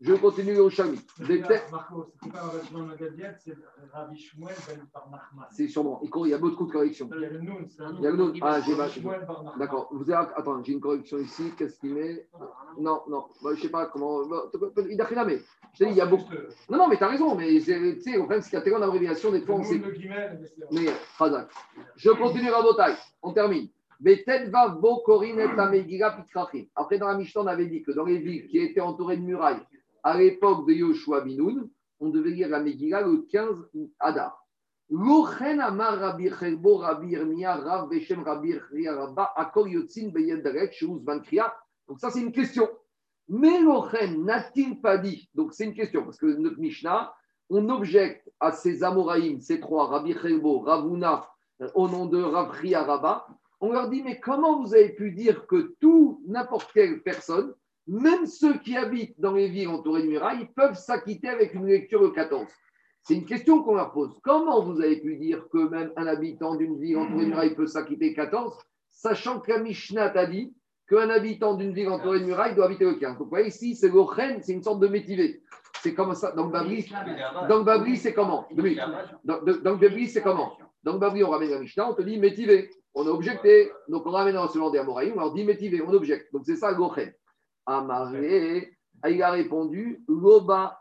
Je 0.02 0.14
continue 0.14 0.58
au 0.60 0.70
Shami. 0.70 1.00
C'est 1.18 1.26
Ben 1.26 1.62
Nachman. 5.12 5.48
C'est 5.52 5.68
sûrement. 5.68 6.02
Il 6.04 6.30
y 6.30 6.34
a 6.34 6.38
beaucoup 6.38 6.66
de 6.66 6.72
corrections. 6.72 7.10
Il 7.14 7.22
y 7.22 7.26
a 7.26 7.30
le 7.30 7.40
Noun, 7.40 7.68
c'est 7.68 7.82
un 7.82 7.96
Il 7.98 8.04
y 8.04 8.08
a 8.08 8.12
le 8.12 8.18
nom. 8.18 8.34
Ah, 8.42 8.62
j'ai 8.62 8.76
mal. 8.76 8.90
Nachman. 8.90 9.54
D'accord. 9.58 9.90
Vous 9.92 10.10
avez... 10.12 10.28
Attends, 10.36 10.64
j'ai 10.64 10.74
une 10.74 10.80
correction 10.80 11.18
ici. 11.18 11.52
Qu'est-ce 11.58 11.80
qu'il 11.80 11.94
met? 11.94 12.28
Non, 12.80 13.02
non. 13.10 13.26
Bah, 13.42 13.52
je 13.52 13.58
ne 13.58 13.62
sais 13.62 13.70
pas 13.70 13.88
comment. 13.88 14.26
bah, 14.26 14.50
Il 14.90 15.02
a 15.02 15.06
rien 15.06 15.26
mais 15.26 15.40
Je 15.74 15.80
t'ai 15.80 15.86
dit, 15.86 15.92
il 15.92 15.98
y 15.98 16.02
a 16.02 16.06
beaucoup. 16.06 16.32
Non, 16.70 16.78
non, 16.78 16.88
mais 16.88 16.98
tu 16.98 17.04
as 17.04 17.08
raison. 17.08 17.36
Mais 17.36 17.48
tu 17.48 17.62
sais, 17.62 17.80
le 17.80 18.18
problème, 18.20 18.42
c'est 18.42 18.50
qu'il 18.50 18.60
y 18.60 18.62
a 18.62 18.64
tellement 18.64 18.80
d'abréviations, 18.80 19.32
des 19.32 19.42
fois, 19.42 19.56
on 19.56 19.64
sait. 19.64 19.82
Mais 20.72 20.86
Khazak. 21.18 21.50
Je 21.96 22.12
continue 22.12 22.50
à 22.50 22.62
taille. 22.78 22.98
On 23.22 23.34
termine. 23.34 23.70
Après, 26.76 26.98
dans 26.98 27.08
la 27.08 27.18
Mishnah, 27.18 27.42
on 27.42 27.48
avait 27.48 27.68
dit 27.68 27.84
que 27.84 27.92
dans 27.92 28.06
les 28.06 28.18
villes 28.18 28.48
qui 28.48 28.60
étaient 28.60 28.82
entourées 28.82 29.18
de 29.18 29.24
murailles, 29.24 29.62
à 30.04 30.18
l'époque 30.18 30.68
de 30.68 30.74
Yoshua 30.74 31.22
Binoun, 31.22 31.70
on 32.00 32.10
devait 32.10 32.32
lire 32.32 32.50
la 32.50 32.60
Megillah 32.60 33.02
le 33.02 33.26
15 33.30 33.70
Adar. 34.00 34.42
Donc, 34.88 35.30
ça, 42.00 42.10
c'est 42.10 42.22
une 42.22 42.32
question. 42.32 42.70
Mais 43.28 43.60
Lochen 43.60 44.24
n'a-t-il 44.24 44.82
pas 44.82 45.00
dit 45.00 45.28
Donc, 45.34 45.54
c'est 45.54 45.66
une 45.66 45.74
question, 45.74 46.04
parce 46.04 46.18
que 46.18 46.28
notre 46.28 46.60
Mishnah, 46.60 47.12
on 47.50 47.68
objecte 47.70 48.32
à 48.40 48.52
ces 48.52 48.84
Amoraïm, 48.84 49.42
ces 49.42 49.60
trois, 49.60 49.88
Rabbi 49.88 50.14
Cherbo, 50.14 50.60
Ravuna, 50.60 51.28
euh, 51.62 51.70
au 51.74 51.88
nom 51.88 52.06
de 52.06 52.22
Rav 52.22 52.52
Ria 52.52 52.84
Rabba, 52.84 53.26
on 53.66 53.72
leur 53.72 53.90
dit, 53.90 54.04
mais 54.04 54.20
comment 54.20 54.62
vous 54.62 54.76
avez 54.76 54.90
pu 54.90 55.12
dire 55.12 55.48
que 55.48 55.76
tout, 55.82 56.22
n'importe 56.28 56.72
quelle 56.72 57.02
personne, 57.02 57.54
même 57.88 58.28
ceux 58.28 58.58
qui 58.60 58.78
habitent 58.78 59.20
dans 59.20 59.34
les 59.34 59.48
villes 59.48 59.70
entourées 59.70 60.04
de 60.04 60.08
murailles, 60.08 60.48
peuvent 60.56 60.78
s'acquitter 60.78 61.30
avec 61.30 61.54
une 61.56 61.66
lecture 61.66 62.02
de 62.02 62.10
14 62.10 62.48
C'est 63.02 63.16
une 63.16 63.26
question 63.26 63.64
qu'on 63.64 63.76
leur 63.76 63.92
pose. 63.92 64.20
Comment 64.24 64.64
vous 64.64 64.82
avez 64.82 64.98
pu 65.02 65.18
dire 65.18 65.48
que 65.52 65.68
même 65.70 65.92
un 65.96 66.06
habitant 66.06 66.56
d'une 66.56 66.80
ville 66.80 66.98
entourée 66.98 67.26
de 67.26 67.30
murailles 67.30 67.56
peut 67.56 67.66
s'acquitter 67.66 68.14
14, 68.14 68.56
sachant 68.90 69.40
que 69.40 69.52
la 69.52 69.60
Mishnah 69.60 70.10
t'a 70.10 70.28
dit 70.28 70.54
qu'un 70.88 71.10
habitant 71.10 71.56
d'une 71.56 71.74
ville 71.74 71.90
entourée 71.90 72.20
de 72.20 72.26
murailles 72.26 72.54
doit 72.54 72.66
habiter 72.66 72.86
le 72.86 72.94
15 72.94 73.14
Donc, 73.14 73.24
vous 73.24 73.30
voyez, 73.30 73.48
ici, 73.48 73.76
c'est 73.76 73.90
l'Ochen, 73.90 74.42
c'est 74.44 74.54
une 74.54 74.64
sorte 74.64 74.80
de 74.80 74.88
métivé. 74.88 75.42
C'est 75.82 75.96
comme 75.96 76.14
ça. 76.14 76.32
Dans 76.34 76.46
le 76.46 76.52
Babli, 76.52 76.88
dans 77.50 77.64
Babli, 77.64 77.98
c'est 77.98 78.14
comment? 78.14 78.48
Dans 79.24 79.42
le 79.44 79.76
Babli, 79.76 80.08
c'est 80.08 80.22
comment? 80.22 80.56
Dans 80.84 80.94
le 80.94 81.00
Babli, 81.00 81.24
on 81.24 81.30
ramène 81.32 81.50
la 81.50 81.60
Mishnah, 81.60 81.90
on 81.90 81.94
te 81.96 82.04
dit 82.04 82.20
métivé. 82.20 82.70
On 82.96 83.06
a 83.08 83.10
objecté. 83.10 83.72
Donc, 83.90 84.06
on 84.06 84.12
ramène 84.12 84.38
en 84.38 84.48
selon 84.48 84.70
des 84.70 84.80
Amoraïm, 84.80 85.14
on 85.16 85.20
leur 85.20 85.34
dit 85.34 85.82
on 85.86 85.94
objecte. 85.94 86.32
Donc, 86.34 86.44
c'est 86.46 86.56
ça, 86.56 86.72
l'Ochen. 86.72 87.14
Amaré, 87.66 88.78
il 89.10 89.24
a 89.24 89.32
répondu 89.32 90.04
Loba 90.08 90.80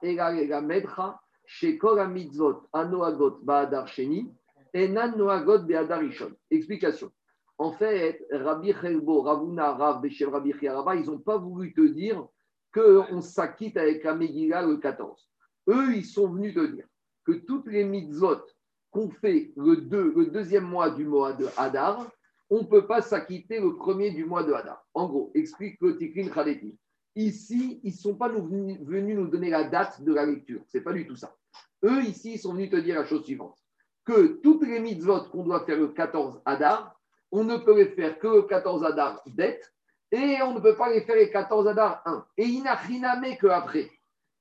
Mitzvot, 2.09 2.63
Anoagot 2.73 3.39
Baadar 3.43 3.89
Sheni, 3.89 4.33
Enan 4.73 5.17
Noagot 5.17 5.61
Beadar 5.61 6.01
Rishon. 6.01 6.33
Explication. 6.51 7.11
En 7.59 7.73
fait, 7.73 8.25
Rabbi 8.31 8.73
Chelbo, 8.73 9.23
Ravuna, 9.23 9.73
Rav, 9.73 10.01
Beshem, 10.01 10.31
Rabbi 10.31 10.53
Chiaraba, 10.53 10.97
ils 10.97 11.07
n'ont 11.07 11.19
pas 11.19 11.37
voulu 11.37 11.73
te 11.73 11.83
dire 11.83 12.27
qu'on 12.73 13.21
s'acquitte 13.21 13.77
avec 13.77 14.03
la 14.05 14.15
le 14.15 14.77
14. 14.77 15.29
Eux, 15.69 15.95
ils 15.95 16.05
sont 16.05 16.29
venus 16.29 16.55
te 16.55 16.67
dire 16.67 16.87
que 17.25 17.33
toutes 17.33 17.67
les 17.67 17.85
mitzvot 17.85 18.43
qu'on 18.95 19.11
fait 19.11 19.51
le, 19.57 19.77
deux- 19.79 20.13
le 20.17 20.27
deuxième 20.27 20.65
mois 20.65 20.89
du 20.91 21.05
mois 21.05 21.33
de 21.33 21.49
Hadar, 21.57 22.07
on 22.49 22.59
ne 22.59 22.67
peut 22.67 22.87
pas 22.87 23.03
s'acquitter 23.03 23.59
le 23.61 23.75
premier 23.75 24.13
du 24.13 24.25
mois 24.25 24.45
de 24.45 24.53
Hadar. 24.53 24.85
En 24.95 25.09
gros, 25.09 25.33
explique 25.35 25.77
le 25.81 25.97
Tikrin 25.99 26.29
Khaleti. 26.29 26.79
Ici, 27.17 27.81
ils 27.83 27.93
ne 27.93 27.97
sont 27.97 28.15
pas 28.15 28.29
venus, 28.29 28.79
nous 29.17 29.27
donner 29.27 29.51
la 29.51 29.65
date 29.65 30.01
de 30.03 30.15
la 30.15 30.25
lecture. 30.25 30.61
Ce 30.69 30.79
n'est 30.79 30.85
pas 30.85 30.93
du 30.93 31.07
tout 31.07 31.17
ça. 31.17 31.35
Eux, 31.85 32.03
ici, 32.03 32.35
ils 32.35 32.39
sont 32.39 32.55
venus 32.55 32.71
te 32.71 32.77
dire 32.77 32.95
la 32.97 33.05
chose 33.05 33.25
suivante 33.25 33.59
que 34.05 34.39
toutes 34.43 34.63
les 34.67 34.81
mitzvot 34.81 35.25
qu'on 35.33 35.45
doit 35.45 35.65
faire 35.65 35.79
le 35.79 35.89
14 35.89 36.43
Hadar, 36.45 36.95
on 37.33 37.43
ne 37.43 37.57
peut 37.57 37.75
les 37.77 37.89
faire 37.89 38.19
que 38.19 38.29
le 38.29 38.43
14 38.43 38.85
Hadar 38.85 39.23
bête, 39.27 39.73
et 40.13 40.39
on 40.43 40.55
ne 40.55 40.61
peut 40.61 40.77
pas 40.77 40.93
les 40.93 41.01
faire 41.01 41.17
les 41.17 41.31
14 41.31 41.67
Hadar 41.67 42.03
1. 42.05 42.25
Et 42.37 42.45
il 42.45 42.63
n'a 42.63 42.75
rien 42.75 43.35
que 43.35 43.49
après. 43.49 43.91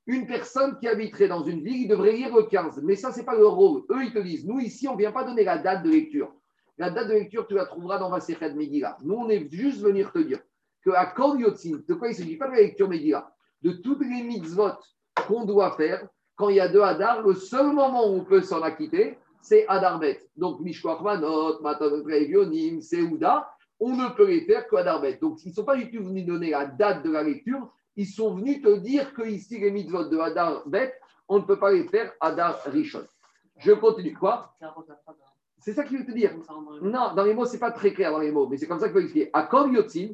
Une 0.06 0.26
personne 0.26 0.78
qui 0.78 0.86
habiterait 0.86 1.28
dans 1.28 1.42
une 1.44 1.62
ville, 1.62 1.82
il 1.82 1.88
devrait 1.88 2.12
lire 2.12 2.34
le 2.34 2.42
15. 2.42 2.82
Mais 2.82 2.94
ça, 2.94 3.10
ce 3.10 3.18
n'est 3.18 3.24
pas 3.24 3.36
leur 3.36 3.54
rôle. 3.54 3.84
Eux, 3.90 4.04
ils 4.04 4.12
te 4.12 4.18
disent, 4.18 4.46
nous, 4.46 4.60
ici, 4.60 4.86
on 4.86 4.92
ne 4.92 4.98
vient 4.98 5.12
pas 5.12 5.24
donner 5.24 5.44
la 5.44 5.58
date 5.58 5.82
de 5.82 5.90
lecture. 5.90 6.32
La 6.76 6.90
date 6.90 7.08
de 7.08 7.14
lecture, 7.14 7.46
tu 7.46 7.54
la 7.54 7.64
trouveras 7.66 7.98
dans 7.98 8.10
Maserhet 8.10 8.52
Megillah. 8.54 8.98
Nous, 9.02 9.14
on 9.14 9.28
est 9.30 9.48
juste 9.50 9.80
venir 9.80 10.12
te 10.12 10.18
dire 10.18 10.40
que 10.84 10.90
à 10.90 11.06
Kol 11.06 11.38
de 11.38 11.94
quoi 11.94 12.08
il 12.08 12.10
ne 12.10 12.16
s'agit 12.16 12.36
pas 12.36 12.48
de 12.48 12.52
la 12.52 12.60
lecture 12.60 12.88
Megillah, 12.88 13.32
de 13.62 13.72
toutes 13.72 14.00
les 14.00 14.22
mitzvot 14.22 14.72
qu'on 15.26 15.44
doit 15.46 15.76
faire, 15.76 16.06
quand 16.36 16.48
il 16.48 16.56
y 16.56 16.60
a 16.60 16.68
deux 16.68 16.82
Hadar, 16.82 17.22
le 17.22 17.34
seul 17.34 17.72
moment 17.72 18.08
où 18.08 18.16
on 18.16 18.24
peut 18.24 18.42
s'en 18.42 18.60
acquitter, 18.60 19.16
c'est 19.40 19.66
Hadar 19.68 19.98
Bet. 19.98 20.20
Donc, 20.36 20.60
Mishkoach 20.60 21.00
Manot, 21.00 21.60
Matanot 21.60 22.02
Revionim, 22.02 22.80
Seouda, 22.80 23.48
on 23.78 23.96
ne 23.96 24.08
peut 24.14 24.26
les 24.26 24.42
faire 24.42 24.66
que 24.66 24.76
Hadar 24.76 25.00
Bet. 25.00 25.18
Donc, 25.20 25.44
ils 25.44 25.50
ne 25.50 25.54
sont 25.54 25.64
pas 25.64 25.76
du 25.76 25.90
tout 25.90 26.02
venus 26.02 26.26
donner 26.26 26.50
la 26.50 26.66
date 26.66 27.04
de 27.04 27.10
la 27.10 27.22
lecture, 27.22 27.72
ils 27.96 28.06
sont 28.06 28.34
venus 28.34 28.62
te 28.62 28.76
dire 28.78 29.14
que 29.14 29.22
ici, 29.22 29.58
les 29.58 29.70
mitzvot 29.70 30.04
de 30.04 30.18
Hadar 30.18 30.66
Bet, 30.66 30.94
on 31.28 31.38
ne 31.38 31.44
peut 31.44 31.58
pas 31.58 31.72
les 31.72 31.84
faire 31.84 32.12
Hadar 32.20 32.60
Rishon. 32.66 33.06
Je 33.58 33.72
continue. 33.72 34.14
Quoi? 34.14 34.54
C'est 35.58 35.72
ça 35.72 35.84
qu'il 35.84 35.98
veut 35.98 36.04
te 36.04 36.12
dire. 36.12 36.36
Non, 36.82 37.14
dans 37.14 37.24
les 37.24 37.34
mots, 37.34 37.46
c'est 37.46 37.58
pas 37.58 37.70
très 37.70 37.92
clair 37.92 38.10
dans 38.10 38.18
les 38.18 38.32
mots, 38.32 38.48
mais 38.48 38.56
c'est 38.56 38.66
comme 38.66 38.80
ça 38.80 38.86
qu'il 38.86 38.94
faut 38.94 39.00
expliquer. 39.00 39.30
Akol 39.32 39.72
Yotzin, 39.72 40.08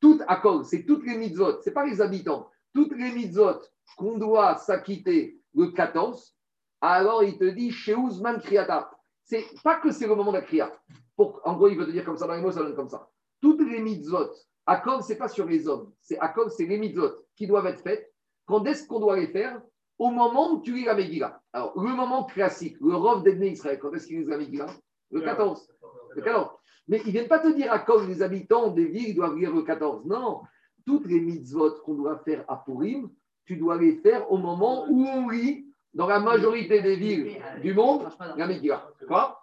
tout 0.00 0.20
Akol, 0.26 0.64
c'est 0.64 0.84
toutes 0.84 1.04
les 1.04 1.16
mitzvot, 1.16 1.60
c'est 1.62 1.72
pas 1.72 1.84
les 1.84 2.00
habitants, 2.00 2.50
toutes 2.74 2.96
les 2.96 3.12
mitzvot 3.12 3.60
qu'on 3.96 4.18
doit 4.18 4.56
s'acquitter 4.56 5.40
le 5.54 5.68
14, 5.68 6.34
alors 6.80 7.22
il 7.24 7.36
te 7.38 7.44
dit 7.44 7.70
chez 7.70 7.94
Kriata. 8.42 8.90
c'est 9.24 9.44
pas 9.62 9.76
que 9.76 9.90
c'est 9.90 10.06
le 10.06 10.14
moment 10.14 10.32
de 10.32 10.38
la 10.38 10.42
kriya. 10.42 10.72
En 11.16 11.56
gros, 11.56 11.68
il 11.68 11.76
veut 11.76 11.86
te 11.86 11.90
dire 11.90 12.04
comme 12.04 12.16
ça, 12.16 12.26
dans 12.26 12.34
les 12.34 12.40
mots, 12.40 12.52
ça 12.52 12.62
donne 12.62 12.76
comme 12.76 12.88
ça. 12.88 13.08
Toutes 13.40 13.60
les 13.60 13.80
mitzvot, 13.80 14.30
Akon, 14.68 15.00
c'est 15.00 15.16
pas 15.16 15.28
sur 15.28 15.46
les 15.46 15.66
hommes. 15.66 15.90
C'est 16.02 16.18
Akon, 16.18 16.50
c'est 16.50 16.66
les 16.66 16.78
mitzvot 16.78 17.10
qui 17.34 17.46
doivent 17.46 17.66
être 17.66 17.80
faites. 17.80 18.12
Quand 18.44 18.62
est-ce 18.66 18.86
qu'on 18.86 19.00
doit 19.00 19.16
les 19.16 19.28
faire? 19.28 19.62
Au 19.98 20.10
moment 20.10 20.52
où 20.52 20.60
tu 20.60 20.74
lis 20.74 20.84
la 20.84 20.94
Megillah. 20.94 21.40
Alors, 21.52 21.72
le 21.80 21.88
moment 21.94 22.24
classique, 22.24 22.76
le 22.80 22.94
Rov 22.94 23.24
d'Edné 23.24 23.48
Israël, 23.48 23.78
quand 23.80 23.92
est-ce 23.94 24.06
qu'il 24.06 24.20
lit 24.20 24.26
la 24.26 24.36
Megillah? 24.36 24.66
Le 25.10 25.22
14. 25.22 25.74
Le 26.14 26.22
14. 26.22 26.50
Mais 26.86 27.00
ils 27.04 27.06
ne 27.06 27.12
viennent 27.12 27.28
pas 27.28 27.38
te 27.38 27.48
dire 27.48 27.72
à 27.72 27.78
cause 27.78 28.06
les 28.06 28.22
habitants 28.22 28.68
des 28.68 28.84
villes 28.84 29.14
doivent 29.14 29.36
lire 29.36 29.54
le 29.54 29.62
14. 29.62 30.04
Non. 30.04 30.42
Toutes 30.86 31.06
les 31.06 31.20
mitzvot 31.20 31.80
qu'on 31.84 31.94
doit 31.94 32.18
faire 32.18 32.44
à 32.46 32.62
Purim, 32.64 33.10
tu 33.46 33.56
dois 33.56 33.78
les 33.78 33.96
faire 33.96 34.30
au 34.30 34.36
moment 34.36 34.84
où 34.88 35.04
on 35.06 35.30
lit 35.30 35.66
dans 35.94 36.06
la 36.06 36.20
majorité 36.20 36.82
des 36.82 36.96
villes 36.96 37.42
du 37.62 37.72
monde 37.72 38.08
la 38.36 38.46
Megillah. 38.46 38.86
Quoi? 39.06 39.42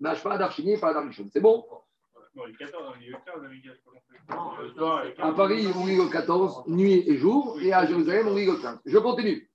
Nashpa, 0.00 0.36
Darchini, 0.36 0.76
pas. 0.76 0.92
C'est 1.32 1.40
bon? 1.40 1.64
À 5.18 5.32
Paris, 5.32 5.66
on 5.74 5.86
lit 5.86 5.96
le 5.96 6.10
14, 6.10 6.64
nuit 6.68 7.04
et 7.06 7.16
jour, 7.16 7.58
et 7.60 7.72
à 7.72 7.86
Jérusalem, 7.86 8.28
on 8.28 8.34
lit 8.34 8.46
le 8.46 8.56
15. 8.56 8.80
Je 8.84 8.98
continue. 8.98 9.50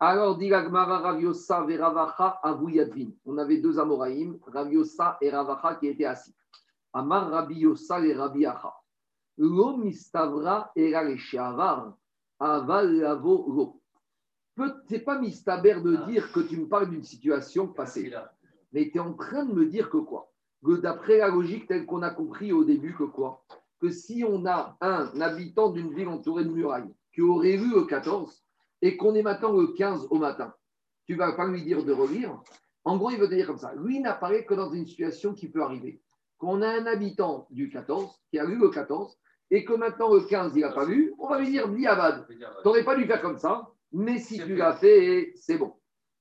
Alors, 0.00 0.36
dit 0.36 0.48
l'Agmara 0.48 0.98
Raviosa 0.98 1.64
et 1.68 1.76
Ravacha 1.76 2.40
Avuyadvin. 2.42 3.10
On 3.24 3.38
avait 3.38 3.58
deux 3.58 3.78
Amoraïm, 3.78 4.38
Raviosa 4.46 5.18
et 5.20 5.30
Ravacha, 5.30 5.76
qui 5.76 5.86
étaient 5.86 6.06
assis. 6.06 6.34
Amar 6.92 7.30
Rabbi 7.30 7.60
Yossa 7.60 8.04
et 8.04 8.12
Rabbi 8.12 8.44
Acha. 8.44 8.74
Lo 9.38 9.78
mistavra 9.78 10.70
era 10.76 11.02
le 11.02 11.16
aval 12.38 12.96
lavo 12.98 13.46
lo. 13.48 13.80
C'est 14.88 15.00
pas 15.00 15.18
mistaber 15.18 15.80
de 15.80 15.96
dire 16.04 16.30
que 16.32 16.40
tu 16.40 16.58
me 16.58 16.68
parles 16.68 16.90
d'une 16.90 17.02
situation 17.02 17.68
passée. 17.68 18.12
Mais 18.72 18.90
tu 18.90 18.98
es 18.98 19.00
en 19.00 19.14
train 19.14 19.46
de 19.46 19.54
me 19.54 19.66
dire 19.66 19.88
que 19.88 19.96
quoi? 19.96 20.31
D'après 20.62 21.18
la 21.18 21.28
logique 21.28 21.66
telle 21.66 21.86
qu'on 21.86 22.02
a 22.02 22.10
compris 22.10 22.52
au 22.52 22.64
début, 22.64 22.94
que 22.94 23.04
quoi? 23.04 23.44
Que 23.80 23.90
si 23.90 24.24
on 24.26 24.46
a 24.46 24.76
un 24.80 25.20
habitant 25.20 25.70
d'une 25.70 25.92
ville 25.92 26.08
entourée 26.08 26.44
de 26.44 26.50
murailles 26.50 26.94
qui 27.12 27.20
aurait 27.20 27.56
vu 27.56 27.74
le 27.74 27.82
14 27.82 28.44
et 28.80 28.96
qu'on 28.96 29.14
est 29.14 29.22
maintenant 29.22 29.52
le 29.52 29.68
15 29.68 30.06
au 30.10 30.18
matin, 30.18 30.54
tu 31.06 31.16
vas 31.16 31.32
pas 31.32 31.46
lui 31.48 31.62
dire 31.62 31.84
de 31.84 31.92
relire? 31.92 32.40
En 32.84 32.96
gros, 32.96 33.10
il 33.10 33.18
veut 33.18 33.28
te 33.28 33.34
dire 33.34 33.46
comme 33.46 33.58
ça. 33.58 33.74
Lui 33.76 34.00
n'apparaît 34.00 34.44
que 34.44 34.54
dans 34.54 34.72
une 34.72 34.86
situation 34.86 35.34
qui 35.34 35.48
peut 35.48 35.62
arriver. 35.62 36.00
Qu'on 36.38 36.62
a 36.62 36.68
un 36.68 36.86
habitant 36.86 37.46
du 37.50 37.68
14 37.68 38.20
qui 38.30 38.38
a 38.38 38.44
lu 38.44 38.58
le 38.58 38.68
14 38.68 39.18
et 39.50 39.64
que 39.64 39.74
maintenant 39.74 40.12
le 40.12 40.20
15 40.20 40.56
il 40.56 40.62
n'a 40.62 40.72
pas 40.72 40.84
lu, 40.84 41.14
on 41.18 41.28
va 41.28 41.38
lui 41.38 41.50
dire 41.50 41.68
Diavad. 41.68 42.26
Tu 42.28 42.38
n'aurais 42.64 42.84
pas 42.84 42.96
dû 42.96 43.04
faire 43.04 43.20
comme 43.20 43.38
ça, 43.38 43.68
mais 43.92 44.18
si 44.18 44.38
tu 44.38 44.56
l'as 44.56 44.72
fait, 44.72 45.32
c'est 45.36 45.58
bon. 45.58 45.74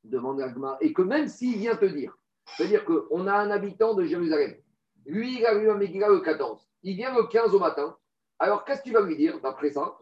Demande 0.04 0.42
Agma. 0.42 0.78
Et 0.82 0.94
que 0.94 1.02
même 1.02 1.28
s'il 1.28 1.58
vient 1.58 1.76
te 1.76 1.86
dire, 1.86 2.16
c'est-à-dire 2.46 2.86
qu'on 2.86 3.28
a 3.28 3.34
un 3.34 3.52
habitant 3.52 3.94
de 3.94 4.04
Jérusalem, 4.06 4.56
lui 5.06 5.40
il 5.40 5.46
a 5.46 5.54
lu 5.54 5.70
un 5.70 5.76
Megillah 5.76 6.10
le 6.10 6.20
14, 6.20 6.68
il 6.84 6.96
vient 6.96 7.16
le 7.16 7.24
15 7.24 7.54
au 7.56 7.60
matin, 7.60 7.96
alors 8.40 8.66
qu'est-ce 8.66 8.82
que 8.82 8.90
tu 8.90 8.94
vas 8.94 9.02
lui 9.02 9.16
dire 9.16 9.40
d'après 9.42 9.70
ça? 9.70 9.96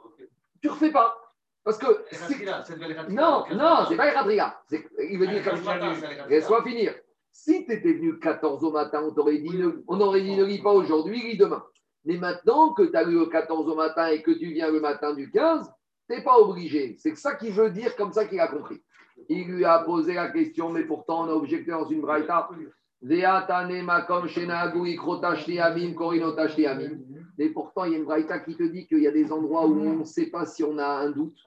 Tu 0.62 0.68
ne 0.68 0.72
refais 0.72 0.92
pas. 0.92 1.16
Parce 1.64 1.78
que. 1.78 1.88
Non, 3.10 3.44
non, 3.52 3.86
c'est 3.88 3.98
pas 3.98 4.12
Radriga. 4.12 4.62
Il 4.72 5.20
veut 5.20 5.28
dire 5.28 5.44
comme. 5.44 5.60
Laisse-moi 6.30 6.64
finir. 6.64 6.96
Si 7.32 7.66
tu 7.66 7.74
étais 7.74 7.94
venu 7.94 8.14
le 8.14 8.18
14 8.18 8.64
au 8.64 8.72
matin, 8.72 9.04
on, 9.04 9.14
t'aurait 9.14 9.38
dit, 9.38 9.62
on 9.88 10.02
aurait 10.02 10.22
dit 10.22 10.36
ne 10.36 10.44
lis 10.44 10.62
pas 10.62 10.72
aujourd'hui, 10.72 11.22
lis 11.22 11.38
demain. 11.38 11.64
Mais 12.06 12.18
maintenant 12.18 12.74
que 12.74 12.84
tu 12.84 12.96
as 12.96 13.04
lu 13.04 13.20
le 13.20 13.28
14 13.28 13.70
au 13.70 13.76
matin 13.76 14.08
et 14.08 14.24
que 14.24 14.32
tu 14.32 14.52
viens 14.52 14.72
le 14.72 14.80
matin 14.80 15.14
du 15.14 15.30
15, 15.30 15.70
tu 16.10 16.16
n'es 16.16 16.24
pas 16.24 16.40
obligé. 16.40 16.96
C'est 16.98 17.16
ça 17.16 17.36
qu'il 17.36 17.52
veut 17.52 17.70
dire, 17.70 17.96
comme 17.96 18.14
ça 18.14 18.26
qu'il 18.26 18.40
a 18.40 18.48
compris. 18.48 18.82
Il 19.28 19.48
lui 19.48 19.66
a 19.66 19.80
posé 19.80 20.14
la 20.14 20.30
question, 20.30 20.70
mais 20.70 20.84
pourtant 20.84 21.26
on 21.26 21.30
a 21.30 21.34
objecté 21.34 21.72
dans 21.72 21.86
une 21.86 22.02
braïta. 22.02 22.50
Mais 23.02 23.24
pourtant, 27.50 27.86
il 27.86 27.92
y 27.92 27.96
a 27.96 27.98
une 27.98 28.06
braïta 28.06 28.40
qui 28.40 28.56
te 28.56 28.64
dit 28.64 28.88
qu'il 28.88 29.00
y 29.00 29.08
a 29.08 29.12
des 29.12 29.32
endroits 29.32 29.68
où 29.68 29.80
on 29.80 29.98
ne 29.98 30.04
sait 30.04 30.28
pas 30.28 30.46
si 30.46 30.64
on 30.64 30.78
a 30.78 30.86
un 30.86 31.12
doute. 31.12 31.38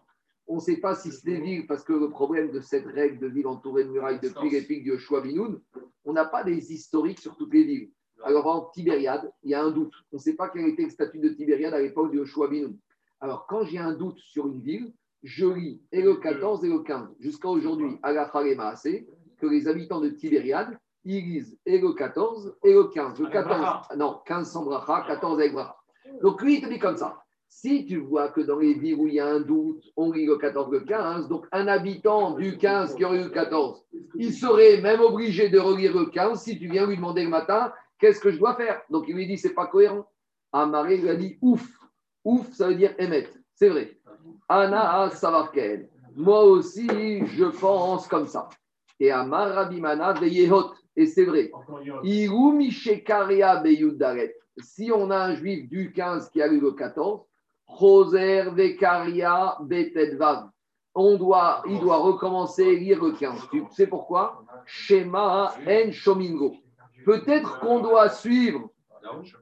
On 0.47 0.57
ne 0.57 0.61
sait 0.61 0.79
pas 0.79 0.95
si 0.95 1.13
c'est 1.13 1.27
des 1.27 1.41
villes, 1.41 1.67
parce 1.67 1.85
que 1.85 1.93
le 1.93 2.11
problème 2.11 2.53
de 2.53 2.61
cette 2.61 2.87
règle 2.87 3.19
de 3.19 3.29
ville 3.29 3.47
entourée 3.47 3.85
de 3.85 3.91
murailles 3.91 4.21
depuis 4.21 4.51
l'épique 4.51 4.85
de 4.85 4.91
Yoshua 4.91 5.21
Binoun, 5.21 5.61
on 6.05 6.13
n'a 6.13 6.25
pas 6.25 6.43
des 6.43 6.73
historiques 6.73 7.21
sur 7.21 7.37
toutes 7.37 7.53
les 7.53 7.65
villes. 7.65 7.91
Alors 8.25 8.47
en 8.47 8.71
Tibériade, 8.71 9.31
il 9.43 9.51
y 9.51 9.55
a 9.55 9.63
un 9.63 9.71
doute. 9.71 9.93
On 10.13 10.17
ne 10.17 10.21
sait 10.21 10.35
pas 10.35 10.49
quel 10.49 10.67
était 10.69 10.85
le 10.85 10.91
statut 10.91 11.19
de 11.19 11.29
Tibériade 11.29 11.75
à 11.75 11.81
l'époque 11.81 12.13
de 12.13 12.19
Yoshua 12.19 12.49
Binoun. 12.49 12.77
Alors 13.21 13.47
quand 13.47 13.65
j'ai 13.65 13.79
un 13.79 13.93
doute 13.93 14.19
sur 14.19 14.47
une 14.47 14.61
ville, 14.61 14.93
je 15.23 15.47
lis 15.47 15.81
et 15.93 16.03
le 16.03 16.17
14 16.17 16.65
et 16.65 16.69
le 16.69 16.81
15. 16.81 17.17
Jusqu'à 17.21 17.49
aujourd'hui, 17.49 17.99
à 18.03 18.13
la 18.13 18.31
assez 18.69 19.07
que 19.39 19.47
les 19.47 19.69
habitants 19.69 20.01
de 20.01 20.09
Tibériade, 20.09 20.79
ils 21.05 21.25
lisent 21.25 21.59
et 21.67 21.79
le 21.79 21.93
14 21.93 22.57
et 22.65 22.73
le 22.73 22.85
15. 22.85 23.19
Le 23.21 23.29
14, 23.29 23.97
non, 23.97 24.21
15 24.27 24.51
sans 24.51 24.65
bracha, 24.65 25.05
14 25.07 25.39
avec 25.39 25.53
bracha. 25.53 25.77
Donc 26.23 26.43
lui, 26.43 26.57
il 26.57 26.63
te 26.63 26.69
dit 26.69 26.79
comme 26.79 26.97
ça. 26.97 27.19
Si 27.49 27.85
tu 27.85 27.99
vois 27.99 28.29
que 28.29 28.41
dans 28.41 28.59
les 28.59 28.73
villes 28.73 28.95
où 28.95 29.07
il 29.07 29.15
y 29.15 29.21
a 29.21 29.27
un 29.27 29.41
doute, 29.41 29.85
on 29.97 30.11
lit 30.11 30.25
le 30.25 30.37
14, 30.37 30.71
le 30.73 30.81
15, 30.81 31.29
donc 31.29 31.47
un 31.53 31.69
habitant 31.69 32.33
du 32.33 32.57
15 32.57 32.95
qui 32.95 33.05
aurait 33.05 33.21
eu 33.21 33.25
le 33.25 33.29
14, 33.29 33.85
il 34.15 34.33
serait 34.33 34.81
même 34.81 35.01
obligé 35.01 35.51
de 35.51 35.59
relire 35.59 35.95
le 35.95 36.07
15 36.07 36.41
si 36.41 36.59
tu 36.59 36.69
viens 36.69 36.87
lui 36.87 36.97
demander 36.97 37.25
le 37.25 37.29
matin 37.29 37.73
qu'est-ce 38.03 38.21
que 38.21 38.33
je 38.33 38.39
dois 38.39 38.57
faire? 38.57 38.83
Donc 38.91 39.05
il 39.07 39.15
lui 39.15 39.27
dit 39.27 39.39
c'est 39.39 39.55
pas 39.55 39.69
cohérent. 39.69 40.07
Amaré 40.53 40.99
lui 40.99 41.09
a 41.09 41.15
dit 41.15 41.39
ouf. 41.41 41.67
Ouf, 42.25 42.53
ça 42.53 42.69
veut 42.69 42.75
dire 42.75 42.95
émettre. 42.99 43.31
C'est 43.55 43.69
vrai. 43.69 43.97
Ana 44.49 45.11
Savarken. 45.11 45.89
Moi 46.15 46.45
aussi, 46.45 46.87
je 47.27 47.45
pense 47.45 48.07
comme 48.07 48.27
ça. 48.27 48.49
Et 49.01 49.11
Amar 49.11 49.55
Rabimana 49.55 50.15
Yehot. 50.21 50.73
Et 50.95 51.07
c'est 51.07 51.25
vrai. 51.25 51.51
Si 54.59 54.93
on 54.95 55.11
a 55.11 55.17
un 55.17 55.35
juif 55.35 55.69
du 55.69 55.93
15 55.93 56.29
qui 56.31 56.43
a 56.43 56.49
eu 56.49 56.61
le 56.61 56.73
14, 56.73 57.23
Roser 57.67 58.51
Vekaria 58.51 59.57
Betedvav. 59.61 60.51
On 60.95 61.17
doit, 61.17 61.63
il 61.67 61.81
doit 61.81 61.97
recommencer 61.97 62.69
à 62.69 62.79
lire 62.79 63.03
le 63.03 63.13
15. 63.13 63.49
Tu 63.51 63.65
sais 63.71 63.87
pourquoi? 63.87 64.45
Shema 64.67 65.55
En 65.67 65.91
Shomingo. 65.91 66.55
Peut-être 67.07 67.61
qu'on 67.61 67.81
doit 67.81 68.11
suivre 68.11 68.69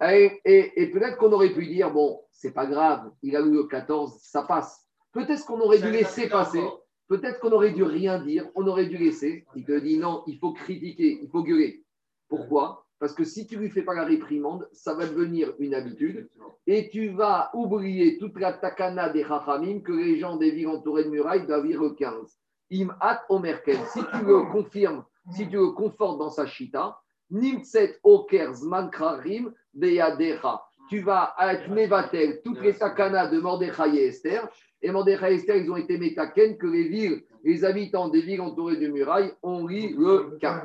et, 0.03 0.73
et, 0.77 0.87
peut-être 0.91 1.17
qu'on 1.19 1.33
aurait 1.33 1.53
pu 1.53 1.67
dire, 1.67 1.93
bon, 1.93 2.21
c'est 2.31 2.53
pas 2.53 2.67
grave, 2.67 3.11
il 3.23 3.37
a 3.37 3.41
eu 3.41 3.51
le 3.51 3.65
14, 3.65 4.19
ça 4.21 4.43
passe. 4.43 4.87
Peut-être 5.13 5.45
qu'on 5.45 5.61
aurait 5.61 5.81
dû 5.81 5.91
laisser 5.91 6.29
passer, 6.29 6.63
peut-être 7.09 7.41
qu'on 7.41 7.53
aurait 7.53 7.73
dû 7.73 7.83
rien 7.83 8.19
dire, 8.21 8.49
on 8.55 8.67
aurait 8.67 8.87
dû 8.87 8.97
laisser. 8.97 9.45
Il 9.55 9.65
te 9.65 9.79
dit 9.79 9.99
non, 9.99 10.23
il 10.27 10.39
faut 10.39 10.53
critiquer, 10.53 11.19
il 11.23 11.29
faut 11.29 11.43
gueuler. 11.43 11.85
Pourquoi? 12.29 12.87
Parce 13.01 13.15
que 13.15 13.25
si 13.25 13.47
tu 13.47 13.57
lui 13.57 13.71
fais 13.71 13.83
pas 13.83 13.95
la 13.95 14.05
réprimande, 14.05 14.69
ça 14.73 14.95
va 14.95 15.07
devenir 15.07 15.55
une 15.59 15.75
habitude 15.75 16.29
et 16.67 16.91
tu 16.91 17.09
vas 17.09 17.51
oublier 17.55 18.19
toute 18.19 18.39
la 18.39 18.53
takana 18.53 19.09
des 19.09 19.23
rachamim 19.23 19.81
que 19.81 19.93
les 19.93 20.19
gens 20.19 20.37
des 20.37 20.51
villes 20.51 20.69
entourées 20.69 21.05
de 21.05 21.09
murailles 21.09 21.47
doivent 21.47 21.65
lire 21.65 21.83
le 21.83 21.91
15. 21.91 22.39
Im 22.73 22.95
at 23.01 23.23
omerken. 23.31 23.79
Si 23.87 24.01
tu 24.01 24.25
le 24.25 24.53
confirmes, 24.53 25.05
si 25.33 25.49
tu 25.49 25.57
le 25.57 25.71
confortes 25.71 26.19
dans 26.19 26.29
sa 26.29 26.47
chita, 26.47 27.01
nimtset 27.31 27.99
oker 28.03 28.53
zman 28.53 28.91
krarim 28.91 29.55
beyadecha 29.75 30.61
tu 30.91 31.01
vas 31.03 31.35
être 31.41 31.69
Mevatel, 31.71 32.43
toutes 32.43 32.61
les 32.63 32.75
takanas 32.75 33.29
de 33.29 33.39
Mordechai 33.39 33.97
et 33.97 34.07
Esther. 34.09 34.49
Et 34.83 34.91
Mordechai 34.91 35.33
et 35.33 35.35
Esther, 35.37 35.57
ils 35.57 35.71
ont 35.71 35.77
été 35.77 35.97
métaken 35.97 36.59
que 36.59 36.67
les 36.67 36.89
villes, 36.89 37.23
les 37.45 37.65
habitants 37.65 38.09
des 38.09 38.21
villes 38.21 38.41
entourées 38.41 38.77
de 38.77 38.89
murailles 38.89 39.33
ont 39.45 39.65
ri 39.65 39.95
le 39.97 40.37
15. 40.41 40.63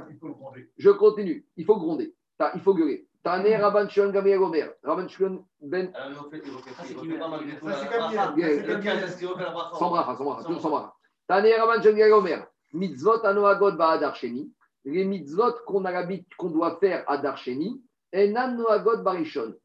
Je 0.78 0.90
continue. 0.90 1.46
Il 1.58 1.66
faut 1.66 1.78
gronder. 1.78 2.12
Il 2.56 2.62
faut 2.62 2.74
gueuler. 2.74 3.08
Tane 3.24 3.46
Rabban 3.46 3.88
Shon 3.88 4.10
Gamriel 4.10 4.40
Omer. 4.40 4.70
Rabban 4.84 5.08
Shon 5.08 5.46
Ben. 5.62 5.92
Sans 9.78 9.90
bracha, 9.90 10.16
sans 10.18 10.24
bracha, 10.26 10.44
tout 10.44 10.60
sans 10.60 10.70
bracha. 10.70 10.94
Tane 11.28 11.48
Rabban 11.56 11.84
Shon 11.84 11.90
Gamriel 11.90 12.14
Omer. 12.14 12.48
Mitzvot 12.74 13.24
Anoagot 13.24 13.74
Ba'adar 13.74 14.16
Sheni. 14.16 14.52
Les 14.86 15.04
mitzvot 15.04 15.54
qu'on 15.66 15.84
qu'on 16.38 16.50
doit 16.50 16.78
faire 16.80 17.04
à 17.10 17.18
Darsheni. 17.18 17.84
Barishon 18.14 19.56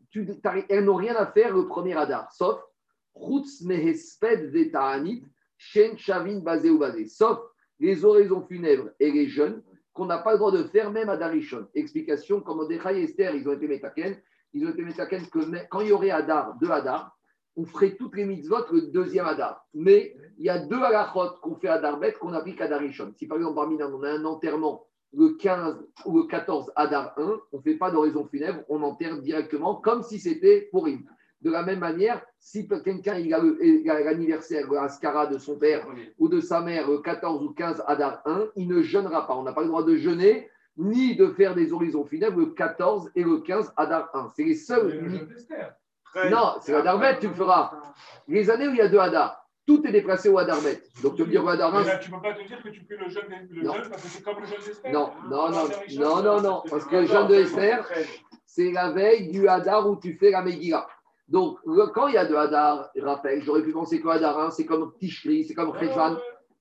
elles 0.69 0.85
n'ont 0.85 0.97
rien 0.97 1.15
à 1.15 1.27
faire 1.27 1.55
le 1.55 1.67
premier 1.67 1.95
Adar, 1.95 2.33
sauf 2.33 2.61
Shen 5.57 5.99
Shavin 5.99 6.43
sauf 7.07 7.39
les 7.79 8.05
oraisons 8.05 8.43
funèbres 8.43 8.91
et 8.99 9.11
les 9.11 9.29
jeunes 9.29 9.63
qu'on 9.93 10.07
n'a 10.07 10.19
pas 10.19 10.33
le 10.33 10.39
droit 10.39 10.53
de 10.53 10.65
faire 10.65 10.91
même 10.91 11.09
à 11.09 11.17
Darishon. 11.17 11.67
Explication, 11.75 12.41
comme 12.41 12.61
Odechai 12.61 13.01
et 13.01 13.05
Esther, 13.05 13.35
ils 13.35 13.49
ont 13.49 13.53
été 13.53 13.69
métaken, 13.69 14.17
ils 14.53 14.67
ont 14.67 14.71
été 14.71 14.83
métaken 14.83 15.27
que 15.29 15.39
quand 15.69 15.81
il 15.81 15.89
y 15.89 15.93
aurait 15.93 16.11
Adar, 16.11 16.57
deux 16.61 16.71
Adar, 16.71 17.17
on 17.57 17.65
ferait 17.65 17.97
toutes 17.97 18.17
les 18.17 18.25
mitzvot 18.25 18.65
le 18.73 18.83
deuxième 18.91 19.27
Adar. 19.27 19.67
Mais 19.75 20.17
il 20.39 20.47
y 20.47 20.49
a 20.49 20.59
deux 20.59 20.81
halachot 20.83 21.37
qu'on 21.43 21.57
fait 21.57 21.69
à 21.69 21.79
Darbet 21.79 22.15
qu'on 22.15 22.33
applique 22.33 22.61
à 22.61 22.69
Darishon. 22.69 23.13
Si 23.17 23.27
par 23.27 23.39
exemple 23.39 23.57
parmi 23.57 23.77
nous 23.77 23.85
on 23.85 24.03
a 24.03 24.11
un 24.11 24.25
enterrement 24.25 24.87
le 25.13 25.31
15 25.31 25.85
ou 26.05 26.19
le 26.19 26.25
14 26.25 26.73
Adar 26.77 27.15
1, 27.17 27.41
on 27.53 27.57
ne 27.57 27.63
fait 27.63 27.75
pas 27.75 27.91
d'oraison 27.91 28.27
funèbre, 28.27 28.61
on 28.69 28.83
enterre 28.83 29.19
directement 29.19 29.75
comme 29.75 30.03
si 30.03 30.19
c'était 30.19 30.69
pour 30.71 30.87
lui. 30.87 31.05
De 31.41 31.51
la 31.51 31.63
même 31.63 31.79
manière, 31.79 32.23
si 32.39 32.69
quelqu'un 32.69 33.15
a 33.15 34.01
l'anniversaire, 34.03 34.71
l'ascara 34.71 35.27
de 35.27 35.39
son 35.39 35.59
père 35.59 35.87
ou 36.19 36.29
de 36.29 36.41
sa 36.41 36.61
mère, 36.61 36.89
le 36.89 36.99
14 36.99 37.43
ou 37.43 37.51
15 37.51 37.83
Adar 37.87 38.21
1, 38.27 38.49
il 38.57 38.69
ne 38.69 38.83
jeûnera 38.83 39.27
pas. 39.27 39.35
On 39.35 39.43
n'a 39.43 39.55
pas 39.55 39.63
le 39.63 39.69
droit 39.69 39.83
de 39.83 39.97
jeûner 39.97 40.51
ni 40.77 41.17
de 41.17 41.29
faire 41.29 41.55
des 41.55 41.73
horizons 41.73 42.05
funèbres 42.05 42.39
le 42.39 42.47
14 42.47 43.11
et 43.15 43.23
le 43.23 43.39
15 43.39 43.73
Hadar 43.77 44.11
1. 44.15 44.29
C'est 44.35 44.45
les 44.45 44.55
seuls. 44.55 45.29
Non, 46.31 46.57
c'est 46.61 46.75
Hadar 46.75 46.99
Bet, 46.99 47.19
tu 47.21 47.29
le 47.29 47.35
feras. 47.35 47.73
Les 48.29 48.51
années 48.51 48.69
où 48.69 48.73
il 48.73 48.77
y 48.77 48.81
a 48.81 48.89
deux 48.89 48.99
Hadar, 48.99 49.40
tout 49.71 49.87
est 49.87 49.93
déplacé 49.93 50.29
au 50.29 50.37
Hadar 50.39 50.61
Bet. 50.63 50.81
Donc 51.03 51.15
tu 51.15 51.23
veux 51.23 51.31
dire 51.31 51.45
au 51.45 51.49
Hadar 51.49 51.73
1, 51.75 51.81
Mais 51.83 51.87
là, 51.87 51.99
tu 51.99 52.11
ne 52.11 52.17
peux 52.17 52.23
pas 52.23 52.35
te 52.35 52.45
dire 52.47 52.61
que 52.63 52.69
tu 52.71 52.81
fais 52.89 52.97
le 52.97 53.09
jeûne 53.09 53.23
le 53.51 53.63
jeûne 53.63 53.89
parce 53.89 54.03
que 54.03 54.09
c'est 54.09 54.23
comme 54.25 54.41
le 54.41 54.47
jeûne 54.47 54.59
d'Esther. 54.67 54.93
Non, 54.93 55.11
non, 55.31 55.51
non, 55.51 55.65
non, 55.99 56.23
non, 56.23 56.41
non, 56.43 56.63
parce 56.69 56.85
que 56.87 56.97
le 56.97 57.07
jeûne 57.07 57.29
de 57.29 57.35
Esther, 57.37 57.89
c'est 58.47 58.73
la 58.73 58.91
veille 58.91 59.31
du 59.31 59.47
Hadar 59.47 59.89
où 59.89 59.95
tu 59.97 60.15
fais 60.15 60.31
la 60.33 60.43
Megillah. 60.43 60.89
Donc, 61.29 61.59
quand 61.95 62.09
il 62.09 62.15
y 62.15 62.17
a 62.17 62.25
deux 62.25 62.35
Hadar, 62.37 62.91
rappel, 63.01 63.41
j'aurais 63.45 63.63
pu 63.63 63.71
penser 63.73 64.01
que 64.01 64.09
Hadar 64.09 64.37
1, 64.41 64.51
c'est 64.51 64.67
comme 64.67 64.93
Tishri, 64.99 65.45
c'est 65.45 65.55
comme 65.55 65.73
Cheshvan, 65.79 66.17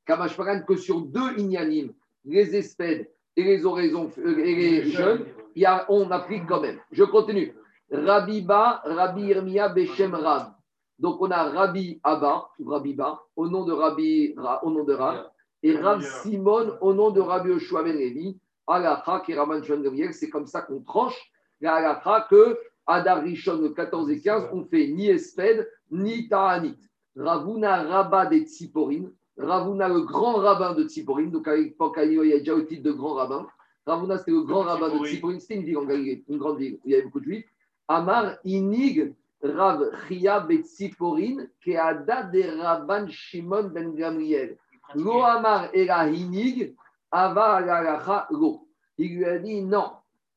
Kamashparan, 0.06 0.62
que 0.68 0.76
sur 0.76 1.02
deux 1.02 1.38
Inyanim, 1.38 1.92
les 2.26 2.56
espèdes 2.56 3.10
et 3.36 3.44
les 3.44 3.66
oraisons 3.66 4.12
euh, 4.20 4.38
et 4.38 4.56
les 4.56 4.84
jeunes, 4.92 5.26
il 5.56 5.64
y 5.64 5.66
a- 5.66 5.86
on 5.90 6.12
applique 6.12 6.46
quand 6.48 6.62
même. 6.62 6.78
Je 6.92 7.04
continue. 7.04 7.56
Rabbi 7.92 8.44
Ba, 8.44 8.82
Rabbi 8.86 9.24
Irmia, 9.24 9.70
Beshem 9.70 10.14
Rab. 10.14 10.54
Donc, 11.00 11.22
on 11.22 11.32
a 11.32 11.44
Rabbi 11.44 12.00
Abba, 12.04 12.50
ou 12.60 12.70
Rabbi 12.70 12.94
Ba, 12.94 13.20
au 13.36 13.48
nom 13.48 13.64
de 13.64 13.72
Rabbi, 13.72 14.34
Ra- 14.38 14.64
au 14.66 14.70
nom 14.70 14.84
de 14.84 14.94
Rab, 14.94 15.32
et 15.64 15.76
Rab 15.78 16.02
Simon, 16.24 16.74
au 16.82 16.94
nom 16.94 17.10
de 17.12 17.22
Rabbi 17.22 17.50
Yoshua 17.50 17.84
Ben 17.84 17.96
Levi, 17.98 18.38
Alacha, 18.68 19.22
qui 19.26 19.32
est 19.32 19.36
Raman 19.40 19.64
Shon 19.64 19.82
Gamliel, 19.82 20.14
c'est 20.14 20.30
comme 20.30 20.46
ça 20.46 20.62
qu'on 20.62 20.82
tranche 20.82 21.16
la 21.62 21.76
Alacha 21.76 22.28
que 22.30 22.58
Adar 22.86 23.22
Rishon, 23.24 23.62
le 23.62 23.70
14 23.70 24.10
et 24.12 24.20
15, 24.22 24.50
on 24.54 24.64
fait 24.66 24.88
ni 24.88 25.08
Esped, 25.10 25.68
ni 25.92 26.28
Ta'anit. 26.28 26.76
Ravuna 27.16 27.84
Rabba 27.84 28.26
des 28.28 28.42
Tziporim, 28.46 29.12
Ravuna 29.38 29.88
le 29.90 30.02
grand 30.02 30.34
rabbin 30.36 30.74
de 30.74 30.84
Tziporim, 30.84 31.32
donc 31.32 31.48
à 31.48 31.56
l'époque, 31.56 31.98
il 32.04 32.14
y 32.14 32.34
a 32.34 32.40
déjà 32.40 32.56
le 32.56 32.66
titre 32.66 32.84
de 32.84 32.92
grand 32.92 33.14
rabbin. 33.14 33.48
Ravuna, 33.86 34.18
c'était 34.18 34.32
le 34.32 34.42
grand 34.44 34.62
rabbin 34.62 34.90
de 34.90 35.00
Tziporim, 35.06 35.40
c'était 35.40 35.56
une 35.56 35.64
ville 35.64 35.78
en 35.78 35.86
Galilée, 35.86 36.24
une 36.30 36.38
grande 36.38 36.58
ville 36.60 36.76
où 36.76 36.82
il 36.86 36.92
y 36.92 36.94
avait 36.96 37.04
beaucoup 37.04 37.20
de 37.20 37.26
juifs. 37.26 37.46
Amar 37.88 38.36
Inig 38.44 39.14
Rav 39.42 39.92
Chia 40.08 40.40
Betziporin, 40.42 41.48
Keada 41.64 42.24
de 42.24 42.62
Rabban 42.62 43.08
Shimon 43.08 43.70
ben 43.70 43.96
Gamriel. 43.96 44.58
Lo 44.96 45.24
Amar 45.24 45.70
Ela 45.74 46.10
Inig, 46.10 46.76
Ava 47.12 47.56
Alalacha 47.56 48.28
Lo. 48.32 48.68
Il 48.98 49.18
lui 49.18 49.26
a 49.26 49.38
dit 49.38 49.62
non. 49.62 49.92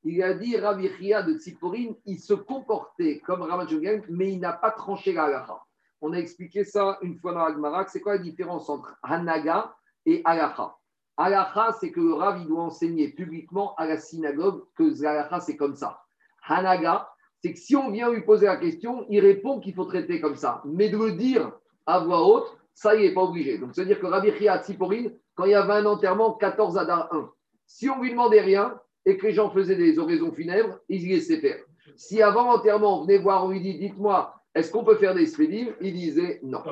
Il 0.05 0.15
lui 0.15 0.23
a 0.23 0.35
dit 0.35 0.57
Rav 0.57 0.81
Chia 0.99 1.23
de 1.23 1.35
Tziporin, 1.35 1.95
il 2.07 2.19
se 2.21 2.35
comportait 2.35 3.21
comme 3.21 3.43
Rabban 3.43 3.67
Shimon 3.67 3.81
Gamriel, 3.81 4.05
mais 4.09 4.33
il 4.33 4.41
n'a 4.41 4.53
pas 4.53 4.71
tranché 4.71 5.13
la 5.13 5.25
halacha. 5.25 5.61
On 6.01 6.13
a 6.13 6.17
expliqué 6.17 6.65
ça 6.65 6.99
une 7.03 7.17
fois 7.17 7.33
dans 7.33 7.45
Agmarak. 7.45 7.89
C'est 7.89 8.01
quoi 8.01 8.17
la 8.17 8.23
différence 8.23 8.69
entre 8.69 8.97
Hanaga 9.05 9.73
et 10.05 10.21
Halacha? 10.25 10.77
Halacha, 11.17 11.73
c'est 11.79 11.93
que 11.93 12.01
le 12.01 12.15
Rav 12.15 12.41
il 12.41 12.49
doit 12.49 12.65
enseigner 12.65 13.09
publiquement 13.09 13.75
à 13.77 13.87
la 13.87 13.99
synagogue 13.99 14.65
que 14.77 15.05
Halacha, 15.05 15.39
c'est 15.39 15.57
comme 15.57 15.77
ça. 15.77 16.03
Hanaga, 16.45 17.12
c'est 17.43 17.53
que 17.53 17.59
si 17.59 17.75
on 17.75 17.91
vient 17.91 18.11
lui 18.11 18.21
poser 18.21 18.47
la 18.47 18.57
question, 18.57 19.05
il 19.11 19.21
répond 19.21 19.59
qu'il 19.59 19.75
faut 19.75 19.85
traiter 19.85 20.21
comme 20.21 20.37
ça. 20.37 20.63
Mais 20.65 20.89
de 20.89 20.97
le 20.97 21.13
dire 21.13 21.51
à 21.87 21.99
voix 21.99 22.25
haute, 22.25 22.57
ça, 22.73 22.95
il 22.95 23.03
n'est 23.03 23.15
pas 23.15 23.23
obligé. 23.23 23.59
Donc, 23.59 23.71
c'est-à-dire 23.75 23.99
que 23.99 24.07
Rabbi 24.07 24.33
Chia 24.39 24.53
à 24.55 24.63
Tziporin, 24.63 25.09
quand 25.35 25.45
il 25.45 25.51
y 25.51 25.55
avait 25.55 25.73
un 25.73 25.87
enterrement, 25.87 26.35
14 26.35 26.79
Adar 26.79 27.13
1, 27.13 27.31
si 27.67 27.91
on 27.91 28.01
lui 28.01 28.11
demandait 28.11 28.41
rien 28.41 28.79
et 29.05 29.17
que 29.17 29.27
les 29.27 29.33
gens 29.33 29.51
faisaient 29.51 29.75
des 29.75 29.99
oraisons 29.99 30.31
funèbres, 30.31 30.79
ils 30.89 31.03
y 31.03 31.15
laissaient 31.15 31.41
faire. 31.41 31.59
Si 31.97 32.23
avant 32.23 32.45
l'enterrement, 32.45 33.01
on 33.01 33.03
venait 33.03 33.19
voir, 33.19 33.45
on 33.45 33.51
lui 33.51 33.61
dit, 33.61 33.77
dites-moi, 33.77 34.35
est-ce 34.55 34.71
qu'on 34.71 34.85
peut 34.85 34.97
faire 34.97 35.15
des 35.15 35.27
spédimes 35.27 35.73
Il 35.81 35.95
disait 35.95 36.39
non. 36.45 36.63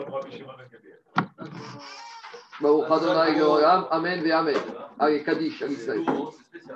Amen 3.91 4.23
ve 4.23 4.31
Amen. 4.31 4.57
Allez, 4.99 5.23
Kaddish, 5.25 5.63
à 5.63 5.67
l'Israël. 5.67 6.05